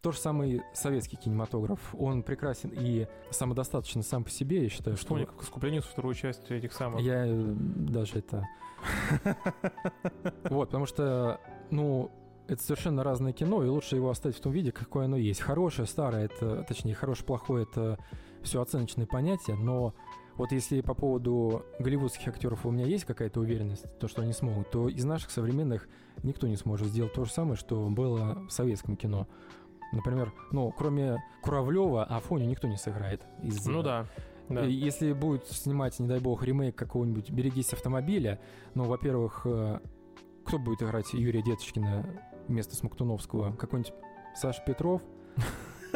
То 0.07 0.13
же 0.13 0.19
самое 0.19 0.59
и 0.59 0.63
советский 0.73 1.17
кинематограф. 1.17 1.93
Он 1.99 2.23
прекрасен 2.23 2.71
и 2.73 3.09
самодостаточен 3.31 4.05
сам 4.05 4.23
по 4.23 4.31
себе, 4.31 4.63
я 4.63 4.69
считаю, 4.69 4.97
что... 4.97 5.07
Вспомни, 5.07 5.25
как 5.25 5.43
искупление 5.43 5.81
вторую 5.81 6.15
часть 6.15 6.49
этих 6.49 6.73
самых. 6.75 7.01
Я 7.01 7.27
э, 7.27 7.35
даже 7.35 8.21
это... 8.21 8.47
Вот, 10.45 10.67
потому 10.67 10.87
что, 10.87 11.41
ну, 11.73 12.13
это 12.47 12.63
совершенно 12.63 13.03
разное 13.03 13.33
кино, 13.33 13.65
и 13.65 13.69
лучше 13.69 13.97
его 13.97 14.09
оставить 14.09 14.37
в 14.37 14.41
том 14.41 14.53
виде, 14.53 14.71
какое 14.71 15.07
оно 15.07 15.17
есть. 15.17 15.41
Хорошее, 15.41 15.89
старое, 15.89 16.27
это, 16.27 16.63
точнее, 16.63 16.95
хорошее, 16.95 17.27
плохое, 17.27 17.65
это 17.65 17.99
все 18.45 18.63
оценочные 18.63 19.09
понятия, 19.09 19.57
но 19.57 19.93
вот 20.37 20.53
если 20.53 20.83
по 20.83 20.95
поводу 20.95 21.65
голливудских 21.81 22.29
актеров 22.29 22.65
у 22.65 22.71
меня 22.71 22.85
есть 22.85 23.07
какая-то 23.07 23.41
уверенность, 23.41 23.87
то, 23.99 24.07
что 24.07 24.23
они 24.23 24.33
смогут, 24.33 24.71
то 24.71 24.89
из 24.89 25.05
наших 25.05 25.33
современных 25.33 25.89
никто 26.23 26.47
не 26.47 26.57
сможет 26.57 26.89
сделать 26.89 27.13
то 27.13 27.25
же 27.25 27.33
самое, 27.33 27.57
что 27.57 27.89
было 27.89 28.47
в 28.47 28.53
советском 28.53 28.97
кино. 28.97 29.27
Например, 29.97 30.32
ну, 30.53 30.72
кроме 30.76 31.22
Куравлева, 31.42 32.05
Афоню 32.05 32.47
никто 32.47 32.68
не 32.68 32.76
сыграет. 32.76 33.26
Из, 33.42 33.66
Ну 33.66 33.82
да. 33.82 34.07
да. 34.49 34.64
и 34.66 34.72
Если 34.72 35.12
будет 35.12 35.47
снимать, 35.49 35.99
не 35.99 36.07
дай 36.07 36.20
бог, 36.20 36.42
ремейк 36.44 36.76
какого-нибудь 36.76 37.30
«Берегись 37.30 37.72
автомобиля», 37.72 38.38
ну, 38.74 38.84
во-первых, 38.84 39.42
э, 39.44 39.80
кто 40.44 40.59
будет 40.59 40.82
играть 40.82 41.12
Юрия 41.12 41.42
Деточкина 41.42 42.05
вместо 42.47 42.76
Смоктуновского? 42.76 43.53
Какой-нибудь 43.57 43.92
Саша 44.34 44.62
Петров? 44.64 45.03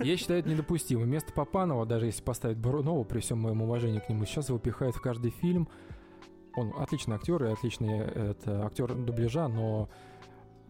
Я- 0.00 0.16
считаю 0.16 0.40
это 0.40 0.48
недопустимо. 0.48 1.02
Вместо 1.02 1.32
Папанова, 1.32 1.86
даже 1.86 2.06
если 2.06 2.22
поставить 2.22 2.58
Бурунова, 2.58 3.04
при 3.04 3.20
всем 3.20 3.38
моем 3.40 3.62
уважении 3.62 3.98
к 4.00 4.08
нему, 4.08 4.24
сейчас 4.24 4.48
его 4.48 4.58
пихают 4.58 4.96
в 4.96 5.00
каждый 5.00 5.30
фильм. 5.30 5.68
Он 6.56 6.72
отличный 6.78 7.16
актер 7.16 7.44
и 7.44 7.52
отличный 7.52 7.98
э, 8.00 8.30
это, 8.32 8.66
актер 8.66 8.94
дубляжа, 8.94 9.48
но 9.48 9.88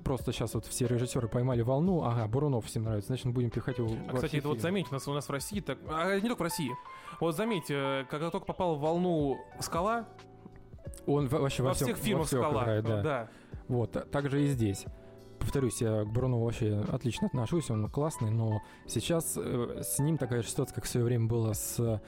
просто 0.05 0.32
сейчас 0.32 0.55
вот 0.55 0.66
все 0.66 0.86
режиссеры 0.86 1.28
поймали 1.28 1.62
волну, 1.62 2.03
ага, 2.03 2.26
Бурунов 2.26 2.66
всем 2.66 2.84
нравится, 2.84 3.09
значит, 3.09 3.24
мы 3.26 3.32
будем 3.32 3.51
пихать 3.51 3.78
его 3.78 3.90
А, 4.09 4.14
кстати, 4.14 4.36
это 4.36 4.49
вот 4.49 4.61
заметь, 4.61 4.86
у 4.90 4.94
нас, 4.94 5.07
у 5.09 5.12
нас 5.12 5.26
в 5.28 5.30
России 5.32 5.61
так... 5.61 5.78
А 5.88 6.14
не 6.18 6.28
только 6.28 6.40
в 6.40 6.42
России. 6.44 6.70
Вот 7.20 7.36
заметь, 7.36 7.70
э, 7.70 8.05
когда 8.11 8.30
только 8.30 8.46
попал 8.46 8.76
в 8.76 8.80
волну 8.80 9.38
«Скала», 9.61 10.07
Он 11.07 11.26
во- 11.28 11.40
вообще 11.40 11.62
во, 11.62 11.70
во, 11.70 11.74
всем- 11.74 11.86
всех 11.88 11.99
фильмах 11.99 12.22
во 12.22 12.26
всех 12.26 12.40
«Скала». 12.40 12.62
играет, 12.62 12.84
да. 12.84 13.03
да. 13.03 13.28
Вот, 13.68 13.96
а- 13.96 14.01
так 14.01 14.30
же 14.30 14.42
и 14.42 14.46
здесь. 14.49 14.84
Повторюсь, 15.38 15.80
я 15.80 16.05
к 16.05 16.09
Брунову 16.09 16.44
вообще 16.46 16.82
отлично 16.92 17.26
отношусь, 17.28 17.70
он 17.70 17.88
классный, 17.90 18.30
но 18.30 18.61
сейчас 18.86 19.34
э, 19.36 19.82
с 19.82 19.99
ним 19.99 20.18
такая 20.18 20.42
же 20.42 20.49
ситуация, 20.49 20.74
как 20.74 20.84
в 20.84 20.88
свое 20.88 21.05
время 21.07 21.26
было 21.26 21.53
с 21.53 22.01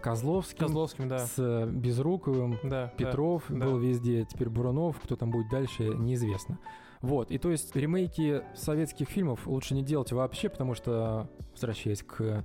Козловским, 0.00 0.58
Козловским, 0.66 1.08
да. 1.08 1.26
с 1.26 1.66
Безруковым, 1.66 2.58
Да, 2.62 2.92
Петров 2.96 3.42
да. 3.48 3.64
был 3.66 3.78
везде, 3.78 4.24
теперь 4.24 4.48
Бурунов, 4.48 5.00
кто 5.00 5.16
там 5.16 5.30
будет 5.30 5.48
дальше, 5.48 5.82
неизвестно. 5.84 6.58
Вот, 7.02 7.30
и 7.30 7.38
то 7.38 7.50
есть 7.50 7.74
ремейки 7.76 8.42
советских 8.54 9.08
фильмов 9.08 9.46
лучше 9.46 9.74
не 9.74 9.82
делать 9.82 10.12
вообще, 10.12 10.48
потому 10.48 10.74
что, 10.74 11.30
возвращаясь 11.52 12.02
к 12.02 12.44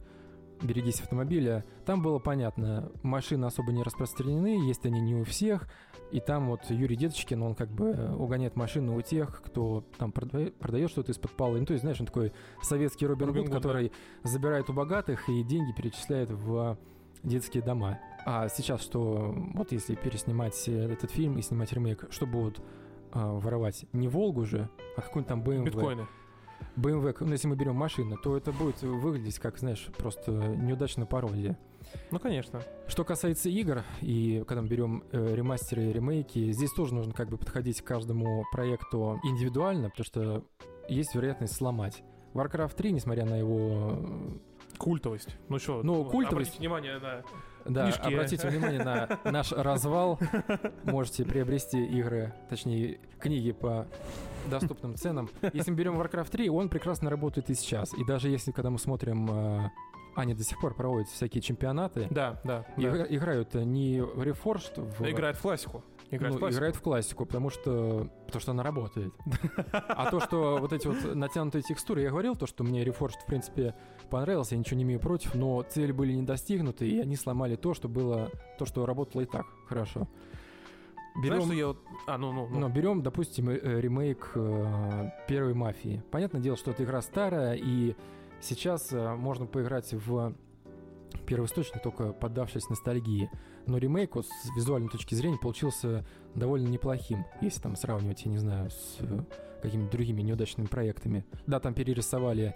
«Берегись 0.61 1.01
автомобиля», 1.01 1.65
там 1.85 2.01
было 2.01 2.19
понятно, 2.19 2.91
машины 3.01 3.45
особо 3.45 3.71
не 3.71 3.83
распространены, 3.83 4.67
есть 4.67 4.85
они 4.85 5.01
не 5.01 5.15
у 5.15 5.23
всех, 5.23 5.67
и 6.11 6.19
там 6.19 6.49
вот 6.49 6.69
Юрий 6.69 6.97
Деточкин, 6.97 7.41
он 7.41 7.55
как 7.55 7.69
бы 7.69 8.13
угоняет 8.17 8.55
машины 8.55 8.95
у 8.95 9.01
тех, 9.01 9.41
кто 9.41 9.85
там 9.97 10.11
продает, 10.11 10.55
продает 10.57 10.91
что-то 10.91 11.13
из-под 11.13 11.31
пола. 11.31 11.57
Ну, 11.57 11.65
то 11.65 11.73
есть, 11.73 11.81
знаешь, 11.81 11.99
он 12.01 12.05
такой 12.05 12.33
советский 12.61 13.07
Робин, 13.07 13.27
Робин 13.27 13.43
Гуд, 13.43 13.53
Гуд, 13.53 13.61
да. 13.61 13.67
который 13.69 13.91
забирает 14.23 14.69
у 14.69 14.73
богатых 14.73 15.29
и 15.29 15.41
деньги 15.43 15.71
перечисляет 15.71 16.29
в 16.29 16.77
детские 17.23 17.63
дома. 17.63 17.99
А 18.25 18.49
сейчас 18.49 18.81
что, 18.81 19.33
вот 19.53 19.71
если 19.71 19.95
переснимать 19.95 20.67
э, 20.67 20.91
этот 20.91 21.11
фильм 21.11 21.37
и 21.37 21.41
снимать 21.41 21.71
ремейк, 21.71 22.07
что 22.09 22.25
будут 22.25 22.61
а, 23.11 23.33
воровать? 23.33 23.85
Не 23.93 24.07
Волгу 24.07 24.45
же, 24.45 24.69
а 24.95 25.01
какой-нибудь 25.01 25.27
там 25.27 25.41
BMW. 25.41 25.65
Биткоины. 25.65 26.07
BMW, 26.75 27.15
ну 27.19 27.31
если 27.31 27.47
мы 27.47 27.55
берем 27.55 27.75
машины, 27.75 28.15
то 28.23 28.37
это 28.37 28.51
будет 28.51 28.81
выглядеть 28.81 29.39
как, 29.39 29.57
знаешь, 29.57 29.87
просто 29.97 30.31
неудачная 30.31 31.05
пародия. 31.05 31.57
Ну, 32.11 32.19
конечно. 32.19 32.61
Что 32.87 33.03
касается 33.03 33.49
игр, 33.49 33.83
и 34.01 34.43
когда 34.47 34.61
мы 34.61 34.67
берем 34.67 35.03
э, 35.11 35.35
ремастеры 35.35 35.83
и 35.83 35.93
ремейки, 35.93 36.51
здесь 36.51 36.71
тоже 36.71 36.93
нужно 36.93 37.13
как 37.13 37.29
бы 37.29 37.37
подходить 37.37 37.81
к 37.81 37.85
каждому 37.85 38.45
проекту 38.51 39.19
индивидуально, 39.23 39.89
потому 39.89 40.05
что 40.05 40.45
есть 40.87 41.15
вероятность 41.15 41.55
сломать. 41.55 42.03
Warcraft 42.33 42.75
3, 42.75 42.91
несмотря 42.93 43.25
на 43.25 43.35
его... 43.35 43.97
Культовость. 44.81 45.37
Ну 45.49 45.59
что, 45.59 45.81
Ну, 45.83 46.03
культовость- 46.05 46.31
Обратите 46.57 46.59
внимание 46.59 46.97
на... 46.99 47.23
Да, 47.65 47.83
Книжки. 47.83 48.07
обратите 48.13 48.47
внимание 48.49 48.83
на 48.83 49.19
наш 49.23 49.51
развал. 49.51 50.19
Можете 50.83 51.23
приобрести 51.25 51.83
игры, 51.85 52.33
точнее, 52.49 52.99
книги 53.19 53.51
по 53.51 53.85
доступным 54.49 54.95
ценам. 54.95 55.29
Если 55.53 55.69
мы 55.69 55.77
берем 55.77 56.01
Warcraft 56.01 56.31
3, 56.31 56.49
он 56.49 56.69
прекрасно 56.69 57.11
работает 57.11 57.51
и 57.51 57.53
сейчас. 57.53 57.93
И 57.93 58.03
даже 58.03 58.29
если, 58.29 58.51
когда 58.51 58.71
мы 58.71 58.79
смотрим... 58.79 59.29
э, 59.29 59.69
Они 60.15 60.33
до 60.33 60.43
сих 60.43 60.59
пор 60.59 60.73
проводят 60.73 61.07
всякие 61.09 61.41
чемпионаты, 61.41 62.07
Да, 62.09 62.41
да. 62.43 62.65
да. 62.75 62.83
игра- 62.83 63.05
играют 63.07 63.53
не 63.53 64.01
в 64.01 64.21
Reforged, 64.23 64.81
в... 64.97 65.07
Играет 65.09 65.37
в 65.37 65.41
классику. 65.41 65.83
Играет 66.11 66.33
ну, 66.33 66.37
в 66.37 66.39
классику. 66.39 66.57
играет 66.57 66.75
в 66.75 66.81
классику, 66.81 67.25
потому 67.25 67.49
что, 67.49 68.09
потому 68.25 68.41
что 68.41 68.51
она 68.51 68.63
работает. 68.63 69.13
А 69.71 70.09
то, 70.11 70.19
что 70.19 70.57
вот 70.59 70.73
эти 70.73 70.87
вот 70.87 71.15
натянутые 71.15 71.61
текстуры, 71.61 72.01
я 72.01 72.09
говорил, 72.09 72.35
то, 72.35 72.45
что 72.45 72.63
мне 72.63 72.83
Reforged, 72.83 73.21
в 73.23 73.25
принципе, 73.25 73.75
понравился, 74.09 74.55
я 74.55 74.59
ничего 74.59 74.77
не 74.77 74.83
имею 74.83 74.99
против, 74.99 75.35
но 75.35 75.61
цели 75.63 75.91
были 75.91 76.13
не 76.13 76.23
достигнуты, 76.23 76.87
и 76.87 76.99
они 76.99 77.15
сломали 77.15 77.55
то, 77.55 77.73
что 77.73 77.87
было, 77.87 78.29
то, 78.59 78.65
что 78.65 78.85
работало 78.85 79.21
и 79.21 79.25
так 79.25 79.45
хорошо. 79.67 80.07
Знаешь, 81.13 81.31
Берем, 81.31 81.41
что 81.43 81.53
я... 81.53 81.67
вот- 81.67 81.79
А, 82.07 82.17
ну, 82.17 82.31
ну, 82.31 82.47
ну. 82.47 82.59
ну, 82.59 82.69
берем, 82.69 83.01
допустим, 83.01 83.49
э, 83.49 83.81
ремейк 83.81 84.31
э, 84.35 85.09
первой 85.27 85.53
мафии. 85.53 86.01
Понятное 86.11 86.41
дело, 86.41 86.57
что 86.57 86.71
эта 86.71 86.83
игра 86.83 87.01
старая, 87.01 87.55
и 87.55 87.95
сейчас 88.39 88.91
э, 88.93 89.15
можно 89.15 89.45
поиграть 89.45 89.93
в 89.93 90.33
первоисточник, 91.25 91.81
только 91.81 92.13
поддавшись 92.13 92.69
ностальгии. 92.69 93.29
Но 93.67 93.77
ремейк 93.77 94.15
вот, 94.15 94.25
с 94.25 94.55
визуальной 94.55 94.89
точки 94.89 95.15
зрения 95.15 95.37
получился 95.37 96.05
довольно 96.35 96.67
неплохим, 96.67 97.25
если 97.41 97.61
там 97.61 97.75
сравнивать, 97.75 98.23
я 98.25 98.31
не 98.31 98.37
знаю, 98.37 98.69
с 98.69 98.97
э, 98.99 99.23
какими-то 99.61 99.91
другими 99.91 100.21
неудачными 100.21 100.67
проектами. 100.67 101.25
Да, 101.47 101.59
там 101.59 101.73
перерисовали 101.73 102.55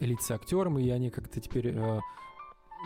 лица 0.00 0.34
актерам, 0.34 0.78
и 0.78 0.88
они 0.90 1.10
как-то 1.10 1.40
теперь 1.40 1.68
э, 1.68 2.00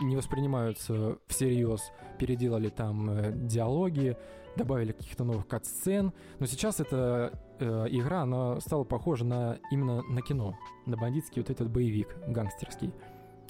не 0.01 0.15
воспринимаются 0.15 1.17
всерьез. 1.27 1.91
Переделали 2.17 2.69
там 2.69 3.09
э, 3.09 3.31
диалоги, 3.33 4.17
добавили 4.55 4.91
каких-то 4.91 5.23
новых 5.23 5.47
кат-сцен. 5.47 6.13
Но 6.39 6.45
сейчас 6.45 6.79
эта 6.79 7.39
э, 7.59 7.87
игра, 7.89 8.21
она 8.21 8.59
стала 8.59 8.83
похожа 8.83 9.25
на 9.25 9.57
именно 9.71 10.01
на 10.03 10.21
кино, 10.21 10.57
на 10.85 10.97
бандитский 10.97 11.41
вот 11.41 11.49
этот 11.49 11.69
боевик 11.69 12.15
гангстерский. 12.27 12.93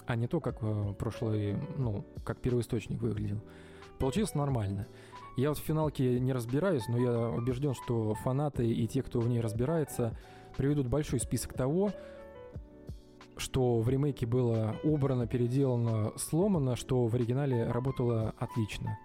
А 0.08 0.16
не 0.16 0.28
то, 0.28 0.40
как 0.40 0.58
э, 0.62 0.94
прошлый, 0.98 1.56
ну, 1.78 2.06
как 2.24 2.40
первоисточник 2.40 3.02
выглядел. 3.02 3.42
Получилось 4.00 4.34
нормально. 4.36 4.88
Я 5.38 5.50
вот 5.50 5.60
в 5.60 5.62
финалке 5.64 6.20
не 6.20 6.34
разбираюсь, 6.34 6.88
но 6.88 6.98
я 6.98 7.30
убежден, 7.30 7.74
что 7.74 8.14
фанаты 8.16 8.68
и 8.70 8.88
те, 8.88 9.02
кто 9.02 9.20
в 9.20 9.28
ней 9.30 9.40
разбирается, 9.40 10.18
приведут 10.58 10.88
большой 10.88 11.20
список 11.20 11.54
того, 11.54 11.92
что 13.38 13.80
в 13.80 13.90
ремейке 13.90 14.26
было 14.26 14.76
убрано, 14.84 15.28
переделано, 15.28 16.12
сломано, 16.18 16.76
что 16.76 17.08
в 17.08 17.16
оригинале 17.16 17.66
работало 17.68 18.34
отлично. 18.38 18.98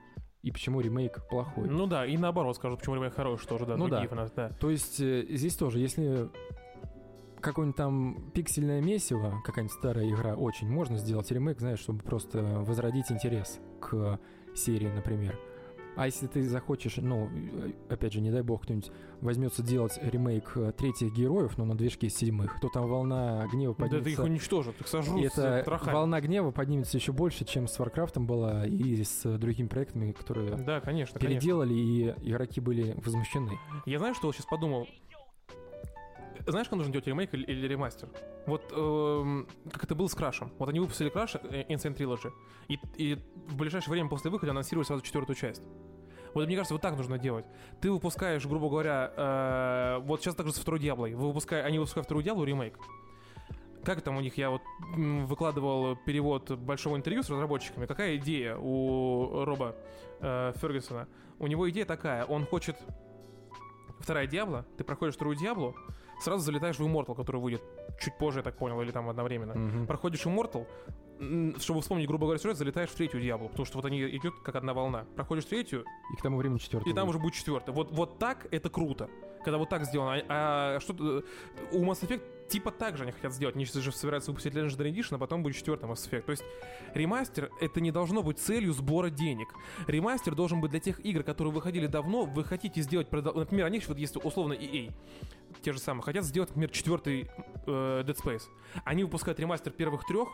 И 0.42 0.50
почему 0.52 0.80
ремейк 0.80 1.26
плохой. 1.28 1.68
Ну 1.68 1.86
да, 1.86 2.06
и 2.06 2.16
наоборот 2.16 2.56
скажут, 2.56 2.78
почему 2.80 2.96
ремейк 2.96 3.14
хороший 3.14 3.46
тоже, 3.48 3.66
да, 3.66 3.76
Ну 3.76 3.88
да. 3.88 4.06
фанаты, 4.06 4.32
да. 4.36 4.48
То 4.60 4.70
есть 4.70 5.00
э, 5.00 5.24
здесь 5.28 5.56
тоже, 5.56 5.78
если 5.80 6.28
какое-нибудь 7.40 7.76
там 7.76 8.30
пиксельное 8.34 8.80
месиво, 8.80 9.40
какая-нибудь 9.44 9.76
старая 9.76 10.08
игра, 10.10 10.34
очень 10.34 10.68
можно 10.68 10.96
сделать 10.98 11.30
ремейк, 11.30 11.60
знаешь, 11.60 11.78
чтобы 11.80 12.02
просто 12.02 12.42
возродить 12.42 13.10
интерес 13.10 13.60
к 13.80 14.18
серии, 14.54 14.88
например. 14.88 15.38
А 15.98 16.04
если 16.04 16.26
ты 16.26 16.42
захочешь, 16.46 16.98
ну, 16.98 17.30
э, 17.32 17.72
опять 17.88 18.12
же, 18.12 18.20
не 18.20 18.30
дай 18.30 18.42
бог, 18.42 18.64
кто-нибудь 18.64 18.90
возьмется 19.22 19.62
делать 19.62 19.98
ремейк 20.02 20.52
э, 20.56 20.72
третьих 20.76 21.10
героев, 21.14 21.56
но 21.56 21.64
на 21.64 21.74
движке 21.74 22.10
седьмых, 22.10 22.60
то 22.60 22.68
там 22.68 22.86
волна 22.86 23.46
гнева 23.50 23.74
Да 23.78 23.86
ты 23.88 23.94
их 23.96 24.02
поднимется. 24.02 24.22
уничтожат, 24.24 24.78
их 24.78 24.88
сожрут 24.88 25.24
И 25.24 25.28
с 25.28 25.38
эта 25.38 25.60
потрохами. 25.60 25.94
волна 25.94 26.20
гнева 26.20 26.50
поднимется 26.50 26.98
еще 26.98 27.12
больше, 27.12 27.46
чем 27.46 27.66
с 27.66 27.78
Варкрафтом 27.78 28.26
была 28.26 28.66
и 28.66 29.02
с 29.04 29.38
другими 29.38 29.68
проектами, 29.68 30.12
которые 30.12 30.56
Да, 30.56 30.80
конечно, 30.82 31.18
конечно. 31.18 31.20
переделали, 31.20 31.72
и 31.72 32.08
игроки 32.28 32.60
были 32.60 32.94
возмущены. 33.02 33.52
Я 33.86 33.98
знаю, 33.98 34.14
что 34.14 34.30
сейчас 34.34 34.44
подумал. 34.44 34.86
Знаешь, 36.46 36.68
как 36.68 36.78
нужно 36.78 36.92
делать 36.92 37.06
ремейк 37.08 37.34
или, 37.34 37.44
или 37.44 37.66
ремастер? 37.66 38.08
Вот 38.46 38.72
эм, 38.72 39.48
как 39.72 39.82
это 39.82 39.96
было 39.96 40.06
с 40.06 40.14
Крашем. 40.14 40.52
Вот 40.58 40.68
они 40.68 40.78
выпустили 40.78 41.08
Краш 41.08 41.34
э, 41.34 41.64
Insane 41.68 41.96
Trilogy, 41.96 42.32
и, 42.68 42.78
и 42.96 43.14
в 43.48 43.56
ближайшее 43.56 43.90
время 43.90 44.08
после 44.08 44.30
выхода 44.30 44.52
анонсировали 44.52 44.86
сразу 44.86 45.02
четвертую 45.02 45.34
часть. 45.34 45.62
Вот 46.34 46.46
мне 46.46 46.54
кажется, 46.54 46.74
вот 46.74 46.82
так 46.82 46.96
нужно 46.96 47.18
делать. 47.18 47.46
Ты 47.80 47.90
выпускаешь, 47.90 48.46
грубо 48.46 48.68
говоря, 48.68 49.12
э, 49.16 49.98
вот 50.02 50.20
сейчас 50.20 50.36
также 50.36 50.52
со 50.52 50.60
второй 50.60 50.78
Диаблой. 50.78 51.14
Вы 51.14 51.28
выпускай, 51.28 51.62
они 51.62 51.78
выпускают 51.78 52.06
вторую 52.06 52.22
Диаблу 52.22 52.44
ремейк. 52.44 52.78
Как 53.82 54.02
там 54.02 54.16
у 54.16 54.20
них, 54.20 54.36
я 54.36 54.50
вот 54.50 54.62
выкладывал 54.96 55.96
перевод 55.96 56.50
большого 56.52 56.96
интервью 56.96 57.22
с 57.22 57.30
разработчиками. 57.30 57.86
Какая 57.86 58.16
идея 58.16 58.56
у 58.56 59.44
Роба 59.44 59.74
э, 60.20 60.52
Фергюсона? 60.56 61.08
У 61.38 61.46
него 61.48 61.68
идея 61.70 61.86
такая, 61.86 62.24
он 62.24 62.46
хочет 62.46 62.76
вторая 63.98 64.26
Диабло, 64.26 64.64
ты 64.76 64.84
проходишь 64.84 65.14
вторую 65.14 65.36
Диаблу, 65.36 65.74
сразу 66.20 66.44
залетаешь 66.44 66.76
в 66.78 66.82
Immortal, 66.82 67.14
который 67.14 67.40
выйдет 67.40 67.62
чуть 68.00 68.16
позже, 68.18 68.40
я 68.40 68.42
так 68.42 68.56
понял, 68.56 68.80
или 68.82 68.90
там 68.90 69.08
одновременно. 69.08 69.54
Мгм. 69.54 69.86
Проходишь 69.86 70.24
Immortal, 70.26 70.66
чтобы 71.58 71.80
вспомнить, 71.80 72.06
грубо 72.06 72.26
говоря, 72.26 72.38
сюжет, 72.38 72.56
залетаешь 72.58 72.90
в 72.90 72.94
третью 72.94 73.20
Диаблу, 73.20 73.48
потому 73.48 73.64
что 73.66 73.78
вот 73.78 73.84
они 73.86 74.02
идут 74.16 74.34
как 74.42 74.56
одна 74.56 74.74
волна. 74.74 75.06
Проходишь 75.16 75.44
третью, 75.46 75.84
И 76.12 76.16
к 76.16 76.22
тому 76.22 76.36
времени 76.36 76.58
четвертый. 76.58 76.90
и 76.90 76.94
там 76.94 77.06
будет. 77.06 77.16
уже 77.16 77.22
будет 77.22 77.34
четвертая. 77.34 77.74
Вот, 77.74 77.90
вот 77.92 78.18
так 78.18 78.46
это 78.50 78.68
круто. 78.70 79.08
Когда 79.44 79.58
вот 79.58 79.68
так 79.68 79.84
сделано. 79.84 80.22
А, 80.28 80.76
а 80.76 80.80
что 80.80 80.92
у 81.72 81.84
Mass 81.84 82.02
Effect 82.06 82.22
типа 82.48 82.70
так 82.70 82.96
же 82.96 83.04
они 83.04 83.12
хотят 83.12 83.32
сделать. 83.32 83.56
Они 83.56 83.64
сейчас 83.64 83.82
же 83.82 83.92
собираются 83.92 84.30
выпустить 84.30 84.54
Legendary 84.54 84.92
Edition, 84.92 85.16
а 85.16 85.18
потом 85.18 85.42
будет 85.42 85.56
четвертый 85.56 85.88
Mass 85.88 86.08
Effect. 86.10 86.22
То 86.22 86.30
есть 86.30 86.44
ремастер 86.94 87.50
это 87.60 87.80
не 87.80 87.90
должно 87.90 88.22
быть 88.22 88.38
целью 88.38 88.72
сбора 88.72 89.10
денег. 89.10 89.48
Ремастер 89.86 90.34
должен 90.34 90.60
быть 90.60 90.70
для 90.70 90.80
тех 90.80 91.04
игр, 91.04 91.22
которые 91.22 91.52
выходили 91.52 91.86
давно. 91.86 92.24
Вы 92.24 92.44
хотите 92.44 92.80
сделать, 92.82 93.10
например, 93.10 93.66
они 93.66 93.82
вот 93.86 93.98
если 93.98 94.18
условно 94.18 94.52
EA, 94.54 94.92
те 95.62 95.72
же 95.72 95.78
самые, 95.78 96.02
хотят 96.02 96.24
сделать, 96.24 96.50
например, 96.50 96.70
четвертый 96.70 97.28
э, 97.66 98.02
Dead 98.06 98.16
Space. 98.16 98.42
Они 98.84 99.04
выпускают 99.04 99.38
ремастер 99.40 99.72
первых 99.72 100.04
трех, 100.06 100.28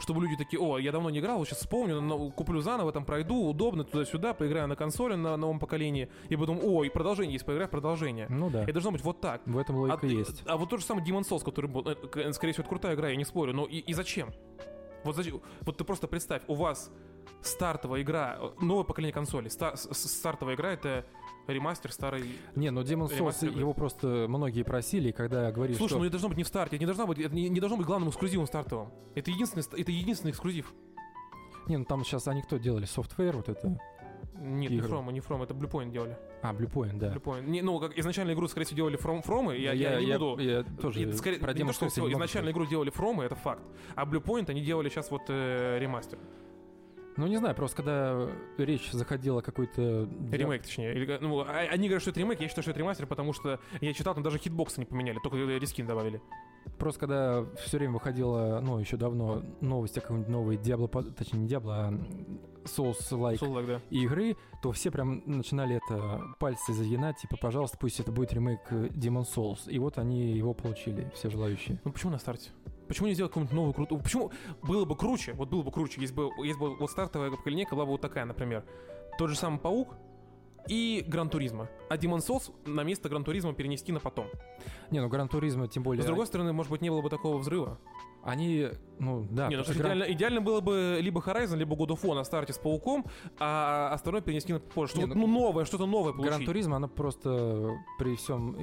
чтобы 0.00 0.22
люди 0.22 0.36
такие, 0.36 0.60
о, 0.60 0.78
я 0.78 0.90
давно 0.92 1.10
не 1.10 1.20
играл, 1.20 1.44
сейчас 1.46 1.58
вспомню, 1.60 2.00
но 2.00 2.30
куплю 2.30 2.60
заново, 2.60 2.90
там 2.92 3.04
пройду, 3.04 3.48
удобно, 3.48 3.84
туда-сюда, 3.84 4.34
поиграю 4.34 4.66
на 4.68 4.74
консоли 4.76 5.14
на 5.14 5.36
новом 5.36 5.58
поколении, 5.60 6.08
и 6.28 6.36
потом, 6.36 6.58
ой, 6.62 6.90
продолжение 6.90 7.34
есть, 7.34 7.44
поиграю 7.46 7.68
в 7.68 7.70
продолжение. 7.70 8.26
Ну 8.28 8.50
да. 8.50 8.62
Это 8.64 8.72
должно 8.74 8.90
быть 8.92 9.02
вот 9.02 9.20
так. 9.20 9.42
В 9.46 9.56
этом 9.58 9.76
А, 9.76 9.78
логика 9.80 9.98
ты- 9.98 10.08
есть. 10.08 10.42
а 10.46 10.56
вот 10.56 10.70
тот 10.70 10.80
же 10.80 10.86
самый 10.86 11.04
Demon 11.04 11.22
Souls, 11.22 11.44
который 11.44 11.66
был, 11.70 11.82
э, 11.88 11.94
к- 11.94 12.32
скорее 12.32 12.52
всего, 12.52 12.62
это 12.62 12.68
крутая 12.68 12.94
игра, 12.94 13.10
я 13.10 13.16
не 13.16 13.24
спорю, 13.24 13.52
но 13.54 13.64
и, 13.66 13.78
и 13.78 13.92
зачем? 13.92 14.32
Вот, 15.04 15.14
зачем? 15.16 15.40
вот 15.62 15.76
ты 15.76 15.84
просто 15.84 16.06
представь, 16.08 16.42
у 16.48 16.54
вас 16.54 16.90
стартовая 17.40 18.02
игра, 18.02 18.38
э, 18.40 18.50
новое 18.60 18.84
поколение 18.84 19.12
консолей, 19.12 19.50
ста- 19.50 19.76
с- 19.76 19.88
с- 19.92 20.18
стартовая 20.18 20.54
игра 20.56 20.72
это 20.72 21.04
ремастер 21.46 21.92
старой... 21.92 22.24
Не, 22.54 22.70
но 22.70 22.82
Demon 22.82 23.08
Souls, 23.08 23.58
его 23.58 23.74
просто 23.74 24.26
многие 24.28 24.62
просили, 24.62 25.10
и 25.10 25.12
когда 25.12 25.50
говорили, 25.50 25.76
Слушай, 25.76 25.92
что... 25.92 25.98
ну 25.98 26.04
это 26.04 26.12
должно 26.12 26.28
быть 26.28 26.38
не 26.38 26.44
в 26.44 26.48
старте, 26.48 26.76
это 26.76 26.82
не 26.82 26.86
должно 26.86 27.06
быть, 27.06 27.18
это 27.18 27.34
не, 27.34 27.48
не 27.48 27.60
должно 27.60 27.76
быть 27.76 27.86
главным 27.86 28.10
эксклюзивом 28.10 28.46
стартовым. 28.46 28.90
Это 29.14 29.30
единственный, 29.30 29.62
ст- 29.62 29.74
это 29.74 29.90
единственный 29.90 30.30
эксклюзив. 30.30 30.72
Не, 31.68 31.76
ну 31.76 31.84
там 31.84 32.04
сейчас 32.04 32.26
они 32.28 32.42
кто 32.42 32.56
делали? 32.58 32.86
Software 32.86 33.32
вот 33.36 33.48
это? 33.48 33.78
Нет, 34.34 34.72
Игры. 34.72 34.88
не 34.88 34.92
From, 34.92 35.12
не 35.12 35.20
From, 35.20 35.44
это 35.44 35.54
Bluepoint 35.54 35.92
делали. 35.92 36.16
А, 36.42 36.52
Bluepoint, 36.52 36.98
да. 36.98 37.14
Bluepoint. 37.14 37.42
Не, 37.48 37.62
ну, 37.62 37.78
как 37.78 37.96
изначально 37.96 38.32
игру, 38.32 38.48
скорее 38.48 38.66
всего, 38.66 38.76
делали 38.76 38.98
From, 38.98 39.24
From 39.24 39.56
я, 39.56 39.72
я, 39.72 40.00
не 40.00 40.18
буду... 40.18 40.42
я 40.42 40.64
тоже 40.64 41.02
И, 41.02 41.12
скорее, 41.12 41.38
про 41.38 41.52
не 41.52 41.64
то, 41.64 41.72
что 41.72 41.84
я 41.84 41.90
не 41.94 42.00
могу 42.02 42.12
изначально 42.14 42.50
игру 42.50 42.66
делали 42.66 42.92
From, 42.92 43.22
это 43.22 43.36
факт. 43.36 43.62
А 43.94 44.04
Bluepoint 44.04 44.50
они 44.50 44.60
делали 44.60 44.88
сейчас 44.88 45.10
вот 45.10 45.22
э, 45.28 45.78
ремастер. 45.78 46.18
Ну, 47.16 47.26
не 47.26 47.36
знаю, 47.36 47.54
просто 47.54 47.78
когда 47.78 48.28
речь 48.58 48.90
заходила 48.90 49.40
о 49.40 49.42
какой-то... 49.42 50.08
Ремейк, 50.30 50.62
точнее. 50.62 50.94
Или, 50.94 51.18
ну, 51.20 51.40
а- 51.40 51.68
они 51.70 51.88
говорят, 51.88 52.02
что 52.02 52.10
это 52.10 52.20
ремейк, 52.20 52.40
я 52.40 52.48
считаю, 52.48 52.62
что 52.62 52.70
это 52.70 52.80
ремастер, 52.80 53.06
потому 53.06 53.32
что 53.32 53.60
я 53.80 53.92
читал, 53.92 54.14
там 54.14 54.22
даже 54.22 54.38
хитбоксы 54.38 54.80
не 54.80 54.86
поменяли, 54.86 55.18
только 55.22 55.36
э, 55.36 55.58
рискин 55.58 55.86
добавили. 55.86 56.20
Просто 56.78 57.00
когда 57.00 57.44
все 57.64 57.78
время 57.78 57.94
выходила, 57.94 58.60
ну, 58.62 58.78
еще 58.78 58.96
давно 58.96 59.42
новость 59.60 59.98
о 59.98 60.00
какой-нибудь 60.00 60.30
новой 60.30 60.56
Diablo, 60.56 61.12
точнее, 61.12 61.40
не 61.40 61.48
Diablo, 61.48 61.70
а 61.70 61.90
Souls-like 62.64 63.38
Soul-like, 63.38 63.66
да. 63.66 63.80
игры, 63.90 64.36
то 64.62 64.72
все 64.72 64.90
прям 64.90 65.22
начинали 65.26 65.76
это 65.84 66.34
пальцы 66.38 66.72
загинать, 66.72 67.18
типа, 67.18 67.36
пожалуйста, 67.36 67.76
пусть 67.78 68.00
это 68.00 68.12
будет 68.12 68.32
ремейк 68.32 68.60
э, 68.70 68.86
Demon 68.88 69.24
Souls. 69.24 69.68
И 69.68 69.78
вот 69.78 69.98
они 69.98 70.32
его 70.32 70.54
получили, 70.54 71.10
все 71.14 71.30
желающие. 71.30 71.80
Ну 71.84 71.92
почему 71.92 72.12
на 72.12 72.18
старте? 72.18 72.50
Почему 72.88 73.08
не 73.08 73.14
сделать 73.14 73.32
какую-нибудь 73.32 73.54
новую 73.54 73.74
крутую? 73.74 74.00
Почему 74.00 74.30
было 74.62 74.84
бы 74.84 74.96
круче? 74.96 75.32
Вот 75.34 75.48
было 75.48 75.62
бы 75.62 75.70
круче, 75.70 76.00
если 76.00 76.14
бы, 76.14 76.30
если 76.44 76.60
бы 76.60 76.76
вот 76.76 76.90
стартовая 76.90 77.32
линейка 77.44 77.74
была 77.74 77.84
бы 77.84 77.92
вот 77.92 78.00
такая, 78.00 78.24
например. 78.24 78.64
Тот 79.18 79.30
же 79.30 79.36
самый 79.36 79.58
Паук 79.58 79.96
и 80.68 81.04
Gran 81.06 81.28
Turismo. 81.28 81.68
А 81.88 81.96
Demon 81.96 82.18
Souls 82.18 82.52
на 82.66 82.82
место 82.82 83.08
Gran 83.08 83.24
Turismo 83.24 83.52
перенести 83.52 83.92
на 83.92 84.00
потом. 84.00 84.26
Не, 84.90 85.00
ну 85.00 85.08
Gran 85.08 85.28
Turismo, 85.28 85.68
тем 85.68 85.82
более... 85.82 86.02
С 86.02 86.06
другой 86.06 86.26
стороны, 86.26 86.52
может 86.52 86.70
быть, 86.70 86.82
не 86.82 86.90
было 86.90 87.02
бы 87.02 87.10
такого 87.10 87.38
взрыва. 87.38 87.78
Они, 88.22 88.68
ну, 89.00 89.26
да. 89.30 89.48
не, 89.48 89.56
ну, 89.56 89.64
что 89.64 89.74
Gran- 89.74 89.94
идеально, 89.96 90.12
идеально 90.12 90.40
было 90.40 90.60
бы 90.60 90.98
либо 91.00 91.20
Horizon, 91.20 91.56
либо 91.56 91.74
God 91.74 91.88
of 91.88 92.02
War 92.02 92.14
на 92.14 92.22
старте 92.22 92.52
с 92.52 92.58
Пауком, 92.58 93.04
а 93.38 93.90
остальное 93.92 94.22
перенести 94.22 94.52
на 94.52 94.60
позже. 94.60 94.92
Что 94.92 95.00
Не, 95.00 95.06
ну, 95.06 95.14
ну, 95.14 95.26
новое, 95.26 95.64
что-то 95.64 95.86
новое 95.86 96.12
получить. 96.12 96.32
Гран 96.32 96.44
Туризма, 96.46 96.76
она 96.76 96.86
просто 96.86 97.76
при 97.98 98.14
всем 98.14 98.56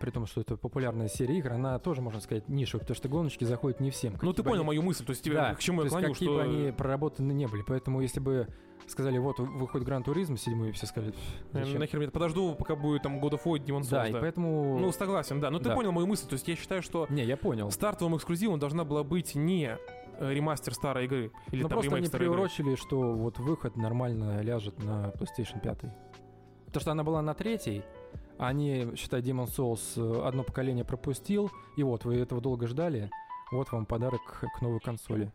при 0.00 0.10
том, 0.10 0.26
что 0.26 0.40
это 0.40 0.56
популярная 0.56 1.08
серия 1.08 1.38
игр, 1.38 1.52
она 1.52 1.78
тоже, 1.78 2.00
можно 2.02 2.20
сказать, 2.20 2.48
нишевая, 2.48 2.80
потому 2.80 2.96
что 2.96 3.08
гоночки 3.08 3.44
заходят 3.44 3.80
не 3.80 3.90
всем. 3.90 4.14
Ну, 4.22 4.32
ты 4.32 4.42
понял 4.42 4.56
они- 4.60 4.66
мою 4.66 4.82
мысль, 4.82 5.04
то 5.04 5.10
есть 5.10 5.22
тебе, 5.22 5.34
Да, 5.36 5.54
к 5.54 5.58
чему 5.60 5.82
я 5.82 5.88
клоню, 5.88 6.12
какие 6.12 6.28
что... 6.28 6.36
бы 6.36 6.42
они 6.42 6.72
проработаны 6.72 7.32
не 7.32 7.46
были. 7.46 7.62
Поэтому 7.62 8.00
если 8.00 8.20
бы 8.20 8.48
сказали, 8.86 9.18
вот, 9.18 9.38
выходит 9.38 9.86
Гран 9.86 10.02
Туризм 10.02 10.36
седьмой, 10.36 10.72
все 10.72 10.86
сказали, 10.86 11.12
Э, 11.52 11.64
зачем? 11.64 11.78
Нахер 11.80 11.98
мне 11.98 12.08
подожду, 12.08 12.54
пока 12.54 12.74
будет 12.74 13.02
там 13.02 13.18
God 13.22 13.32
of 13.32 13.42
War 13.44 13.58
Demon 13.58 13.80
Souls, 13.80 13.90
Да, 13.90 14.02
да. 14.04 14.08
и 14.08 14.20
поэтому... 14.20 14.78
Ну, 14.78 14.90
согласен, 14.92 15.40
да. 15.40 15.50
Но 15.50 15.58
ты 15.58 15.66
Да. 15.66 15.74
понял 15.74 15.92
мою 15.92 16.06
мысль. 16.06 16.26
То 16.26 16.34
есть 16.34 16.48
я 16.48 16.56
считаю, 16.56 16.80
что 16.82 17.06
Не, 17.10 17.24
я 17.24 17.36
понял. 17.36 17.70
стартовым 17.70 18.16
эксклюзивом 18.16 18.58
должна 18.58 18.84
была 18.84 19.04
быть 19.04 19.34
не 19.34 19.76
э, 20.20 20.32
ремастер 20.32 20.74
старой 20.74 21.04
игры. 21.04 21.30
Или 21.52 21.62
Ну 21.62 21.68
там 21.68 21.78
просто 21.80 21.96
они 21.96 22.06
старой 22.06 22.26
игры. 22.26 22.34
приурочили, 22.36 22.74
что 22.76 23.12
вот 23.14 23.38
выход 23.38 23.76
нормально 23.76 24.40
ляжет 24.40 24.82
на 24.82 25.10
PlayStation 25.10 25.60
5. 25.62 25.78
Потому 26.66 26.80
что 26.80 26.90
она 26.92 27.04
была 27.04 27.22
на 27.22 27.34
третьей, 27.34 27.82
они, 28.38 28.92
считай, 28.96 29.20
Demon 29.20 29.46
Souls 29.46 29.80
э, 29.96 30.26
одно 30.26 30.44
поколение 30.44 30.84
пропустил, 30.84 31.50
и 31.76 31.82
вот 31.82 32.04
вы 32.04 32.16
этого 32.16 32.40
долго 32.40 32.66
ждали, 32.66 33.10
вот 33.50 33.70
вам 33.72 33.86
подарок 33.86 34.44
к 34.56 34.62
новой 34.62 34.80
консоли. 34.80 35.30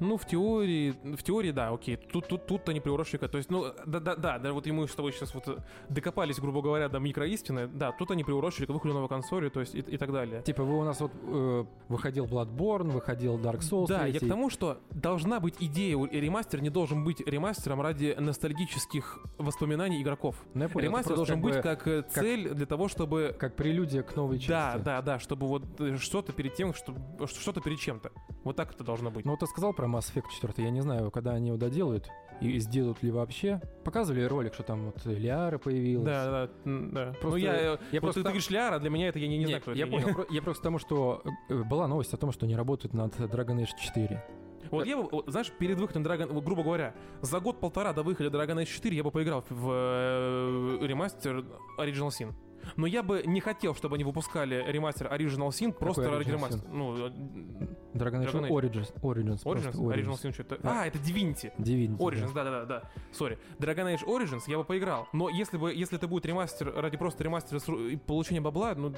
Ну, 0.00 0.16
в 0.16 0.26
теории, 0.26 0.94
в 1.16 1.22
теории, 1.22 1.50
да, 1.50 1.70
окей. 1.70 1.96
Тут, 1.96 2.28
тут, 2.28 2.46
тут 2.46 2.68
они 2.68 2.80
приурочили. 2.80 3.18
То 3.18 3.38
есть, 3.38 3.50
ну, 3.50 3.66
да, 3.86 4.00
да, 4.00 4.14
да, 4.16 4.38
да, 4.38 4.52
вот 4.52 4.66
и 4.66 4.72
мы 4.72 4.86
с 4.86 4.94
тобой 4.94 5.12
сейчас 5.12 5.34
вот 5.34 5.48
э, 5.48 5.56
докопались, 5.88 6.38
грубо 6.38 6.62
говоря, 6.62 6.88
до 6.88 6.98
микроистины. 6.98 7.66
Да, 7.68 7.92
тут 7.92 8.10
они 8.10 8.24
приурочили 8.24 8.66
к 8.66 8.68
выходу 8.70 8.94
новой 8.94 9.08
консоли, 9.08 9.48
то 9.48 9.60
есть 9.60 9.74
и, 9.74 9.78
и 9.78 9.96
так 9.96 10.12
далее. 10.12 10.42
Типа 10.42 10.62
вы 10.62 10.78
у 10.78 10.84
нас 10.84 11.00
вот 11.00 11.12
э, 11.22 11.64
выходил 11.88 12.26
Bloodborne, 12.26 12.90
выходил 12.90 13.38
Dark 13.38 13.60
Souls. 13.60 13.86
Да, 13.88 14.06
я 14.06 14.12
третий. 14.12 14.26
к 14.26 14.28
тому, 14.28 14.50
что 14.50 14.78
должна 14.90 15.40
быть 15.40 15.54
идея, 15.60 15.96
ремастер 16.10 16.60
не 16.60 16.70
должен 16.70 17.04
быть 17.04 17.20
ремастером 17.20 17.80
ради 17.80 18.14
ностальгических 18.18 19.18
воспоминаний 19.38 20.02
игроков. 20.02 20.36
Ну, 20.54 20.62
я 20.62 20.68
понял, 20.68 20.88
Ремастер 20.88 21.16
должен 21.16 21.36
как 21.36 21.44
быть 21.44 21.56
бы 21.56 21.62
как 21.62 21.88
э, 21.88 22.02
цель 22.02 22.50
для 22.50 22.66
того, 22.66 22.88
чтобы 22.88 23.34
как 23.38 23.56
прелюдия 23.56 24.02
к 24.02 24.14
новой 24.16 24.38
части. 24.38 24.78
Да, 24.78 24.78
да, 24.78 25.02
да, 25.02 25.18
чтобы 25.18 25.46
вот 25.46 25.80
э, 25.80 25.96
что-то 25.96 26.32
перед 26.32 26.54
тем, 26.54 26.74
что 26.74 26.94
что-то 27.26 27.60
перед 27.60 27.78
чем-то. 27.78 28.12
Вот 28.44 28.56
так 28.56 28.72
это 28.74 28.84
должно 28.84 29.10
быть. 29.10 29.24
Ну 29.24 29.32
вот 29.32 29.40
ты 29.40 29.46
сказал 29.46 29.72
про 29.78 29.86
Mass 29.86 30.12
Effect 30.12 30.24
4, 30.34 30.64
я 30.64 30.70
не 30.70 30.80
знаю, 30.80 31.12
когда 31.12 31.34
они 31.34 31.48
его 31.48 31.56
доделают, 31.56 32.10
и 32.40 32.58
сделают 32.58 33.00
ли 33.04 33.12
вообще. 33.12 33.62
Показывали 33.84 34.24
ролик, 34.24 34.52
что 34.54 34.64
там 34.64 34.86
вот 34.86 35.06
Лиара 35.06 35.58
появилась. 35.58 36.04
да, 36.04 36.48
да, 36.48 36.50
да. 36.64 37.12
Просто 37.20 37.28
ну 37.28 37.36
я, 37.36 37.56
э, 37.56 37.78
я 37.92 38.00
вот 38.00 38.00
просто 38.00 38.20
ты, 38.20 38.24
ты 38.24 38.28
говоришь 38.30 38.50
Ляра, 38.50 38.80
для 38.80 38.90
меня 38.90 39.06
это 39.08 39.20
я 39.20 39.28
не, 39.28 39.38
не 39.38 39.46
знаю, 39.46 39.62
кто 39.62 39.70
это. 39.70 39.78
я 39.78 39.86
не- 39.86 39.90
понял. 39.92 40.26
Я 40.30 40.42
просто 40.42 40.62
к 40.62 40.64
тому, 40.64 40.80
что 40.80 41.22
э, 41.48 41.62
была 41.62 41.86
новость 41.86 42.12
о 42.12 42.16
том, 42.16 42.32
что 42.32 42.44
они 42.44 42.56
работают 42.56 42.92
над 42.92 43.14
Dragon 43.20 43.60
Age 43.60 43.68
4. 43.80 44.24
Вот 44.72 44.84
я 44.84 44.96
бы, 45.00 45.08
знаешь, 45.28 45.52
перед 45.56 45.78
выходом 45.78 46.02
Dragon, 46.02 46.40
грубо 46.40 46.64
говоря, 46.64 46.92
за 47.20 47.38
год-полтора 47.38 47.92
до 47.92 48.02
выхода 48.02 48.36
Dragon 48.36 48.60
Age 48.60 48.66
4 48.66 48.96
я 48.96 49.04
бы 49.04 49.12
поиграл 49.12 49.44
в 49.48 49.70
э, 49.72 50.78
ремастер 50.82 51.44
Original 51.78 52.08
Sin. 52.08 52.34
Но 52.76 52.86
я 52.86 53.02
бы 53.02 53.22
не 53.24 53.40
хотел, 53.40 53.74
чтобы 53.74 53.96
они 53.96 54.04
выпускали 54.04 54.64
ремастер 54.68 55.06
Original 55.12 55.48
Sin, 55.48 55.72
просто 55.72 56.10
ради 56.10 56.30
ремастера. 56.30 56.60
Sin? 56.60 56.68
Ну, 56.72 56.96
э, 56.96 57.10
Dragon 57.94 58.24
Dragon 58.24 58.46
Age. 58.46 58.50
Origins. 58.50 58.94
Origins. 59.02 59.42
Origins? 59.44 59.62
просто 59.62 59.82
Original 59.82 60.14
Sin 60.22 60.32
что-то... 60.32 60.58
Да. 60.62 60.82
А, 60.82 60.86
это 60.86 60.98
Divinity. 60.98 61.52
Divinity, 61.58 61.96
да. 61.96 62.04
Origins, 62.04 62.32
да-да-да, 62.34 62.82
сори. 63.12 63.38
Dragon 63.58 63.94
Age 63.94 64.04
Origins 64.06 64.42
я 64.46 64.58
бы 64.58 64.64
поиграл, 64.64 65.08
но 65.12 65.28
если 65.28 65.56
бы, 65.56 65.72
если 65.72 65.96
это 65.98 66.08
будет 66.08 66.26
ремастер 66.26 66.72
ради 66.74 66.96
просто 66.96 67.24
ремастера 67.24 67.60
и 67.88 67.96
получения 67.96 68.40
бабла, 68.40 68.74
ну, 68.74 68.92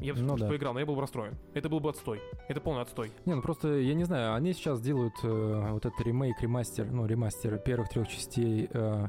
я 0.00 0.14
бы 0.14 0.20
Ну 0.20 0.36
да. 0.36 0.48
поиграл, 0.48 0.72
но 0.74 0.80
я 0.80 0.86
был 0.86 0.96
бы 0.96 1.00
расстроен. 1.00 1.34
Это 1.54 1.68
был 1.68 1.80
бы 1.80 1.90
отстой. 1.90 2.20
Это 2.48 2.60
полный 2.60 2.82
отстой. 2.82 3.12
Не, 3.26 3.34
ну 3.34 3.42
просто, 3.42 3.68
я 3.78 3.94
не 3.94 4.04
знаю, 4.04 4.34
они 4.34 4.52
сейчас 4.52 4.80
делают 4.80 5.14
э, 5.22 5.70
вот 5.70 5.86
этот 5.86 6.00
ремейк, 6.00 6.40
ремастер, 6.40 6.86
ну, 6.90 7.06
ремастер 7.06 7.58
первых 7.58 7.88
трех 7.90 8.08
частей 8.08 8.68
э, 8.72 9.08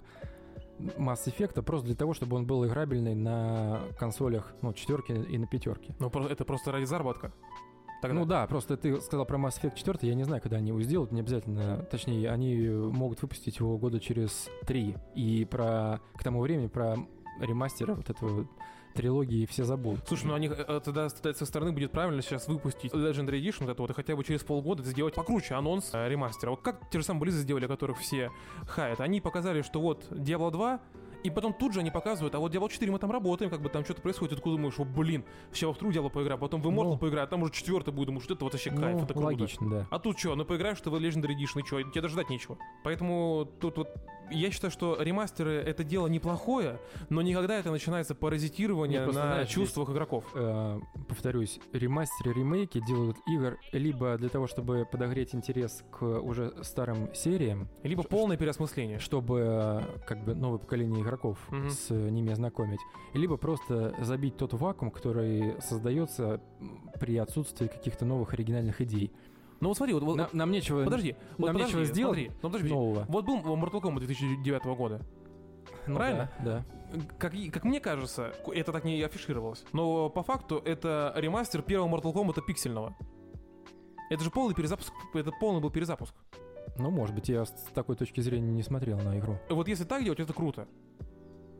Mass 0.79 1.25
Effect 1.25 1.61
просто 1.61 1.87
для 1.87 1.95
того, 1.95 2.13
чтобы 2.13 2.35
он 2.35 2.45
был 2.45 2.65
играбельный 2.65 3.15
на 3.15 3.81
консолях, 3.97 4.53
ну, 4.61 4.73
четверки 4.73 5.11
и 5.11 5.37
на 5.37 5.47
пятерке. 5.47 5.95
Ну, 5.99 6.09
это 6.09 6.45
просто 6.45 6.71
ради 6.71 6.85
заработка. 6.85 7.31
Тогда. 8.01 8.19
Ну 8.19 8.25
да, 8.25 8.45
просто 8.45 8.77
ты 8.77 8.99
сказал 9.01 9.25
про 9.25 9.37
Mass 9.37 9.61
Effect 9.61 9.75
4, 9.75 9.97
я 10.01 10.15
не 10.15 10.23
знаю, 10.23 10.41
когда 10.41 10.57
они 10.57 10.69
его 10.69 10.81
сделают, 10.81 11.11
не 11.11 11.21
обязательно, 11.21 11.77
точнее, 11.89 12.29
они 12.29 12.67
могут 12.67 13.21
выпустить 13.21 13.57
его 13.57 13.77
года 13.77 13.99
через 13.99 14.49
три, 14.67 14.95
и 15.15 15.45
про, 15.45 16.01
к 16.15 16.23
тому 16.23 16.41
времени 16.41 16.67
про 16.67 16.97
ремастер 17.39 17.93
вот 17.93 18.09
этого 18.09 18.47
трилогии 18.95 19.45
все 19.45 19.63
забудут. 19.63 20.07
Слушай, 20.07 20.25
ну 20.25 20.33
они 20.33 20.47
э, 20.47 20.81
тогда, 20.83 21.09
тогда 21.09 21.33
со 21.33 21.45
стороны 21.45 21.71
будет 21.71 21.91
правильно 21.91 22.21
сейчас 22.21 22.47
выпустить 22.47 22.91
Legendary 22.93 23.41
Edition, 23.41 23.65
вот 23.65 23.69
это 23.69 23.81
вот, 23.81 23.91
и 23.91 23.93
хотя 23.93 24.15
бы 24.15 24.23
через 24.23 24.43
полгода 24.43 24.83
сделать 24.83 25.13
покруче 25.13 25.53
анонс 25.53 25.91
э, 25.93 26.09
ремастера. 26.09 26.51
Вот 26.51 26.61
как 26.61 26.89
те 26.89 26.99
же 26.99 27.05
самые 27.05 27.21
Близы 27.21 27.39
сделали, 27.39 27.67
которых 27.67 27.99
все 27.99 28.31
хаят. 28.67 29.01
Они 29.01 29.21
показали, 29.21 29.61
что 29.61 29.81
вот 29.81 30.05
Diablo 30.11 30.51
2, 30.51 30.79
и 31.25 31.29
потом 31.29 31.53
тут 31.53 31.73
же 31.73 31.79
они 31.79 31.91
показывают, 31.91 32.35
а 32.35 32.39
вот 32.39 32.53
Diablo 32.53 32.69
4 32.69 32.91
мы 32.91 32.99
там 32.99 33.11
работаем, 33.11 33.49
как 33.51 33.61
бы 33.61 33.69
там 33.69 33.83
что-то 33.83 34.01
происходит, 34.01 34.35
такой 34.37 34.53
думаешь, 34.53 34.79
о, 34.79 34.83
блин, 34.85 35.23
сейчас 35.51 35.67
во 35.67 35.73
вторую 35.73 35.95
Diablo 35.95 36.09
поиграю, 36.09 36.39
потом 36.39 36.61
в 36.61 36.67
Immortal 36.67 36.91
Ну. 36.91 36.97
поиграю, 36.97 37.25
а 37.25 37.27
там 37.27 37.41
уже 37.43 37.51
четвертый 37.53 37.93
будет, 37.93 38.07
думаешь, 38.07 38.25
это 38.25 38.43
вот 38.43 38.53
вообще 38.53 38.69
кайф, 38.69 38.97
Ну, 38.97 39.03
это 39.03 39.13
круто. 39.13 39.25
логично, 39.25 39.69
да. 39.69 39.87
А 39.89 39.99
тут 39.99 40.19
что, 40.19 40.35
ну 40.35 40.45
поиграешь 40.45 40.79
ты 40.81 40.89
в 40.89 40.95
Legendary 40.95 41.35
Edition, 41.35 41.61
и 41.61 41.65
что, 41.65 41.81
тебе 41.81 42.01
даже 42.01 42.13
ждать 42.13 42.29
нечего. 42.29 42.57
Поэтому 42.83 43.47
тут 43.59 43.77
вот 43.77 43.89
я 44.31 44.49
считаю, 44.51 44.71
что 44.71 44.97
ремастеры 44.99 45.51
это 45.53 45.83
дело 45.83 46.07
неплохое, 46.07 46.79
но 47.09 47.21
никогда 47.21 47.57
это 47.59 47.69
начинается 47.71 48.15
паразитирование 48.15 48.99
Не, 48.99 49.03
просто, 49.05 49.21
на 49.23 49.27
знаешь, 49.33 49.49
чувствах 49.49 49.89
игроков. 49.91 50.25
Э, 50.33 50.79
повторюсь, 51.07 51.59
ремастеры, 51.73 52.33
ремейки 52.33 52.81
делают 52.85 53.17
игр 53.27 53.57
либо 53.71 54.17
для 54.17 54.29
того, 54.29 54.47
чтобы 54.47 54.87
подогреть 54.91 55.35
интерес 55.35 55.83
к 55.91 56.01
уже 56.03 56.53
старым 56.63 57.13
сериям, 57.13 57.69
Либо 57.83 58.01
полное 58.03 58.35
переосмысление. 58.37 58.97
чтобы 58.99 59.39
э, 59.47 59.81
как 60.07 60.23
бы 60.25 60.33
новое 60.35 60.57
поколение 60.59 61.01
игроков 61.03 61.14
Мгм. 61.49 61.69
с 61.69 61.89
ними 61.89 62.31
ознакомить, 62.31 62.79
либо 63.13 63.37
просто 63.37 63.95
забить 64.01 64.37
тот 64.37 64.53
вакуум, 64.53 64.91
который 64.91 65.59
создается 65.61 66.41
при 66.99 67.17
отсутствии 67.17 67.67
каких-то 67.67 68.05
новых 68.05 68.33
оригинальных 68.33 68.81
идей. 68.81 69.11
Ну 69.61 69.69
вот 69.69 69.77
смотри, 69.77 69.93
вот, 69.93 70.03
вот- 70.03 70.17
На- 70.17 70.29
нам 70.33 70.51
нечего 70.51 70.83
подожди, 70.83 71.15
вот 71.37 71.47
нам 71.47 71.55
подожди, 71.55 71.77
нечего 71.77 71.85
сделать 71.93 72.17
смотри, 72.17 72.31
ну 72.41 72.49
подожди, 72.49 72.69
нового. 72.69 73.05
Вот 73.07 73.25
был 73.25 73.37
Mortal 73.39 73.81
Kombat 73.81 73.99
2009 73.99 74.75
года. 74.75 75.01
Ну 75.87 75.95
правильно? 75.95 76.31
Да. 76.43 76.65
Как, 77.17 77.33
и- 77.33 77.49
как 77.49 77.63
мне 77.63 77.79
кажется, 77.79 78.33
это 78.53 78.71
так 78.71 78.83
не 78.85 79.01
афишировалось. 79.01 79.63
Но 79.71 80.09
по 80.09 80.23
факту 80.23 80.61
это 80.63 81.13
ремастер 81.15 81.61
первого 81.61 81.87
Mortal 81.95 82.13
Kombat 82.13 82.41
пиксельного. 82.45 82.95
Это 84.09 84.23
же 84.23 84.29
полный 84.31 84.53
перезапуск, 84.53 84.93
это 85.13 85.31
полный 85.39 85.61
был 85.61 85.71
перезапуск. 85.71 86.13
да. 86.77 86.83
Ну, 86.83 86.89
может 86.91 87.15
быть, 87.15 87.29
я 87.29 87.45
с 87.45 87.51
такой 87.73 87.95
точки 87.95 88.19
зрения 88.21 88.51
не 88.51 88.63
смотрел 88.63 88.97
на 88.99 89.17
игру. 89.19 89.37
Вот 89.49 89.67
если 89.67 89.83
так 89.85 90.03
делать, 90.03 90.19
это 90.19 90.33
круто. 90.33 90.67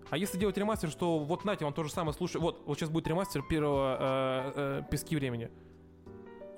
А 0.10 0.18
если 0.18 0.38
делать 0.38 0.58
ремастер, 0.58 0.90
что 0.90 1.20
вот 1.20 1.46
нате, 1.46 1.66
он 1.66 1.74
то 1.74 1.84
же 1.84 1.92
самое 1.92 2.14
слушай, 2.14 2.40
вот, 2.40 2.64
вот 2.66 2.78
сейчас 2.78 2.90
будет 2.90 3.08
ремастер 3.08 3.42
первого 3.44 3.98
э, 4.00 4.52
э, 4.56 4.82
Пески 4.90 5.16
времени. 5.16 5.50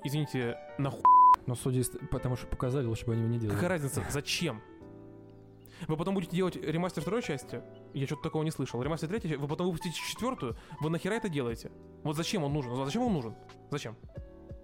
Извините, 0.04 0.58
нахуй. 0.78 1.02
Но 1.46 1.54
судя 1.54 1.80
из... 1.80 1.90
потому 2.10 2.36
что 2.36 2.46
показали, 2.46 2.86
лучше 2.86 3.06
бы 3.06 3.12
они 3.12 3.22
его 3.22 3.32
не 3.32 3.38
делали. 3.38 3.54
Какая 3.54 3.70
разница? 3.70 4.04
Зачем? 4.10 4.60
Вы 5.86 5.96
потом 5.96 6.14
будете 6.14 6.36
делать 6.36 6.56
ремастер 6.56 7.02
второй 7.02 7.22
части? 7.22 7.62
Я 7.94 8.06
что-то 8.06 8.22
такого 8.22 8.42
не 8.42 8.50
слышал. 8.50 8.82
Ремастер 8.82 9.08
третьей, 9.08 9.36
вы 9.36 9.46
потом 9.46 9.66
выпустите 9.66 9.94
четвертую, 9.96 10.56
вы 10.80 10.90
нахера 10.90 11.14
это 11.14 11.28
делаете? 11.28 11.70
Вот 12.02 12.16
зачем 12.16 12.44
он 12.44 12.52
нужен? 12.52 12.74
Зачем 12.84 13.02
он 13.02 13.12
нужен? 13.12 13.34
Зачем? 13.70 13.96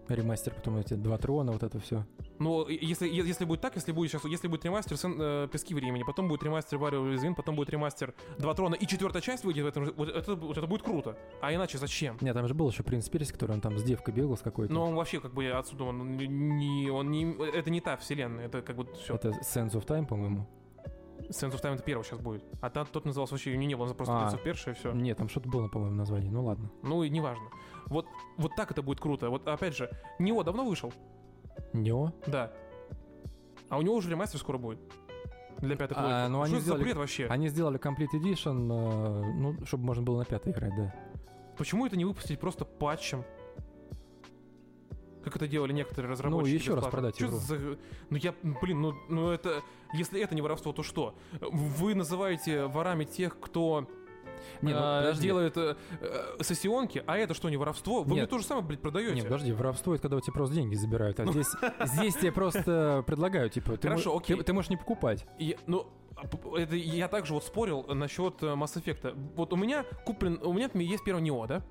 Ремастер, 0.08 0.52
потом 0.54 0.76
эти 0.76 0.94
два 0.94 1.16
трона, 1.18 1.52
вот 1.52 1.62
это 1.62 1.78
все. 1.80 2.04
Ну, 2.38 2.68
если, 2.68 3.08
если 3.08 3.44
будет 3.44 3.60
так, 3.60 3.74
если 3.76 3.92
будет 3.92 4.10
сейчас, 4.10 4.24
если 4.24 4.48
будет 4.48 4.64
ремастер 4.64 4.96
Сэн- 4.96 5.16
э, 5.18 5.48
Пески 5.50 5.72
времени, 5.74 6.02
потом 6.02 6.28
будет 6.28 6.42
ремастер 6.42 6.78
Варио 6.78 7.00
Уязвим, 7.00 7.34
потом 7.34 7.56
будет 7.56 7.70
ремастер 7.70 8.12
Два 8.38 8.54
Трона, 8.54 8.74
и 8.74 8.86
четвертая 8.86 9.22
часть 9.22 9.44
выйдет 9.44 9.64
в 9.64 9.68
этом 9.68 9.92
вот 9.96 10.08
это, 10.08 10.34
вот 10.34 10.58
это 10.58 10.66
будет 10.66 10.82
круто. 10.82 11.16
А 11.40 11.54
иначе 11.54 11.78
зачем? 11.78 12.18
Нет, 12.20 12.34
там 12.34 12.46
же 12.48 12.54
был 12.54 12.68
еще 12.68 12.82
принц 12.82 13.08
Перси, 13.08 13.32
который 13.32 13.52
он 13.52 13.60
там 13.60 13.78
с 13.78 13.82
девкой 13.82 14.12
бегал 14.12 14.36
с 14.36 14.40
какой-то. 14.40 14.72
Но 14.72 14.84
он 14.86 14.94
вообще 14.94 15.20
как 15.20 15.32
бы 15.32 15.48
отсюда, 15.48 15.84
он 15.84 16.16
не, 16.16 16.90
он 16.90 17.10
не, 17.10 17.32
это 17.56 17.70
не 17.70 17.80
та 17.80 17.96
вселенная, 17.96 18.46
это 18.46 18.62
как 18.62 18.76
бы 18.76 18.86
все. 18.94 19.14
Это 19.14 19.28
Sense 19.30 19.72
of 19.72 19.86
Time, 19.86 20.06
по-моему. 20.06 20.46
Sense 21.30 21.52
of 21.54 21.62
Time 21.62 21.74
это 21.74 21.82
первый 21.82 22.02
сейчас 22.02 22.18
будет. 22.18 22.44
А 22.60 22.68
там 22.68 22.86
тот 22.86 23.06
назывался 23.06 23.34
вообще, 23.34 23.56
не, 23.56 23.66
не 23.66 23.74
было, 23.76 23.94
просто 23.94 24.14
А. 24.14 24.28
Prince 24.28 24.38
of 24.38 24.44
Persia 24.44 24.70
и 24.72 24.74
все. 24.74 24.92
Нет, 24.92 25.16
там 25.16 25.28
что-то 25.28 25.48
было, 25.48 25.68
по-моему, 25.68 25.96
название. 25.96 26.30
Ну 26.30 26.44
ладно. 26.44 26.70
Ну 26.82 27.02
и 27.02 27.08
неважно. 27.08 27.48
Вот, 27.88 28.06
вот 28.36 28.52
так 28.56 28.70
это 28.70 28.82
будет 28.82 29.00
круто. 29.00 29.30
Вот 29.30 29.46
опять 29.46 29.76
же, 29.76 29.90
Нео 30.18 30.42
давно 30.42 30.64
вышел? 30.64 30.92
Нео? 31.72 32.12
Да. 32.26 32.52
А 33.68 33.78
у 33.78 33.82
него 33.82 33.94
уже 33.94 34.10
ремастер 34.10 34.38
скоро 34.40 34.58
будет. 34.58 34.78
Для 35.58 35.76
пятой 35.76 35.94
А, 35.96 36.00
плойки. 36.02 36.30
ну, 36.32 36.42
они 36.42 36.46
Что 36.48 36.56
это 36.56 36.64
за 36.64 36.64
сделали- 36.72 36.82
бред 36.82 36.96
вообще? 36.96 37.26
Они 37.26 37.48
сделали 37.48 37.78
Complete 37.80 38.12
Edition, 38.14 38.68
э, 38.70 39.32
ну, 39.34 39.64
чтобы 39.66 39.84
можно 39.84 40.02
было 40.02 40.18
на 40.18 40.24
пятой 40.24 40.52
играть, 40.52 40.74
да. 40.76 40.94
Почему 41.56 41.86
это 41.86 41.96
не 41.96 42.04
выпустить 42.04 42.40
просто 42.40 42.64
патчем? 42.64 43.24
Как 45.22 45.36
это 45.36 45.48
делали 45.48 45.72
некоторые 45.72 46.10
разработчики. 46.12 46.50
Ну, 46.50 46.54
еще 46.58 46.74
раз 46.74 46.84
бесплатно? 46.84 46.90
продать 46.90 47.16
Чё 47.16 47.26
игру. 47.28 47.38
за- 47.38 47.78
Ну 48.10 48.16
я, 48.18 48.34
блин, 48.60 48.82
ну, 48.82 48.92
ну 49.08 49.30
это... 49.30 49.62
Если 49.94 50.20
это 50.20 50.34
не 50.34 50.42
воровство, 50.42 50.72
то 50.72 50.82
что? 50.82 51.14
Вы 51.40 51.94
называете 51.94 52.66
ворами 52.66 53.04
тех, 53.04 53.38
кто 53.40 53.88
Не, 54.62 54.72
ну, 54.72 54.78
а, 54.80 55.12
делает 55.14 55.56
э, 55.56 55.76
э, 56.00 56.42
сессионки, 56.42 57.02
а 57.06 57.16
это 57.16 57.34
что, 57.34 57.48
не 57.48 57.56
воровство? 57.56 58.02
Вы 58.02 58.12
мне 58.12 58.20
Нет. 58.22 58.30
то 58.30 58.38
же 58.38 58.44
самое, 58.44 58.66
блядь, 58.66 58.80
продаете. 58.80 59.14
Не, 59.14 59.22
подожди, 59.22 59.52
воровство 59.52 59.94
это 59.94 60.02
когда 60.02 60.16
у 60.16 60.20
тебя 60.20 60.32
просто 60.32 60.54
деньги 60.56 60.74
забирают, 60.74 61.20
а 61.20 61.26
здесь, 61.26 61.48
здесь 61.84 62.14
тебе 62.14 62.32
просто 62.32 63.04
предлагают, 63.06 63.52
типа, 63.52 63.76
ты, 63.76 63.88
Хорошо, 63.88 64.16
окей. 64.16 64.36
ты, 64.36 64.44
ты 64.44 64.52
можешь 64.52 64.70
не 64.70 64.76
покупать. 64.76 65.26
И, 65.38 65.56
ну, 65.66 65.86
а, 66.16 66.56
это 66.56 66.76
я 66.76 67.08
также 67.08 67.34
вот 67.34 67.44
спорил 67.44 67.84
насчет 67.84 68.42
э, 68.42 68.46
Mass 68.46 68.76
Effect. 68.76 69.16
Вот 69.36 69.52
у 69.52 69.56
меня 69.56 69.84
куплен, 70.04 70.38
у 70.42 70.52
меня 70.52 70.68
есть 70.74 71.04
первый 71.04 71.22
Нео, 71.22 71.46
да? 71.46 71.62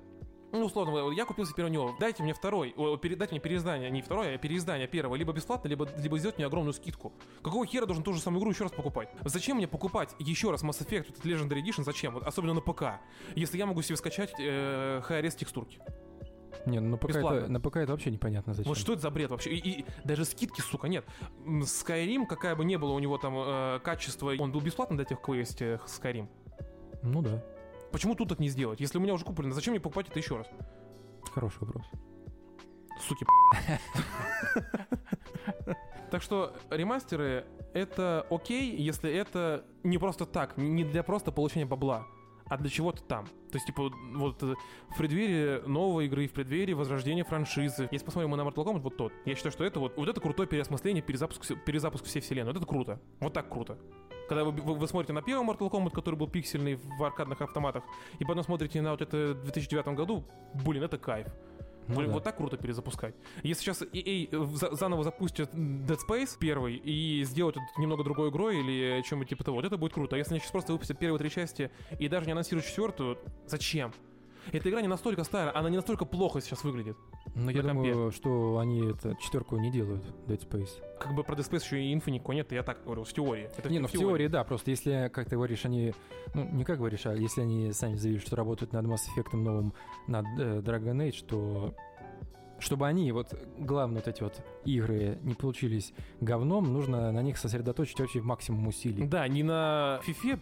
Ну, 0.54 0.66
условно, 0.66 1.10
я 1.10 1.24
купил 1.24 1.44
себе 1.46 1.56
первый 1.56 1.70
Нео. 1.70 1.96
Дайте 1.98 2.22
мне 2.22 2.32
второй, 2.32 2.74
о, 2.76 2.96
пере- 2.96 3.16
дайте 3.16 3.32
мне 3.32 3.40
переиздание, 3.40 3.90
не 3.90 4.02
второе, 4.02 4.36
а 4.36 4.38
переиздание 4.38 4.86
первого, 4.86 5.16
либо 5.16 5.32
бесплатно, 5.32 5.66
либо, 5.66 5.88
либо 5.98 6.16
сделать 6.16 6.36
мне 6.36 6.46
огромную 6.46 6.72
скидку. 6.72 7.12
Какого 7.42 7.66
хера 7.66 7.86
должен 7.86 8.04
ту 8.04 8.12
же 8.12 8.20
самую 8.20 8.40
игру 8.40 8.52
еще 8.52 8.62
раз 8.62 8.72
покупать? 8.72 9.08
Зачем 9.24 9.56
мне 9.56 9.66
покупать 9.66 10.14
еще 10.20 10.52
раз 10.52 10.62
Mass 10.62 10.80
Effect 10.80 11.10
этот 11.10 11.26
Legendary 11.26 11.60
Edition? 11.60 11.82
Зачем? 11.82 12.14
Вот, 12.14 12.22
особенно 12.22 12.54
на 12.54 12.60
ПК. 12.60 13.00
Если 13.34 13.58
я 13.58 13.66
могу 13.66 13.82
себе 13.82 13.96
скачать 13.96 14.32
э, 14.38 15.02
high-res 15.08 15.36
текстурки. 15.36 15.80
Не, 16.66 16.78
ну 16.78 16.90
на 16.90 16.96
ПК, 16.98 17.16
это, 17.16 17.48
на 17.48 17.60
ПК 17.60 17.78
это 17.78 17.90
вообще 17.90 18.12
непонятно 18.12 18.54
зачем. 18.54 18.68
Вот 18.68 18.78
что 18.78 18.92
это 18.92 19.02
за 19.02 19.10
бред 19.10 19.30
вообще? 19.32 19.50
И, 19.50 19.80
и 19.80 19.84
даже 20.04 20.24
скидки, 20.24 20.60
сука, 20.60 20.86
нет. 20.86 21.04
Skyrim, 21.44 22.26
какая 22.26 22.54
бы 22.54 22.64
ни 22.64 22.76
было 22.76 22.92
у 22.92 23.00
него 23.00 23.18
там 23.18 23.34
э, 23.36 23.80
качество, 23.82 24.32
он 24.38 24.52
был 24.52 24.60
бесплатно 24.60 24.96
для 24.96 25.04
тех, 25.04 25.18
у 25.18 25.22
кого 25.22 25.34
есть 25.34 25.60
э, 25.60 25.80
Skyrim. 25.84 26.28
Ну 27.02 27.20
да, 27.22 27.42
Почему 27.94 28.16
тут 28.16 28.28
так 28.28 28.40
не 28.40 28.48
сделать? 28.48 28.80
Если 28.80 28.98
у 28.98 29.00
меня 29.00 29.14
уже 29.14 29.24
куплено, 29.24 29.54
зачем 29.54 29.70
мне 29.70 29.80
покупать 29.80 30.08
это 30.08 30.18
еще 30.18 30.36
раз? 30.36 30.48
хороший 31.32 31.60
вопрос. 31.60 31.84
Суки. 33.00 33.24
Так 36.10 36.20
что 36.20 36.56
ремастеры 36.70 37.44
это 37.72 38.26
окей, 38.30 38.76
если 38.76 39.12
это 39.12 39.64
не 39.84 39.98
просто 39.98 40.26
так, 40.26 40.56
не 40.56 40.82
для 40.82 41.04
просто 41.04 41.30
получения 41.30 41.66
бабла, 41.66 42.06
а 42.46 42.56
для 42.56 42.68
чего-то 42.68 43.02
там. 43.02 43.26
То 43.26 43.54
есть, 43.54 43.66
типа, 43.66 43.90
вот 44.14 44.42
э, 44.42 44.54
в 44.90 44.98
преддверии 44.98 45.66
новой 45.66 46.06
игры, 46.06 46.26
в 46.26 46.32
преддверии 46.32 46.72
возрождения 46.72 47.24
франшизы. 47.24 47.88
Если 47.90 48.04
посмотрим 48.04 48.30
мы 48.30 48.36
на 48.36 48.42
Mortal 48.42 48.64
Kombat, 48.64 48.80
вот 48.80 48.96
тот. 48.96 49.12
Я 49.24 49.34
считаю, 49.34 49.52
что 49.52 49.64
это 49.64 49.80
вот, 49.80 49.96
вот 49.96 50.08
это 50.08 50.20
крутое 50.20 50.48
переосмысление, 50.48 51.02
перезапуск, 51.02 51.64
перезапуск 51.64 52.04
всей 52.04 52.20
вселенной. 52.20 52.52
Вот 52.52 52.58
это 52.58 52.66
круто. 52.66 53.00
Вот 53.20 53.32
так 53.32 53.48
круто. 53.48 53.78
Когда 54.28 54.44
вы, 54.44 54.52
вы- 54.52 54.74
вы 54.74 54.88
смотрите 54.88 55.12
на 55.12 55.22
первый 55.22 55.46
Mortal 55.46 55.70
Kombat, 55.70 55.90
который 55.90 56.14
был 56.16 56.28
пиксельный 56.28 56.76
в 56.76 57.02
аркадных 57.04 57.40
автоматах, 57.42 57.84
и 58.18 58.24
потом 58.24 58.42
смотрите 58.44 58.80
на 58.80 58.90
вот 58.92 59.02
это 59.02 59.34
в 59.34 59.42
2009 59.44 59.88
году, 59.94 60.24
блин, 60.64 60.82
это 60.82 60.98
кайф. 60.98 61.28
Ну 61.86 61.96
Блин, 61.96 62.08
да. 62.08 62.14
вот 62.14 62.24
так 62.24 62.38
круто 62.38 62.56
перезапускать. 62.56 63.14
Если 63.42 63.62
сейчас 63.62 63.82
EA 63.82 64.28
за- 64.56 64.74
заново 64.74 65.04
запустят 65.04 65.52
Dead 65.54 65.98
Space 66.08 66.38
первый 66.40 66.76
и 66.76 67.22
сделают 67.24 67.58
это 67.58 67.66
немного 67.78 68.02
другой 68.02 68.30
игрой 68.30 68.58
или 68.60 69.02
чем-нибудь 69.02 69.28
типа 69.28 69.44
того, 69.44 69.56
вот 69.58 69.66
это 69.66 69.76
будет 69.76 69.92
круто. 69.92 70.16
А 70.16 70.18
если 70.18 70.32
они 70.32 70.40
сейчас 70.40 70.50
просто 70.52 70.72
выпустят 70.72 70.98
первые 70.98 71.18
три 71.18 71.28
части 71.28 71.70
и 71.98 72.08
даже 72.08 72.24
не 72.24 72.32
анонсируют 72.32 72.66
четвертую, 72.66 73.18
зачем? 73.46 73.92
Эта 74.52 74.70
игра 74.70 74.80
не 74.80 74.88
настолько 74.88 75.24
старая, 75.24 75.56
она 75.56 75.70
не 75.70 75.76
настолько 75.76 76.04
плохо 76.04 76.40
сейчас 76.40 76.64
выглядит. 76.64 76.96
Но 77.34 77.50
я 77.50 77.62
на 77.62 77.74
компе. 77.74 77.92
думаю, 77.92 78.10
что 78.12 78.58
они 78.58 78.90
это 78.90 79.16
четверку 79.20 79.56
не 79.56 79.70
делают, 79.70 80.04
Dead 80.26 80.38
Space. 80.38 80.70
Как 80.98 81.14
бы 81.14 81.24
про 81.24 81.34
Dead 81.34 81.48
Space 81.48 81.64
еще 81.64 81.82
и 81.82 81.92
инфы 81.92 82.10
никакого 82.10 82.34
нет, 82.34 82.52
я 82.52 82.62
так 82.62 82.84
говорю, 82.84 83.04
в 83.04 83.12
теории. 83.12 83.48
Это 83.56 83.68
не, 83.68 83.78
ну 83.78 83.88
в 83.88 83.92
теории, 83.92 84.28
да, 84.28 84.44
просто 84.44 84.70
если, 84.70 85.10
как 85.12 85.28
ты 85.28 85.36
говоришь, 85.36 85.64
они, 85.64 85.94
ну 86.34 86.48
не 86.50 86.64
как 86.64 86.78
говоришь, 86.78 87.06
а 87.06 87.14
если 87.14 87.42
они 87.42 87.72
сами 87.72 87.96
заявили, 87.96 88.20
что 88.20 88.36
работают 88.36 88.72
над 88.72 88.86
Mass 88.86 89.00
Effect 89.16 89.36
новым, 89.36 89.74
над 90.06 90.26
э, 90.38 90.60
Dragon 90.60 91.08
Age, 91.08 91.24
то 91.26 91.74
чтобы 92.58 92.86
они, 92.86 93.10
вот 93.12 93.34
главные 93.58 94.00
вот 94.00 94.08
эти 94.08 94.22
вот 94.22 94.40
игры 94.64 95.18
не 95.22 95.34
получились 95.34 95.92
говном, 96.20 96.72
нужно 96.72 97.12
на 97.12 97.22
них 97.22 97.36
сосредоточить 97.36 97.98
вообще 98.00 98.20
максимум 98.20 98.68
усилий. 98.68 99.06
Да, 99.06 99.26
не 99.28 99.42
на 99.42 100.00
фифе, 100.02 100.38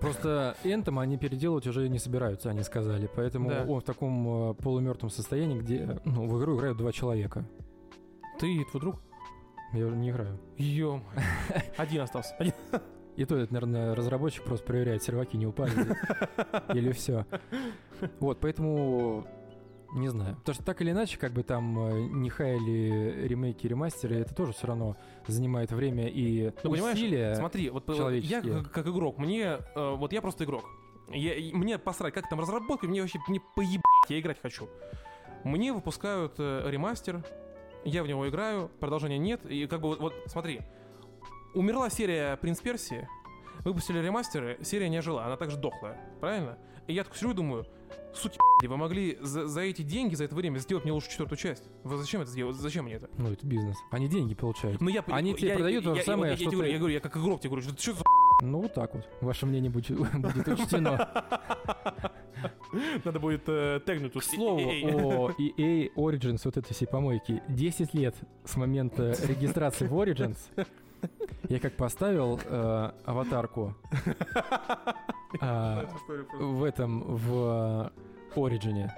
Просто 0.00 0.56
Энтом 0.64 0.98
они 0.98 1.16
переделывать 1.18 1.66
уже 1.66 1.88
не 1.88 1.98
собираются, 1.98 2.50
они 2.50 2.62
сказали. 2.62 3.08
Поэтому 3.14 3.48
Да. 3.48 3.64
он 3.68 3.80
в 3.80 3.84
таком 3.84 4.50
э, 4.50 4.54
полумертвом 4.54 5.10
состоянии, 5.10 5.58
где 5.58 6.00
ну, 6.04 6.26
в 6.28 6.38
игру 6.38 6.56
играют 6.56 6.78
два 6.78 6.92
человека. 6.92 7.44
ты 8.38 8.46
и 8.52 8.64
твой 8.64 8.80
друг. 8.80 9.00
Я 9.72 9.86
уже 9.86 9.96
не 9.96 10.10
играю. 10.10 10.38
Ё. 10.56 11.02
Один 11.76 12.02
остался. 12.02 12.34
Один. 12.38 12.54
И 13.16 13.24
то, 13.24 13.36
это, 13.36 13.52
наверное, 13.52 13.94
разработчик 13.96 14.44
просто 14.44 14.64
проверяет, 14.64 15.02
серваки 15.02 15.36
не 15.36 15.46
упали 15.46 15.72
или 16.72 16.92
все. 16.92 17.26
Вот, 18.20 18.38
поэтому 18.38 19.26
не 19.92 20.08
знаю. 20.08 20.36
Потому 20.36 20.54
что 20.54 20.64
так 20.64 20.80
или 20.82 20.90
иначе, 20.90 21.18
как 21.18 21.32
бы 21.32 21.42
там 21.42 21.78
э, 21.78 22.00
не 22.08 22.30
хаяли 22.30 23.26
ремейки, 23.26 23.66
ремастеры, 23.66 24.16
это 24.16 24.34
тоже 24.34 24.52
все 24.52 24.66
равно 24.66 24.96
занимает 25.26 25.72
время 25.72 26.08
и 26.08 26.52
Ну, 26.62 26.70
понимаешь, 26.70 26.96
усилия. 26.96 27.34
Смотри, 27.36 27.70
вот 27.70 27.88
я 27.88 28.40
как, 28.40 28.86
игрок, 28.86 29.18
мне, 29.18 29.58
э, 29.74 29.94
вот 29.96 30.12
я 30.12 30.20
просто 30.20 30.44
игрок. 30.44 30.64
Я, 31.10 31.34
мне 31.56 31.78
посрать, 31.78 32.12
как 32.12 32.28
там 32.28 32.40
разработка, 32.40 32.86
мне 32.86 33.00
вообще 33.00 33.18
не 33.28 33.40
поебать, 33.56 33.82
я 34.08 34.20
играть 34.20 34.40
хочу. 34.40 34.68
Мне 35.44 35.72
выпускают 35.72 36.34
э, 36.38 36.68
ремастер, 36.68 37.24
я 37.84 38.02
в 38.02 38.08
него 38.08 38.28
играю, 38.28 38.70
продолжения 38.80 39.18
нет, 39.18 39.46
и 39.46 39.66
как 39.66 39.80
бы 39.80 39.88
вот, 39.88 40.00
вот 40.00 40.14
смотри, 40.26 40.60
умерла 41.54 41.88
серия 41.88 42.36
Принц 42.36 42.60
Персии, 42.60 43.08
выпустили 43.64 44.00
ремастеры, 44.00 44.58
серия 44.62 44.88
не 44.88 45.00
жила, 45.00 45.26
она 45.26 45.36
также 45.36 45.56
дохлая, 45.56 45.98
правильно? 46.20 46.58
И 46.86 46.92
я 46.92 47.04
так 47.04 47.16
сижу 47.16 47.30
и 47.30 47.34
думаю, 47.34 47.66
суки, 48.14 48.38
вы 48.62 48.76
могли 48.76 49.18
за, 49.20 49.46
за 49.46 49.60
эти 49.62 49.82
деньги, 49.82 50.14
за 50.14 50.24
это 50.24 50.34
время 50.34 50.58
сделать 50.58 50.84
мне 50.84 50.92
лучше 50.92 51.10
четвертую 51.10 51.38
часть. 51.38 51.64
Вы 51.84 51.96
зачем 51.98 52.20
это 52.22 52.30
сделать? 52.30 52.56
Зачем 52.56 52.84
мне 52.86 52.94
это? 52.94 53.08
Ну, 53.16 53.32
это 53.32 53.46
бизнес. 53.46 53.76
Они 53.90 54.08
деньги 54.08 54.34
получают. 54.34 54.80
Ну, 54.80 54.88
я, 54.88 55.02
Они 55.08 55.34
тебе 55.34 55.48
я- 55.48 55.54
продают 55.54 55.84
то 55.84 55.90
же 55.90 55.96
я- 55.96 56.00
я- 56.02 56.04
самое, 56.06 56.30
я, 56.32 56.36
что 56.36 56.44
я, 56.44 56.50
говорю, 56.50 56.68
ты- 56.68 56.72
я 56.72 56.78
говорю, 56.78 56.94
я 56.94 57.00
как 57.00 57.16
игрок 57.16 57.40
тебе 57.40 57.50
говорю, 57.50 57.68
что, 57.68 57.80
что 57.80 57.92
за 57.94 58.02
Ну, 58.42 58.60
вот 58.62 58.74
так 58.74 58.94
вот. 58.94 59.08
Ваше 59.20 59.46
мнение 59.46 59.70
будет, 59.70 59.96
будет 60.14 60.48
учтено. 60.48 61.08
Надо 63.04 63.18
будет 63.18 63.42
э, 63.46 63.80
тегнуть 63.84 64.12
тут. 64.12 64.22
К 64.22 64.26
слову, 64.26 64.60
о 64.60 65.30
EA 65.38 65.92
Origins, 65.94 66.40
вот 66.44 66.56
этой 66.56 66.72
всей 66.74 66.86
помойки, 66.86 67.42
10 67.48 67.94
лет 67.94 68.14
с 68.44 68.56
момента 68.56 69.16
регистрации 69.26 69.86
в 69.86 69.92
Origins, 69.94 70.36
я 71.48 71.60
как 71.60 71.74
поставил 71.74 72.40
э, 72.44 72.90
аватарку 73.04 73.74
а, 75.40 75.88
в 76.38 76.64
этом, 76.64 77.02
в 77.16 77.92
Origin, 78.34 78.90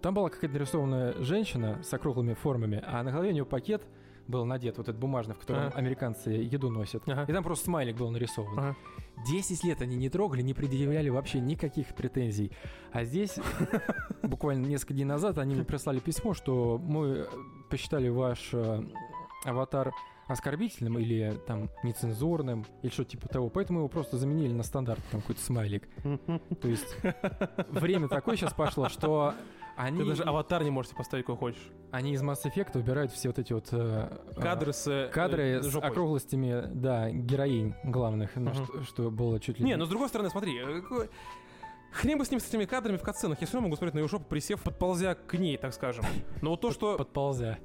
там 0.00 0.14
была 0.14 0.28
какая-то 0.28 0.54
нарисованная 0.54 1.14
женщина 1.22 1.80
с 1.82 1.92
округлыми 1.92 2.34
формами, 2.34 2.82
а 2.86 3.02
на 3.02 3.10
голове 3.10 3.30
у 3.30 3.32
нее 3.32 3.44
пакет 3.44 3.82
был 4.28 4.44
надет, 4.44 4.76
вот 4.76 4.88
этот 4.88 5.00
бумажный, 5.00 5.34
в 5.34 5.38
котором 5.38 5.68
Ага. 5.68 5.76
американцы 5.76 6.30
еду 6.30 6.70
носят. 6.70 7.02
Ага. 7.08 7.24
И 7.26 7.32
там 7.32 7.42
просто 7.42 7.64
смайлик 7.64 7.96
был 7.96 8.10
нарисован. 8.10 8.58
Ага. 8.58 8.76
10 9.26 9.64
лет 9.64 9.82
они 9.82 9.96
не 9.96 10.10
трогали, 10.10 10.42
не 10.42 10.54
предъявляли 10.54 11.08
вообще 11.08 11.40
никаких 11.40 11.88
претензий. 11.94 12.52
А 12.92 13.04
здесь 13.04 13.36
буквально 14.22 14.66
несколько 14.66 14.94
дней 14.94 15.04
назад 15.04 15.38
они 15.38 15.54
мне 15.54 15.64
прислали 15.64 15.98
письмо, 15.98 16.34
что 16.34 16.78
мы 16.78 17.26
посчитали 17.70 18.08
ваш 18.08 18.50
э, 18.52 18.82
аватар 19.44 19.92
оскорбительным 20.28 20.98
или 20.98 21.38
там 21.46 21.70
нецензурным 21.82 22.64
или 22.82 22.90
что 22.90 23.04
типа 23.04 23.28
того, 23.28 23.48
поэтому 23.50 23.80
его 23.80 23.88
просто 23.88 24.16
заменили 24.18 24.52
на 24.52 24.62
стандарт 24.62 25.00
там 25.10 25.20
какой-то 25.22 25.42
смайлик. 25.42 25.88
То 26.60 26.68
есть 26.68 26.96
время 27.70 28.08
такое 28.08 28.36
сейчас 28.36 28.52
пошло, 28.52 28.88
что 28.88 29.34
они, 29.76 29.98
Ты 30.00 30.06
даже 30.06 30.22
аватар 30.24 30.62
не 30.64 30.70
можешь 30.70 30.90
себе 30.90 30.98
поставить, 30.98 31.24
какой 31.24 31.38
хочешь. 31.52 31.70
они 31.92 32.12
из 32.12 32.22
Mass 32.22 32.38
Effect 32.44 32.76
убирают 32.78 33.12
все 33.12 33.28
вот 33.28 33.38
эти 33.38 33.52
вот 33.52 33.68
э, 33.72 34.08
Кадры 34.36 34.72
с... 34.72 34.86
э, 34.88 35.08
кадры 35.08 35.42
э, 35.44 35.62
с 35.62 35.74
округлостями, 35.76 36.64
да, 36.74 37.10
героинь 37.10 37.74
главных, 37.84 38.34
ну, 38.34 38.50
Мгм. 38.50 38.64
что, 38.64 38.82
что 38.84 39.10
было 39.12 39.38
чуть 39.38 39.60
ли 39.60 39.64
Не, 39.64 39.76
ну 39.76 39.84
с 39.86 39.88
другой 39.88 40.08
стороны, 40.08 40.30
смотри, 40.30 40.58
э, 40.58 40.80
какой- 40.80 41.08
хрен 41.92 42.18
бы 42.18 42.24
с 42.24 42.30
ним, 42.32 42.40
с 42.40 42.48
этими 42.48 42.64
кадрами 42.64 42.96
в 42.96 43.02
катсценах. 43.02 43.40
Я 43.40 43.46
все 43.46 43.54
равно 43.54 43.68
могу 43.68 43.76
смотреть 43.76 43.94
на 43.94 44.00
ее 44.00 44.08
жопу, 44.08 44.24
присев, 44.24 44.62
подползя 44.64 45.14
к 45.14 45.34
ней, 45.38 45.56
так 45.56 45.72
скажем. 45.72 46.04
Но 46.42 46.50
вот 46.50 46.60
то, 46.60 46.72
что 46.72 46.98
подползя. 46.98 47.58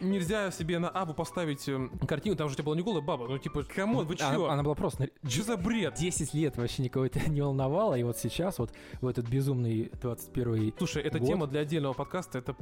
Нельзя 0.00 0.50
себе 0.50 0.78
на 0.78 0.88
аву 0.88 1.14
поставить 1.14 1.68
эм, 1.68 1.90
картину, 2.06 2.36
там 2.36 2.48
же 2.48 2.54
у 2.54 2.56
тебя 2.56 2.64
была 2.64 2.76
не 2.76 2.82
голая 2.82 3.02
баба. 3.02 3.26
Ну, 3.28 3.38
типа, 3.38 3.62
come 3.64 3.88
on, 3.88 4.06
вы 4.06 4.16
Она, 4.20 4.34
чё? 4.34 4.46
она 4.48 4.62
была 4.62 4.74
просто... 4.74 5.08
Чё 5.26 5.42
за 5.42 5.56
бред? 5.56 5.94
10 5.94 6.34
лет 6.34 6.56
вообще 6.56 6.82
никого 6.82 7.06
это 7.06 7.18
не 7.30 7.40
волновало, 7.42 7.94
и 7.94 8.02
вот 8.02 8.16
сейчас 8.18 8.58
вот 8.58 8.72
в 9.00 9.06
этот 9.06 9.28
безумный 9.28 9.90
21 10.00 10.74
Слушай, 10.78 11.02
эта 11.02 11.18
Год. 11.18 11.28
тема 11.28 11.46
для 11.46 11.60
отдельного 11.60 11.92
подкаста, 11.94 12.38
это... 12.38 12.54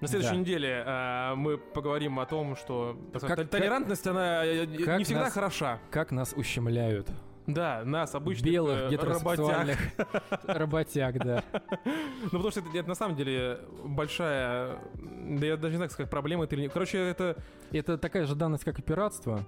На 0.00 0.08
следующей 0.08 0.32
Да. 0.34 0.40
неделе 0.40 0.82
а, 0.86 1.34
мы 1.36 1.56
поговорим 1.56 2.20
о 2.20 2.26
том, 2.26 2.54
что 2.54 2.98
Как- 3.14 3.38
тол- 3.38 3.46
толерантность, 3.46 4.06
она 4.06 4.44
э, 4.44 4.66
как 4.84 4.98
не 4.98 5.04
всегда 5.04 5.22
нас- 5.24 5.32
хороша. 5.32 5.80
как 5.90 6.12
нас 6.12 6.34
ущемляют. 6.36 7.08
Да, 7.46 7.82
нас, 7.84 8.14
обычных 8.14 8.50
Белых, 8.50 8.78
э, 8.78 8.90
гетеросексуальных 8.90 9.78
работяг. 9.96 10.42
работяг, 10.46 11.18
да. 11.18 11.44
Ну, 11.84 12.30
потому 12.30 12.50
что 12.50 12.60
это, 12.60 12.68
это 12.76 12.88
на 12.88 12.94
самом 12.94 13.16
деле 13.16 13.60
большая... 13.84 14.78
Да 14.94 15.46
я 15.46 15.56
даже 15.56 15.72
не 15.72 15.76
знаю, 15.76 15.88
как 15.88 15.92
сказать, 15.92 16.10
проблема 16.10 16.44
это 16.44 16.56
или 16.56 16.62
нет. 16.62 16.72
Короче, 16.72 16.98
это, 16.98 17.36
Это 17.70 17.98
такая 17.98 18.26
же 18.26 18.34
данность, 18.34 18.64
как 18.64 18.78
и 18.78 18.82
пиратство. 18.82 19.46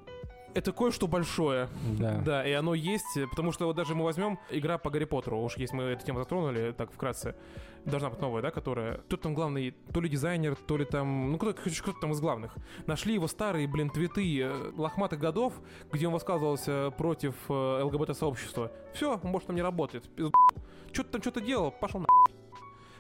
Это 0.59 0.73
кое-что 0.73 1.07
большое. 1.07 1.69
Да. 1.99 2.21
Да, 2.25 2.47
и 2.47 2.53
оно 2.53 2.75
есть, 2.75 3.19
потому 3.31 3.53
что 3.53 3.67
вот 3.67 3.77
даже 3.77 3.95
мы 3.95 4.05
возьмем 4.05 4.39
игра 4.51 4.79
по 4.79 4.91
Гарри 4.91 5.05
Поттеру, 5.05 5.41
уж 5.41 5.57
если 5.57 5.77
мы 5.77 5.83
эту 5.85 6.05
тему 6.05 6.19
затронули, 6.19 6.73
так 6.77 6.93
вкратце, 6.93 7.37
должна 7.85 8.11
быть 8.11 8.21
новая, 8.21 8.43
да, 8.43 8.51
которая... 8.51 8.99
Кто 8.99 9.17
там 9.17 9.35
главный, 9.35 9.75
то 9.93 10.01
ли 10.01 10.09
дизайнер, 10.09 10.57
то 10.57 10.77
ли 10.77 10.85
там... 10.85 11.33
Ну, 11.33 11.39
кто, 11.39 11.53
кто 11.55 11.93
там 11.93 12.13
из 12.13 12.21
главных. 12.21 12.55
Нашли 12.87 13.15
его 13.15 13.29
старые, 13.29 13.67
блин, 13.69 13.91
твиты 13.91 14.41
э, 14.41 14.73
лохматых 14.77 15.19
годов, 15.19 15.55
где 15.93 16.07
он 16.07 16.13
высказывался 16.13 16.93
против 16.97 17.35
э, 17.49 17.83
ЛГБТ-сообщества. 17.83 18.73
Все, 18.95 19.19
он 19.23 19.33
больше 19.33 19.47
там 19.47 19.57
не 19.57 19.63
работает. 19.63 20.05
Что 20.93 21.05
ты 21.05 21.11
там 21.11 21.23
что-то 21.23 21.41
делал, 21.41 21.71
пошел 21.71 22.01
на... 22.01 22.07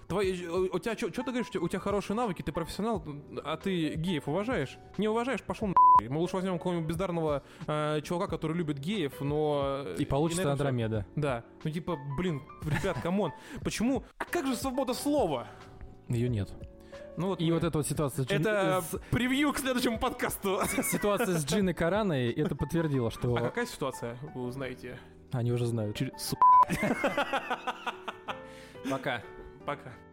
Твои, 0.09 0.43
э, 0.43 0.49
у 0.49 0.79
тебя 0.79 0.97
что 0.97 1.11
ты 1.11 1.23
говоришь, 1.25 1.49
у 1.55 1.69
тебя- 1.69 1.81
хорошие 1.81 2.17
навыки, 2.17 2.41
ты 2.43 2.51
профессионал, 2.51 3.05
а 3.45 3.57
ты 3.59 3.95
геев 3.95 4.27
уважаешь? 4.27 4.79
Не 4.97 5.07
уважаешь, 5.09 5.43
пошел 5.43 5.69
на 5.69 5.75
мы 6.09 6.19
лучше 6.19 6.37
возьмем 6.37 6.57
какого-нибудь 6.59 6.89
бездарного 6.89 7.43
э, 7.67 8.01
чувака, 8.03 8.27
который 8.29 8.57
любит 8.57 8.79
геев, 8.79 9.21
но... 9.21 9.83
э, 9.85 9.97
И 9.99 10.07
получится 10.07 10.43
всё. 10.45 10.53
Андромеда. 10.53 11.05
Да. 11.15 11.45
Ну 11.63 11.71
типа, 11.71 11.99
блин, 12.17 12.43
ребят, 12.63 12.97
come 13.03 13.20
on. 13.20 13.33
Почему? 13.63 14.03
А 14.19 14.25
как 14.25 14.47
же 14.47 14.57
свобода 14.57 14.95
слова? 14.95 15.47
Ее 16.09 16.29
нет. 16.31 16.51
Ну 17.19 17.29
вот, 17.29 17.41
И 17.41 17.51
вот 17.53 17.65
эта 17.65 17.77
вот 17.79 17.87
ситуация 17.87 18.25
Джин- 18.25 18.41
это 18.41 18.81
с- 18.81 18.99
превью 19.11 19.53
к 19.53 19.59
следующему 19.59 19.99
подкасту. 19.99 20.61
ситуация 20.91 21.37
с 21.37 21.45
Джиной 21.45 21.75
Караной 21.75 22.31
это 22.31 22.55
подтвердила, 22.55 23.09
А 23.09 23.11
что 23.11 23.35
какая 23.35 23.67
ситуация, 23.67 24.17
вы 24.35 24.45
узнаете? 24.45 24.99
они 25.33 25.53
уже 25.53 25.67
знают. 25.67 25.97
Через... 25.97 26.35
Пока. 28.91 29.21
Пока. 29.69 30.08